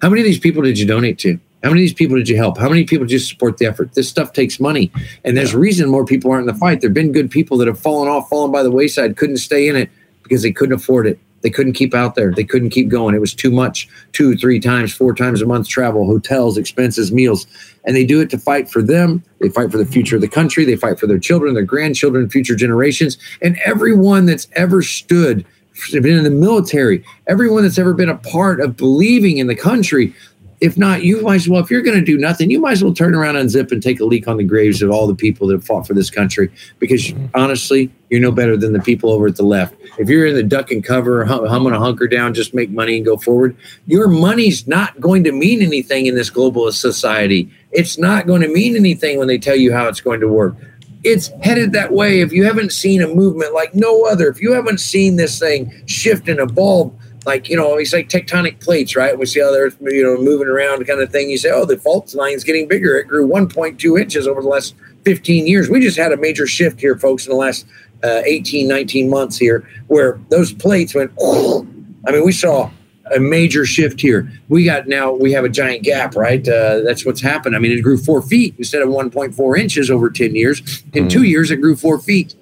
How 0.00 0.08
many 0.08 0.20
of 0.20 0.26
these 0.26 0.38
people 0.38 0.62
did 0.62 0.78
you 0.78 0.86
donate 0.86 1.18
to? 1.20 1.40
How 1.64 1.70
many 1.70 1.80
of 1.80 1.84
these 1.88 1.94
people 1.94 2.16
did 2.16 2.28
you 2.28 2.36
help? 2.36 2.58
How 2.58 2.68
many 2.68 2.84
people 2.84 3.06
did 3.06 3.12
you 3.12 3.18
support 3.18 3.58
the 3.58 3.66
effort? 3.66 3.94
This 3.94 4.08
stuff 4.08 4.32
takes 4.32 4.60
money. 4.60 4.92
And 5.24 5.36
there's 5.36 5.54
a 5.54 5.58
reason 5.58 5.88
more 5.88 6.04
people 6.04 6.30
aren't 6.30 6.48
in 6.48 6.54
the 6.54 6.60
fight. 6.60 6.80
There 6.80 6.88
have 6.88 6.94
been 6.94 7.10
good 7.10 7.30
people 7.30 7.56
that 7.58 7.66
have 7.66 7.80
fallen 7.80 8.08
off, 8.08 8.28
fallen 8.28 8.52
by 8.52 8.62
the 8.62 8.70
wayside, 8.70 9.16
couldn't 9.16 9.38
stay 9.38 9.66
in 9.66 9.74
it 9.74 9.90
because 10.22 10.42
they 10.42 10.52
couldn't 10.52 10.74
afford 10.74 11.08
it. 11.08 11.18
They 11.46 11.50
couldn't 11.50 11.74
keep 11.74 11.94
out 11.94 12.16
there. 12.16 12.32
They 12.32 12.42
couldn't 12.42 12.70
keep 12.70 12.88
going. 12.88 13.14
It 13.14 13.20
was 13.20 13.32
too 13.32 13.52
much. 13.52 13.88
Two, 14.10 14.36
three 14.36 14.58
times, 14.58 14.92
four 14.92 15.14
times 15.14 15.40
a 15.40 15.46
month 15.46 15.68
travel, 15.68 16.04
hotels, 16.04 16.58
expenses, 16.58 17.12
meals. 17.12 17.46
And 17.84 17.94
they 17.94 18.04
do 18.04 18.20
it 18.20 18.30
to 18.30 18.38
fight 18.38 18.68
for 18.68 18.82
them. 18.82 19.22
They 19.40 19.48
fight 19.48 19.70
for 19.70 19.78
the 19.78 19.86
future 19.86 20.16
of 20.16 20.22
the 20.22 20.28
country. 20.28 20.64
They 20.64 20.74
fight 20.74 20.98
for 20.98 21.06
their 21.06 21.20
children, 21.20 21.54
their 21.54 21.62
grandchildren, 21.62 22.28
future 22.28 22.56
generations. 22.56 23.16
And 23.42 23.56
everyone 23.64 24.26
that's 24.26 24.48
ever 24.56 24.82
stood, 24.82 25.46
been 25.92 26.18
in 26.18 26.24
the 26.24 26.30
military, 26.30 27.04
everyone 27.28 27.62
that's 27.62 27.78
ever 27.78 27.94
been 27.94 28.08
a 28.08 28.18
part 28.18 28.60
of 28.60 28.76
believing 28.76 29.38
in 29.38 29.46
the 29.46 29.54
country, 29.54 30.12
if 30.60 30.76
not, 30.76 31.04
you 31.04 31.22
might 31.22 31.36
as 31.36 31.48
well, 31.48 31.62
if 31.62 31.70
you're 31.70 31.80
going 31.80 31.96
to 31.96 32.04
do 32.04 32.18
nothing, 32.18 32.50
you 32.50 32.58
might 32.58 32.72
as 32.72 32.82
well 32.82 32.92
turn 32.92 33.14
around 33.14 33.36
and 33.36 33.50
zip 33.50 33.70
and 33.70 33.80
take 33.80 34.00
a 34.00 34.04
leak 34.04 34.26
on 34.26 34.36
the 34.36 34.42
graves 34.42 34.82
of 34.82 34.90
all 34.90 35.06
the 35.06 35.14
people 35.14 35.46
that 35.46 35.54
have 35.54 35.64
fought 35.64 35.86
for 35.86 35.94
this 35.94 36.10
country. 36.10 36.50
Because 36.80 37.14
honestly, 37.34 37.88
you're 38.10 38.20
no 38.20 38.32
better 38.32 38.56
than 38.56 38.72
the 38.72 38.80
people 38.80 39.10
over 39.10 39.28
at 39.28 39.36
the 39.36 39.44
left. 39.44 39.75
If 39.98 40.08
you're 40.08 40.26
in 40.26 40.34
the 40.34 40.42
duck 40.42 40.70
and 40.70 40.84
cover, 40.84 41.22
I'm 41.22 41.62
going 41.62 41.72
to 41.72 41.80
hunker 41.80 42.06
down, 42.06 42.34
just 42.34 42.54
make 42.54 42.70
money 42.70 42.96
and 42.96 43.04
go 43.04 43.16
forward, 43.16 43.56
your 43.86 44.08
money's 44.08 44.66
not 44.66 45.00
going 45.00 45.24
to 45.24 45.32
mean 45.32 45.62
anything 45.62 46.06
in 46.06 46.14
this 46.14 46.30
globalist 46.30 46.74
society. 46.74 47.50
It's 47.72 47.98
not 47.98 48.26
going 48.26 48.42
to 48.42 48.48
mean 48.48 48.76
anything 48.76 49.18
when 49.18 49.28
they 49.28 49.38
tell 49.38 49.56
you 49.56 49.72
how 49.72 49.88
it's 49.88 50.00
going 50.00 50.20
to 50.20 50.28
work. 50.28 50.56
It's 51.04 51.28
headed 51.42 51.72
that 51.72 51.92
way. 51.92 52.20
If 52.20 52.32
you 52.32 52.44
haven't 52.44 52.72
seen 52.72 53.00
a 53.00 53.08
movement 53.08 53.54
like 53.54 53.74
no 53.74 54.06
other, 54.06 54.28
if 54.28 54.40
you 54.40 54.52
haven't 54.52 54.80
seen 54.80 55.16
this 55.16 55.38
thing 55.38 55.72
shift 55.86 56.28
and 56.28 56.40
evolve 56.40 56.92
like 57.26 57.48
you 57.48 57.56
know, 57.56 57.74
it's 57.76 57.92
like 57.92 58.08
tectonic 58.08 58.60
plates, 58.60 58.94
right? 58.94 59.18
We 59.18 59.26
see 59.26 59.40
how 59.40 59.50
they're 59.50 59.72
you 59.80 60.02
know 60.02 60.16
moving 60.16 60.46
around, 60.46 60.86
kind 60.86 61.00
of 61.00 61.10
thing. 61.10 61.28
You 61.28 61.36
say, 61.36 61.50
oh, 61.50 61.64
the 61.64 61.76
fault 61.76 62.14
line's 62.14 62.44
getting 62.44 62.68
bigger. 62.68 62.96
It 62.96 63.08
grew 63.08 63.26
1.2 63.26 64.00
inches 64.00 64.28
over 64.28 64.40
the 64.40 64.48
last 64.48 64.76
15 65.04 65.46
years. 65.46 65.68
We 65.68 65.80
just 65.80 65.98
had 65.98 66.12
a 66.12 66.16
major 66.16 66.46
shift 66.46 66.80
here, 66.80 66.96
folks, 66.96 67.26
in 67.26 67.30
the 67.30 67.36
last 67.36 67.66
uh, 68.04 68.22
18, 68.24 68.68
19 68.68 69.10
months 69.10 69.36
here, 69.36 69.68
where 69.88 70.20
those 70.30 70.52
plates 70.52 70.94
went. 70.94 71.12
Oh, 71.20 71.66
I 72.06 72.12
mean, 72.12 72.24
we 72.24 72.32
saw 72.32 72.70
a 73.14 73.20
major 73.20 73.64
shift 73.64 74.00
here. 74.00 74.30
We 74.48 74.64
got 74.64 74.88
now 74.88 75.12
we 75.12 75.32
have 75.32 75.44
a 75.44 75.48
giant 75.48 75.82
gap, 75.82 76.16
right? 76.16 76.46
Uh, 76.46 76.80
that's 76.80 77.06
what's 77.06 77.20
happened. 77.20 77.54
I 77.54 77.58
mean, 77.58 77.72
it 77.72 77.82
grew 77.82 77.98
four 77.98 78.22
feet 78.22 78.54
instead 78.58 78.82
of 78.82 78.88
1.4 78.88 79.58
inches 79.58 79.90
over 79.90 80.10
10 80.10 80.34
years. 80.34 80.82
In 80.92 81.06
mm. 81.06 81.10
two 81.10 81.22
years, 81.22 81.50
it 81.50 81.56
grew 81.56 81.76
four 81.76 81.98
feet 81.98 82.34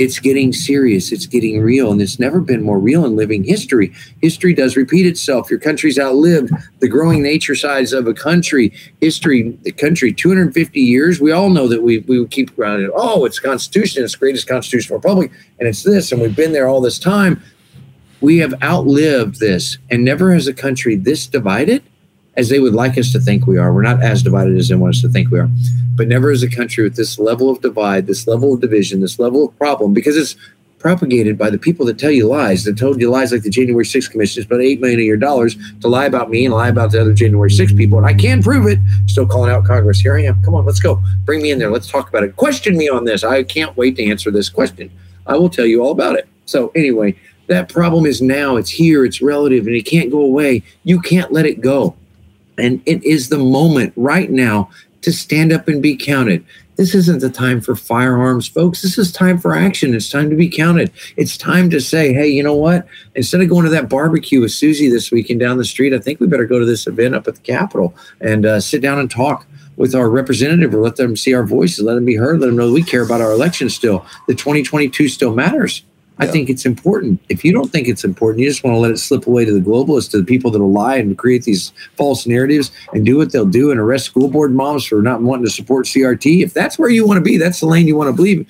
it's 0.00 0.18
getting 0.18 0.50
serious, 0.50 1.12
it's 1.12 1.26
getting 1.26 1.60
real, 1.60 1.92
and 1.92 2.00
it's 2.00 2.18
never 2.18 2.40
been 2.40 2.62
more 2.62 2.78
real 2.78 3.04
in 3.04 3.16
living 3.16 3.44
history. 3.44 3.92
History 4.22 4.54
does 4.54 4.74
repeat 4.74 5.04
itself. 5.04 5.50
Your 5.50 5.60
country's 5.60 5.98
outlived 5.98 6.50
the 6.78 6.88
growing 6.88 7.22
nature 7.22 7.54
size 7.54 7.92
of 7.92 8.06
a 8.06 8.14
country. 8.14 8.72
History, 9.02 9.50
the 9.62 9.72
country, 9.72 10.14
250 10.14 10.80
years. 10.80 11.20
We 11.20 11.32
all 11.32 11.50
know 11.50 11.68
that 11.68 11.82
we 11.82 11.98
we 11.98 12.26
keep 12.28 12.58
around 12.58 12.80
it. 12.80 12.90
Oh, 12.94 13.26
it's 13.26 13.38
Constitution, 13.38 14.02
it's 14.02 14.14
the 14.14 14.20
greatest 14.20 14.48
constitutional 14.48 14.96
republic, 14.96 15.32
and 15.58 15.68
it's 15.68 15.82
this, 15.82 16.12
and 16.12 16.22
we've 16.22 16.34
been 16.34 16.52
there 16.52 16.66
all 16.66 16.80
this 16.80 16.98
time. 16.98 17.42
We 18.22 18.38
have 18.38 18.54
outlived 18.62 19.38
this, 19.38 19.76
and 19.90 20.02
never 20.02 20.32
has 20.32 20.48
a 20.48 20.54
country 20.54 20.96
this 20.96 21.26
divided 21.26 21.82
as 22.36 22.48
they 22.48 22.60
would 22.60 22.74
like 22.74 22.96
us 22.96 23.12
to 23.12 23.20
think 23.20 23.46
we 23.46 23.58
are. 23.58 23.72
We're 23.72 23.82
not 23.82 24.02
as 24.02 24.22
divided 24.22 24.56
as 24.56 24.68
they 24.68 24.74
want 24.74 24.94
us 24.94 25.00
to 25.02 25.08
think 25.08 25.30
we 25.30 25.38
are, 25.38 25.48
but 25.94 26.08
never 26.08 26.30
as 26.30 26.42
a 26.42 26.50
country 26.50 26.84
with 26.84 26.96
this 26.96 27.18
level 27.18 27.50
of 27.50 27.60
divide, 27.60 28.06
this 28.06 28.26
level 28.26 28.54
of 28.54 28.60
division, 28.60 29.00
this 29.00 29.18
level 29.18 29.48
of 29.48 29.58
problem, 29.58 29.92
because 29.92 30.16
it's 30.16 30.36
propagated 30.80 31.36
by 31.36 31.50
the 31.50 31.58
people 31.58 31.84
that 31.86 31.98
tell 31.98 32.10
you 32.10 32.26
lies, 32.26 32.64
that 32.64 32.76
told 32.78 33.00
you 33.00 33.10
lies 33.10 33.32
like 33.32 33.42
the 33.42 33.50
January 33.50 33.84
6th 33.84 34.10
Commission 34.10 34.42
spent 34.42 34.62
eight 34.62 34.80
million 34.80 34.98
of 34.98 35.04
your 35.04 35.16
dollars 35.16 35.56
to 35.80 35.88
lie 35.88 36.06
about 36.06 36.30
me 36.30 36.46
and 36.46 36.54
lie 36.54 36.68
about 36.68 36.90
the 36.90 37.00
other 37.00 37.12
January 37.12 37.50
6th 37.50 37.76
people. 37.76 37.98
And 37.98 38.06
I 38.06 38.14
can 38.14 38.42
prove 38.42 38.66
it. 38.66 38.78
Still 39.06 39.26
calling 39.26 39.50
out 39.50 39.66
Congress. 39.66 40.00
Here 40.00 40.16
I 40.16 40.22
am. 40.22 40.42
Come 40.42 40.54
on, 40.54 40.64
let's 40.64 40.80
go. 40.80 41.02
Bring 41.26 41.42
me 41.42 41.50
in 41.50 41.58
there. 41.58 41.70
Let's 41.70 41.88
talk 41.88 42.08
about 42.08 42.24
it. 42.24 42.34
Question 42.36 42.78
me 42.78 42.88
on 42.88 43.04
this. 43.04 43.22
I 43.22 43.42
can't 43.42 43.76
wait 43.76 43.96
to 43.96 44.04
answer 44.06 44.30
this 44.30 44.48
question. 44.48 44.90
I 45.26 45.36
will 45.36 45.50
tell 45.50 45.66
you 45.66 45.82
all 45.84 45.92
about 45.92 46.16
it. 46.16 46.26
So 46.46 46.72
anyway, 46.74 47.14
that 47.48 47.68
problem 47.68 48.06
is 48.06 48.22
now. 48.22 48.56
It's 48.56 48.70
here. 48.70 49.04
It's 49.04 49.20
relative, 49.20 49.66
and 49.66 49.76
it 49.76 49.82
can't 49.82 50.10
go 50.10 50.20
away. 50.20 50.62
You 50.84 51.00
can't 51.00 51.30
let 51.30 51.44
it 51.44 51.60
go. 51.60 51.94
And 52.60 52.82
it 52.86 53.02
is 53.04 53.28
the 53.28 53.38
moment 53.38 53.92
right 53.96 54.30
now 54.30 54.70
to 55.02 55.12
stand 55.12 55.52
up 55.52 55.68
and 55.68 55.82
be 55.82 55.96
counted. 55.96 56.44
This 56.76 56.94
isn't 56.94 57.20
the 57.20 57.28
time 57.28 57.60
for 57.60 57.76
firearms, 57.76 58.48
folks. 58.48 58.80
This 58.80 58.96
is 58.96 59.12
time 59.12 59.38
for 59.38 59.54
action. 59.54 59.94
It's 59.94 60.08
time 60.08 60.30
to 60.30 60.36
be 60.36 60.48
counted. 60.48 60.90
It's 61.16 61.36
time 61.36 61.68
to 61.70 61.80
say, 61.80 62.14
hey, 62.14 62.28
you 62.28 62.42
know 62.42 62.54
what? 62.54 62.86
Instead 63.14 63.42
of 63.42 63.50
going 63.50 63.64
to 63.64 63.70
that 63.70 63.90
barbecue 63.90 64.40
with 64.40 64.52
Susie 64.52 64.88
this 64.88 65.10
weekend 65.10 65.40
down 65.40 65.58
the 65.58 65.64
street, 65.64 65.92
I 65.92 65.98
think 65.98 66.20
we 66.20 66.26
better 66.26 66.46
go 66.46 66.58
to 66.58 66.64
this 66.64 66.86
event 66.86 67.14
up 67.14 67.28
at 67.28 67.34
the 67.34 67.42
Capitol 67.42 67.94
and 68.20 68.46
uh, 68.46 68.60
sit 68.60 68.80
down 68.80 68.98
and 68.98 69.10
talk 69.10 69.46
with 69.76 69.94
our 69.94 70.08
representative 70.08 70.74
or 70.74 70.80
let 70.80 70.96
them 70.96 71.16
see 71.16 71.34
our 71.34 71.44
voices, 71.44 71.84
let 71.84 71.94
them 71.94 72.04
be 72.04 72.16
heard, 72.16 72.40
let 72.40 72.46
them 72.46 72.56
know 72.56 72.72
we 72.72 72.82
care 72.82 73.02
about 73.02 73.20
our 73.20 73.32
election 73.32 73.68
still. 73.68 74.06
The 74.26 74.34
2022 74.34 75.08
still 75.08 75.34
matters. 75.34 75.82
I 76.20 76.26
think 76.26 76.50
it's 76.50 76.66
important. 76.66 77.20
If 77.28 77.44
you 77.44 77.52
don't 77.52 77.72
think 77.72 77.88
it's 77.88 78.04
important, 78.04 78.40
you 78.40 78.48
just 78.48 78.62
want 78.62 78.74
to 78.74 78.78
let 78.78 78.90
it 78.90 78.98
slip 78.98 79.26
away 79.26 79.44
to 79.44 79.52
the 79.52 79.60
globalists, 79.60 80.10
to 80.10 80.18
the 80.18 80.24
people 80.24 80.50
that'll 80.50 80.70
lie 80.70 80.96
and 80.96 81.16
create 81.16 81.44
these 81.44 81.72
false 81.96 82.26
narratives 82.26 82.70
and 82.92 83.06
do 83.06 83.16
what 83.16 83.32
they'll 83.32 83.46
do 83.46 83.70
and 83.70 83.80
arrest 83.80 84.04
school 84.04 84.28
board 84.28 84.52
moms 84.52 84.84
for 84.84 85.00
not 85.00 85.22
wanting 85.22 85.46
to 85.46 85.50
support 85.50 85.86
CRT. 85.86 86.42
If 86.42 86.52
that's 86.52 86.78
where 86.78 86.90
you 86.90 87.06
want 87.06 87.16
to 87.18 87.22
be, 87.22 87.38
that's 87.38 87.60
the 87.60 87.66
lane 87.66 87.86
you 87.86 87.96
want 87.96 88.08
to 88.08 88.12
believe. 88.12 88.46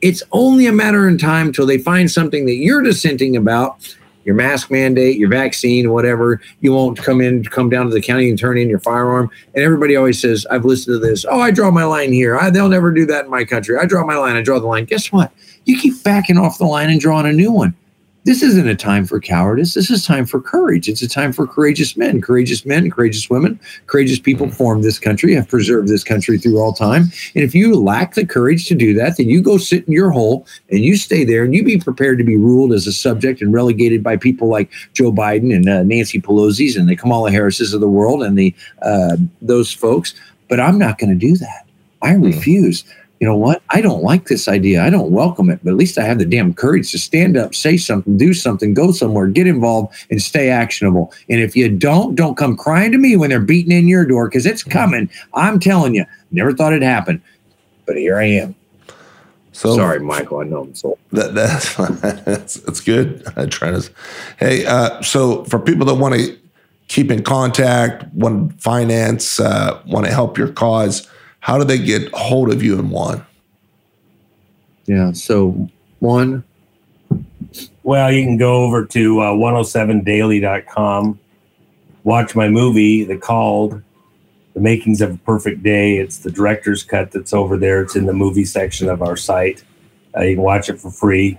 It's 0.00 0.22
only 0.32 0.66
a 0.66 0.72
matter 0.72 1.06
of 1.06 1.20
time 1.20 1.48
until 1.48 1.66
they 1.66 1.76
find 1.76 2.10
something 2.10 2.46
that 2.46 2.54
you're 2.54 2.82
dissenting 2.82 3.36
about 3.36 3.96
your 4.30 4.36
mask 4.36 4.70
mandate, 4.70 5.18
your 5.18 5.28
vaccine, 5.28 5.90
whatever. 5.90 6.40
You 6.60 6.72
won't 6.72 6.96
come 6.96 7.20
in, 7.20 7.42
come 7.42 7.68
down 7.68 7.86
to 7.86 7.92
the 7.92 8.00
county 8.00 8.30
and 8.30 8.38
turn 8.38 8.58
in 8.58 8.68
your 8.68 8.78
firearm. 8.78 9.28
And 9.56 9.64
everybody 9.64 9.96
always 9.96 10.20
says, 10.20 10.46
I've 10.52 10.64
listened 10.64 10.94
to 10.94 11.04
this. 11.04 11.24
Oh, 11.28 11.40
I 11.40 11.50
draw 11.50 11.72
my 11.72 11.82
line 11.82 12.12
here. 12.12 12.38
I, 12.38 12.48
they'll 12.48 12.68
never 12.68 12.92
do 12.92 13.04
that 13.06 13.24
in 13.24 13.30
my 13.32 13.44
country. 13.44 13.76
I 13.76 13.86
draw 13.86 14.06
my 14.06 14.14
line. 14.14 14.36
I 14.36 14.42
draw 14.42 14.60
the 14.60 14.68
line. 14.68 14.84
Guess 14.84 15.10
what? 15.10 15.32
You 15.64 15.80
keep 15.80 16.00
backing 16.04 16.38
off 16.38 16.58
the 16.58 16.64
line 16.64 16.90
and 16.90 17.00
drawing 17.00 17.26
a 17.26 17.32
new 17.32 17.50
one. 17.50 17.74
This 18.24 18.42
isn't 18.42 18.68
a 18.68 18.74
time 18.74 19.06
for 19.06 19.18
cowardice. 19.18 19.72
This 19.72 19.90
is 19.90 20.04
time 20.04 20.26
for 20.26 20.42
courage. 20.42 20.88
It's 20.88 21.00
a 21.00 21.08
time 21.08 21.32
for 21.32 21.46
courageous 21.46 21.96
men, 21.96 22.20
courageous 22.20 22.66
men, 22.66 22.90
courageous 22.90 23.30
women, 23.30 23.58
courageous 23.86 24.18
people 24.18 24.50
formed 24.50 24.84
this 24.84 24.98
country, 24.98 25.34
have 25.34 25.48
preserved 25.48 25.88
this 25.88 26.04
country 26.04 26.36
through 26.36 26.58
all 26.58 26.74
time. 26.74 27.04
And 27.34 27.42
if 27.42 27.54
you 27.54 27.74
lack 27.74 28.14
the 28.14 28.26
courage 28.26 28.66
to 28.68 28.74
do 28.74 28.92
that, 28.94 29.16
then 29.16 29.30
you 29.30 29.40
go 29.40 29.56
sit 29.56 29.86
in 29.86 29.92
your 29.94 30.10
hole 30.10 30.46
and 30.70 30.80
you 30.80 30.98
stay 30.98 31.24
there 31.24 31.44
and 31.44 31.54
you 31.54 31.64
be 31.64 31.78
prepared 31.78 32.18
to 32.18 32.24
be 32.24 32.36
ruled 32.36 32.74
as 32.74 32.86
a 32.86 32.92
subject 32.92 33.40
and 33.40 33.54
relegated 33.54 34.02
by 34.02 34.18
people 34.18 34.48
like 34.48 34.70
Joe 34.92 35.12
Biden 35.12 35.54
and 35.54 35.66
uh, 35.66 35.82
Nancy 35.82 36.20
Pelosi's 36.20 36.76
and 36.76 36.90
the 36.90 36.96
Kamala 36.96 37.30
Harris's 37.30 37.72
of 37.72 37.80
the 37.80 37.88
world 37.88 38.22
and 38.22 38.38
the 38.38 38.54
uh, 38.82 39.16
those 39.40 39.72
folks. 39.72 40.14
But 40.48 40.60
I'm 40.60 40.78
not 40.78 40.98
going 40.98 41.10
to 41.10 41.26
do 41.26 41.36
that. 41.38 41.66
I 42.02 42.12
mm. 42.14 42.42
You 43.20 43.26
know 43.26 43.36
what? 43.36 43.62
I 43.68 43.82
don't 43.82 44.02
like 44.02 44.26
this 44.26 44.48
idea. 44.48 44.82
I 44.82 44.88
don't 44.88 45.10
welcome 45.10 45.50
it, 45.50 45.60
but 45.62 45.70
at 45.70 45.76
least 45.76 45.98
I 45.98 46.04
have 46.04 46.18
the 46.18 46.24
damn 46.24 46.54
courage 46.54 46.90
to 46.92 46.98
stand 46.98 47.36
up, 47.36 47.54
say 47.54 47.76
something, 47.76 48.16
do 48.16 48.32
something, 48.32 48.72
go 48.72 48.92
somewhere, 48.92 49.26
get 49.26 49.46
involved, 49.46 49.94
and 50.10 50.22
stay 50.22 50.48
actionable. 50.48 51.12
And 51.28 51.38
if 51.38 51.54
you 51.54 51.68
don't, 51.68 52.14
don't 52.14 52.36
come 52.36 52.56
crying 52.56 52.92
to 52.92 52.98
me 52.98 53.18
when 53.18 53.28
they're 53.28 53.38
beating 53.38 53.76
in 53.76 53.88
your 53.88 54.06
door 54.06 54.26
because 54.26 54.46
it's 54.46 54.62
coming. 54.62 55.10
I'm 55.34 55.60
telling 55.60 55.94
you, 55.94 56.06
never 56.30 56.54
thought 56.54 56.72
it'd 56.72 56.82
happen, 56.82 57.22
but 57.84 57.96
here 57.96 58.16
I 58.16 58.24
am. 58.24 58.54
So 59.52 59.76
sorry, 59.76 60.00
Michael. 60.00 60.38
I 60.38 60.44
know 60.44 60.62
I'm 60.62 60.74
so 60.74 60.96
that 61.12 61.34
that's 61.34 61.74
that's, 62.24 62.54
that's 62.54 62.80
good. 62.80 63.22
I 63.36 63.44
try 63.44 63.72
to. 63.72 63.90
Hey, 64.38 64.64
uh, 64.64 65.02
so 65.02 65.44
for 65.44 65.58
people 65.58 65.84
that 65.86 65.96
want 65.96 66.14
to 66.14 66.38
keep 66.88 67.10
in 67.10 67.22
contact, 67.22 68.06
want 68.14 68.58
finance, 68.62 69.38
uh, 69.38 69.82
want 69.86 70.06
to 70.06 70.12
help 70.12 70.38
your 70.38 70.48
cause 70.48 71.06
how 71.40 71.58
do 71.58 71.64
they 71.64 71.78
get 71.78 72.12
hold 72.12 72.50
of 72.52 72.62
you 72.62 72.78
and 72.78 72.90
Juan? 72.90 73.24
Yeah. 74.86 75.12
So 75.12 75.68
Juan. 76.00 76.44
Well, 77.82 78.12
you 78.12 78.24
can 78.24 78.36
go 78.36 78.62
over 78.62 78.84
to 78.84 79.20
uh, 79.20 79.32
107daily.com, 79.32 81.18
watch 82.04 82.36
my 82.36 82.48
movie, 82.48 83.04
The 83.04 83.16
Called, 83.16 83.82
The 84.54 84.60
Makings 84.60 85.00
of 85.00 85.14
a 85.14 85.18
Perfect 85.18 85.62
Day. 85.62 85.96
It's 85.96 86.18
the 86.18 86.30
director's 86.30 86.82
cut 86.82 87.10
that's 87.10 87.32
over 87.32 87.56
there. 87.56 87.82
It's 87.82 87.96
in 87.96 88.06
the 88.06 88.12
movie 88.12 88.44
section 88.44 88.88
of 88.88 89.02
our 89.02 89.16
site. 89.16 89.64
Uh, 90.16 90.22
you 90.22 90.36
can 90.36 90.44
watch 90.44 90.68
it 90.68 90.78
for 90.78 90.90
free. 90.90 91.38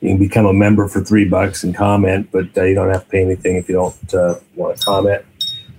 You 0.00 0.10
can 0.10 0.18
become 0.18 0.46
a 0.46 0.52
member 0.52 0.86
for 0.86 1.02
three 1.02 1.24
bucks 1.24 1.64
and 1.64 1.74
comment, 1.74 2.28
but 2.30 2.56
uh, 2.56 2.64
you 2.64 2.74
don't 2.74 2.90
have 2.90 3.04
to 3.04 3.10
pay 3.10 3.22
anything 3.22 3.56
if 3.56 3.68
you 3.68 3.74
don't 3.74 4.14
uh, 4.14 4.38
want 4.54 4.76
to 4.78 4.84
comment 4.84 5.24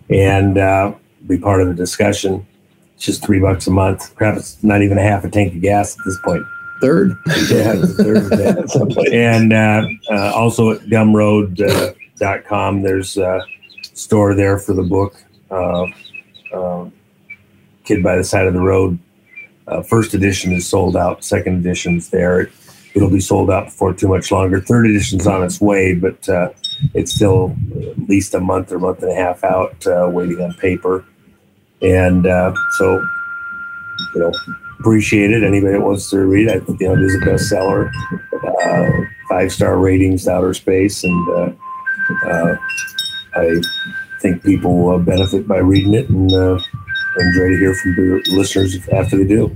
and 0.09 0.57
uh, 0.57 0.93
be 1.27 1.37
part 1.37 1.61
of 1.61 1.67
the 1.67 1.73
discussion. 1.73 2.45
It's 2.99 3.05
just 3.05 3.23
three 3.23 3.39
bucks 3.39 3.65
a 3.65 3.71
month. 3.71 4.13
Perhaps 4.17 4.61
not 4.61 4.81
even 4.81 4.97
a 4.97 5.01
half 5.01 5.23
a 5.23 5.29
tank 5.29 5.55
of 5.55 5.61
gas 5.61 5.97
at 5.97 6.03
this 6.03 6.19
point. 6.21 6.43
Third. 6.81 7.17
yeah, 7.49 7.81
third. 7.81 8.33
and 9.13 9.53
uh, 9.53 9.87
uh, 10.11 10.33
also 10.35 10.71
at 10.71 10.81
gumroad.com, 10.81 12.79
uh, 12.79 12.81
there's 12.83 13.15
a 13.15 13.39
store 13.93 14.35
there 14.35 14.59
for 14.59 14.73
the 14.73 14.83
book, 14.83 15.15
uh, 15.49 15.85
uh, 16.53 16.89
Kid 17.85 18.03
by 18.03 18.17
the 18.17 18.23
Side 18.25 18.47
of 18.47 18.53
the 18.53 18.59
Road. 18.59 18.99
Uh, 19.65 19.81
first 19.81 20.13
edition 20.13 20.51
is 20.51 20.67
sold 20.67 20.97
out. 20.97 21.23
Second 21.23 21.59
edition's 21.59 22.09
there. 22.09 22.51
It'll 22.95 23.09
be 23.09 23.21
sold 23.21 23.49
out 23.49 23.67
before 23.67 23.93
too 23.93 24.09
much 24.09 24.29
longer. 24.29 24.59
Third 24.59 24.87
edition's 24.87 25.25
on 25.25 25.41
its 25.41 25.61
way, 25.61 25.95
but 25.95 26.27
it's 26.93 27.13
still 27.13 27.55
at 27.79 28.09
least 28.09 28.33
a 28.33 28.41
month 28.41 28.73
or 28.73 28.79
month 28.79 29.01
and 29.03 29.11
a 29.13 29.15
half 29.15 29.45
out, 29.45 29.85
waiting 30.11 30.41
on 30.41 30.53
paper. 30.55 31.05
And 31.81 32.27
uh, 32.27 32.53
so, 32.77 33.01
you 34.15 34.21
know, 34.21 34.31
appreciate 34.79 35.31
it. 35.31 35.43
Anybody 35.43 35.73
that 35.73 35.81
wants 35.81 36.09
to 36.09 36.19
read, 36.19 36.49
I 36.49 36.59
think 36.59 36.79
you 36.79 36.87
know 36.87 36.93
it 36.93 37.01
is 37.01 37.15
a 37.15 37.19
bestseller. 37.19 37.91
Uh, 38.63 39.05
five 39.27 39.51
star 39.51 39.77
ratings, 39.77 40.27
outer 40.27 40.53
space, 40.53 41.03
and 41.03 41.29
uh, 41.29 41.51
uh, 42.25 42.55
I 43.35 43.61
think 44.21 44.43
people 44.43 44.77
will 44.77 44.99
benefit 44.99 45.47
by 45.47 45.57
reading 45.57 45.93
it, 45.93 46.09
and 46.09 46.31
uh, 46.31 46.59
enjoy 47.19 47.49
to 47.49 47.57
hear 47.57 47.75
from 47.75 47.95
your 47.95 48.21
listeners 48.31 48.77
after 48.89 49.17
they 49.17 49.25
do. 49.25 49.55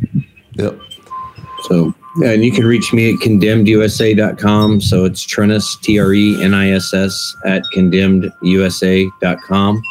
Yep. 0.53 0.79
So 1.63 1.93
and 2.23 2.45
you 2.45 2.51
can 2.51 2.65
reach 2.65 2.93
me 2.93 3.13
at 3.13 3.19
condemnedusa.com. 3.21 4.81
So 4.81 5.05
it's 5.05 5.25
Treniss, 5.25 5.81
T 5.81 5.99
R 5.99 6.13
E 6.13 6.43
N 6.43 6.53
I 6.53 6.71
S 6.71 6.93
S, 6.93 7.35
at 7.45 7.63
condemnedusa.com 7.73 9.81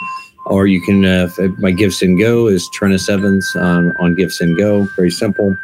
or 0.47 0.66
you 0.66 0.81
can 0.81 1.05
uh, 1.05 1.28
my 1.59 1.70
Go 1.73 2.47
is 2.48 2.69
Treniss 2.74 3.09
Evans 3.09 3.51
on 3.56 3.97
on 3.98 4.14
go. 4.56 4.85
Very 4.97 5.10
simple. 5.10 5.56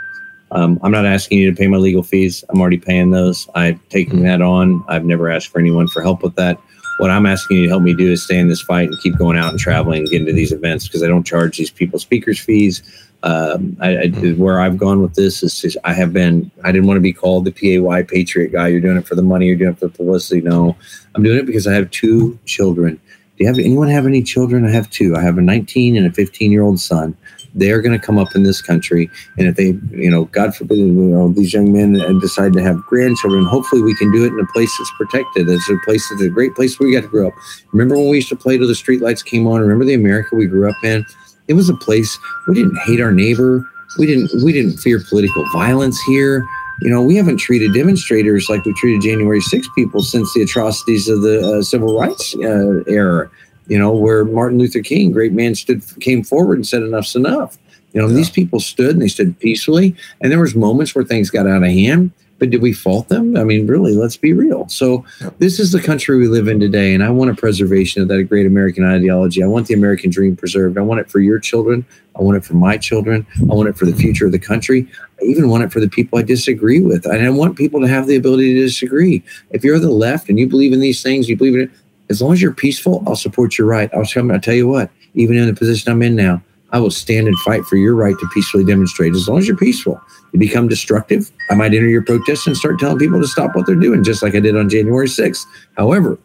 Um, 0.50 0.80
I'm 0.82 0.92
not 0.92 1.04
asking 1.04 1.38
you 1.38 1.50
to 1.50 1.56
pay 1.56 1.66
my 1.66 1.76
legal 1.76 2.02
fees. 2.02 2.42
I'm 2.48 2.60
already 2.60 2.78
paying 2.78 3.10
those. 3.10 3.48
I've 3.54 3.86
taken 3.90 4.22
that 4.22 4.40
on. 4.40 4.82
I've 4.88 5.04
never 5.04 5.30
asked 5.30 5.48
for 5.48 5.58
anyone 5.58 5.88
for 5.88 6.02
help 6.02 6.22
with 6.22 6.36
that. 6.36 6.58
What 6.98 7.10
I'm 7.10 7.26
asking 7.26 7.58
you 7.58 7.62
to 7.64 7.68
help 7.68 7.82
me 7.82 7.94
do 7.94 8.10
is 8.10 8.24
stay 8.24 8.38
in 8.38 8.48
this 8.48 8.62
fight 8.62 8.88
and 8.88 8.98
keep 9.00 9.16
going 9.16 9.36
out 9.36 9.50
and 9.50 9.58
traveling 9.58 10.00
and 10.00 10.08
getting 10.08 10.26
to 10.26 10.32
these 10.32 10.52
events 10.52 10.88
because 10.88 11.02
I 11.02 11.06
don't 11.06 11.24
charge 11.24 11.56
these 11.58 11.70
people 11.70 11.98
speakers 11.98 12.40
fees. 12.40 12.82
Um, 13.22 13.76
I, 13.80 13.98
I, 13.98 14.08
where 14.32 14.60
I've 14.60 14.78
gone 14.78 15.02
with 15.02 15.14
this 15.14 15.42
is 15.42 15.60
just, 15.60 15.76
I 15.84 15.92
have 15.92 16.12
been, 16.12 16.50
I 16.64 16.72
didn't 16.72 16.86
want 16.86 16.96
to 16.96 17.02
be 17.02 17.12
called 17.12 17.44
the 17.44 17.52
PAY 17.52 17.78
Patriot 18.04 18.52
guy. 18.52 18.68
You're 18.68 18.80
doing 18.80 18.96
it 18.96 19.06
for 19.06 19.16
the 19.16 19.22
money. 19.22 19.46
You're 19.46 19.56
doing 19.56 19.72
it 19.72 19.78
for 19.78 19.86
the 19.88 19.92
publicity. 19.92 20.40
No, 20.40 20.76
I'm 21.14 21.22
doing 21.22 21.38
it 21.38 21.46
because 21.46 21.66
I 21.66 21.74
have 21.74 21.90
two 21.90 22.38
children 22.46 23.00
do 23.38 23.44
you 23.44 23.48
have 23.48 23.58
anyone 23.60 23.88
have 23.88 24.04
any 24.04 24.20
children? 24.20 24.66
I 24.66 24.70
have 24.72 24.90
two. 24.90 25.14
I 25.14 25.22
have 25.22 25.38
a 25.38 25.40
19 25.40 25.96
and 25.96 26.06
a 26.06 26.12
15 26.12 26.50
year 26.50 26.62
old 26.62 26.80
son. 26.80 27.16
They're 27.54 27.80
going 27.80 27.98
to 27.98 28.04
come 28.04 28.18
up 28.18 28.34
in 28.34 28.42
this 28.42 28.60
country, 28.60 29.08
and 29.38 29.48
if 29.48 29.56
they, 29.56 29.78
you 29.90 30.10
know, 30.10 30.24
God 30.26 30.54
forbid, 30.54 30.78
you 30.78 30.84
know, 30.84 31.28
these 31.28 31.52
young 31.52 31.72
men 31.72 32.00
uh, 32.00 32.12
decide 32.20 32.52
to 32.52 32.62
have 32.62 32.76
grandchildren, 32.82 33.44
hopefully 33.44 33.80
we 33.80 33.94
can 33.94 34.12
do 34.12 34.24
it 34.24 34.32
in 34.32 34.38
a 34.38 34.46
place 34.46 34.70
that's 34.78 34.92
protected. 34.98 35.48
It's 35.48 35.68
a 35.70 35.76
place 35.84 36.06
that's 36.10 36.22
a 36.22 36.28
great 36.28 36.54
place 36.54 36.78
where 36.78 36.88
we 36.88 36.94
got 36.94 37.02
to 37.02 37.08
grow 37.08 37.28
up. 37.28 37.34
Remember 37.72 37.96
when 37.96 38.08
we 38.08 38.16
used 38.16 38.28
to 38.28 38.36
play 38.36 38.58
till 38.58 38.66
the 38.66 38.74
streetlights 38.74 39.24
came 39.24 39.46
on? 39.46 39.60
Remember 39.60 39.84
the 39.84 39.94
America 39.94 40.36
we 40.36 40.46
grew 40.46 40.68
up 40.68 40.76
in? 40.84 41.06
It 41.46 41.54
was 41.54 41.68
a 41.68 41.74
place 41.74 42.18
we 42.48 42.54
didn't 42.54 42.78
hate 42.80 43.00
our 43.00 43.12
neighbor. 43.12 43.64
We 43.98 44.06
didn't 44.06 44.30
we 44.44 44.52
didn't 44.52 44.78
fear 44.78 45.00
political 45.08 45.44
violence 45.52 45.98
here. 46.02 46.44
You 46.80 46.90
know, 46.90 47.02
we 47.02 47.16
haven't 47.16 47.38
treated 47.38 47.74
demonstrators 47.74 48.48
like 48.48 48.64
we 48.64 48.72
treated 48.74 49.02
January 49.02 49.40
6 49.40 49.68
people 49.74 50.02
since 50.02 50.32
the 50.32 50.42
atrocities 50.42 51.08
of 51.08 51.22
the 51.22 51.58
uh, 51.58 51.62
civil 51.62 51.98
rights 51.98 52.36
uh, 52.36 52.84
era. 52.86 53.30
You 53.66 53.78
know, 53.78 53.92
where 53.92 54.24
Martin 54.24 54.58
Luther 54.58 54.80
King, 54.80 55.12
great 55.12 55.32
man, 55.32 55.54
stood 55.54 55.82
came 56.00 56.24
forward 56.24 56.56
and 56.56 56.66
said, 56.66 56.82
"Enough's 56.82 57.14
enough." 57.14 57.58
You 57.92 58.00
know, 58.00 58.08
yeah. 58.08 58.14
these 58.14 58.30
people 58.30 58.60
stood 58.60 58.90
and 58.90 59.02
they 59.02 59.08
stood 59.08 59.38
peacefully, 59.40 59.94
and 60.22 60.32
there 60.32 60.40
was 60.40 60.54
moments 60.54 60.94
where 60.94 61.04
things 61.04 61.28
got 61.28 61.46
out 61.46 61.62
of 61.62 61.68
hand. 61.68 62.10
But 62.38 62.50
did 62.50 62.62
we 62.62 62.72
fault 62.72 63.08
them? 63.08 63.36
I 63.36 63.44
mean, 63.44 63.66
really, 63.66 63.94
let's 63.94 64.16
be 64.16 64.32
real. 64.32 64.68
So, 64.68 65.04
this 65.38 65.58
is 65.58 65.72
the 65.72 65.80
country 65.80 66.16
we 66.18 66.28
live 66.28 66.46
in 66.46 66.60
today, 66.60 66.94
and 66.94 67.02
I 67.02 67.10
want 67.10 67.30
a 67.30 67.34
preservation 67.34 68.00
of 68.00 68.08
that 68.08 68.22
great 68.24 68.46
American 68.46 68.84
ideology. 68.84 69.42
I 69.42 69.46
want 69.46 69.66
the 69.66 69.74
American 69.74 70.10
dream 70.10 70.36
preserved. 70.36 70.78
I 70.78 70.82
want 70.82 71.00
it 71.00 71.10
for 71.10 71.20
your 71.20 71.38
children. 71.40 71.84
I 72.18 72.22
want 72.22 72.36
it 72.36 72.44
for 72.44 72.54
my 72.54 72.76
children. 72.76 73.26
I 73.40 73.54
want 73.54 73.68
it 73.68 73.76
for 73.76 73.86
the 73.86 73.94
future 73.94 74.26
of 74.26 74.32
the 74.32 74.38
country. 74.38 74.88
I 75.20 75.24
even 75.24 75.48
want 75.48 75.64
it 75.64 75.72
for 75.72 75.80
the 75.80 75.88
people 75.88 76.18
I 76.18 76.22
disagree 76.22 76.80
with. 76.80 77.06
And 77.06 77.24
I 77.24 77.30
want 77.30 77.56
people 77.56 77.80
to 77.80 77.88
have 77.88 78.06
the 78.06 78.16
ability 78.16 78.54
to 78.54 78.60
disagree. 78.60 79.22
If 79.50 79.64
you're 79.64 79.78
the 79.78 79.90
left 79.90 80.28
and 80.28 80.38
you 80.38 80.48
believe 80.48 80.72
in 80.72 80.80
these 80.80 81.02
things, 81.02 81.28
you 81.28 81.36
believe 81.36 81.54
in 81.54 81.62
it, 81.62 81.70
as 82.10 82.22
long 82.22 82.32
as 82.32 82.42
you're 82.42 82.54
peaceful, 82.54 83.02
I'll 83.06 83.16
support 83.16 83.58
your 83.58 83.66
right. 83.66 83.90
I'll 83.94 84.04
tell, 84.04 84.30
I'll 84.32 84.40
tell 84.40 84.54
you 84.54 84.66
what, 84.66 84.90
even 85.14 85.36
in 85.36 85.46
the 85.46 85.54
position 85.54 85.92
I'm 85.92 86.02
in 86.02 86.16
now, 86.16 86.42
I 86.70 86.78
will 86.78 86.90
stand 86.90 87.26
and 87.26 87.38
fight 87.40 87.64
for 87.64 87.76
your 87.76 87.94
right 87.94 88.14
to 88.18 88.28
peacefully 88.34 88.64
demonstrate 88.64 89.14
as 89.14 89.28
long 89.28 89.38
as 89.38 89.48
you're 89.48 89.56
peaceful. 89.56 90.00
You 90.32 90.38
become 90.38 90.68
destructive, 90.68 91.30
I 91.50 91.54
might 91.54 91.74
enter 91.74 91.88
your 91.88 92.02
protest 92.02 92.46
and 92.46 92.56
start 92.56 92.78
telling 92.78 92.98
people 92.98 93.20
to 93.20 93.26
stop 93.26 93.56
what 93.56 93.66
they're 93.66 93.74
doing, 93.74 94.04
just 94.04 94.22
like 94.22 94.34
I 94.34 94.40
did 94.40 94.56
on 94.56 94.68
January 94.68 95.06
6th. 95.06 95.46
However, 95.76 96.18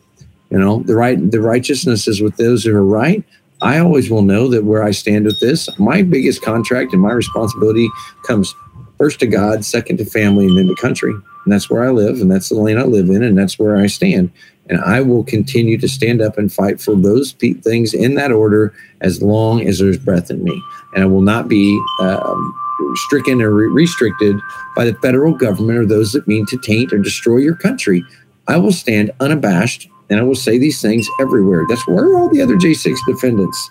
you 0.49 0.59
know, 0.59 0.83
the 0.83 0.95
right 0.95 1.31
the 1.31 1.41
righteousness 1.41 2.07
is 2.07 2.21
with 2.21 2.37
those 2.37 2.63
who 2.63 2.75
are 2.75 2.85
right. 2.85 3.23
I 3.61 3.79
always 3.79 4.11
will 4.11 4.21
know 4.21 4.49
that 4.49 4.65
where 4.65 4.83
I 4.83 4.91
stand 4.91 5.25
with 5.25 5.39
this, 5.39 5.69
my 5.79 6.01
biggest 6.01 6.41
contract 6.41 6.91
and 6.91 7.01
my 7.01 7.13
responsibility 7.13 7.89
comes 8.27 8.53
first 8.97 9.19
to 9.21 9.27
God, 9.27 9.63
second 9.63 9.97
to 9.97 10.05
family, 10.05 10.45
and 10.45 10.57
then 10.57 10.67
to 10.67 10.75
country. 10.75 11.11
And 11.11 11.51
that's 11.51 11.69
where 11.69 11.83
I 11.83 11.89
live, 11.89 12.21
and 12.21 12.31
that's 12.31 12.49
the 12.49 12.55
lane 12.55 12.77
I 12.77 12.83
live 12.83 13.09
in, 13.09 13.23
and 13.23 13.37
that's 13.37 13.57
where 13.57 13.75
I 13.77 13.87
stand. 13.87 14.31
And 14.69 14.79
I 14.79 15.01
will 15.01 15.23
continue 15.23 15.77
to 15.77 15.87
stand 15.87 16.21
up 16.21 16.37
and 16.37 16.51
fight 16.51 16.79
for 16.79 16.95
those 16.95 17.33
things 17.33 17.93
in 17.93 18.15
that 18.15 18.31
order 18.31 18.73
as 19.01 19.21
long 19.21 19.61
as 19.67 19.79
there's 19.79 19.97
breath 19.97 20.31
in 20.31 20.43
me. 20.43 20.61
And 20.93 21.03
I 21.03 21.07
will 21.07 21.21
not 21.21 21.49
be 21.49 21.77
um, 21.99 22.55
stricken 22.95 23.41
or 23.41 23.51
re- 23.51 23.67
restricted 23.67 24.37
by 24.75 24.85
the 24.85 24.95
federal 24.95 25.33
government 25.33 25.79
or 25.79 25.85
those 25.85 26.13
that 26.13 26.27
mean 26.27 26.45
to 26.47 26.57
taint 26.57 26.93
or 26.93 26.97
destroy 26.97 27.37
your 27.37 27.55
country. 27.55 28.03
I 28.47 28.57
will 28.57 28.71
stand 28.71 29.11
unabashed 29.19 29.89
and 30.09 30.19
I 30.19 30.23
will 30.23 30.35
say 30.35 30.57
these 30.57 30.81
things 30.81 31.07
everywhere. 31.19 31.65
That's 31.67 31.85
where 31.87 32.15
all 32.15 32.29
the 32.29 32.41
other 32.41 32.55
J6 32.55 32.97
defendants? 33.07 33.69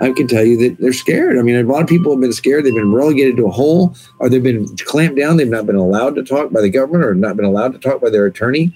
I 0.00 0.12
can 0.12 0.28
tell 0.28 0.44
you 0.44 0.56
that 0.58 0.80
they're 0.80 0.92
scared. 0.92 1.38
I 1.38 1.42
mean, 1.42 1.56
a 1.56 1.62
lot 1.62 1.82
of 1.82 1.88
people 1.88 2.12
have 2.12 2.20
been 2.20 2.32
scared. 2.32 2.64
They've 2.64 2.74
been 2.74 2.92
relegated 2.92 3.36
to 3.38 3.46
a 3.46 3.50
hole, 3.50 3.96
or 4.20 4.28
they've 4.28 4.42
been 4.42 4.68
clamped 4.78 5.18
down. 5.18 5.36
They've 5.36 5.48
not 5.48 5.66
been 5.66 5.76
allowed 5.76 6.14
to 6.16 6.22
talk 6.22 6.52
by 6.52 6.60
the 6.60 6.70
government, 6.70 7.04
or 7.04 7.14
not 7.14 7.36
been 7.36 7.44
allowed 7.44 7.72
to 7.72 7.78
talk 7.78 8.00
by 8.00 8.10
their 8.10 8.26
attorney. 8.26 8.72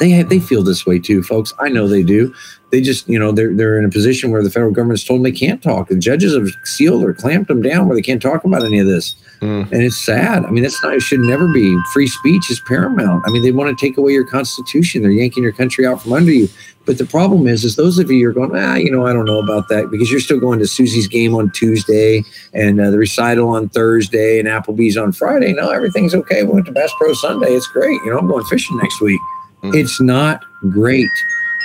They 0.00 0.22
they 0.22 0.40
feel 0.40 0.62
this 0.62 0.86
way 0.86 0.98
too, 0.98 1.22
folks. 1.22 1.52
I 1.60 1.68
know 1.68 1.86
they 1.86 2.02
do. 2.02 2.34
They 2.70 2.80
just, 2.80 3.08
you 3.08 3.18
know, 3.18 3.32
they're 3.32 3.54
they're 3.54 3.78
in 3.78 3.84
a 3.84 3.90
position 3.90 4.30
where 4.30 4.42
the 4.42 4.50
federal 4.50 4.72
government's 4.72 5.04
told 5.04 5.18
them 5.18 5.24
they 5.24 5.32
can't 5.32 5.62
talk. 5.62 5.88
The 5.88 5.98
judges 5.98 6.34
have 6.34 6.48
sealed 6.64 7.04
or 7.04 7.12
clamped 7.12 7.48
them 7.48 7.60
down 7.60 7.86
where 7.86 7.96
they 7.96 8.02
can't 8.02 8.22
talk 8.22 8.44
about 8.44 8.64
any 8.64 8.78
of 8.78 8.86
this. 8.86 9.14
Mm. 9.40 9.70
And 9.72 9.82
it's 9.82 9.98
sad. 9.98 10.44
I 10.44 10.50
mean, 10.50 10.62
that's 10.62 10.82
not. 10.82 10.94
It 10.94 11.02
should 11.02 11.20
never 11.20 11.52
be. 11.52 11.78
Free 11.92 12.06
speech 12.06 12.50
is 12.50 12.60
paramount. 12.66 13.24
I 13.26 13.30
mean, 13.30 13.42
they 13.42 13.52
want 13.52 13.76
to 13.76 13.86
take 13.86 13.98
away 13.98 14.12
your 14.12 14.26
constitution. 14.26 15.02
They're 15.02 15.10
yanking 15.10 15.42
your 15.42 15.52
country 15.52 15.86
out 15.86 16.02
from 16.02 16.12
under 16.12 16.32
you. 16.32 16.48
But 16.86 16.98
the 16.98 17.06
problem 17.06 17.46
is, 17.46 17.64
is 17.64 17.76
those 17.76 17.98
of 17.98 18.10
you 18.10 18.28
are 18.28 18.32
going, 18.32 18.52
ah, 18.54 18.76
you 18.76 18.90
know, 18.90 19.06
I 19.06 19.12
don't 19.12 19.26
know 19.26 19.38
about 19.38 19.68
that 19.68 19.90
because 19.90 20.10
you're 20.10 20.20
still 20.20 20.40
going 20.40 20.58
to 20.60 20.66
Susie's 20.66 21.08
game 21.08 21.34
on 21.34 21.50
Tuesday 21.50 22.24
and 22.54 22.80
uh, 22.80 22.90
the 22.90 22.98
recital 22.98 23.50
on 23.50 23.68
Thursday 23.68 24.38
and 24.38 24.48
Applebee's 24.48 24.96
on 24.96 25.12
Friday. 25.12 25.52
No, 25.52 25.70
everything's 25.70 26.14
okay. 26.14 26.42
We 26.42 26.52
went 26.52 26.66
to 26.66 26.72
Bass 26.72 26.90
Pro 26.96 27.12
Sunday. 27.12 27.52
It's 27.52 27.66
great. 27.68 28.00
You 28.04 28.12
know, 28.12 28.18
I'm 28.18 28.26
going 28.26 28.44
fishing 28.44 28.76
next 28.78 29.00
week. 29.00 29.20
Mm-hmm. 29.62 29.74
It's 29.74 30.00
not 30.00 30.44
great. 30.70 31.10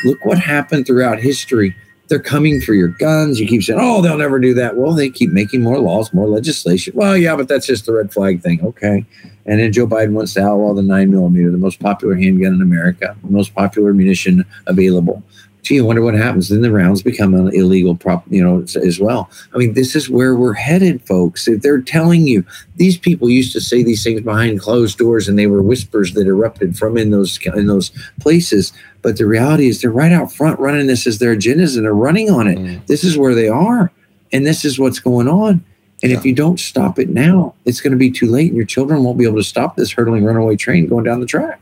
Look 0.06 0.24
what 0.26 0.38
happened 0.38 0.86
throughout 0.86 1.20
history. 1.20 1.76
They're 2.08 2.20
coming 2.20 2.62
for 2.62 2.74
your 2.74 2.90
guns. 2.90 3.40
You 3.40 3.48
keep 3.48 3.64
saying, 3.64 3.80
oh, 3.82 4.02
they'll 4.02 4.18
never 4.18 4.38
do 4.40 4.54
that. 4.54 4.78
Well, 4.78 4.94
they 4.94 5.10
keep 5.10 5.32
making 5.32 5.64
more 5.64 5.80
laws, 5.80 6.14
more 6.14 6.28
legislation. 6.28 6.94
Well, 6.96 7.18
yeah, 7.18 7.36
but 7.36 7.48
that's 7.48 7.66
just 7.66 7.88
the 7.88 7.94
red 7.94 8.14
flag 8.14 8.44
thing. 8.44 8.64
Okay. 8.64 9.06
And 9.48 9.60
then 9.60 9.72
Joe 9.72 9.88
Biden 9.88 10.12
wants 10.12 10.34
to 10.36 10.42
outlaw 10.42 10.74
the 10.74 10.84
nine 10.84 11.10
millimeter, 11.10 11.50
the 11.50 11.58
most 11.58 11.80
popular 11.80 12.16
handgun 12.16 12.54
in 12.54 12.62
America, 12.62 13.16
the 13.24 13.32
most 13.32 13.56
popular 13.56 13.94
munition 13.94 14.46
available. 14.68 15.24
Gee, 15.66 15.80
I 15.80 15.82
wonder 15.82 16.04
what 16.04 16.14
happens. 16.14 16.50
Then 16.50 16.62
the 16.62 16.72
rounds 16.72 17.02
become 17.02 17.34
an 17.34 17.48
illegal 17.52 17.96
prop, 17.96 18.24
you 18.30 18.44
know, 18.44 18.62
as 18.62 19.00
well. 19.00 19.32
I 19.52 19.58
mean, 19.58 19.74
this 19.74 19.96
is 19.96 20.08
where 20.08 20.36
we're 20.36 20.54
headed, 20.54 21.02
folks. 21.08 21.48
If 21.48 21.64
they're 21.64 21.82
telling 21.82 22.28
you 22.28 22.46
these 22.76 23.00
people 23.00 23.32
used 23.32 23.52
to 23.54 23.60
say 23.62 23.82
these 23.82 24.04
things 24.04 24.22
behind 24.22 24.62
closed 24.62 25.00
doors, 25.00 25.28
and 25.28 25.40
they 25.40 25.48
were 25.48 25.64
whispers 25.64 26.14
that 26.14 26.28
erupted 26.28 26.78
from 26.78 27.00
in 27.00 27.10
those 27.10 27.40
in 27.44 27.66
those 27.66 27.92
places. 28.20 28.74
But 29.02 29.18
the 29.18 29.26
reality 29.26 29.68
is, 29.68 29.82
they're 29.82 29.90
right 29.90 30.12
out 30.12 30.32
front 30.32 30.60
running 30.60 30.86
this 30.86 31.08
as 31.08 31.18
their 31.18 31.36
agendas, 31.36 31.76
and 31.76 31.84
they're 31.84 31.96
running 31.96 32.30
on 32.30 32.48
it. 32.48 32.60
Mm. 32.60 32.86
This 32.86 33.04
is 33.04 33.18
where 33.18 33.34
they 33.34 33.50
are, 33.50 33.92
and 34.32 34.46
this 34.46 34.66
is 34.66 34.78
what's 34.78 35.00
going 35.00 35.28
on. 35.28 35.66
And 36.04 36.12
yeah. 36.12 36.20
if 36.20 36.26
you 36.26 36.36
don't 36.36 36.60
stop 36.60 37.00
it 37.00 37.10
now, 37.10 37.56
it's 37.66 37.82
going 37.82 37.90
to 37.92 37.98
be 37.98 38.12
too 38.12 38.30
late, 38.30 38.50
and 38.50 38.56
your 38.56 38.68
children 38.68 39.04
won't 39.04 39.18
be 39.18 39.26
able 39.26 39.38
to 39.38 39.44
stop 39.44 39.78
this 39.78 39.92
hurtling 39.92 40.24
runaway 40.24 40.58
train 40.58 40.86
going 40.86 41.06
down 41.06 41.22
the 41.22 41.26
track. 41.26 41.60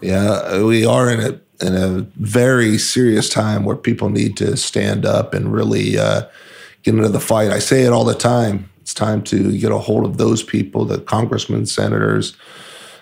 Yeah, 0.00 0.64
we 0.64 0.84
are 0.84 1.08
in 1.08 1.20
a 1.20 1.40
in 1.62 1.74
a 1.74 2.00
very 2.16 2.76
serious 2.78 3.28
time 3.28 3.64
where 3.64 3.76
people 3.76 4.10
need 4.10 4.36
to 4.38 4.56
stand 4.56 5.06
up 5.06 5.32
and 5.32 5.52
really 5.52 5.98
uh, 5.98 6.22
get 6.82 6.94
into 6.94 7.08
the 7.08 7.20
fight. 7.20 7.50
I 7.50 7.58
say 7.58 7.82
it 7.82 7.92
all 7.92 8.04
the 8.04 8.14
time. 8.14 8.68
It's 8.80 8.94
time 8.94 9.22
to 9.24 9.56
get 9.56 9.70
a 9.70 9.78
hold 9.78 10.04
of 10.04 10.18
those 10.18 10.42
people, 10.42 10.84
the 10.84 11.00
congressmen, 11.00 11.66
senators, 11.66 12.36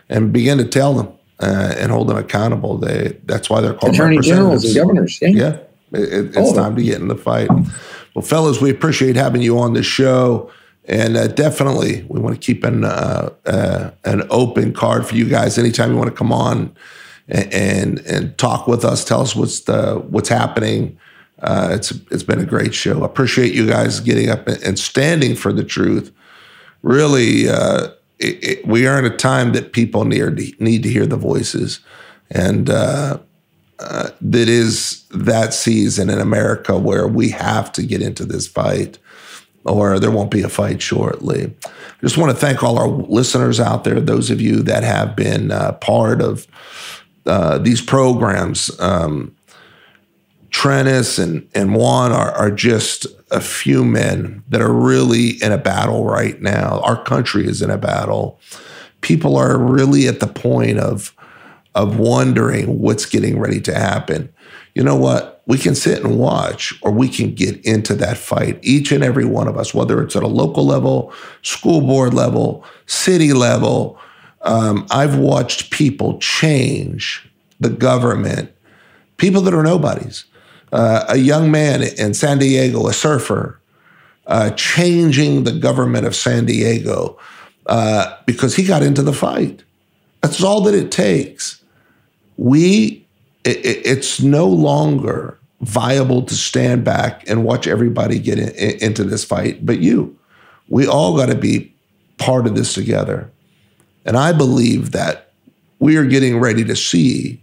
and 0.09 0.32
begin 0.32 0.59
to 0.59 0.65
tell 0.65 0.95
them 0.95 1.09
uh, 1.41 1.74
and 1.78 1.91
hold 1.91 2.09
them 2.09 2.19
accountable. 2.19 2.77
They 2.77 3.19
that's 3.24 3.49
why 3.49 3.61
they're 3.61 3.74
called 3.74 3.95
attorney 3.95 4.19
generals 4.19 4.65
and 4.65 4.74
governors. 4.74 5.19
Yeah, 5.23 5.28
yeah 5.31 5.57
it, 5.93 6.37
it's 6.37 6.53
time 6.53 6.77
to 6.77 6.82
get 6.82 7.01
in 7.01 7.09
the 7.09 7.16
fight. 7.16 7.49
Well, 8.15 8.23
fellas, 8.23 8.61
we 8.61 8.70
appreciate 8.70 9.16
having 9.16 9.43
you 9.43 9.59
on 9.59 9.73
the 9.73 9.82
show. 9.82 10.51
And 10.87 11.16
uh, 11.16 11.28
definitely, 11.28 12.05
we 12.09 12.20
want 12.20 12.35
to 12.35 12.41
keep 12.41 12.65
an 12.65 12.85
uh, 12.85 13.31
uh, 13.47 13.91
an 14.05 14.27
open 14.31 14.73
card 14.73 15.07
for 15.07 15.15
you 15.15 15.27
guys. 15.27 15.57
Anytime 15.59 15.93
you 15.93 15.97
want 15.97 16.11
to 16.11 16.16
come 16.16 16.32
on 16.32 16.74
and, 17.31 17.98
and, 18.01 18.39
talk 18.39 18.66
with 18.66 18.85
us, 18.85 19.05
tell 19.05 19.20
us 19.20 19.36
what's 19.36 19.61
the 19.61 19.94
what's 20.09 20.28
happening. 20.28 20.98
Uh, 21.40 21.70
it's 21.73 21.93
it's 22.11 22.23
been 22.23 22.40
a 22.40 22.44
great 22.44 22.74
show. 22.74 23.05
Appreciate 23.05 23.55
you 23.55 23.66
guys 23.66 24.01
getting 24.01 24.28
up 24.28 24.47
and 24.47 24.78
standing 24.78 25.35
for 25.35 25.52
the 25.52 25.65
truth. 25.65 26.12
Really, 26.82 27.48
uh, 27.48 27.89
it, 28.19 28.44
it, 28.44 28.66
we 28.66 28.86
are 28.86 28.98
in 28.98 29.05
a 29.05 29.16
time 29.16 29.52
that 29.52 29.73
people 29.73 30.05
need 30.05 30.61
need 30.61 30.82
to 30.82 30.89
hear 30.89 31.07
the 31.07 31.16
voices, 31.16 31.81
and 32.31 32.69
uh, 32.69 33.19
uh, 33.78 34.11
that 34.20 34.48
is 34.48 35.05
that 35.11 35.55
season 35.55 36.11
in 36.11 36.19
America 36.19 36.78
where 36.78 37.07
we 37.07 37.31
have 37.31 37.73
to 37.73 37.82
get 37.82 38.02
into 38.02 38.24
this 38.24 38.47
fight 38.47 38.98
or 39.65 39.98
there 39.98 40.11
won't 40.11 40.31
be 40.31 40.43
a 40.43 40.48
fight 40.48 40.81
shortly. 40.81 41.55
I 41.65 42.01
just 42.01 42.16
want 42.16 42.31
to 42.31 42.36
thank 42.36 42.62
all 42.62 42.78
our 42.78 42.89
listeners 42.89 43.61
out 43.61 43.85
there, 43.85 44.01
those 44.01 44.31
of 44.31 44.40
you 44.40 44.62
that 44.62 44.82
have 44.82 45.15
been 45.15 45.51
uh, 45.51 45.73
part 45.73 46.23
of 46.23 46.47
uh, 47.31 47.59
these 47.59 47.81
programs. 47.81 48.78
Um, 48.81 49.36
Treniss 50.51 51.23
and, 51.23 51.48
and 51.55 51.77
Juan 51.77 52.11
are, 52.11 52.32
are 52.32 52.51
just 52.51 53.07
a 53.31 53.40
few 53.40 53.85
men 53.85 54.43
that 54.48 54.61
are 54.61 54.73
really 54.73 55.40
in 55.40 55.52
a 55.52 55.57
battle 55.57 56.05
right 56.05 56.43
now. 56.43 56.81
Our 56.81 57.01
country 57.05 57.47
is 57.47 57.62
in 57.62 57.70
a 57.70 57.78
battle. 57.78 58.40
People 59.01 59.36
are 59.36 59.57
really 59.57 60.09
at 60.09 60.19
the 60.19 60.27
point 60.27 60.78
of 60.78 61.15
of 61.77 62.01
wondering 62.01 62.81
what's 62.81 63.07
getting 63.07 63.39
ready 63.39 63.61
to 63.61 63.73
happen. 63.73 64.35
You 64.74 64.82
know 64.82 64.97
what? 64.97 65.40
We 65.47 65.57
can 65.57 65.77
sit 65.77 66.02
and 66.02 66.19
watch, 66.19 66.74
or 66.82 66.90
we 66.90 67.09
can 67.09 67.32
get 67.32 67.65
into 67.65 67.94
that 67.94 68.19
fight. 68.19 68.59
Each 68.61 68.90
and 68.90 69.05
every 69.05 69.24
one 69.24 69.47
of 69.47 69.57
us, 69.57 69.73
whether 69.73 70.02
it's 70.02 70.16
at 70.16 70.24
a 70.24 70.27
local 70.27 70.66
level, 70.66 71.12
school 71.43 71.81
board 71.81 72.12
level, 72.12 72.65
city 72.86 73.32
level. 73.32 74.01
Um, 74.43 74.87
I've 74.91 75.17
watched 75.17 75.71
people 75.71 76.19
change 76.19 77.29
the 77.59 77.69
government, 77.69 78.53
people 79.17 79.43
that 79.43 79.55
are 79.55 79.62
nobodies. 79.62 80.25
Uh, 80.73 81.05
a 81.09 81.17
young 81.17 81.51
man 81.51 81.83
in 81.83 82.15
San 82.15 82.39
Diego, 82.39 82.87
a 82.87 82.93
surfer, 82.93 83.61
uh, 84.27 84.51
changing 84.51 85.45
the 85.45 85.53
government 85.53 86.07
of 86.07 86.15
San 86.15 86.47
Diego 86.47 87.19
uh, 87.67 88.17
because 88.25 88.55
he 88.55 88.62
got 88.62 88.83
into 88.83 89.03
the 89.03 89.12
fight. 89.12 89.65
That's 90.23 90.43
all 90.43 90.61
that 90.62 90.75
it 90.75 90.93
takes 90.93 91.61
we 92.41 93.07
it, 93.45 93.59
it's 93.65 94.21
no 94.21 94.49
longer 94.49 95.39
viable 95.61 96.23
to 96.23 96.35
stand 96.35 96.85
back 96.85 97.29
and 97.29 97.45
watch 97.45 97.67
everybody 97.67 98.19
get 98.19 98.39
in, 98.39 98.49
in, 98.51 98.83
into 98.83 99.05
this 99.05 99.25
fight 99.25 99.65
but 99.65 99.79
you 99.79 100.19
we 100.71 100.87
all 100.87 101.15
got 101.15 101.27
to 101.27 101.35
be 101.35 101.73
part 102.17 102.47
of 102.47 102.55
this 102.55 102.73
together 102.73 103.31
and 104.05 104.17
i 104.17 104.33
believe 104.33 104.93
that 104.93 105.33
we 105.79 105.97
are 105.97 106.05
getting 106.05 106.39
ready 106.39 106.65
to 106.65 106.77
see 106.77 107.43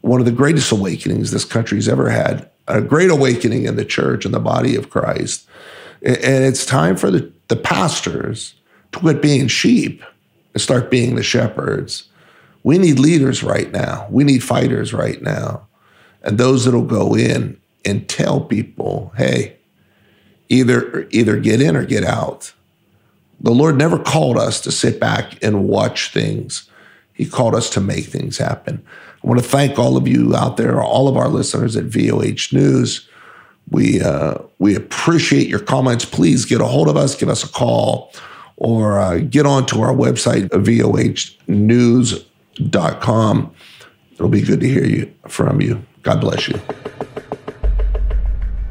one 0.00 0.20
of 0.20 0.26
the 0.26 0.32
greatest 0.32 0.72
awakenings 0.72 1.30
this 1.30 1.44
country's 1.44 1.88
ever 1.88 2.10
had 2.10 2.48
a 2.68 2.80
great 2.80 3.10
awakening 3.10 3.64
in 3.64 3.76
the 3.76 3.84
church 3.84 4.24
and 4.24 4.34
the 4.34 4.40
body 4.40 4.76
of 4.76 4.90
christ 4.90 5.46
and 6.04 6.44
it's 6.44 6.66
time 6.66 6.96
for 6.96 7.12
the, 7.12 7.32
the 7.46 7.56
pastors 7.56 8.54
to 8.90 8.98
quit 8.98 9.22
being 9.22 9.46
sheep 9.46 10.02
and 10.52 10.60
start 10.60 10.90
being 10.90 11.14
the 11.14 11.22
shepherds 11.22 12.08
we 12.62 12.78
need 12.78 12.98
leaders 12.98 13.42
right 13.42 13.70
now. 13.70 14.06
We 14.10 14.24
need 14.24 14.42
fighters 14.42 14.92
right 14.92 15.20
now. 15.20 15.66
And 16.22 16.38
those 16.38 16.64
that'll 16.64 16.82
go 16.82 17.16
in 17.16 17.60
and 17.84 18.08
tell 18.08 18.40
people, 18.40 19.12
hey, 19.16 19.56
either 20.48 21.08
either 21.10 21.38
get 21.38 21.60
in 21.60 21.76
or 21.76 21.84
get 21.84 22.04
out. 22.04 22.52
The 23.42 23.50
Lord 23.50 23.76
never 23.76 23.98
called 23.98 24.38
us 24.38 24.60
to 24.62 24.72
sit 24.72 25.00
back 25.00 25.42
and 25.42 25.68
watch 25.68 26.12
things. 26.12 26.70
He 27.12 27.26
called 27.26 27.54
us 27.54 27.68
to 27.70 27.80
make 27.80 28.06
things 28.06 28.38
happen. 28.38 28.82
I 29.22 29.26
want 29.26 29.40
to 29.40 29.48
thank 29.48 29.78
all 29.78 29.96
of 29.96 30.08
you 30.08 30.34
out 30.34 30.56
there, 30.56 30.82
all 30.82 31.08
of 31.08 31.16
our 31.16 31.28
listeners 31.28 31.76
at 31.76 31.84
VOH 31.84 32.52
News. 32.52 33.08
We 33.70 34.00
uh, 34.00 34.38
we 34.58 34.74
appreciate 34.74 35.48
your 35.48 35.60
comments. 35.60 36.04
Please 36.04 36.44
get 36.44 36.60
a 36.60 36.66
hold 36.66 36.88
of 36.88 36.96
us, 36.96 37.14
give 37.14 37.28
us 37.28 37.44
a 37.44 37.48
call, 37.48 38.12
or 38.56 38.98
uh, 38.98 39.18
get 39.18 39.46
onto 39.46 39.80
our 39.80 39.94
website, 39.94 40.48
VOH 40.50 41.36
News 41.48 42.24
com. 43.00 43.54
It'll 44.12 44.28
be 44.28 44.42
good 44.42 44.60
to 44.60 44.68
hear 44.68 44.84
you 44.84 45.12
from 45.28 45.60
you. 45.60 45.84
God 46.02 46.20
bless 46.20 46.48
you. 46.48 46.60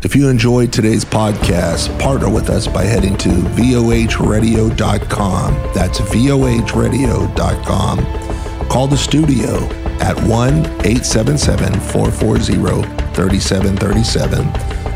If 0.03 0.15
you 0.15 0.29
enjoyed 0.29 0.73
today's 0.73 1.05
podcast, 1.05 1.99
partner 1.99 2.27
with 2.27 2.49
us 2.49 2.67
by 2.67 2.85
heading 2.85 3.15
to 3.17 3.29
vohradio.com. 3.29 5.53
That's 5.75 5.99
vohradio.com. 5.99 7.99
Call 8.67 8.87
the 8.87 8.97
studio 8.97 9.57
at 10.01 10.19
1 10.23 10.53
877 10.65 11.79
440 11.79 12.81
3737. 13.13 14.45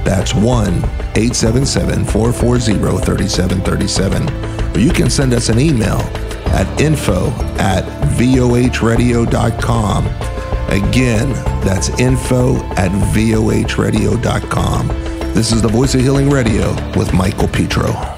That's 0.03 0.33
1 0.33 0.73
877 0.73 2.05
440 2.05 2.73
3737. 3.05 4.75
Or 4.75 4.79
you 4.79 4.91
can 4.91 5.11
send 5.11 5.33
us 5.33 5.49
an 5.49 5.59
email 5.59 5.99
at 6.47 6.81
info 6.81 7.29
at 7.59 7.83
vohradio.com. 8.17 10.34
Again, 10.69 11.31
that's 11.63 11.89
info 11.99 12.57
at 12.75 12.91
vohradio.com. 13.13 14.87
This 15.33 15.51
is 15.51 15.61
the 15.61 15.67
Voice 15.67 15.95
of 15.95 16.01
Healing 16.01 16.29
Radio 16.29 16.73
with 16.97 17.13
Michael 17.13 17.47
Petro. 17.47 18.14